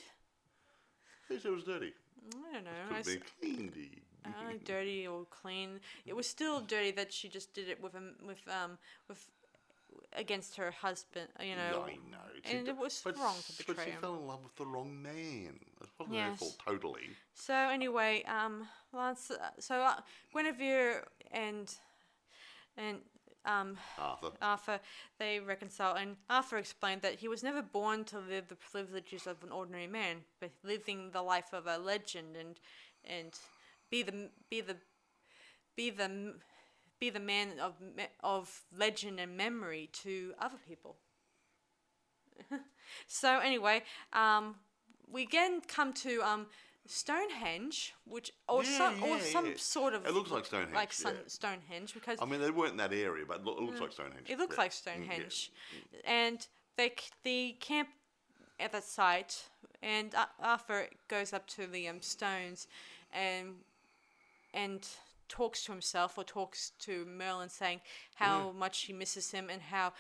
Who 1.28 1.40
said 1.40 1.52
it 1.52 1.56
was 1.56 1.64
dirty? 1.64 1.94
I 2.34 2.54
don't 2.54 2.64
know. 2.66 2.72
It 2.72 2.88
Could 2.88 2.94
I 2.94 2.98
have 2.98 3.08
s- 3.08 3.18
clean 3.40 3.70
deed. 3.70 4.02
I 4.26 4.30
don't 4.44 4.52
know, 4.54 4.60
dirty 4.66 5.08
or 5.08 5.26
clean. 5.30 5.80
It 6.06 6.16
was 6.16 6.28
still 6.28 6.60
dirty 6.62 6.92
that 6.92 7.14
she 7.14 7.30
just 7.30 7.54
did 7.54 7.70
it 7.70 7.82
with 7.82 7.96
um 7.96 8.14
with 8.26 8.40
um 8.50 8.78
with 9.08 9.30
against 10.18 10.56
her 10.58 10.72
husband. 10.72 11.28
You 11.40 11.56
know. 11.56 11.84
I 11.86 11.96
know. 12.12 12.18
She 12.44 12.56
and 12.58 12.66
d- 12.66 12.72
it 12.72 12.78
was 12.78 13.02
but, 13.04 13.16
wrong 13.18 13.36
s- 13.38 13.58
to 13.58 13.64
But 13.68 13.78
she 13.84 13.92
him. 13.92 14.02
fell 14.02 14.16
in 14.16 14.28
love 14.28 14.44
with 14.44 14.56
the 14.56 14.66
wrong 14.66 15.02
man. 15.02 15.60
It 15.82 15.90
wasn't 16.00 16.10
her 16.10 16.16
Yes. 16.16 16.40
fault 16.40 16.58
totally. 16.66 17.10
So 17.34 17.54
anyway, 17.54 18.24
um, 18.24 18.68
Lance, 18.94 19.32
uh, 19.32 19.50
so 19.60 19.76
uh, 19.82 20.02
Guinevere 20.34 21.04
and 21.32 21.74
and 22.78 22.98
um, 23.46 23.78
Arthur. 23.98 24.32
Arthur 24.42 24.80
they 25.20 25.40
reconcile, 25.40 25.96
and 25.96 26.16
Arthur 26.30 26.58
explained 26.58 27.02
that 27.02 27.16
he 27.16 27.28
was 27.28 27.44
never 27.44 27.62
born 27.62 28.04
to 28.06 28.20
live 28.20 28.48
the 28.48 28.56
privileges 28.56 29.28
of 29.28 29.44
an 29.44 29.52
ordinary 29.52 29.88
man, 29.88 30.18
but 30.40 30.52
living 30.64 31.12
the 31.12 31.22
life 31.22 31.54
of 31.54 31.68
a 31.68 31.78
legend 31.78 32.36
and 32.36 32.60
and 33.04 33.34
be 33.90 34.04
the 34.04 34.30
be 34.50 34.62
the 34.62 34.78
be 35.76 35.90
the 35.90 36.34
be 37.00 37.10
the 37.10 37.20
man 37.20 37.60
of 37.62 37.74
of 38.24 38.62
legend 38.76 39.20
and 39.20 39.38
memory 39.38 39.90
to 39.94 40.34
other 40.40 40.58
people. 40.68 40.96
so 43.08 43.40
anyway, 43.40 43.84
um, 44.14 44.56
we 45.10 45.24
again 45.24 45.62
come 45.68 45.94
to 45.94 46.22
um, 46.22 46.48
Stonehenge, 46.88 47.94
which 48.06 48.32
or 48.48 48.64
Yeah, 48.64 48.78
some 48.78 49.04
or 49.04 49.20
some 49.20 49.46
yeah. 49.48 49.54
sort 49.58 49.94
of 49.94 50.06
It 50.06 50.14
looks 50.14 50.32
like 50.32 50.46
Stonehenge, 50.46 50.74
like 50.76 50.94
Sun- 50.94 51.16
yeah. 51.16 51.22
Stonehenge 51.28 51.94
because 51.94 52.20
I 52.22 52.26
mean, 52.26 52.42
they 52.42 52.52
weren't 52.52 52.72
in 52.72 52.78
that 52.78 52.94
area, 52.94 53.26
but 53.28 53.38
it 53.38 53.44
loo- 53.44 53.58
it 53.58 53.62
looks 53.62 53.80
like 53.82 53.92
Stonehenge. 53.92 54.30
it 54.30 54.38
looks 54.38 54.56
Yeah. 54.56 54.62
like 54.62 54.72
Mm, 54.72 54.86
yeah. 54.86 54.94
Stonehenge, 54.94 55.52
and 56.04 56.48
they 56.78 56.96
the 57.24 57.54
camp 57.60 57.90
at 58.60 58.72
that 58.72 58.84
site, 58.84 59.50
and 59.82 60.14
uh, 60.16 60.26
Arthur 60.40 60.90
goes 61.08 61.34
up 61.34 61.48
to 61.48 61.68
the 61.68 61.88
um, 61.88 62.02
stones, 62.02 62.68
and 63.12 63.64
and 64.54 64.88
talks 65.28 65.64
to 65.66 65.72
himself 65.72 66.18
or 66.18 66.24
talks 66.24 66.70
to 66.80 67.04
Merlin, 67.06 67.50
saying 67.50 67.82
how 68.16 68.52
much 68.52 68.82
he 68.84 68.94
misses 68.94 69.32
him 69.32 69.50
and 69.50 69.62
how 69.62 69.92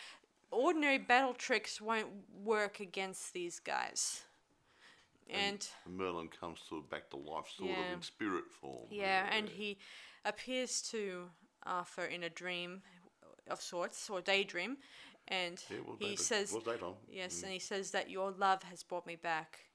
ordinary 0.51 0.99
battle 0.99 1.33
tricks 1.33 1.81
won't 1.81 2.07
work 2.43 2.79
against 2.79 3.33
these 3.33 3.59
guys. 3.59 4.21
And 5.29 5.67
Merlin 5.87 6.29
comes 6.29 6.59
to 6.69 6.83
back 6.83 7.09
to 7.09 7.17
life, 7.17 7.47
sort 7.57 7.69
Yeah. 7.69 7.81
of 7.81 7.93
in 7.93 8.01
spirit 8.01 8.45
form. 8.51 8.87
yeah, 8.91 9.27
and 9.31 9.49
he 9.49 9.77
appears 10.23 10.81
to 10.91 11.29
Arthur 11.63 12.05
in 12.05 12.23
a 12.23 12.29
dream 12.29 12.83
of 13.47 13.61
sorts 13.61 14.09
or 14.09 14.21
daydream, 14.21 14.77
and 15.27 15.63
Yeah, 15.69 15.79
well, 15.79 15.95
he 15.97 16.05
David- 16.09 16.19
says, 16.19 16.53
on? 16.53 16.97
Yes, 17.07 17.41
and 17.43 17.51
he 17.51 17.59
says 17.59 17.91
that 17.91 18.09
your 18.09 18.31
love 18.31 18.63
has 18.63 18.83
brought 18.83 19.05
me 19.07 19.15
back, 19.15 19.71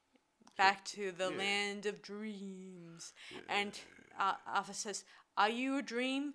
back 0.55 0.85
to 0.85 1.11
the 1.11 1.29
Yeah. 1.31 1.37
land 1.37 1.85
of 1.85 2.01
dreams. 2.01 3.13
And 3.49 3.77
uh, 4.17 4.35
Arthur 4.45 4.73
says, 4.73 5.03
"Are 5.37 5.49
you 5.49 5.77
a 5.77 5.81
dream, 5.81 6.33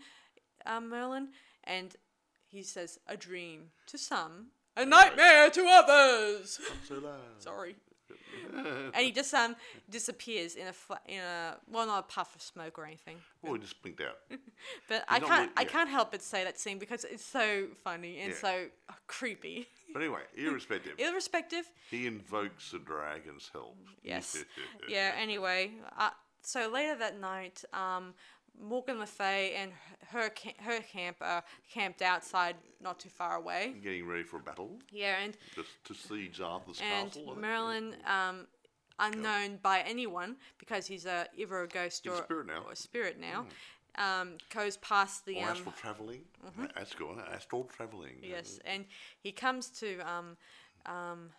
uh, 0.66 0.80
Merlin?" 0.80 1.32
And 1.64 1.96
he 2.46 2.62
says, 2.62 2.98
"A 3.06 3.16
dream 3.16 3.72
to 3.86 3.96
some, 3.98 4.52
a 4.76 4.84
nightmare 4.84 5.50
to 5.50 5.66
others." 5.66 6.58
Sorry. 7.38 7.76
And 8.94 8.96
he 9.04 9.12
just 9.12 9.32
um 9.34 9.56
disappears 9.90 10.54
in 10.56 10.66
a 10.66 10.72
fla- 10.72 11.00
in 11.06 11.20
a 11.20 11.56
well 11.70 11.86
not 11.86 11.98
a 12.00 12.02
puff 12.02 12.34
of 12.34 12.42
smoke 12.42 12.78
or 12.78 12.84
anything. 12.86 13.16
Oh, 13.44 13.54
he 13.54 13.60
just 13.60 13.80
blinked 13.82 14.00
out. 14.00 14.18
But 14.88 15.04
I 15.08 15.18
not 15.18 15.28
can't 15.28 15.50
I 15.56 15.62
yeah. 15.62 15.68
can't 15.68 15.88
help 15.88 16.10
but 16.10 16.22
say 16.22 16.44
that 16.44 16.58
scene 16.58 16.78
because 16.78 17.04
it's 17.04 17.24
so 17.24 17.66
funny 17.84 18.20
and 18.20 18.30
Yeah. 18.32 18.38
so 18.38 18.66
uh, 18.88 18.92
creepy. 19.06 19.66
But 19.92 20.02
anyway, 20.02 20.20
irrespective, 20.36 20.98
Irrespective, 20.98 21.64
he 21.90 22.06
invokes 22.06 22.70
the 22.72 22.78
dragon's 22.78 23.48
help. 23.50 23.78
Yes. 24.02 24.44
yeah. 24.88 25.12
Anyway, 25.18 25.70
uh, 25.96 26.10
so 26.42 26.68
later 26.68 26.96
that 26.98 27.18
night, 27.18 27.64
um, 27.72 28.12
Morgan 28.60 28.98
Le 28.98 29.06
Fay 29.06 29.54
and 29.54 29.72
her 30.08 30.30
her 30.60 30.80
camp 30.80 31.16
are 31.20 31.42
camped 31.72 32.02
outside, 32.02 32.56
not 32.80 32.98
too 32.98 33.08
far 33.08 33.36
away. 33.36 33.74
Getting 33.82 34.06
ready 34.06 34.22
for 34.22 34.36
a 34.38 34.40
battle. 34.40 34.78
Yeah, 34.90 35.16
and 35.22 35.36
Just 35.54 35.70
to 35.84 35.94
siege 35.94 36.40
Arthur's 36.40 36.80
and 36.80 37.08
castle. 37.08 37.26
Think. 37.26 37.38
Merlin, 37.38 37.96
um, 38.06 38.46
unknown 38.98 39.58
by 39.62 39.80
anyone 39.80 40.36
because 40.58 40.86
he's 40.86 41.06
a 41.06 41.26
either 41.36 41.60
a 41.62 41.68
ghost 41.68 42.02
He's 42.04 42.12
a 42.12 42.16
or 42.16 42.22
spirit 42.24 42.46
now. 42.46 42.62
or 42.66 42.72
a 42.72 42.76
spirit 42.76 43.18
now, 43.20 43.46
um, 43.98 44.34
goes 44.54 44.76
past 44.78 45.26
the 45.26 45.36
Or 45.38 45.44
um, 45.44 45.48
astral 45.50 45.74
travelling. 45.80 46.20
That's 46.74 46.94
good. 46.94 47.18
Astral 47.32 47.64
travelling. 47.64 48.16
Yes, 48.22 48.58
and 48.64 48.84
he 49.22 49.32
comes 49.32 49.68
to 49.80 49.98
um, 50.00 50.36
um, 50.86 51.30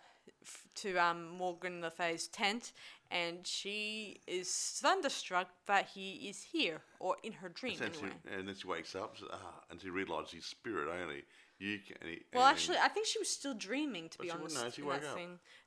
f- 0.42 0.64
to 0.76 0.96
um, 0.96 1.28
Morgan 1.28 1.80
Le 1.80 1.90
Fay's 1.90 2.28
tent, 2.28 2.72
and 3.10 3.46
she 3.46 4.18
is 4.26 4.50
thunderstruck 4.82 5.48
that 5.66 5.88
he 5.94 6.28
is 6.28 6.42
here 6.42 6.80
or 7.00 7.16
in 7.22 7.32
her 7.32 7.48
dream 7.48 7.78
And, 7.82 7.94
anyway. 7.94 8.10
she, 8.26 8.34
and 8.34 8.48
then 8.48 8.54
she 8.54 8.66
wakes 8.66 8.94
up 8.94 9.16
says, 9.18 9.28
ah, 9.32 9.62
and 9.70 9.80
she 9.80 9.90
realises 9.90 10.32
he's 10.32 10.44
spirit 10.44 10.88
only. 11.02 11.24
You 11.60 11.80
can. 11.84 11.96
and 12.02 12.10
he- 12.10 12.22
Well, 12.32 12.44
and- 12.46 12.52
actually, 12.54 12.76
I 12.78 12.86
think 12.86 13.06
she 13.06 13.18
was 13.18 13.28
still 13.28 13.54
dreaming. 13.54 14.08
To 14.10 14.18
be 14.18 14.30
honest, 14.30 14.54
know, 14.54 14.70
she 14.70 14.82
woke 14.82 15.02
up. 15.04 15.18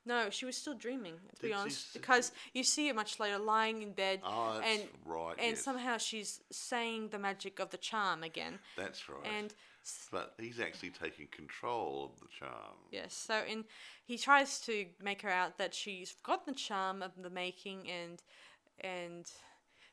No, 0.06 0.30
she 0.30 0.46
was 0.46 0.56
still 0.56 0.74
dreaming. 0.74 1.14
To 1.36 1.42
be 1.42 1.48
Did 1.48 1.54
she 1.54 1.60
honest, 1.60 1.92
because 1.92 2.32
you 2.54 2.64
see 2.64 2.88
her 2.88 2.94
much 2.94 3.20
later, 3.20 3.36
lying 3.38 3.82
in 3.82 3.92
bed, 3.92 4.20
Oh, 4.24 4.58
and 4.64 4.88
right, 5.04 5.34
and 5.38 5.50
yes. 5.50 5.62
somehow 5.62 5.98
she's 5.98 6.40
saying 6.50 7.08
the 7.10 7.18
magic 7.18 7.58
of 7.58 7.68
the 7.70 7.76
charm 7.76 8.22
again. 8.22 8.58
That's 8.76 9.06
right. 9.08 9.18
And 9.38 9.52
but 10.10 10.34
he's 10.38 10.60
actually 10.60 10.90
taking 10.90 11.26
control 11.28 12.10
of 12.12 12.20
the 12.20 12.26
charm. 12.38 12.76
Yes. 12.90 13.14
So 13.14 13.42
in 13.48 13.64
he 14.04 14.18
tries 14.18 14.60
to 14.60 14.86
make 15.02 15.22
her 15.22 15.30
out 15.30 15.58
that 15.58 15.74
she's 15.74 16.10
forgotten 16.10 16.54
the 16.54 16.58
charm 16.58 17.02
of 17.02 17.12
the 17.20 17.30
making 17.30 17.88
and 17.90 18.22
and 18.80 19.30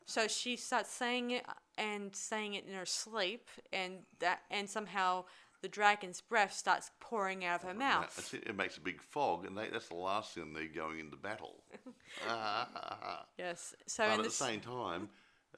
so 0.05 0.27
she 0.27 0.55
starts 0.55 0.91
saying 0.91 1.31
it 1.31 1.45
and 1.77 2.15
saying 2.15 2.55
it 2.55 2.65
in 2.67 2.73
her 2.73 2.85
sleep 2.85 3.49
and 3.71 3.99
that 4.19 4.41
and 4.49 4.69
somehow 4.69 5.25
the 5.61 5.67
dragon's 5.67 6.21
breath 6.21 6.53
starts 6.53 6.91
pouring 6.99 7.43
out 7.43 7.61
of 7.63 7.67
her 7.67 7.73
mouth. 7.73 8.33
it, 8.33 8.47
it 8.47 8.55
makes 8.55 8.77
a 8.77 8.81
big 8.81 9.01
fog, 9.01 9.45
and 9.45 9.57
they, 9.57 9.67
that's 9.69 9.89
the 9.89 9.95
last 9.95 10.33
thing 10.33 10.53
they're 10.53 10.67
going 10.67 10.99
into 10.99 11.17
battle. 11.17 11.63
Ah, 12.27 13.25
Yes. 13.37 13.75
So 13.85 14.03
but 14.07 14.19
at 14.19 14.23
the 14.23 14.31
same 14.31 14.61
time, 14.61 15.09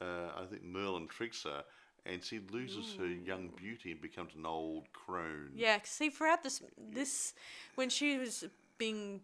uh, 0.01 0.32
I 0.36 0.45
think 0.49 0.63
Merlin 0.63 1.07
tricks 1.07 1.43
her, 1.43 1.63
and 2.06 2.24
she 2.24 2.39
loses 2.52 2.95
her 2.95 3.06
young 3.08 3.49
beauty 3.56 3.91
and 3.91 4.02
becomes 4.02 4.34
an 4.36 4.45
old 4.45 4.91
crone. 4.93 5.52
yeah, 5.56 5.80
see 5.84 6.10
throughout 6.10 6.43
this 6.43 6.62
this 6.91 7.34
when 7.76 7.89
she 7.89 8.18
was 8.18 8.43
being 8.78 9.22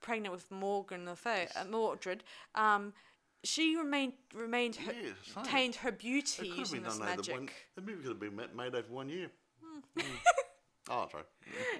pregnant 0.00 0.32
with 0.32 0.50
Morgan 0.50 1.04
Le 1.06 1.16
Fay, 1.16 1.48
uh, 1.56 1.64
Mordred, 1.64 2.22
um, 2.54 2.92
she 3.44 3.76
remained 3.76 4.14
remained 4.34 4.76
her, 4.76 4.92
Yeah, 4.92 5.10
same. 5.34 5.42
retained 5.44 5.74
her 5.76 5.88
It 5.90 5.98
beauty 5.98 6.36
could 6.42 6.48
have 6.50 6.58
using 6.58 6.76
been 6.80 6.84
this 6.84 6.98
done 6.98 7.08
over 7.08 7.16
magic. 7.16 7.34
one. 7.34 7.48
The 7.76 7.80
movie 7.82 8.02
could 8.02 8.08
have 8.10 8.20
been 8.20 8.36
ma- 8.36 8.62
made 8.64 8.74
over 8.74 8.92
one 8.92 9.08
year. 9.08 9.30
Mm. 9.96 10.04
oh, 10.90 11.08
sorry. 11.10 11.24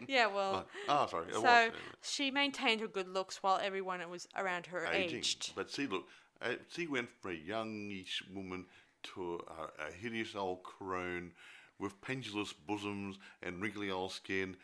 Yeah, 0.07 0.27
well, 0.29 0.67
Oh, 0.89 1.07
sorry. 1.11 1.29
It 1.29 1.35
so 1.35 1.41
was, 1.43 1.71
uh, 1.71 1.71
she 2.03 2.31
maintained 2.31 2.81
her 2.81 2.87
good 2.89 3.09
looks 3.09 3.43
while 3.43 3.59
everyone 3.63 3.99
that 3.99 4.09
was 4.11 4.29
around 4.37 4.67
her 4.67 4.87
aging. 4.87 5.19
aged. 5.19 5.53
But 5.57 5.71
see, 5.71 5.87
look, 5.89 6.07
uh, 6.41 6.55
she 6.71 6.87
went 6.87 7.09
from 7.21 7.33
a 7.33 7.35
youngish 7.35 8.23
woman 8.33 8.67
to 9.15 9.41
a, 9.49 9.89
a 9.89 9.93
hideous 9.93 10.35
old 10.35 10.63
crone 10.63 11.33
with 11.79 12.01
pendulous 12.01 12.53
bosoms 12.53 13.19
and 13.43 13.61
wrinkly 13.63 13.91
old 13.91 14.13
skin. 14.13 14.57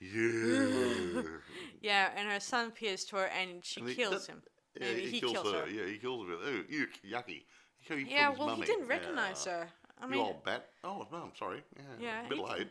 Yeah. 0.00 1.22
Yeah, 1.80 2.10
and 2.16 2.28
her 2.28 2.40
son 2.40 2.68
appears 2.68 3.04
to 3.06 3.16
her 3.16 3.26
and 3.26 3.64
she 3.64 3.80
And 3.80 3.88
he- 3.88 3.94
kills 3.94 4.26
that- 4.26 4.32
him. 4.32 4.42
Yeah, 4.80 4.86
Maybe 4.88 5.00
he, 5.02 5.10
he 5.12 5.20
kills, 5.20 5.32
kills 5.32 5.52
her. 5.52 5.60
her. 5.62 5.68
Yeah, 5.68 5.86
he 5.86 5.98
kills 5.98 6.26
her. 6.28 6.34
Ooh, 6.34 6.64
yuck, 6.64 6.88
yucky. 7.08 7.42
He, 7.80 8.04
he 8.04 8.10
Yeah, 8.14 8.30
well, 8.30 8.48
mummy. 8.48 8.60
he 8.60 8.66
didn't 8.66 8.86
recognize 8.86 9.44
Yeah. 9.46 9.52
her. 9.60 9.68
I 10.00 10.04
you 10.04 10.10
mean, 10.10 10.20
old 10.20 10.44
bat. 10.44 10.68
Oh, 10.84 11.06
no, 11.10 11.18
I'm 11.18 11.32
sorry. 11.36 11.62
Yeah, 11.76 11.82
Yeah, 12.00 12.26
a 12.26 12.28
bit 12.28 12.38
late. 12.38 12.68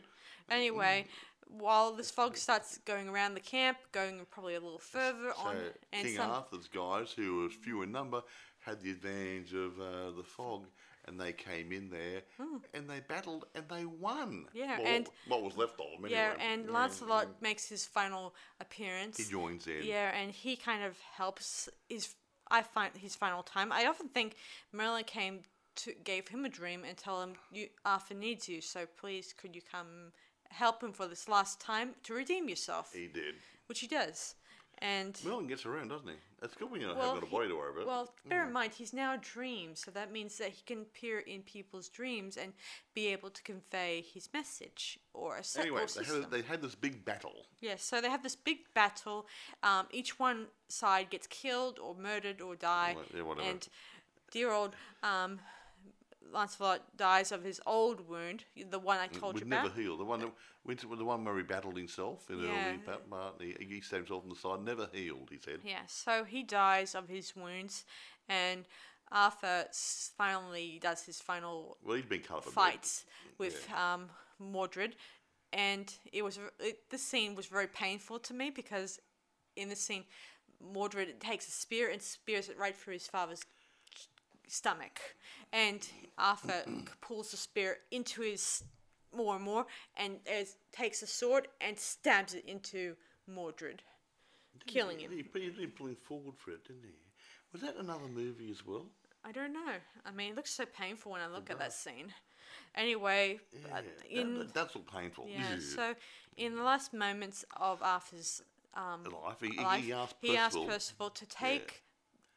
anyway, 0.50 1.06
while 1.48 1.92
this 1.92 2.10
fog 2.10 2.36
starts 2.36 2.78
going 2.86 3.08
around 3.08 3.34
the 3.34 3.40
camp, 3.40 3.78
going 3.92 4.24
probably 4.30 4.54
a 4.54 4.60
little 4.60 4.78
further 4.78 5.32
So 5.36 5.42
on, 5.48 5.56
and 5.92 6.06
King 6.06 6.18
Arthur's 6.18 6.68
guys, 6.68 7.12
who 7.12 7.42
was 7.42 7.52
few 7.54 7.82
in 7.82 7.92
number, 7.92 8.22
had 8.60 8.80
the 8.80 8.90
advantage 8.92 9.52
of 9.52 9.78
uh, 9.80 10.10
the 10.16 10.24
fog, 10.24 10.66
and 11.08 11.20
they 11.20 11.32
came 11.32 11.72
in 11.72 11.90
there 11.90 12.22
hmm. 12.36 12.58
and 12.74 12.88
they 12.88 13.00
battled 13.00 13.46
and 13.54 13.64
they 13.68 13.84
won. 13.84 14.46
Yeah, 14.52 14.78
Well, 14.78 14.86
and- 14.86 15.08
what 15.26 15.42
was 15.42 15.56
left 15.56 15.80
of 15.80 15.86
them 15.92 16.04
anyway. 16.04 16.12
yeah, 16.12 16.34
and 16.38 16.70
Lancelot 16.70 17.26
mm. 17.26 17.42
makes 17.42 17.68
his 17.68 17.86
final 17.86 18.34
appearance. 18.60 19.16
he 19.16 19.24
joins 19.24 19.66
in. 19.66 19.82
Yeah, 19.82 20.14
and 20.14 20.30
he 20.30 20.56
kind 20.56 20.84
of 20.84 20.98
helps 21.00 21.68
his. 21.88 22.14
I 22.50 22.62
find 22.62 22.96
his 22.96 23.14
final 23.14 23.42
time. 23.42 23.72
I 23.72 23.86
often 23.86 24.08
think 24.08 24.36
Merlin 24.72 25.04
came 25.04 25.40
to 25.76 25.92
gave 26.02 26.28
him 26.28 26.44
a 26.44 26.48
dream 26.48 26.82
and 26.86 26.96
tell 26.96 27.22
him 27.22 27.34
you 27.52 27.68
Arthur 27.84 28.14
needs 28.14 28.48
you, 28.48 28.60
so 28.60 28.86
please 28.98 29.34
could 29.38 29.54
you 29.54 29.62
come 29.62 30.12
help 30.50 30.82
him 30.82 30.92
for 30.92 31.06
this 31.06 31.28
last 31.28 31.60
time 31.60 31.90
to 32.04 32.14
redeem 32.14 32.48
yourself, 32.48 32.92
He 32.92 33.06
did. 33.06 33.34
which 33.66 33.80
he 33.80 33.86
does. 33.86 34.34
And 34.80 35.18
Merlin 35.24 35.46
gets 35.48 35.66
around, 35.66 35.88
doesn't 35.88 36.08
he? 36.08 36.14
It's 36.40 36.54
good 36.54 36.70
when 36.70 36.80
you 36.80 36.86
Well, 36.88 36.96
have 37.14 37.20
got 37.20 37.28
a 37.28 37.30
body 37.30 37.48
to 37.48 37.54
worry 37.56 37.72
about. 37.72 37.86
well, 37.86 38.14
bear 38.28 38.46
in 38.46 38.52
mind 38.52 38.72
he's 38.74 38.92
now 38.92 39.14
a 39.14 39.18
dream, 39.18 39.74
so 39.74 39.90
that 39.90 40.12
means 40.12 40.38
that 40.38 40.50
he 40.50 40.62
can 40.64 40.82
appear 40.82 41.18
in 41.18 41.42
people's 41.42 41.88
dreams 41.88 42.36
and 42.36 42.52
be 42.94 43.08
able 43.08 43.30
to 43.30 43.42
convey 43.42 44.04
his 44.14 44.28
message 44.32 45.00
or 45.14 45.38
a 45.38 45.44
set 45.44 45.62
anyway, 45.62 45.82
or 45.82 45.86
they 45.86 46.04
had, 46.04 46.30
they 46.30 46.42
had 46.42 46.62
this 46.62 46.76
big 46.76 47.04
battle. 47.04 47.46
Yes, 47.60 47.82
so 47.82 48.00
they 48.00 48.08
have 48.08 48.22
this 48.22 48.36
big 48.36 48.58
battle. 48.72 49.26
Um, 49.64 49.86
each 49.90 50.18
one 50.18 50.46
side 50.68 51.10
gets 51.10 51.26
killed 51.26 51.80
or 51.80 51.96
murdered 51.96 52.40
or 52.40 52.54
die. 52.54 52.94
Yeah, 53.14 53.22
whatever. 53.22 53.48
And 53.48 53.68
dear 54.30 54.52
old 54.52 54.76
um, 55.02 55.40
Lancelot 56.32 56.96
dies 56.96 57.32
of 57.32 57.42
his 57.44 57.60
old 57.66 58.08
wound, 58.08 58.44
the 58.70 58.78
one 58.78 58.98
I 58.98 59.06
told 59.06 59.34
Would 59.34 59.44
you 59.44 59.48
never 59.48 59.66
about. 59.66 59.78
heal. 59.78 59.96
The 59.96 60.04
one 60.04 60.20
that 60.20 60.30
went 60.64 60.80
to, 60.80 60.94
the 60.96 61.04
one 61.04 61.24
where 61.24 61.36
he 61.36 61.42
battled 61.42 61.76
himself 61.76 62.28
in 62.30 62.40
the 62.40 62.46
Yeah. 62.48 62.68
early 62.68 62.78
pa- 62.78 62.96
part. 63.10 63.40
He, 63.40 63.56
he 63.58 63.80
stabbed 63.80 64.08
himself 64.08 64.24
on 64.24 64.28
the 64.30 64.36
side. 64.36 64.60
Never 64.64 64.88
healed. 64.92 65.28
He 65.30 65.38
said. 65.38 65.60
Yeah, 65.64 65.82
so 65.86 66.24
he 66.24 66.42
dies 66.42 66.94
of 66.94 67.08
his 67.08 67.34
wounds, 67.34 67.84
and 68.28 68.64
Arthur 69.10 69.66
finally 70.16 70.78
does 70.82 71.04
his 71.04 71.20
final 71.20 71.78
Well, 71.82 71.96
he'd 71.96 72.08
been 72.08 72.20
cut 72.22 72.38
up 72.38 72.42
a 72.44 72.46
bit. 72.46 72.52
fights 72.54 73.04
with 73.38 73.68
um, 73.72 74.10
Mordred, 74.38 74.96
and 75.52 75.92
it 76.12 76.22
was 76.22 76.38
it, 76.60 76.90
this 76.90 77.02
scene 77.02 77.34
was 77.34 77.46
very 77.46 77.66
painful 77.68 78.18
to 78.20 78.34
me 78.34 78.50
because 78.50 78.98
in 79.56 79.68
this 79.68 79.80
scene, 79.80 80.04
Mordred 80.60 81.20
takes 81.20 81.48
a 81.48 81.50
spear 81.52 81.88
and 81.90 82.02
spears 82.02 82.48
it 82.48 82.58
right 82.58 82.76
through 82.76 82.94
his 82.94 83.06
father's 83.08 83.44
stomach, 84.48 85.00
and 85.52 85.88
Arthur 86.16 86.64
pulls 87.00 87.30
the 87.30 87.36
spear 87.36 87.78
into 87.90 88.22
his 88.22 88.64
more 89.16 89.36
and 89.36 89.44
more, 89.44 89.66
and 89.96 90.18
as, 90.30 90.56
takes 90.72 91.02
a 91.02 91.06
sword 91.06 91.48
and 91.60 91.78
stabs 91.78 92.34
it 92.34 92.44
into 92.46 92.94
Mordred, 93.26 93.82
killing 94.66 94.98
him. 95.00 95.10
He, 95.10 95.24
he 95.32 95.48
him 95.62 95.96
forward 96.02 96.34
for 96.36 96.50
it, 96.52 96.64
didn't 96.66 96.84
he? 96.84 96.94
Was 97.52 97.62
that 97.62 97.76
another 97.76 98.08
movie 98.08 98.50
as 98.50 98.66
well? 98.66 98.86
I 99.24 99.32
don't 99.32 99.52
know. 99.52 99.74
I 100.04 100.10
mean, 100.10 100.30
it 100.32 100.36
looks 100.36 100.50
so 100.52 100.64
painful 100.66 101.12
when 101.12 101.20
I 101.20 101.26
look 101.28 101.50
at 101.50 101.58
that 101.58 101.72
scene. 101.72 102.12
Anyway, 102.74 103.40
Yeah, 103.52 103.80
in 104.08 104.38
that, 104.38 104.54
that's 104.54 104.76
all 104.76 104.82
painful. 104.82 105.26
Yeah, 105.28 105.58
so 105.58 105.94
in 106.36 106.54
the 106.56 106.62
last 106.62 106.92
moments 106.94 107.44
of 107.56 107.82
Arthur's 107.82 108.42
um, 108.74 109.04
life. 109.04 109.36
He, 109.40 109.48
he- 109.48 109.62
life, 109.62 109.84
he 109.84 109.92
asked 109.92 110.16
he 110.20 110.36
asked 110.36 110.54
Percival 110.54 110.66
Percival 110.68 111.10
to 111.10 111.26
take 111.26 111.82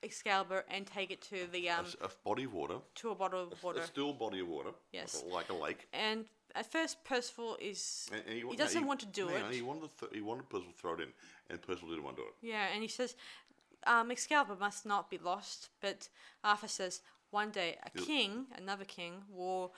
Excalibur 0.04 0.66
and 0.70 0.86
take 0.88 1.12
it 1.12 1.22
to 1.24 1.48
the 1.52 1.68
a, 1.68 1.78
um 1.80 1.86
s- 1.86 1.96
a 2.02 2.10
body 2.24 2.44
of 2.46 2.54
water, 2.54 2.76
to 2.96 3.10
a 3.12 3.16
bottle 3.16 3.50
of 3.52 3.64
water. 3.64 3.80
a 3.82 3.86
still 3.88 4.14
body 4.14 4.40
of 4.40 4.48
water, 4.48 4.72
Yes. 4.92 5.24
like 5.32 5.50
a 5.50 5.54
lake. 5.54 5.88
And 5.94 6.26
at 6.56 6.72
first, 6.72 7.04
Percival 7.04 7.58
is 7.62 8.10
And, 8.12 8.22
and 8.28 8.36
he 8.38 8.44
wa- 8.44 8.56
doesn't 8.56 8.82
no, 8.82 8.88
want 8.88 9.00
to 9.02 9.06
do 9.06 9.26
no, 9.30 9.36
it. 9.36 9.54
He 9.54 9.62
wanted, 9.62 9.90
th- 10.00 10.12
he 10.14 10.22
wanted 10.22 10.50
Percival 10.50 10.74
to 10.74 10.78
throw 10.80 10.94
it 10.96 11.02
in, 11.02 11.14
and 11.50 11.62
Percival 11.62 11.90
didn't 11.90 12.04
want 12.04 12.18
to 12.18 12.24
do 12.24 12.28
it. 12.28 12.34
Yeah, 12.42 12.68
and 12.74 12.82
he 12.82 12.88
says, 12.90 13.16
um, 13.86 14.12
Excalibur 14.12 14.56
must 14.56 14.86
not 14.86 15.10
be 15.10 15.18
lost. 15.18 15.70
But 15.82 16.10
Arthur 16.44 16.68
says, 16.68 17.02
one 17.30 17.52
day 17.52 17.78
a 17.84 17.90
He'll- 17.94 18.06
king, 18.06 18.48
another 18.58 18.86
king, 18.86 19.24
will 19.30 19.74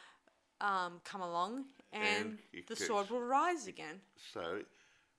um, 0.62 1.02
come 1.04 1.22
along 1.22 1.66
and, 1.92 2.40
And 2.54 2.66
the 2.68 2.76
sword 2.76 3.10
will 3.10 3.22
rise 3.22 3.68
again. 3.68 4.00
So 4.34 4.64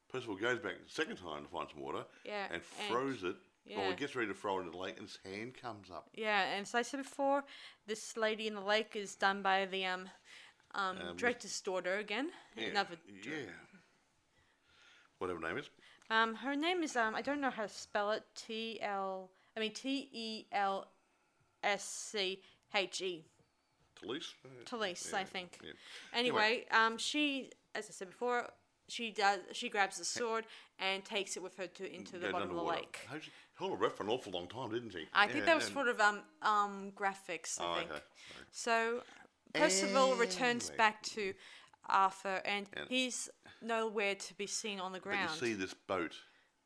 Percival 0.08 0.36
goes 0.36 0.58
back 0.58 0.74
the 0.82 0.90
second 0.90 1.16
time 1.16 1.44
to 1.44 1.50
find 1.50 1.68
some 1.70 1.80
water 1.82 2.04
Yeah, 2.24 2.46
and 2.46 2.54
and- 2.54 2.88
throws 2.88 3.22
it. 3.24 3.36
Yeah. 3.66 3.88
he 3.88 3.94
gets 3.94 4.14
ready 4.14 4.28
to 4.28 4.34
throw 4.34 4.56
it 4.58 4.60
into 4.60 4.72
the 4.72 4.76
lake, 4.78 4.98
and 4.98 5.08
his 5.08 5.18
hand 5.24 5.54
comes 5.60 5.90
up. 5.90 6.08
Yeah, 6.14 6.42
and 6.52 6.62
as 6.62 6.74
I 6.74 6.82
said 6.82 6.98
before, 6.98 7.44
this 7.86 8.16
lady 8.16 8.46
in 8.46 8.54
the 8.54 8.60
lake 8.60 8.94
is 8.94 9.14
done 9.16 9.40
by 9.42 9.64
the 9.66 9.86
um, 9.86 10.08
um, 10.74 10.98
Um, 11.00 11.16
director's 11.16 11.58
daughter 11.60 11.96
again. 11.96 12.30
Yeah, 12.56 12.66
Another. 12.68 12.96
yeah. 13.24 13.32
Whatever 15.18 15.40
her 15.40 15.48
name 15.48 15.58
is. 15.58 15.70
Um, 16.10 16.34
her 16.34 16.54
name 16.54 16.82
is 16.82 16.96
um, 16.96 17.14
I 17.14 17.22
don't 17.22 17.40
know 17.40 17.50
how 17.50 17.62
to 17.62 17.68
spell 17.68 18.10
it. 18.10 18.22
T 18.34 18.78
L. 18.82 19.30
I 19.56 19.60
mean 19.60 19.72
T 19.72 20.08
E 20.12 20.44
L 20.52 20.86
S 21.62 21.84
C 21.84 22.40
H 22.74 23.00
E. 23.00 23.24
Talise? 24.02 24.34
Talise, 24.66 25.14
I 25.14 25.24
think. 25.24 25.58
yeah. 25.64 25.70
Anyway, 26.12 26.66
um, 26.70 26.98
she, 26.98 27.50
as 27.74 27.86
I 27.88 27.92
said 27.92 28.08
before, 28.10 28.50
she 28.88 29.10
does. 29.10 29.40
She 29.52 29.68
grabs 29.68 29.98
the 29.98 30.04
sword 30.04 30.44
and 30.78 31.04
takes 31.04 31.36
it 31.36 31.42
with 31.42 31.56
her 31.56 31.66
to 31.66 31.94
into 31.94 32.12
the 32.12 32.26
Goes 32.26 32.32
bottom 32.32 32.50
of 32.50 32.54
the 32.54 32.60
underwater. 32.60 32.80
lake. 32.80 33.08
She 33.22 33.30
held 33.58 33.70
her 33.72 33.76
breath 33.76 33.96
for 33.96 34.02
an 34.04 34.10
awful 34.10 34.32
long 34.32 34.46
time, 34.48 34.70
didn't 34.72 34.90
she? 34.90 35.06
I 35.14 35.26
think 35.28 35.44
that 35.46 35.56
was 35.56 35.66
sort 35.66 35.88
of 35.88 36.00
um 36.00 36.20
um 36.42 36.92
graphics. 36.94 37.60
I 37.60 37.64
Oh, 37.64 37.74
think. 37.78 37.90
okay. 37.90 38.00
So 38.52 39.02
Percival 39.52 40.14
returns 40.16 40.64
Anyway. 40.68 40.76
back 40.78 41.02
to 41.02 41.34
Arthur, 41.88 42.40
and, 42.44 42.66
And- 42.72 42.88
he's 42.88 43.28
nowhere 43.62 44.14
to 44.14 44.34
be 44.34 44.46
seen 44.46 44.80
on 44.80 44.92
the 44.92 45.00
But 45.00 45.12
you 45.20 45.28
see 45.28 45.52
this 45.54 45.74
boat, 45.74 46.14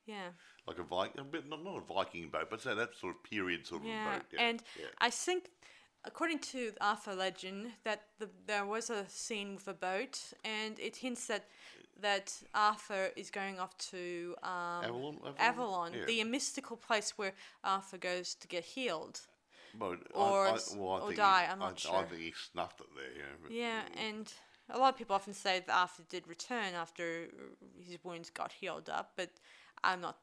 yeah, 0.07 0.29
like 0.67 0.79
a 0.79 0.83
Viking, 0.85 1.21
a 1.21 1.25
bit, 1.25 1.49
not, 1.49 1.63
not 1.63 1.77
a 1.77 1.81
Viking 1.81 2.31
boat, 2.31 2.49
but 2.51 2.63
that, 2.63 2.77
that 2.77 2.97
sort 2.97 3.17
of 3.17 3.23
period 3.25 3.67
sort 3.67 3.83
of 3.83 3.89
yeah, 3.89 4.19
boat. 4.19 4.25
and 4.39 4.63
yeah. 4.79 4.87
I 4.99 5.11
think. 5.11 5.51
According 6.05 6.39
to 6.39 6.71
the 6.71 6.85
Arthur 6.85 7.13
legend, 7.15 7.73
that 7.85 8.03
the, 8.21 8.31
there 8.47 8.65
was 8.65 8.89
a 8.89 9.05
scene 9.09 9.57
with 9.57 9.67
a 9.67 9.75
boat, 9.75 10.33
and 10.45 10.79
it 10.79 10.97
hints 10.97 11.27
that 11.27 11.49
that 12.01 12.43
Arthur 12.55 13.11
is 13.17 13.31
going 13.31 13.59
off 13.59 13.77
to 13.79 14.35
um, 14.43 14.85
Avalon? 14.85 15.19
Avalon, 15.39 15.93
Yeah. 15.95 16.05
the 16.07 16.25
mystical 16.25 16.77
place 16.77 17.17
where 17.17 17.33
Arthur 17.65 17.99
goes 17.99 18.35
to 18.37 18.49
get 18.49 18.65
healed. 18.65 19.21
But 19.75 19.99
or 20.15 20.47
I, 20.47 20.51
I, 20.51 20.59
well, 20.77 20.93
I 20.93 21.01
or 21.01 21.13
die, 21.13 21.45
He, 21.45 21.53
I'm 21.53 21.59
not 21.59 21.87
I, 21.87 21.99
I 21.99 22.05
think 22.05 22.23
he 22.23 22.33
snuffed 22.53 22.81
it 22.81 22.87
there. 22.97 23.51
Yeah, 23.51 23.83
Yeah, 23.97 24.09
and 24.09 24.33
a 24.71 24.79
lot 24.79 24.95
of 24.95 24.99
people 24.99 25.15
often 25.15 25.35
say 25.35 25.61
that 25.61 25.73
Arthur 25.73 26.03
did 26.09 26.27
return 26.27 26.75
after 26.75 27.29
his 27.79 27.99
wounds 28.03 28.31
got 28.31 28.53
healed 28.53 28.89
up, 28.89 29.13
but 29.17 29.31
I'm 29.85 30.01
not 30.01 30.19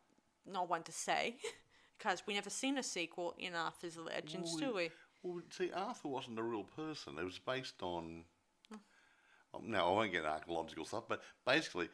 not 0.46 0.70
one 0.70 0.84
to 0.84 0.92
say 0.92 1.38
because 1.98 2.24
we 2.28 2.34
never 2.34 2.50
seen 2.50 2.78
a 2.78 2.84
sequel 2.84 3.36
in 3.38 3.56
Arthur's 3.56 3.98
Legends, 3.98 4.52
Well, 4.60 4.70
do 4.72 4.76
we? 4.76 4.90
Well, 5.24 5.42
see, 5.50 5.72
Arthur 5.72 6.08
wasn't 6.08 6.40
a 6.40 6.44
real 6.44 6.64
person. 6.64 7.18
It 7.18 7.24
was 7.24 7.40
based 7.40 7.82
on. 7.82 8.26
Now, 9.64 9.88
I 9.88 9.92
won't 9.92 10.12
get 10.12 10.26
archaeological 10.26 10.86
stuff, 10.86 11.04
but 11.08 11.22
basically, 11.46 11.90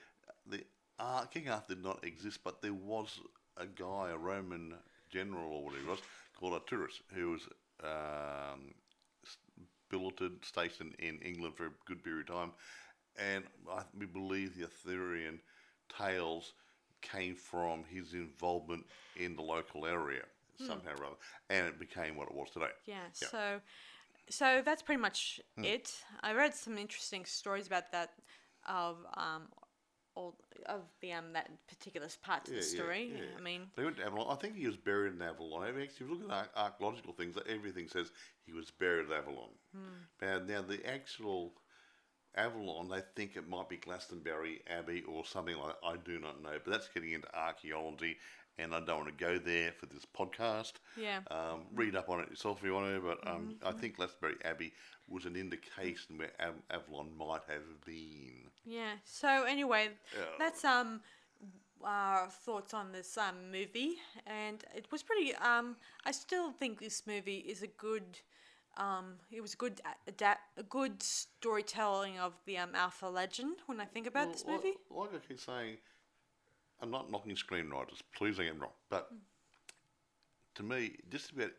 the 0.46 0.64
uh, 1.00 1.26
King 1.26 1.50
Arthur 1.50 1.76
did 1.76 1.84
not 1.84 2.04
exist, 2.04 2.40
but 2.44 2.62
there 2.62 2.74
was 2.74 3.20
a 3.58 3.66
guy, 3.66 4.10
a 4.12 4.18
Roman 4.18 4.74
general 5.10 5.52
or 5.52 5.66
whatever 5.66 5.84
he 5.84 5.90
was, 5.90 6.00
called 6.40 6.54
Arturus, 6.54 7.02
who 7.14 7.32
was 7.32 7.48
um, 7.84 8.74
billeted, 9.90 10.44
stationed 10.44 10.96
in 11.00 11.20
England 11.20 11.56
for 11.56 11.68
a 11.68 11.72
good 11.86 12.04
period 12.04 12.30
of 12.30 12.36
time, 12.36 12.52
and 13.18 13.44
I, 13.70 13.84
we 13.98 14.06
believe 14.06 14.58
the 14.58 14.64
Arthurian 14.64 15.40
tales 15.98 16.54
came 17.02 17.36
from 17.36 17.84
his 17.84 18.14
involvement 18.14 18.86
in 19.16 19.36
the 19.36 19.42
local 19.42 19.86
area 19.86 20.24
somehow 20.58 20.92
or 20.92 21.06
other, 21.06 21.16
and 21.50 21.68
it 21.68 21.80
became 21.80 22.16
what 22.16 22.28
it 22.28 22.36
was 22.36 22.50
today. 22.52 22.70
Yeah, 22.86 22.96
Yeah. 23.22 23.28
So, 23.28 23.62
so 24.30 24.62
that's 24.64 24.82
pretty 24.82 25.02
much 25.02 25.40
it. 25.64 25.94
I 26.22 26.34
read 26.34 26.54
some 26.54 26.78
interesting 26.78 27.26
stories 27.26 27.68
about 27.68 27.92
that 27.92 28.12
of 28.68 28.98
um, 29.16 29.48
all 30.16 30.36
of 30.68 30.82
the 31.02 31.14
um 31.14 31.34
that 31.34 31.50
particular 31.68 32.08
part 32.22 32.48
of 32.48 32.54
Yeah, 32.54 32.60
the 32.60 32.66
story. 32.66 33.12
yeah. 33.14 33.24
I 33.38 33.42
mean, 33.42 33.62
They 33.76 33.84
went 33.84 33.98
to 33.98 34.06
Avalon. 34.06 34.28
I 34.30 34.40
think 34.40 34.56
he 34.56 34.68
was 34.68 34.78
buried 34.78 35.14
in 35.14 35.22
Avalon. 35.22 35.64
I 35.64 35.72
mean, 35.72 35.84
Actually, 35.84 36.06
if 36.06 36.12
you 36.12 36.18
look 36.18 36.32
at 36.32 36.50
ar- 36.58 36.66
archaeological 36.66 37.14
things, 37.14 37.38
everything 37.48 37.88
says 37.88 38.12
he 38.46 38.54
was 38.54 38.72
buried 38.72 39.10
at 39.12 39.18
Avalon. 39.20 39.50
Now, 40.22 40.40
now 40.40 40.62
the 40.62 40.86
actual 40.88 41.54
Avalon, 42.36 42.88
they 42.90 43.02
think 43.16 43.36
it 43.36 43.48
might 43.50 43.70
be 43.70 43.78
Glastonbury 43.78 44.62
Abbey 44.70 45.04
or 45.04 45.26
something 45.26 45.58
like 45.58 45.76
that. 45.82 45.88
I 45.88 45.98
do 45.98 46.20
not 46.20 46.42
know, 46.42 46.58
but 46.64 46.72
that's 46.72 46.88
getting 46.90 47.12
into 47.12 47.28
archaeology, 47.36 48.18
and 48.62 48.74
I 48.76 48.80
don't 48.80 48.98
want 49.06 49.18
to 49.18 49.24
go 49.26 49.38
there 49.38 49.72
for 49.72 49.86
this 49.88 50.06
podcast. 50.06 50.74
Yeah. 50.98 51.20
Um, 51.30 51.62
read 51.74 51.96
up 51.96 52.10
on 52.10 52.20
it 52.22 52.30
yourself 52.30 52.60
if 52.60 52.66
you 52.66 52.74
want 52.74 52.88
to, 52.96 53.02
but 53.02 53.28
um, 53.28 53.56
I 53.66 53.72
think 53.72 53.98
Glastonbury 53.98 54.36
Abbey 54.46 54.72
was 55.10 55.26
an 55.26 55.36
indication 55.36 56.18
where 56.18 56.32
Av- 56.40 56.62
Avalon 56.70 57.10
might 57.18 57.42
have 57.48 57.86
been. 57.86 58.50
Yeah. 58.66 58.94
So 59.04 59.44
anyway, 59.44 59.90
Yeah. 60.18 60.26
that's 60.40 60.64
um 60.64 61.02
our 61.84 62.30
thoughts 62.30 62.74
on 62.74 62.92
this 62.92 63.18
um 63.18 63.52
movie, 63.52 63.96
and 64.28 64.64
it 64.76 64.86
was 64.92 65.02
pretty. 65.04 65.34
Um, 65.36 65.76
I 66.06 66.12
still 66.12 66.52
think 66.52 66.80
this 66.80 67.06
movie 67.08 67.40
is 67.40 67.64
a 67.64 67.68
good. 67.68 68.20
Um, 68.78 69.16
it 69.32 69.42
was 69.42 69.54
a 69.54 69.58
good 69.58 69.82
adapt, 70.08 70.58
a 70.58 70.64
good 70.64 71.04
storytelling 71.04 72.20
of 72.20 72.34
the 72.46 72.58
um 72.58 72.70
Arthur 72.76 73.10
Legend. 73.10 73.58
When 73.66 73.82
I 73.82 73.86
think 73.86 74.08
about 74.08 74.26
Well, 74.28 74.34
this 74.34 74.46
like- 74.46 74.56
movie, 74.64 74.78
Like, 74.90 75.10
I 75.16 75.18
keep 75.28 75.40
saying, 75.40 75.78
I'm 76.82 76.92
not 76.92 77.12
knocking 77.12 77.36
screenwriters. 77.36 78.02
Please 78.16 78.38
don't 78.38 78.46
get 78.46 78.56
me 78.56 78.62
wrong. 78.62 78.72
But 78.90 79.12
to 80.56 80.64
me, 80.64 80.96
just 81.10 81.32
about 81.32 81.52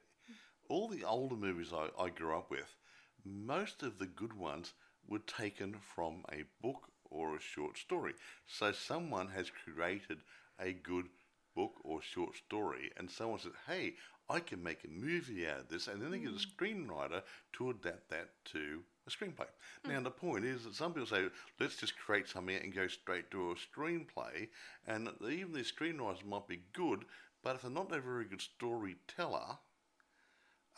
all 0.69 0.89
the 0.89 1.05
older 1.05 1.37
movies 1.37 1.73
I, 1.73 1.89
I 2.03 2.09
grew 2.09 2.37
up 2.37 2.51
with, 2.51 2.77
most 3.25 3.83
of 3.83 3.99
the 3.99 4.07
good 4.07 4.33
ones 4.33 4.75
were 5.07 5.21
taken 5.21 5.77
from 5.95 6.25
a 6.33 6.45
book 6.61 6.89
or 7.11 7.37
a 7.37 7.41
short 7.41 7.79
story. 7.79 8.15
So 8.47 8.73
someone 8.73 9.29
has 9.29 9.51
created 9.51 10.23
a 10.59 10.73
good 10.73 11.07
book 11.55 11.75
or 11.85 12.01
short 12.03 12.35
story, 12.37 12.91
and 12.97 13.11
someone 13.11 13.39
said, 13.39 13.53
"Hey, 13.67 13.97
I 14.29 14.41
can 14.41 14.63
make 14.63 14.85
a 14.85 14.89
movie 14.89 15.47
out 15.47 15.61
of 15.61 15.69
this," 15.69 15.87
and 15.87 16.01
then 16.01 16.11
they 16.11 16.19
get 16.19 16.31
a 16.31 16.33
hmm. 16.33 16.39
screenwriter 16.39 17.23
to 17.55 17.71
adapt 17.71 18.09
that 18.09 18.31
to 18.47 18.83
a 19.07 19.11
screenplay. 19.11 19.47
Now 19.87 20.01
the 20.01 20.11
point 20.11 20.45
is 20.45 20.65
that 20.65 20.75
some 20.75 20.93
people 20.93 21.07
say, 21.09 21.29
"Let's 21.59 21.77
just 21.77 21.97
create 21.99 22.29
something 22.29 22.57
and 22.57 22.75
go 22.75 22.87
straight 22.87 23.31
to 23.33 23.51
a 23.53 23.55
screenplay," 23.57 24.49
and 24.87 25.09
even 25.29 25.53
the 25.53 25.61
screenwriters 25.61 26.25
might 26.25 26.47
be 26.49 26.63
good, 26.73 27.05
but 27.43 27.57
if 27.57 27.63
they're 27.63 27.71
not 27.71 27.93
a 27.93 28.01
very 28.01 28.25
good 28.25 28.41
storyteller, 28.41 29.59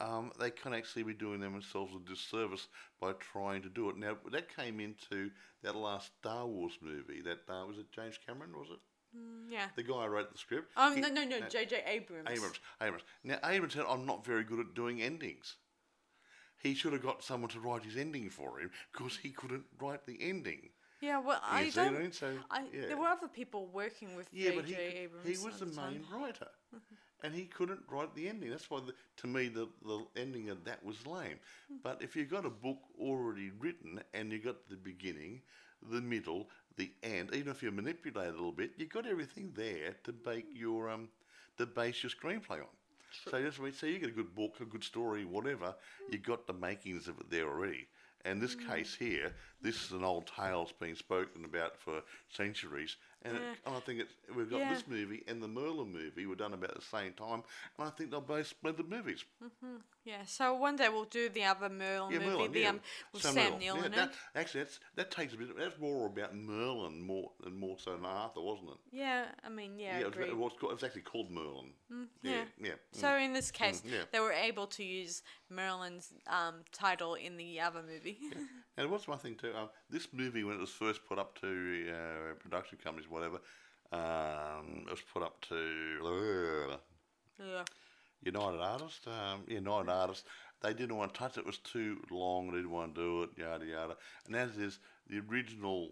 um, 0.00 0.32
they 0.40 0.50
can 0.50 0.74
actually 0.74 1.04
be 1.04 1.14
doing 1.14 1.40
themselves 1.40 1.94
a 1.94 1.98
disservice 2.08 2.68
by 3.00 3.12
trying 3.12 3.62
to 3.62 3.68
do 3.68 3.90
it. 3.90 3.96
Now 3.96 4.16
that 4.32 4.54
came 4.54 4.80
into 4.80 5.30
that 5.62 5.76
last 5.76 6.10
Star 6.20 6.46
Wars 6.46 6.78
movie. 6.80 7.20
That 7.22 7.40
uh, 7.48 7.66
was 7.66 7.78
it 7.78 7.92
James 7.92 8.18
Cameron, 8.26 8.52
was 8.52 8.68
it? 8.70 8.78
yeah. 9.48 9.68
The 9.76 9.84
guy 9.84 10.04
who 10.04 10.08
wrote 10.10 10.32
the 10.32 10.38
script. 10.38 10.72
Oh 10.76 10.92
He- 10.94 11.00
no 11.00 11.08
no 11.08 11.24
no, 11.24 11.40
J.J. 11.42 11.84
Abrams. 11.86 12.28
Abrams. 12.28 12.58
Abrams. 12.80 13.04
Now 13.22 13.38
Abrams 13.44 13.74
said, 13.74 13.84
"I'm 13.88 14.04
not 14.06 14.24
very 14.24 14.42
good 14.44 14.58
at 14.60 14.74
doing 14.74 15.00
endings." 15.02 15.56
He 16.64 16.74
should 16.74 16.94
have 16.94 17.02
got 17.02 17.22
someone 17.22 17.50
to 17.50 17.60
write 17.60 17.84
his 17.84 17.96
ending 17.96 18.30
for 18.30 18.58
him 18.58 18.70
because 18.92 19.16
he 19.18 19.30
couldn't 19.30 19.66
write 19.80 20.06
the 20.06 20.16
ending. 20.20 20.70
Yeah, 21.00 21.18
well, 21.20 21.40
I 21.44 21.64
You 21.64 21.70
see 21.70 21.80
what 21.80 21.86
I 21.88 21.90
don't. 21.92 22.02
mean? 22.02 22.12
So, 22.12 22.32
I, 22.50 22.64
yeah. 22.72 22.86
There 22.88 22.96
were 22.96 23.06
other 23.06 23.28
people 23.28 23.66
working 23.66 24.16
with 24.16 24.26
Yeah, 24.32 24.52
but 24.56 24.64
he, 24.64 24.74
Abrams. 24.74 25.26
he 25.40 25.44
was 25.46 25.58
the 25.58 25.66
the 25.66 25.72
time. 25.76 25.92
main 25.92 26.04
writer, 26.20 26.48
and 27.22 27.34
he 27.34 27.44
couldn't 27.44 27.80
write 27.90 28.14
the 28.14 28.28
ending. 28.28 28.50
That's 28.50 28.70
why, 28.70 28.80
the, 28.80 28.94
to 29.18 29.26
me, 29.26 29.48
the, 29.48 29.68
the 29.84 30.06
ending 30.16 30.48
of 30.48 30.64
that 30.64 30.82
was 30.84 31.06
lame. 31.06 31.38
But 31.82 32.00
if 32.02 32.16
you've 32.16 32.30
got 32.30 32.46
a 32.46 32.50
book 32.50 32.78
already 32.98 33.50
written 33.58 34.00
and 34.14 34.32
you've 34.32 34.44
got 34.44 34.66
the 34.70 34.76
beginning, 34.76 35.42
the 35.90 36.00
middle, 36.00 36.48
the 36.76 36.90
end, 37.02 37.30
even 37.34 37.50
if 37.52 37.62
you 37.62 37.70
manipulate 37.72 38.28
it 38.28 38.30
a 38.30 38.32
little 38.32 38.52
bit, 38.52 38.70
you've 38.78 38.88
got 38.88 39.06
everything 39.06 39.52
there 39.54 39.96
to 40.04 40.12
bake 40.12 40.46
your 40.54 40.88
um, 40.88 41.08
to 41.58 41.66
base 41.66 42.02
your 42.02 42.10
screenplay 42.10 42.60
on. 42.60 42.72
So 43.24 43.42
that's 43.42 43.58
what 43.58 43.74
so 43.74 43.86
you 43.86 43.98
get 43.98 44.10
a 44.10 44.12
good 44.12 44.34
book, 44.34 44.56
a 44.60 44.64
good 44.64 44.84
story, 44.84 45.24
whatever. 45.24 45.74
Hmm. 46.06 46.12
You 46.12 46.18
got 46.18 46.46
the 46.46 46.52
makings 46.52 47.08
of 47.08 47.18
it 47.20 47.30
there 47.30 47.48
already. 47.48 47.86
And 48.24 48.40
this 48.40 48.54
hmm. 48.54 48.70
case 48.70 48.94
here, 48.94 49.32
this 49.60 49.84
is 49.84 49.92
an 49.92 50.04
old 50.04 50.26
tale 50.26 50.64
that's 50.64 50.72
been 50.72 50.96
spoken 50.96 51.44
about 51.44 51.76
for 51.76 52.02
centuries, 52.28 52.96
And, 53.24 53.36
it, 53.36 53.42
and 53.64 53.74
I 53.74 53.80
think 53.80 54.00
it's 54.00 54.12
we've 54.36 54.50
got 54.50 54.58
Yeah. 54.58 54.74
this 54.74 54.86
movie 54.86 55.24
and 55.26 55.42
the 55.42 55.48
Merlin 55.48 55.90
movie 55.92 56.26
were 56.26 56.34
done 56.34 56.52
about 56.52 56.74
the 56.74 56.82
same 56.82 57.12
time, 57.14 57.42
and 57.78 57.88
I 57.88 57.90
think 57.90 58.10
they're 58.10 58.20
both 58.20 58.46
splendid 58.46 58.88
movies. 58.88 59.24
Yeah, 60.04 60.24
so 60.26 60.54
one 60.54 60.76
day 60.76 60.90
we'll 60.90 61.04
do 61.04 61.30
the 61.30 61.44
other 61.44 61.70
Merlin 61.70 62.22
movie, 62.22 62.48
the 62.48 62.60
yeah. 62.60 62.68
um 62.68 62.80
with 63.12 63.22
Sam, 63.22 63.58
Neill 63.58 63.82
in 63.82 63.92
that, 63.92 64.10
it. 64.10 64.14
Actually, 64.34 64.64
that's, 64.64 64.80
that 64.96 65.10
takes 65.10 65.32
a 65.32 65.36
bit. 65.36 65.56
That's 65.56 65.78
more 65.78 66.06
about 66.06 66.36
Merlin 66.36 67.00
more 67.00 67.30
and 67.46 67.56
more 67.56 67.78
so 67.78 67.92
than 67.92 68.04
Arthur, 68.04 68.42
wasn't 68.42 68.70
it? 68.70 68.76
Yeah, 68.92 69.24
I 69.42 69.48
mean, 69.48 69.78
yeah, 69.78 70.00
it 70.00 70.06
was, 70.06 70.28
it 70.28 70.36
was, 70.36 70.52
called, 70.60 70.72
it 70.72 70.74
was 70.74 70.84
actually 70.84 71.02
called 71.02 71.30
Merlin. 71.30 71.72
yeah. 72.22 72.32
yeah, 72.32 72.44
yeah. 72.60 72.70
mm. 72.72 72.76
So 72.92 73.16
in 73.16 73.32
this 73.32 73.50
case, 73.50 73.82
yeah. 73.86 74.00
they 74.12 74.20
were 74.20 74.32
able 74.32 74.66
to 74.66 74.84
use 74.84 75.22
Merlin's 75.48 76.12
um, 76.26 76.56
title 76.72 77.14
in 77.14 77.38
the 77.38 77.60
other 77.60 77.80
movie. 77.82 78.18
And 78.76 78.90
what's 78.90 79.06
one 79.06 79.18
thing 79.18 79.36
too? 79.36 79.52
Um, 79.56 79.68
this 79.88 80.08
movie, 80.12 80.42
when 80.42 80.56
it 80.56 80.60
was 80.60 80.70
first 80.70 81.00
put 81.08 81.18
up 81.18 81.38
to 81.40 81.92
uh, 81.92 82.34
production 82.34 82.78
companies, 82.82 83.08
whatever, 83.08 83.38
um, 83.92 84.84
it 84.86 84.90
was 84.90 85.02
put 85.12 85.22
up 85.22 85.40
to 85.48 85.54
uh, 86.04 86.76
yeah. 87.38 87.62
United 88.22 88.60
Artists. 88.60 89.06
Um, 89.06 89.44
United 89.46 89.90
Artists. 89.90 90.24
They 90.60 90.74
didn't 90.74 90.96
want 90.96 91.14
to 91.14 91.18
touch 91.18 91.36
it. 91.36 91.40
It 91.40 91.46
was 91.46 91.58
too 91.58 91.98
long. 92.10 92.48
They 92.48 92.56
didn't 92.56 92.70
want 92.70 92.94
to 92.94 93.00
do 93.00 93.22
it. 93.22 93.30
Yada 93.36 93.64
yada. 93.64 93.96
And 94.26 94.34
as 94.34 94.56
is, 94.56 94.80
the 95.08 95.22
original 95.30 95.90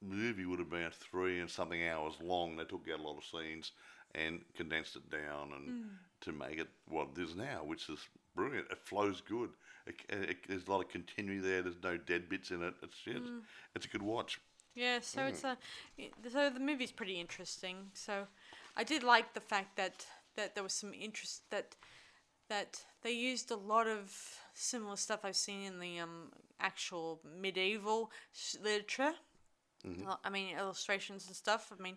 movie 0.00 0.46
would 0.46 0.58
have 0.58 0.70
been 0.70 0.90
three 0.90 1.40
and 1.40 1.50
something 1.50 1.86
hours 1.86 2.14
long. 2.22 2.56
They 2.56 2.64
took 2.64 2.86
out 2.92 3.00
a 3.00 3.02
lot 3.02 3.18
of 3.18 3.24
scenes 3.24 3.72
and 4.14 4.40
condensed 4.56 4.96
it 4.96 5.10
down 5.10 5.52
and 5.56 5.84
to 6.20 6.32
make 6.32 6.58
it 6.58 6.68
what 6.88 7.08
it 7.16 7.22
is 7.22 7.34
now, 7.34 7.62
which 7.64 7.88
is 7.88 7.98
brilliant. 8.34 8.66
It 8.70 8.78
flows 8.78 9.20
good. 9.20 9.50
It, 9.86 9.94
it, 10.08 10.36
there's 10.48 10.66
a 10.66 10.70
lot 10.70 10.84
of 10.84 10.88
continuity 10.88 11.40
there. 11.40 11.62
There's 11.62 11.82
no 11.82 11.96
dead 11.96 12.28
bits 12.28 12.50
in 12.50 12.62
it. 12.62 12.74
It's 12.82 12.98
it's, 13.06 13.30
it's 13.74 13.86
a 13.86 13.88
good 13.88 14.02
watch. 14.02 14.40
Yeah, 14.74 15.00
so 15.00 15.26
it's 15.26 15.44
a 15.44 15.56
so 16.30 16.50
the 16.50 16.60
movie's 16.60 16.92
pretty 16.92 17.20
interesting. 17.20 17.90
So 17.94 18.26
I 18.76 18.84
did 18.84 19.02
like 19.02 19.34
the 19.34 19.40
fact 19.40 19.76
that 19.76 20.06
that 20.36 20.54
there 20.54 20.64
was 20.64 20.72
some 20.72 20.94
interest 20.94 21.42
that 21.50 21.76
that 22.48 22.84
they 23.02 23.12
used 23.12 23.50
a 23.50 23.56
lot 23.56 23.86
of 23.86 24.38
similar 24.54 24.96
stuff 24.96 25.20
I've 25.24 25.36
seen 25.36 25.62
in 25.62 25.78
the 25.78 25.98
um 25.98 26.30
actual 26.60 27.20
medieval 27.40 28.10
literature. 28.62 29.14
Well, 29.84 30.20
I 30.24 30.30
mean 30.30 30.56
illustrations 30.56 31.26
and 31.26 31.34
stuff. 31.34 31.72
I 31.76 31.82
mean, 31.82 31.96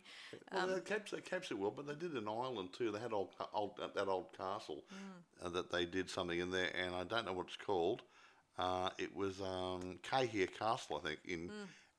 Well, 0.52 0.68
they 0.68 0.80
kept 0.82 1.14
it 1.52 1.57
well, 1.57 1.72
but 1.72 1.86
they 1.88 1.94
did 1.94 2.16
in 2.16 2.28
Ireland 2.28 2.70
too. 2.74 2.91
They 2.91 2.99
had 2.99 3.14
old, 3.14 3.30
old 3.53 3.78
that 3.95 4.07
old 4.07 4.36
castle 4.36 4.84
uh, 5.44 5.49
that 5.49 5.72
they 5.72 5.86
did 5.86 6.10
something 6.10 6.40
in 6.40 6.49
there, 6.52 6.70
and 6.76 6.95
I 6.95 7.03
don't 7.03 7.26
know 7.26 7.34
what 7.34 7.48
it's 7.48 7.57
called. 7.57 8.02
Uh, 8.57 8.90
it 8.98 9.16
was 9.16 9.40
um, 9.41 9.99
Cahir 10.02 10.48
Castle, 10.48 11.02
I 11.03 11.07
think, 11.10 11.20
in 11.26 11.52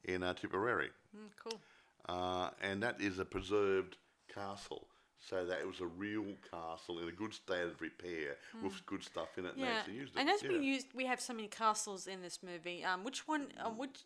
in 0.05 0.23
uh, 0.23 0.35
Tipperary, 0.35 0.91
mm, 1.17 1.29
cool. 1.37 1.61
uh, 2.09 2.51
and 2.63 2.83
that 2.83 3.01
is 3.01 3.19
a 3.19 3.25
preserved 3.25 3.97
castle. 4.33 4.89
So 5.19 5.45
that 5.45 5.59
it 5.59 5.67
was 5.67 5.81
a 5.81 5.87
real 5.87 6.27
castle 6.53 7.01
in 7.01 7.09
a 7.09 7.11
good 7.11 7.35
state 7.35 7.63
of 7.63 7.81
repair 7.81 8.37
with 8.63 8.85
good 8.87 9.03
stuff 9.03 9.37
in 9.39 9.47
it, 9.47 9.55
and 9.55 9.63
they 9.63 9.67
Yeah, 9.67 9.79
actually 9.79 9.95
used 9.95 10.15
it. 10.15 10.21
and 10.21 10.31
as 10.31 10.43
yeah. 10.43 10.51
we 10.51 10.59
used, 10.59 10.87
we 10.95 11.07
have 11.07 11.21
so 11.21 11.33
many 11.33 11.49
castles 11.49 12.07
in 12.07 12.21
this 12.23 12.43
movie. 12.45 12.85
Um, 12.85 13.03
which 13.03 13.27
one? 13.27 13.49
Um, 13.59 13.77
which 13.77 14.05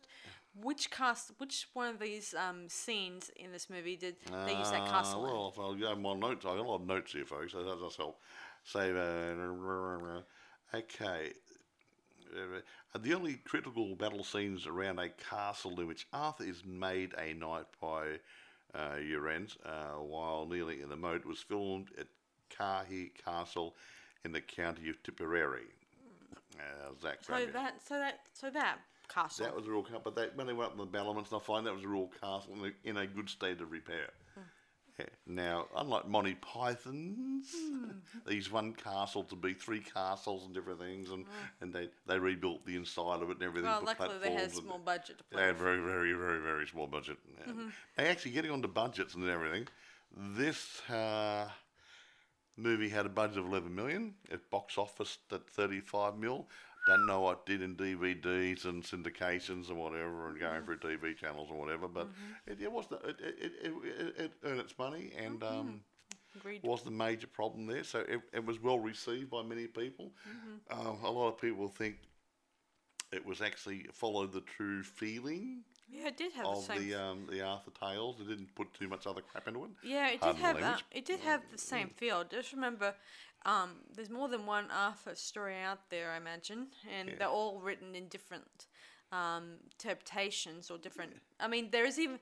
which 0.54 0.90
cast? 0.90 1.32
Which 1.38 1.66
one 1.74 1.88
of 1.88 1.98
these 1.98 2.34
um 2.34 2.68
scenes 2.68 3.30
in 3.36 3.52
this 3.52 3.68
movie 3.70 3.96
did 3.96 4.16
they 4.46 4.56
use 4.56 4.70
that 4.70 4.82
Uh, 4.82 4.90
castle? 4.90 5.26
in? 5.26 5.32
Well, 5.32 5.48
if 5.52 5.58
I'll 5.58 5.74
go 5.74 5.94
my 5.96 6.14
notes, 6.14 6.44
I've 6.44 6.56
got 6.56 6.66
a 6.66 6.68
lot 6.68 6.80
of 6.80 6.86
notes 6.86 7.12
here, 7.12 7.24
folks. 7.24 7.52
So 7.52 7.62
that's 7.62 7.96
help. 7.96 8.20
Say, 8.64 8.90
uh, 8.90 10.20
okay. 10.74 11.32
Uh, 12.32 12.98
the 12.98 13.14
only 13.14 13.34
critical 13.36 13.94
battle 13.96 14.22
scenes 14.22 14.66
around 14.66 14.98
a 14.98 15.08
castle 15.08 15.80
in 15.80 15.86
which 15.86 16.06
Arthur 16.12 16.44
is 16.44 16.62
made 16.64 17.14
a 17.18 17.34
knight 17.34 17.66
by 17.80 18.18
uh, 18.74 18.96
Uryens 18.96 19.56
uh, 19.64 20.00
while 20.00 20.46
kneeling 20.46 20.80
in 20.80 20.88
the 20.88 20.96
moat 20.96 21.24
was 21.24 21.40
filmed 21.40 21.88
at 21.98 22.06
Cahir 22.50 23.08
Castle 23.24 23.74
in 24.24 24.32
the 24.32 24.40
county 24.40 24.88
of 24.90 25.02
Tipperary. 25.02 25.66
Uh, 26.58 26.92
Zach 27.00 27.18
so 27.22 27.46
that 27.46 27.80
so 27.82 27.94
that 27.94 28.20
so 28.34 28.50
that 28.50 28.78
castle. 29.12 29.44
That 29.44 29.54
was 29.54 29.66
a 29.66 29.70
real 29.70 29.82
castle, 29.82 30.02
but 30.04 30.16
they, 30.16 30.28
when 30.34 30.46
they 30.46 30.52
went 30.52 30.72
up 30.72 30.72
in 30.72 30.78
the 30.78 30.86
battlements, 30.86 31.32
I 31.32 31.38
find 31.38 31.66
that 31.66 31.74
was 31.74 31.84
a 31.84 31.88
real 31.88 32.10
castle 32.20 32.54
in 32.54 32.64
a, 32.64 32.88
in 32.88 32.96
a 32.96 33.06
good 33.06 33.28
state 33.28 33.60
of 33.60 33.70
repair. 33.70 34.10
Yeah. 34.98 35.06
Now, 35.26 35.66
unlike 35.76 36.08
Monty 36.08 36.34
Python's, 36.34 37.46
hmm. 37.54 37.90
they 38.26 38.34
used 38.34 38.50
one 38.50 38.72
castle 38.72 39.22
to 39.24 39.36
be 39.36 39.54
three 39.54 39.80
castles 39.80 40.44
and 40.44 40.54
different 40.54 40.80
things, 40.80 41.10
and, 41.10 41.24
hmm. 41.24 41.62
and 41.62 41.72
they, 41.72 41.88
they 42.06 42.18
rebuilt 42.18 42.66
the 42.66 42.76
inside 42.76 43.22
of 43.22 43.30
it 43.30 43.36
and 43.36 43.42
everything. 43.42 43.70
well, 43.70 43.82
luckily 43.84 44.18
they 44.22 44.32
had 44.32 44.50
a 44.50 44.54
small 44.54 44.78
budget 44.78 45.18
to 45.18 45.24
they 45.34 45.42
had 45.42 45.56
very, 45.56 45.80
very, 45.80 46.12
very, 46.12 46.40
very 46.40 46.66
small 46.66 46.86
budget. 46.86 47.16
Mm-hmm. 47.48 47.60
Yeah. 47.60 47.66
Now, 48.04 48.10
actually, 48.10 48.32
getting 48.32 48.50
on 48.50 48.62
to 48.62 48.68
budgets 48.68 49.14
and 49.14 49.28
everything, 49.28 49.68
this 50.16 50.82
uh, 50.90 51.48
movie 52.56 52.88
had 52.88 53.06
a 53.06 53.10
budget 53.10 53.38
of 53.38 53.46
11 53.46 53.74
million. 53.74 54.14
It 54.30 54.50
box 54.50 54.76
office 54.76 55.18
at 55.32 55.48
35 55.48 56.18
mil. 56.18 56.48
Don't 56.96 57.06
know 57.06 57.20
what 57.20 57.42
it 57.46 57.52
did 57.52 57.62
in 57.62 57.76
DVDs 57.76 58.64
and 58.64 58.82
syndications 58.82 59.68
and 59.68 59.78
whatever, 59.78 60.28
and 60.28 60.40
going 60.40 60.62
through 60.64 60.78
TV 60.78 61.16
channels 61.16 61.48
or 61.50 61.56
whatever. 61.58 61.86
But 61.86 62.08
it, 62.46 62.60
it 62.60 62.72
was 62.72 62.86
the, 62.88 62.96
it, 62.96 63.16
it, 63.20 63.52
it, 63.62 63.72
it, 63.84 64.14
it 64.24 64.32
earned 64.44 64.60
its 64.60 64.74
money 64.78 65.12
and. 65.16 65.42
Um, 65.42 65.80
Agreed. 66.36 66.60
was 66.62 66.82
the 66.82 66.92
major 66.92 67.26
problem 67.26 67.66
there. 67.66 67.82
So 67.82 68.00
it, 68.08 68.20
it 68.32 68.46
was 68.46 68.62
well 68.62 68.78
received 68.78 69.30
by 69.30 69.42
many 69.42 69.66
people. 69.66 70.12
Um, 70.70 70.98
a 71.02 71.10
lot 71.10 71.26
of 71.26 71.40
people 71.40 71.66
think 71.66 71.96
it 73.12 73.26
was 73.26 73.40
actually 73.40 73.86
followed 73.92 74.32
the 74.32 74.40
true 74.42 74.84
feeling 74.84 75.64
Yeah, 75.92 76.06
it 76.06 76.16
did 76.16 76.32
have 76.34 76.44
the 76.44 76.50
of 76.50 76.62
same. 76.62 76.88
the 76.88 76.94
um, 76.94 77.26
the 77.28 77.40
Arthur 77.42 77.72
tales. 77.80 78.20
It 78.20 78.28
didn't 78.28 78.54
put 78.54 78.72
too 78.74 78.86
much 78.88 79.08
other 79.08 79.22
crap 79.22 79.48
into 79.48 79.64
it. 79.64 79.70
yeah, 79.82 80.06
it 80.08 80.12
did 80.12 80.20
pardon 80.20 80.36
the 80.40 80.66
have. 80.66 80.76
Uh, 80.76 80.82
it 80.92 81.04
did 81.04 81.20
have 81.20 81.42
the 81.50 81.58
same 81.58 81.88
feel. 81.88 82.22
Just 82.22 82.52
remember, 82.52 82.94
um, 83.46 83.70
there's 83.94 84.10
more 84.10 84.28
than 84.28 84.46
one 84.46 84.70
Arthur 84.70 85.14
story 85.14 85.56
out 85.60 85.88
there, 85.90 86.10
I 86.12 86.16
imagine, 86.16 86.68
and 86.90 87.08
Yeah. 87.08 87.14
they're 87.18 87.28
all 87.28 87.60
written 87.60 87.94
in 87.94 88.08
different 88.08 88.66
um, 89.12 89.58
interpretations 89.72 90.70
or 90.70 90.78
different. 90.78 91.12
I 91.40 91.48
mean, 91.48 91.70
there 91.70 91.84
is 91.86 91.98
even. 91.98 92.18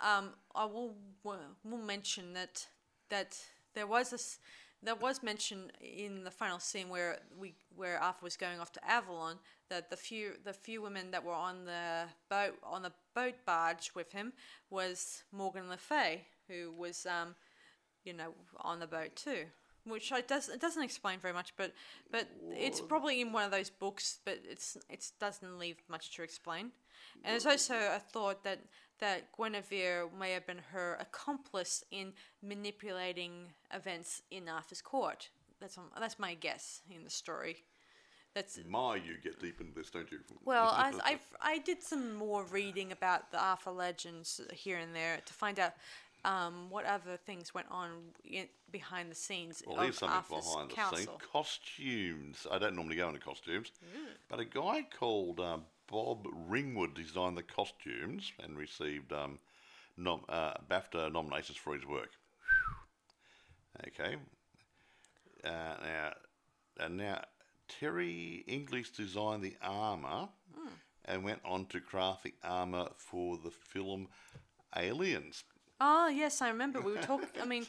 Um, 0.00 0.30
I 0.54 0.64
will 0.64 0.94
will 1.64 1.78
mention 1.78 2.32
that 2.34 2.66
that 3.08 3.38
there 3.74 3.86
was 3.86 4.12
a 4.12 4.16
s- 4.16 4.38
there 4.82 4.94
was 4.94 5.22
mention 5.22 5.70
in 5.80 6.24
the 6.24 6.30
final 6.30 6.58
scene 6.58 6.88
where 6.88 7.18
we 7.38 7.54
where 7.76 7.98
Arthur 8.00 8.24
was 8.24 8.36
going 8.36 8.60
off 8.60 8.72
to 8.72 8.80
Avalon 8.90 9.38
that 9.68 9.90
the 9.90 9.96
few 9.96 10.38
the 10.44 10.52
few 10.54 10.80
women 10.82 11.10
that 11.10 11.22
were 11.24 11.34
on 11.34 11.64
the 11.66 12.04
boat 12.30 12.58
on 12.62 12.82
the 12.82 12.92
boat 13.14 13.34
barge 13.44 13.90
with 13.94 14.12
him 14.12 14.32
was 14.70 15.24
Morgan 15.32 15.68
Le 15.68 15.76
Fay, 15.76 16.26
who 16.48 16.72
was 16.72 17.04
um, 17.06 17.34
you 18.04 18.12
know 18.14 18.32
on 18.58 18.78
the 18.80 18.86
boat 18.86 19.16
too. 19.16 19.44
Which 19.84 20.12
I 20.12 20.20
does 20.20 20.48
it 20.48 20.60
doesn't 20.60 20.82
explain 20.82 21.18
very 21.20 21.34
much, 21.34 21.54
but 21.56 21.72
but 22.10 22.28
it's 22.52 22.80
probably 22.80 23.20
in 23.20 23.32
one 23.32 23.44
of 23.44 23.50
those 23.50 23.70
books, 23.70 24.18
but 24.24 24.38
it's 24.48 24.76
it 24.88 25.10
doesn't 25.18 25.58
leave 25.58 25.76
much 25.88 26.14
to 26.16 26.22
explain. 26.22 26.72
And 27.24 27.32
there's 27.32 27.46
also 27.46 27.74
a 27.74 27.98
thought 27.98 28.44
that 28.44 28.60
that 29.00 29.32
Guinevere 29.32 30.08
may 30.18 30.32
have 30.32 30.46
been 30.46 30.60
her 30.72 30.96
accomplice 31.00 31.84
in 31.90 32.12
manipulating 32.42 33.46
events 33.72 34.22
in 34.30 34.48
Arthur's 34.48 34.82
court. 34.82 35.30
That's 35.60 35.78
that's 35.98 36.18
my 36.18 36.34
guess 36.34 36.82
in 36.90 37.04
the 37.04 37.10
story. 37.10 37.64
That's 38.34 38.60
My, 38.68 38.94
you 38.94 39.16
get 39.22 39.40
deep 39.40 39.60
into 39.60 39.74
this, 39.74 39.90
don't 39.90 40.10
you? 40.12 40.20
well, 40.44 40.68
I 40.68 40.92
I 41.02 41.18
I 41.40 41.58
did 41.58 41.82
some 41.82 42.14
more 42.14 42.44
reading 42.44 42.92
about 42.92 43.32
the 43.32 43.42
Arthur 43.42 43.72
legends 43.72 44.40
here 44.52 44.78
and 44.78 44.94
there 44.94 45.20
to 45.24 45.32
find 45.32 45.58
out 45.58 45.72
um, 46.24 46.68
what 46.70 46.84
other 46.84 47.16
things 47.16 47.54
went 47.54 47.66
on 47.70 47.90
in, 48.24 48.46
behind 48.70 49.10
the 49.10 49.14
scenes 49.14 49.62
Well, 49.66 49.76
of 49.78 49.82
here's 49.84 49.98
something 49.98 50.16
Arthur's 50.16 50.46
behind 50.50 50.70
the 50.70 50.74
council. 50.74 50.98
scene. 50.98 51.30
Costumes. 51.32 52.46
I 52.50 52.58
don't 52.58 52.74
normally 52.76 52.96
go 52.96 53.08
into 53.08 53.20
costumes, 53.20 53.72
but 54.28 54.38
a 54.40 54.44
guy 54.44 54.86
called 54.98 55.40
uh, 55.40 55.58
Bob 55.90 56.26
Ringwood 56.48 56.94
designed 56.94 57.36
the 57.36 57.42
costumes 57.42 58.32
and 58.42 58.56
received 58.56 59.12
um, 59.12 59.38
nom- 59.96 60.24
uh, 60.28 60.54
BAFTA 60.70 61.12
nominations 61.12 61.58
for 61.58 61.74
his 61.74 61.86
work. 61.86 62.10
Okay. 63.88 64.16
Uh, 65.44 65.48
now, 65.82 66.12
and 66.80 66.96
now 66.96 67.22
Terry 67.68 68.44
English 68.46 68.90
designed 68.90 69.42
the 69.42 69.56
armor 69.62 70.28
and 71.06 71.24
went 71.24 71.40
on 71.44 71.64
to 71.66 71.80
craft 71.80 72.24
the 72.24 72.34
armor 72.44 72.88
for 72.96 73.38
the 73.42 73.50
film 73.50 74.08
Aliens. 74.76 75.44
Oh 75.80 76.08
yes, 76.08 76.42
I 76.42 76.48
remember. 76.48 76.80
We 76.80 76.92
were 76.92 77.02
talking. 77.02 77.28
I 77.42 77.46
mean, 77.46 77.66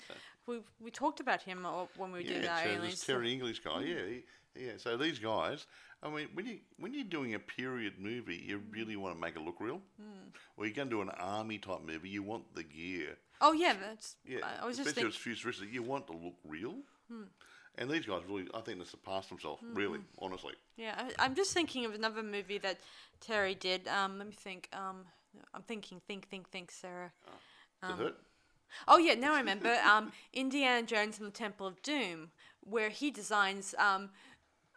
we 0.47 0.59
we 0.79 0.91
talked 0.91 1.19
about 1.19 1.41
him 1.41 1.65
when 1.97 2.11
we 2.11 2.23
did 2.23 2.43
Yeah, 2.43 2.55
our 2.55 2.63
so 2.63 2.69
aliens. 2.69 2.93
this 2.95 3.05
Terry 3.05 3.31
English 3.31 3.59
guy, 3.59 3.81
yeah, 3.81 4.05
he, 4.07 4.23
yeah. 4.65 4.71
So 4.77 4.97
these 4.97 5.19
guys, 5.19 5.65
I 6.03 6.09
mean, 6.09 6.27
when 6.33 6.45
you 6.45 6.59
when 6.77 6.93
you're 6.93 7.03
doing 7.03 7.35
a 7.35 7.39
period 7.39 7.93
movie, 7.99 8.35
you 8.45 8.61
really 8.69 8.95
want 8.95 9.15
to 9.15 9.21
make 9.21 9.35
it 9.35 9.41
look 9.41 9.59
real. 9.59 9.81
Mm. 10.01 10.31
Or 10.57 10.65
you're 10.65 10.73
going 10.75 10.89
to 10.89 10.95
do 10.95 11.01
an 11.01 11.09
army 11.09 11.57
type 11.57 11.81
movie, 11.85 12.09
you 12.09 12.23
want 12.23 12.53
the 12.55 12.63
gear. 12.63 13.17
Oh 13.39 13.53
yeah, 13.53 13.73
that's. 13.73 14.15
Yeah, 14.25 14.39
I, 14.43 14.63
I 14.63 14.65
was 14.65 14.77
just 14.77 14.89
especially 14.89 14.89
if 14.89 14.95
thinking. 14.95 15.07
it's 15.07 15.17
futuristic, 15.17 15.73
you 15.73 15.83
want 15.83 16.07
to 16.07 16.13
look 16.13 16.35
real. 16.45 16.75
And 17.77 17.89
these 17.89 18.05
guys 18.05 18.21
really, 18.27 18.47
I 18.53 18.59
think 18.61 18.79
they 18.79 18.85
surpassed 18.85 19.29
themselves. 19.29 19.63
Really, 19.73 19.99
honestly. 20.19 20.53
Yeah, 20.75 20.93
I, 20.97 21.25
I'm 21.25 21.35
just 21.35 21.53
thinking 21.53 21.85
of 21.85 21.93
another 21.93 22.21
movie 22.21 22.57
that 22.59 22.79
Terry 23.21 23.55
did. 23.55 23.87
Um, 23.87 24.17
let 24.17 24.27
me 24.27 24.33
think. 24.33 24.69
Um, 24.73 25.05
I'm 25.53 25.61
thinking. 25.63 26.01
Think. 26.05 26.27
Think. 26.27 26.49
Think. 26.49 26.69
Sarah. 26.71 27.11
It? 27.83 28.15
Oh 28.87 28.97
yeah, 28.97 29.15
now 29.15 29.33
I 29.33 29.39
remember. 29.39 29.75
Um, 29.85 30.11
Indiana 30.33 30.85
Jones 30.85 31.17
and 31.19 31.27
the 31.27 31.31
Temple 31.31 31.67
of 31.67 31.81
Doom, 31.81 32.31
where 32.61 32.89
he 32.89 33.11
designs 33.11 33.75
um, 33.77 34.09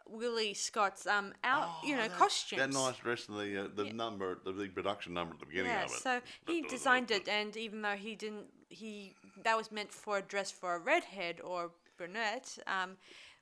Willie 0.07 0.53
Scott's 0.53 1.07
um, 1.07 1.33
out, 1.43 1.69
you 1.83 1.95
know, 1.95 2.03
Oh, 2.05 2.07
that- 2.07 2.17
costumes. 2.17 2.59
That 2.59 2.71
nice 2.73 2.97
dress 2.97 3.27
and 3.29 3.37
the 3.37 3.65
uh, 3.65 3.67
the 3.73 3.85
number, 3.93 4.39
the 4.43 4.51
big 4.51 4.73
production 4.73 5.13
number 5.13 5.33
at 5.35 5.39
the 5.39 5.45
beginning 5.45 5.71
Yeah, 5.71 5.85
of 5.85 5.91
it. 5.91 5.97
so 5.97 6.21
he 6.47 6.61
designed 6.63 7.11
it, 7.11 7.27
and 7.29 7.55
even 7.55 7.81
though 7.81 7.95
he 7.95 8.15
didn't, 8.15 8.45
he 8.69 9.15
that 9.43 9.55
was 9.55 9.71
meant 9.71 9.91
for 9.91 10.17
a 10.17 10.21
dress 10.21 10.51
for 10.51 10.75
a 10.75 10.79
redhead 10.79 11.39
or 11.41 11.71
brunette. 11.97 12.57
Um, 12.67 12.97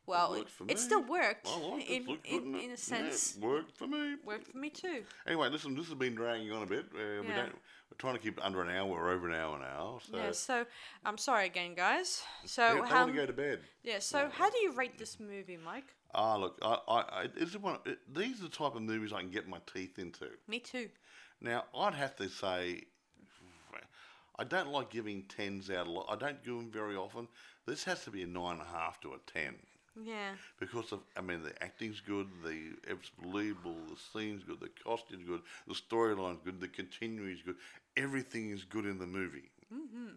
well, 0.05 0.33
it, 0.33 0.47
it 0.67 0.79
still 0.79 1.01
worked 1.01 1.47
I 1.47 1.57
liked 1.59 1.89
it. 1.89 1.93
in, 1.93 2.05
good, 2.05 2.19
in, 2.25 2.55
in 2.55 2.55
a 2.55 2.67
Yeah, 2.71 2.75
sense. 2.75 3.37
worked 3.41 3.77
for 3.77 3.87
me. 3.87 4.15
Worked 4.25 4.47
for 4.51 4.57
me 4.57 4.69
too. 4.69 5.03
Anyway, 5.25 5.47
listen, 5.49 5.75
this 5.75 5.85
has 5.87 5.95
been 5.95 6.13
dragging 6.13 6.51
on 6.51 6.61
a 6.61 6.65
bit. 6.65 6.85
Uh, 6.93 7.21
we 7.21 7.29
Yeah. 7.29 7.35
don't, 7.37 7.55
we're 7.93 7.97
trying 7.97 8.15
to 8.15 8.19
keep 8.19 8.37
it 8.37 8.43
under 8.43 8.61
an 8.61 8.69
hour. 8.69 8.87
We're 8.87 9.11
over 9.11 9.29
an 9.29 9.35
hour 9.35 9.59
now. 9.59 9.99
So 10.09 10.17
Yeah. 10.17 10.31
So 10.31 10.65
I'm 11.05 11.17
sorry 11.17 11.45
again, 11.45 11.75
guys. 11.75 12.23
So 12.45 12.75
Yeah, 12.75 12.85
how? 12.85 13.05
to 13.05 13.11
go 13.11 13.25
to 13.25 13.33
bed. 13.33 13.59
Yeah. 13.83 13.99
So 13.99 14.29
how 14.31 14.49
do 14.49 14.57
you 14.59 14.73
rate 14.73 14.97
this 14.97 15.19
movie, 15.19 15.57
Mike? 15.57 15.95
Ah, 16.15 16.35
look, 16.35 16.57
I, 16.61 16.77
I, 16.87 16.99
I 17.21 17.27
this 17.27 17.49
is 17.49 17.57
one. 17.57 17.77
It, 17.85 17.99
these 18.13 18.39
are 18.39 18.43
the 18.43 18.49
type 18.49 18.75
of 18.75 18.81
movies 18.81 19.13
I 19.13 19.19
can 19.19 19.29
get 19.29 19.47
my 19.47 19.59
teeth 19.71 19.99
into. 19.99 20.27
Me 20.47 20.59
too. 20.59 20.89
Now, 21.41 21.65
I'd 21.77 21.93
have 21.93 22.15
to 22.17 22.29
say, 22.29 22.83
I 24.39 24.43
don't 24.43 24.69
like 24.69 24.89
giving 24.89 25.23
tens 25.23 25.69
out 25.69 25.87
a 25.87 25.91
lot. 25.91 26.07
I 26.09 26.15
don't 26.15 26.43
give 26.43 26.55
them 26.55 26.71
very 26.71 26.95
often. 26.95 27.27
This 27.67 27.83
has 27.83 28.03
to 28.05 28.11
be 28.11 28.23
a 28.23 28.27
nine 28.27 28.53
and 28.53 28.61
a 28.61 28.65
half 28.65 28.99
to 29.01 29.13
a 29.13 29.17
ten 29.31 29.55
Yeah. 30.01 30.31
because 30.59 30.91
of. 30.91 31.01
I 31.15 31.21
mean, 31.21 31.43
the 31.43 31.51
acting's 31.63 31.99
good, 31.99 32.27
the 32.43 32.71
it's 32.87 33.09
believable, 33.21 33.75
the 33.89 33.97
scene's 34.19 34.43
good, 34.43 34.59
the 34.59 34.69
costume's 34.83 35.27
good, 35.27 35.41
the 35.67 35.73
storyline's 35.75 36.39
good, 36.43 36.59
the 36.59 36.67
continuity's 36.67 37.41
good. 37.43 37.55
Everything 37.95 38.51
is 38.51 38.63
good 38.63 38.85
in 38.85 38.97
the 38.97 39.05
movie. 39.05 39.51
Mm-hmm. 39.73 40.15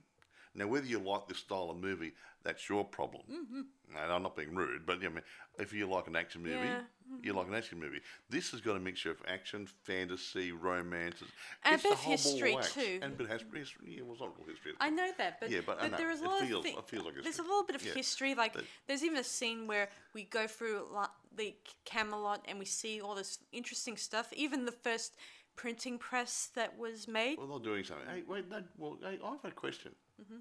Now, 0.54 0.66
whether 0.68 0.86
you 0.86 0.98
like 0.98 1.28
this 1.28 1.38
style 1.38 1.68
of 1.70 1.76
movie, 1.76 2.12
that's 2.42 2.68
your 2.68 2.84
problem. 2.84 3.22
Mm-hmm. 3.30 3.60
And 4.02 4.12
I'm 4.12 4.22
not 4.22 4.36
being 4.36 4.54
rude, 4.54 4.86
but 4.86 4.96
I 5.04 5.08
mean, 5.08 5.22
if 5.58 5.72
you 5.74 5.86
like 5.86 6.06
an 6.06 6.16
action 6.16 6.42
movie, 6.42 6.54
Yeah. 6.56 6.80
You 7.22 7.32
like 7.32 7.46
an 7.48 7.54
action 7.54 7.78
movie. 7.80 8.00
This 8.28 8.50
has 8.50 8.60
got 8.60 8.76
a 8.76 8.80
mixture 8.80 9.10
of 9.10 9.18
action, 9.28 9.66
fantasy, 9.84 10.52
romance. 10.52 11.22
And 11.64 11.78
a 11.78 11.82
bit 11.82 11.92
of 11.92 12.00
history 12.00 12.56
too. 12.62 12.98
And 13.02 13.12
a 13.12 13.16
bit 13.16 13.30
of 13.30 13.40
history. 13.52 13.68
Yeah, 13.86 14.02
well, 14.02 14.12
it's 14.12 14.20
not 14.20 14.32
real 14.38 14.48
history. 14.48 14.72
I 14.80 14.90
know 14.90 15.10
that, 15.18 15.40
but, 15.40 15.50
Yeah, 15.50 15.60
but 15.64 15.82
I 15.82 15.88
know. 15.88 15.96
there 15.96 16.10
is 16.10 16.20
a 16.20 16.24
lot 16.24 16.40
feels- 16.40 16.58
of 16.66 16.86
thi- 16.88 16.96
it 16.96 17.04
like 17.04 17.14
there's 17.22 17.38
a 17.38 17.42
little 17.42 17.64
bit 17.64 17.76
of 17.76 17.84
Yeah. 17.84 17.94
history. 17.94 18.34
Like 18.34 18.52
But- 18.54 18.64
there's 18.86 19.02
even 19.04 19.18
a 19.18 19.24
scene 19.24 19.66
where 19.66 19.90
we 20.14 20.24
go 20.24 20.46
through 20.46 20.88
the 21.34 21.54
Camelot 21.84 22.44
and 22.48 22.58
we 22.58 22.64
see 22.64 23.00
all 23.00 23.14
this 23.14 23.38
interesting 23.52 23.96
stuff. 23.96 24.32
Even 24.32 24.64
the 24.64 24.72
first 24.72 25.14
printing 25.54 25.98
press 25.98 26.46
that 26.54 26.76
was 26.76 27.08
made. 27.08 27.38
Well, 27.38 27.46
they're 27.46 27.72
doing 27.72 27.84
something. 27.84 28.06
Hey, 28.08 28.22
wait, 28.26 28.48
no, 28.48 28.62
well, 28.76 28.98
hey, 29.02 29.18
I've 29.24 29.44
a 29.44 29.50
question. 29.52 29.94
Mm-hmm. 30.20 30.36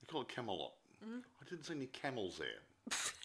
They 0.00 0.06
call 0.06 0.22
it 0.22 0.28
Camelot. 0.28 0.74
I 1.02 1.44
didn't 1.48 1.64
see 1.64 1.74
any 1.74 1.86
camels 1.86 2.38
there. 2.38 2.60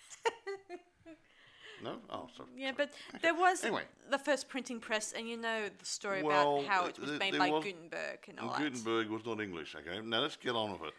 no? 1.84 1.98
Oh, 2.10 2.28
sorry. 2.36 2.50
Yeah, 2.58 2.72
but 2.76 2.92
there 3.22 3.34
was 3.36 3.64
Anyway. 3.64 3.84
the 4.10 4.18
first 4.18 4.48
printing 4.50 4.80
press, 4.80 5.12
and 5.14 5.28
you 5.30 5.38
know 5.38 5.70
the 5.78 5.86
story 5.86 6.24
Well, 6.24 6.60
about 6.60 6.68
how 6.68 6.86
it 6.88 6.98
was 7.00 7.10
th- 7.10 7.20
made 7.20 7.38
by 7.38 7.50
was- 7.50 7.64
Gutenberg 7.64 8.20
and 8.30 8.40
all 8.40 8.54
And 8.54 8.66
that. 8.66 8.72
Gutenberg 8.72 9.10
was 9.10 9.26
not 9.26 9.40
English, 9.42 9.76
okay? 9.76 10.00
Now 10.02 10.22
let's 10.22 10.36
get 10.38 10.56
on 10.56 10.72
with 10.74 10.82
it. 10.90 10.94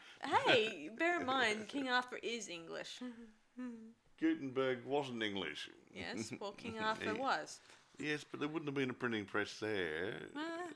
Hey, 0.47 0.91
bear 0.99 1.21
in 1.21 1.27
mind, 1.27 1.69
King 1.69 1.89
Arthur 1.89 2.19
is 2.23 2.49
English. 2.49 3.01
Gutenberg 4.21 4.85
wasn't 4.85 5.23
English. 5.23 5.71
Yes, 5.95 6.33
well, 6.41 6.53
King 6.57 6.79
Arthur 6.79 7.15
was. 7.15 7.61
Yes, 7.99 8.25
but 8.29 8.41
there 8.41 8.49
wouldn't 8.49 8.67
have 8.69 8.75
been 8.75 8.91
a 8.91 8.95
printing 8.95 9.25
press 9.25 9.59
there. 9.61 10.15
Ah. 10.37 10.67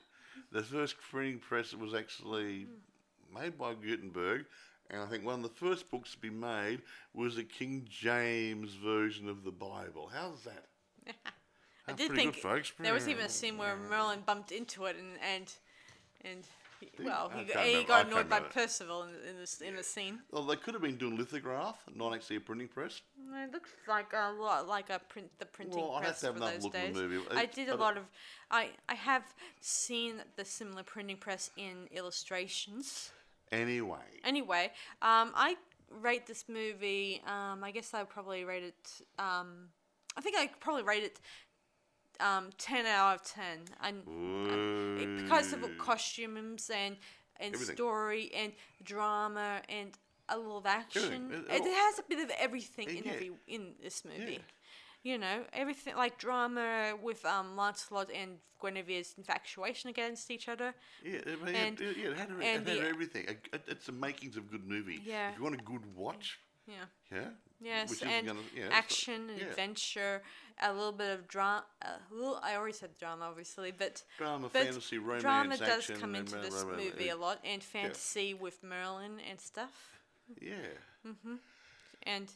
The 0.52 0.62
first 0.62 0.96
printing 1.00 1.38
press 1.40 1.74
was 1.74 1.94
actually 1.94 2.66
made 3.34 3.58
by 3.58 3.74
Gutenberg, 3.74 4.46
and 4.90 5.02
I 5.02 5.06
think 5.06 5.24
one 5.24 5.34
of 5.34 5.42
the 5.42 5.48
first 5.48 5.90
books 5.90 6.12
to 6.12 6.18
be 6.18 6.30
made 6.30 6.82
was 7.14 7.38
a 7.38 7.44
King 7.44 7.86
James 7.88 8.74
version 8.74 9.28
of 9.28 9.44
the 9.44 9.50
Bible. 9.50 10.10
How's 10.12 10.44
that? 10.44 10.66
I 11.88 11.92
did 11.92 12.12
think 12.12 12.34
good, 12.34 12.42
folks. 12.42 12.72
there 12.78 12.92
was 12.92 13.08
even 13.08 13.24
a 13.24 13.28
scene 13.28 13.56
where 13.56 13.76
Merlin 13.76 14.20
bumped 14.26 14.52
into 14.52 14.84
it, 14.84 14.96
and 14.98 15.18
and 15.22 15.52
and 16.22 16.44
he, 16.80 16.90
well, 17.02 17.30
he, 17.34 17.44
can't 17.44 17.66
he 17.66 17.84
got 17.84 18.06
annoyed 18.06 18.28
by. 18.28 18.40
Percival 18.40 19.04
in, 19.04 19.10
in 19.28 19.36
this 19.38 19.60
in 19.60 19.74
the 19.74 19.82
scene. 19.82 20.20
Well, 20.30 20.42
they 20.44 20.56
could 20.56 20.74
have 20.74 20.82
been 20.82 20.96
doing 20.96 21.16
lithograph, 21.16 21.82
not 21.94 22.14
actually 22.14 22.36
a 22.36 22.40
printing 22.40 22.68
press. 22.68 23.00
It 23.34 23.52
looks 23.52 23.70
like 23.88 24.12
a 24.12 24.32
lot 24.32 24.68
like 24.68 24.90
a 24.90 24.98
print 24.98 25.30
the 25.38 25.46
printing 25.46 25.80
Well, 25.80 25.98
press 25.98 26.20
to 26.20 26.26
have 26.26 26.34
for 26.34 26.40
those 26.40 26.64
look 26.64 26.72
days. 26.72 26.94
the 26.94 27.02
movie. 27.02 27.24
I 27.34 27.46
did 27.46 27.68
a 27.68 27.76
lot 27.76 27.96
of 27.96 28.04
I 28.50 28.70
I 28.88 28.94
have 28.94 29.24
seen 29.60 30.16
the 30.36 30.44
similar 30.44 30.82
printing 30.82 31.16
press 31.16 31.50
in 31.56 31.88
illustrations. 31.90 33.10
Anyway, 33.52 33.98
Anyway, 34.24 34.70
um, 35.02 35.32
I 35.34 35.56
rate 35.90 36.26
this 36.26 36.44
movie. 36.48 37.22
Um, 37.26 37.64
I 37.64 37.70
guess 37.70 37.94
I 37.94 38.04
probably 38.04 38.44
rate 38.44 38.64
it. 38.64 39.02
Um, 39.18 39.68
I 40.16 40.20
think 40.20 40.36
I 40.36 40.48
probably 40.60 40.82
rate 40.82 41.04
it. 41.04 41.20
Um, 42.20 42.50
ten 42.58 42.84
out 42.84 43.14
of 43.20 43.22
ten. 43.24 43.60
And 43.80 44.02
it- 45.00 45.22
because 45.22 45.52
of 45.52 45.60
costumes 45.78 46.70
and 46.70 46.96
and 47.40 47.54
Everything. 47.54 47.76
story 47.76 48.30
and 48.34 48.52
drama 48.82 49.62
and 49.68 49.96
a 50.28 50.36
little 50.36 50.58
of 50.58 50.66
action. 50.66 51.32
It- 51.48 51.62
it 51.62 51.72
has 51.72 51.98
a 52.00 52.02
bit 52.02 52.18
of 52.18 52.30
everything 52.30 52.88
in 52.90 53.04
Yeah. 53.04 53.12
every 53.12 53.30
in 53.46 53.76
this 53.80 54.04
movie. 54.04 54.32
Yeah. 54.32 54.38
You 55.04 55.16
know, 55.16 55.44
everything 55.52 55.94
like 55.96 56.18
drama 56.18 56.94
with 57.02 57.24
um 57.24 57.56
Lancelot 57.56 58.10
and 58.12 58.38
Guinevere's 58.60 59.14
infatuation 59.16 59.88
against 59.90 60.30
each 60.30 60.48
other. 60.48 60.74
yeah, 61.04 61.20
I 61.26 61.44
mean, 61.44 61.54
And- 61.54 61.80
it, 61.80 61.96
yeah, 61.96 62.08
it 62.10 62.16
had, 62.18 62.28
and 62.30 62.42
it 62.42 62.46
had 62.46 62.64
the- 62.66 62.88
everything. 62.88 63.24
It, 63.28 63.48
it- 63.52 63.64
it's 63.68 63.86
the 63.86 63.92
makings 63.92 64.36
of 64.36 64.50
good 64.50 64.66
movie. 64.66 65.00
Yeah. 65.04 65.30
If 65.30 65.36
you 65.38 65.44
want 65.44 65.54
a 65.54 65.64
good 65.64 65.94
watch, 65.96 66.40
Yeah. 66.66 66.74
yeah. 67.12 67.28
Yes, 67.60 67.90
which 67.90 68.02
and 68.02 68.26
gonna- 68.26 68.40
yeah, 68.54 68.68
action, 68.70 69.30
and 69.30 69.38
yeah. 69.40 69.46
adventure, 69.46 70.22
a 70.60 70.72
little 70.72 70.92
bit 70.92 71.10
of 71.16 71.26
drama. 71.28 71.64
A 71.82 71.98
little, 72.10 72.38
I 72.42 72.56
already 72.56 72.72
said 72.72 72.96
drama, 72.98 73.24
obviously, 73.26 73.70
but 73.72 74.02
Drama, 74.18 74.48
but 74.52 74.62
fantasy, 74.64 74.98
romance, 74.98 75.22
drama 75.22 75.56
does 75.56 75.90
come 76.00 76.14
into 76.16 76.36
this 76.38 76.62
blah, 76.64 76.76
movie 76.76 77.06
yeah. 77.06 77.14
a 77.14 77.16
lot, 77.16 77.38
and 77.44 77.62
fantasy 77.62 78.34
with 78.34 78.62
Merlin 78.64 79.18
and 79.28 79.40
stuff. 79.40 79.90
Yeah. 80.40 80.54
Mm-hmm. 81.06 81.36
And 82.04 82.30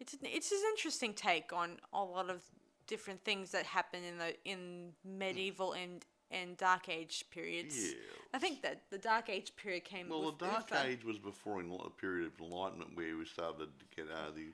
it's 0.00 0.16
it's 0.22 0.52
an 0.52 0.58
interesting 0.70 1.12
take 1.14 1.52
on 1.52 1.78
a 1.92 2.02
lot 2.02 2.30
of 2.30 2.42
different 2.86 3.22
things 3.24 3.50
that 3.50 3.66
happen 3.66 4.02
in 4.04 4.18
the 4.18 4.34
in 4.44 4.92
medieval 5.04 5.72
and 5.72 6.04
and 6.30 6.56
dark 6.56 6.88
age 6.88 7.24
periods. 7.30 7.76
Yeah. 7.76 7.94
I 8.34 8.38
think 8.38 8.62
that 8.62 8.82
the 8.90 8.98
dark 8.98 9.30
age 9.30 9.56
period 9.56 9.84
came. 9.84 10.08
Well, 10.08 10.32
the 10.32 10.46
Dark 10.46 10.70
Uther. 10.70 10.86
Age 10.86 11.04
was 11.04 11.18
before 11.18 11.60
a 11.60 11.90
period 11.90 12.26
of 12.26 12.40
enlightenment 12.44 12.90
where 12.94 13.16
we 13.16 13.24
started 13.24 13.68
to 13.78 13.84
get 13.96 14.06
uh, 14.10 14.30
the. 14.34 14.52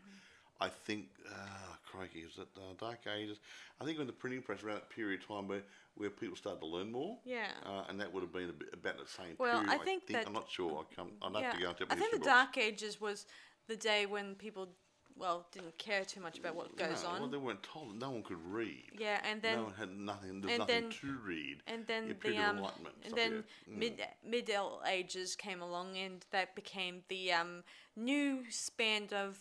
I 0.61 0.69
think, 0.69 1.07
uh, 1.29 1.75
crikey, 1.85 2.21
is 2.21 2.39
it 2.39 2.47
uh, 2.57 2.75
Dark 2.79 3.01
Ages? 3.13 3.39
I 3.81 3.85
think 3.85 3.99
when 3.99 4.07
the 4.07 4.13
printing 4.13 4.41
press 4.41 4.63
around 4.63 4.77
that 4.77 4.89
period 4.89 5.23
of 5.23 5.27
time 5.27 5.49
where, 5.49 5.65
where 5.97 6.11
people 6.11 6.37
started 6.37 6.61
to 6.61 6.67
learn 6.67 6.93
more. 6.93 7.19
Yeah. 7.25 7.49
Uh, 7.67 7.83
and 7.89 8.01
that 8.01 8.15
would 8.15 8.23
have 8.23 8.33
been 8.33 8.51
a 8.51 8.53
bit, 8.53 8.69
about 8.73 8.99
the 8.99 9.11
same 9.11 9.35
Well, 9.37 9.61
period. 9.63 9.81
I 9.81 9.85
think 9.85 10.07
that- 10.07 10.27
I'm 10.29 10.33
not 10.33 10.49
sure. 10.49 10.87
I 10.89 10.95
come, 10.95 11.11
I'd 11.23 11.43
have 11.43 11.55
to 11.57 11.61
go 11.61 11.73
check 11.73 11.89
I 11.91 11.97
think 11.97 12.13
the 12.13 12.19
books. 12.19 12.29
Dark 12.29 12.57
Ages 12.57 13.01
was 13.01 13.27
the 13.67 13.77
day 13.77 14.07
when 14.07 14.37
people, 14.37 14.69
well, 15.17 15.47
didn't 15.53 15.77
care 15.79 16.05
too 16.05 16.21
much 16.21 16.39
about 16.39 16.57
what 16.57 16.77
goes 16.77 17.03
no, 17.05 17.11
on. 17.11 17.21
Well, 17.21 17.31
they 17.31 17.39
weren't 17.39 17.63
told. 17.63 17.99
No 18.01 18.11
one 18.11 18.23
could 18.23 18.45
read. 18.45 18.91
yeah, 18.99 19.21
and 19.29 19.41
then 19.41 19.59
no 19.59 19.65
one 19.65 19.75
had 19.75 19.97
nothing. 19.97 20.41
There's 20.41 20.53
and 20.53 20.59
nothing 20.59 20.83
then- 20.83 20.91
to 20.91 21.19
read. 21.25 21.63
and 21.67 21.87
then 21.87 22.17
the 22.23 22.37
um, 22.39 22.67
and 23.05 23.15
then 23.15 23.45
yeah. 23.67 23.75
Mm. 23.75 23.79
mid 23.79 24.07
Middle 24.27 24.83
Ages 24.87 25.37
came 25.37 25.63
along, 25.63 25.97
and 25.97 26.25
that 26.31 26.55
became 26.55 27.03
the 27.09 27.33
um 27.33 27.63
new 27.97 28.45
span 28.51 29.09
of 29.13 29.39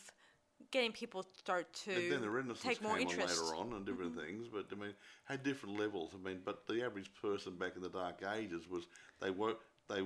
getting 0.72 0.92
people 0.92 1.24
to 1.24 1.38
start 1.38 1.74
to 1.74 1.92
And 1.92 2.12
then 2.12 2.22
the 2.22 2.30
Renaissance 2.30 2.62
take 2.62 2.80
came 2.80 2.88
more 2.88 2.96
on 2.96 3.02
interest. 3.02 3.36
Mm-hmm. 3.36 3.46
later 3.46 3.58
on 3.58 3.74
and 3.74 3.86
different 3.86 4.16
things, 4.16 4.48
but 4.52 4.66
I 4.72 4.76
mean, 4.76 4.94
had 5.26 5.44
different 5.44 5.80
levels. 5.80 6.12
I 6.14 6.24
mean, 6.28 6.42
but 6.44 6.68
the 6.68 6.84
average 6.84 7.12
person 7.22 7.56
back 7.58 7.76
in 7.76 7.82
the 7.82 7.90
Dark 7.90 8.24
Ages 8.36 8.68
was 8.70 8.86
they 9.22 9.32
were 9.32 9.56
they 9.90 10.04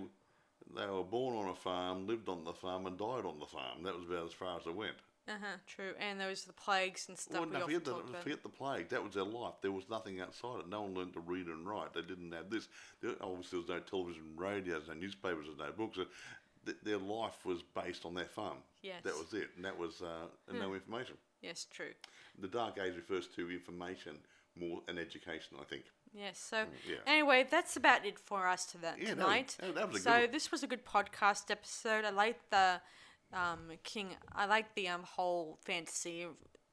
they 0.76 0.86
were 0.86 1.04
born 1.04 1.38
on 1.38 1.50
a 1.50 1.56
farm, 1.56 2.08
lived 2.08 2.30
on 2.30 2.44
the 2.44 2.54
farm, 2.54 2.86
and 2.86 2.98
died 2.98 3.26
on 3.26 3.40
the 3.40 3.46
farm. 3.46 3.84
That 3.84 3.96
was 3.96 4.06
about 4.06 4.26
as 4.26 4.34
far 4.34 4.60
as 4.60 4.66
it 4.66 4.76
went. 4.76 4.96
Uh 5.28 5.32
huh. 5.42 5.58
True. 5.68 5.94
And 6.00 6.20
there 6.20 6.30
was 6.30 6.46
the 6.46 6.54
plagues 6.54 7.10
and 7.10 7.18
stuff 7.18 7.34
Well, 7.40 7.46
we 7.46 7.52
no, 7.54 7.60
often 7.64 7.68
forget 7.80 7.86
the, 7.86 7.96
about. 7.96 8.24
forget 8.24 8.44
the 8.44 8.50
plague. 8.50 8.90
That 8.90 9.04
was 9.04 9.14
their 9.14 9.24
life. 9.26 9.56
There 9.62 9.72
was 9.72 9.90
nothing 9.90 10.22
outside 10.22 10.60
it. 10.62 10.70
No 10.70 10.82
one 10.84 10.94
learned 10.96 11.14
to 11.14 11.20
read 11.20 11.48
and 11.48 11.68
write. 11.68 11.94
They 11.94 12.02
didn't 12.02 12.32
have 12.32 12.50
this. 12.50 12.68
There, 13.02 13.12
obviously, 13.22 13.60
there 13.60 13.60
was 13.60 13.70
no 13.70 13.80
television, 13.80 14.24
radios, 14.36 14.84
no 14.88 14.94
newspapers, 14.94 15.46
there's 15.48 15.58
no 15.58 15.72
books. 15.76 15.98
Th- 16.66 16.78
their 16.84 16.98
life 16.98 17.46
was 17.46 17.62
based 17.64 18.06
on 18.06 18.14
their 18.14 18.26
farm. 18.26 18.58
Yes. 18.82 19.02
That 19.04 19.14
was 19.18 19.34
it, 19.34 19.50
and 19.56 19.66
that 19.66 19.78
was 19.78 20.02
uh, 20.02 20.28
and 20.50 20.60
no 20.60 20.74
information. 20.74 21.16
Yes, 21.42 21.68
true. 21.72 21.92
The 22.40 22.48
Dark 22.48 22.78
Age 22.80 22.96
refers 22.96 23.28
to 23.36 23.50
information 23.52 24.18
more 24.60 24.82
than 24.88 24.98
education, 24.98 25.58
I 25.62 25.64
think. 25.66 25.84
Yes. 26.14 26.40
So 26.40 26.58
Mm, 26.58 26.68
yeah. 26.90 26.96
anyway, 27.06 27.46
that's 27.50 27.76
about 27.78 28.06
it 28.06 28.18
for 28.18 28.48
us 28.48 28.66
to 28.68 28.78
that 28.80 28.98
Yeah, 28.98 29.14
that 29.14 29.18
was- 29.18 29.26
tonight. 29.26 29.58
that- 29.60 29.76
that 29.76 29.88
was 29.92 29.98
a 29.98 30.04
so 30.04 30.22
good 30.22 30.32
this 30.32 30.52
was 30.52 30.64
a 30.64 30.68
good 30.68 30.84
podcast 30.86 31.52
episode. 31.52 32.06
I 32.06 32.10
like 32.10 32.50
the 32.50 32.82
um, 33.34 33.72
King. 33.84 34.10
I 34.34 34.46
like 34.46 34.74
the 34.76 34.88
um, 34.90 35.04
whole 35.04 35.58
fantasy 35.66 36.26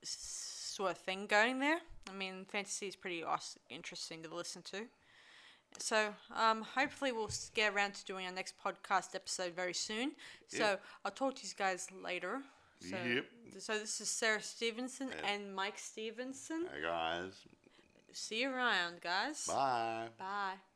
sort 0.02 0.93
of 0.93 0.98
thing 0.98 1.26
going 1.26 1.59
there. 1.60 1.78
I 2.09 2.12
mean, 2.12 2.44
fantasy 2.51 2.86
is 2.86 2.97
pretty 2.97 3.22
awesome, 3.24 3.60
interesting 3.70 4.22
to 4.22 4.35
listen 4.35 4.62
to. 4.72 4.82
So 5.78 6.14
um, 6.35 6.62
hopefully 6.62 7.10
we'll 7.12 7.31
get 7.55 7.74
around 7.74 7.94
to 7.94 8.05
doing 8.05 8.26
our 8.26 8.32
next 8.32 8.55
podcast 8.64 9.14
episode 9.14 9.55
very 9.55 9.74
soon. 9.74 10.12
So 10.48 10.59
Yep. 10.59 10.82
I'll 11.05 11.10
talk 11.10 11.35
to 11.36 11.47
you 11.47 11.52
guys 11.56 11.89
later. 12.02 12.43
So, 12.81 12.97
Yep. 12.97 13.24
So 13.59 13.78
this 13.78 14.01
is 14.01 14.09
Sarah 14.09 14.43
Stevenson 14.43 15.10
and 15.24 15.55
Mike 15.55 15.78
Stevenson. 15.78 16.66
Hey 16.72 16.82
guys, 16.82 17.32
See 18.12 18.43
you 18.43 18.51
around, 18.51 19.01
guys. 19.01 19.47
bye. 19.47 20.09
Bye. 20.18 20.74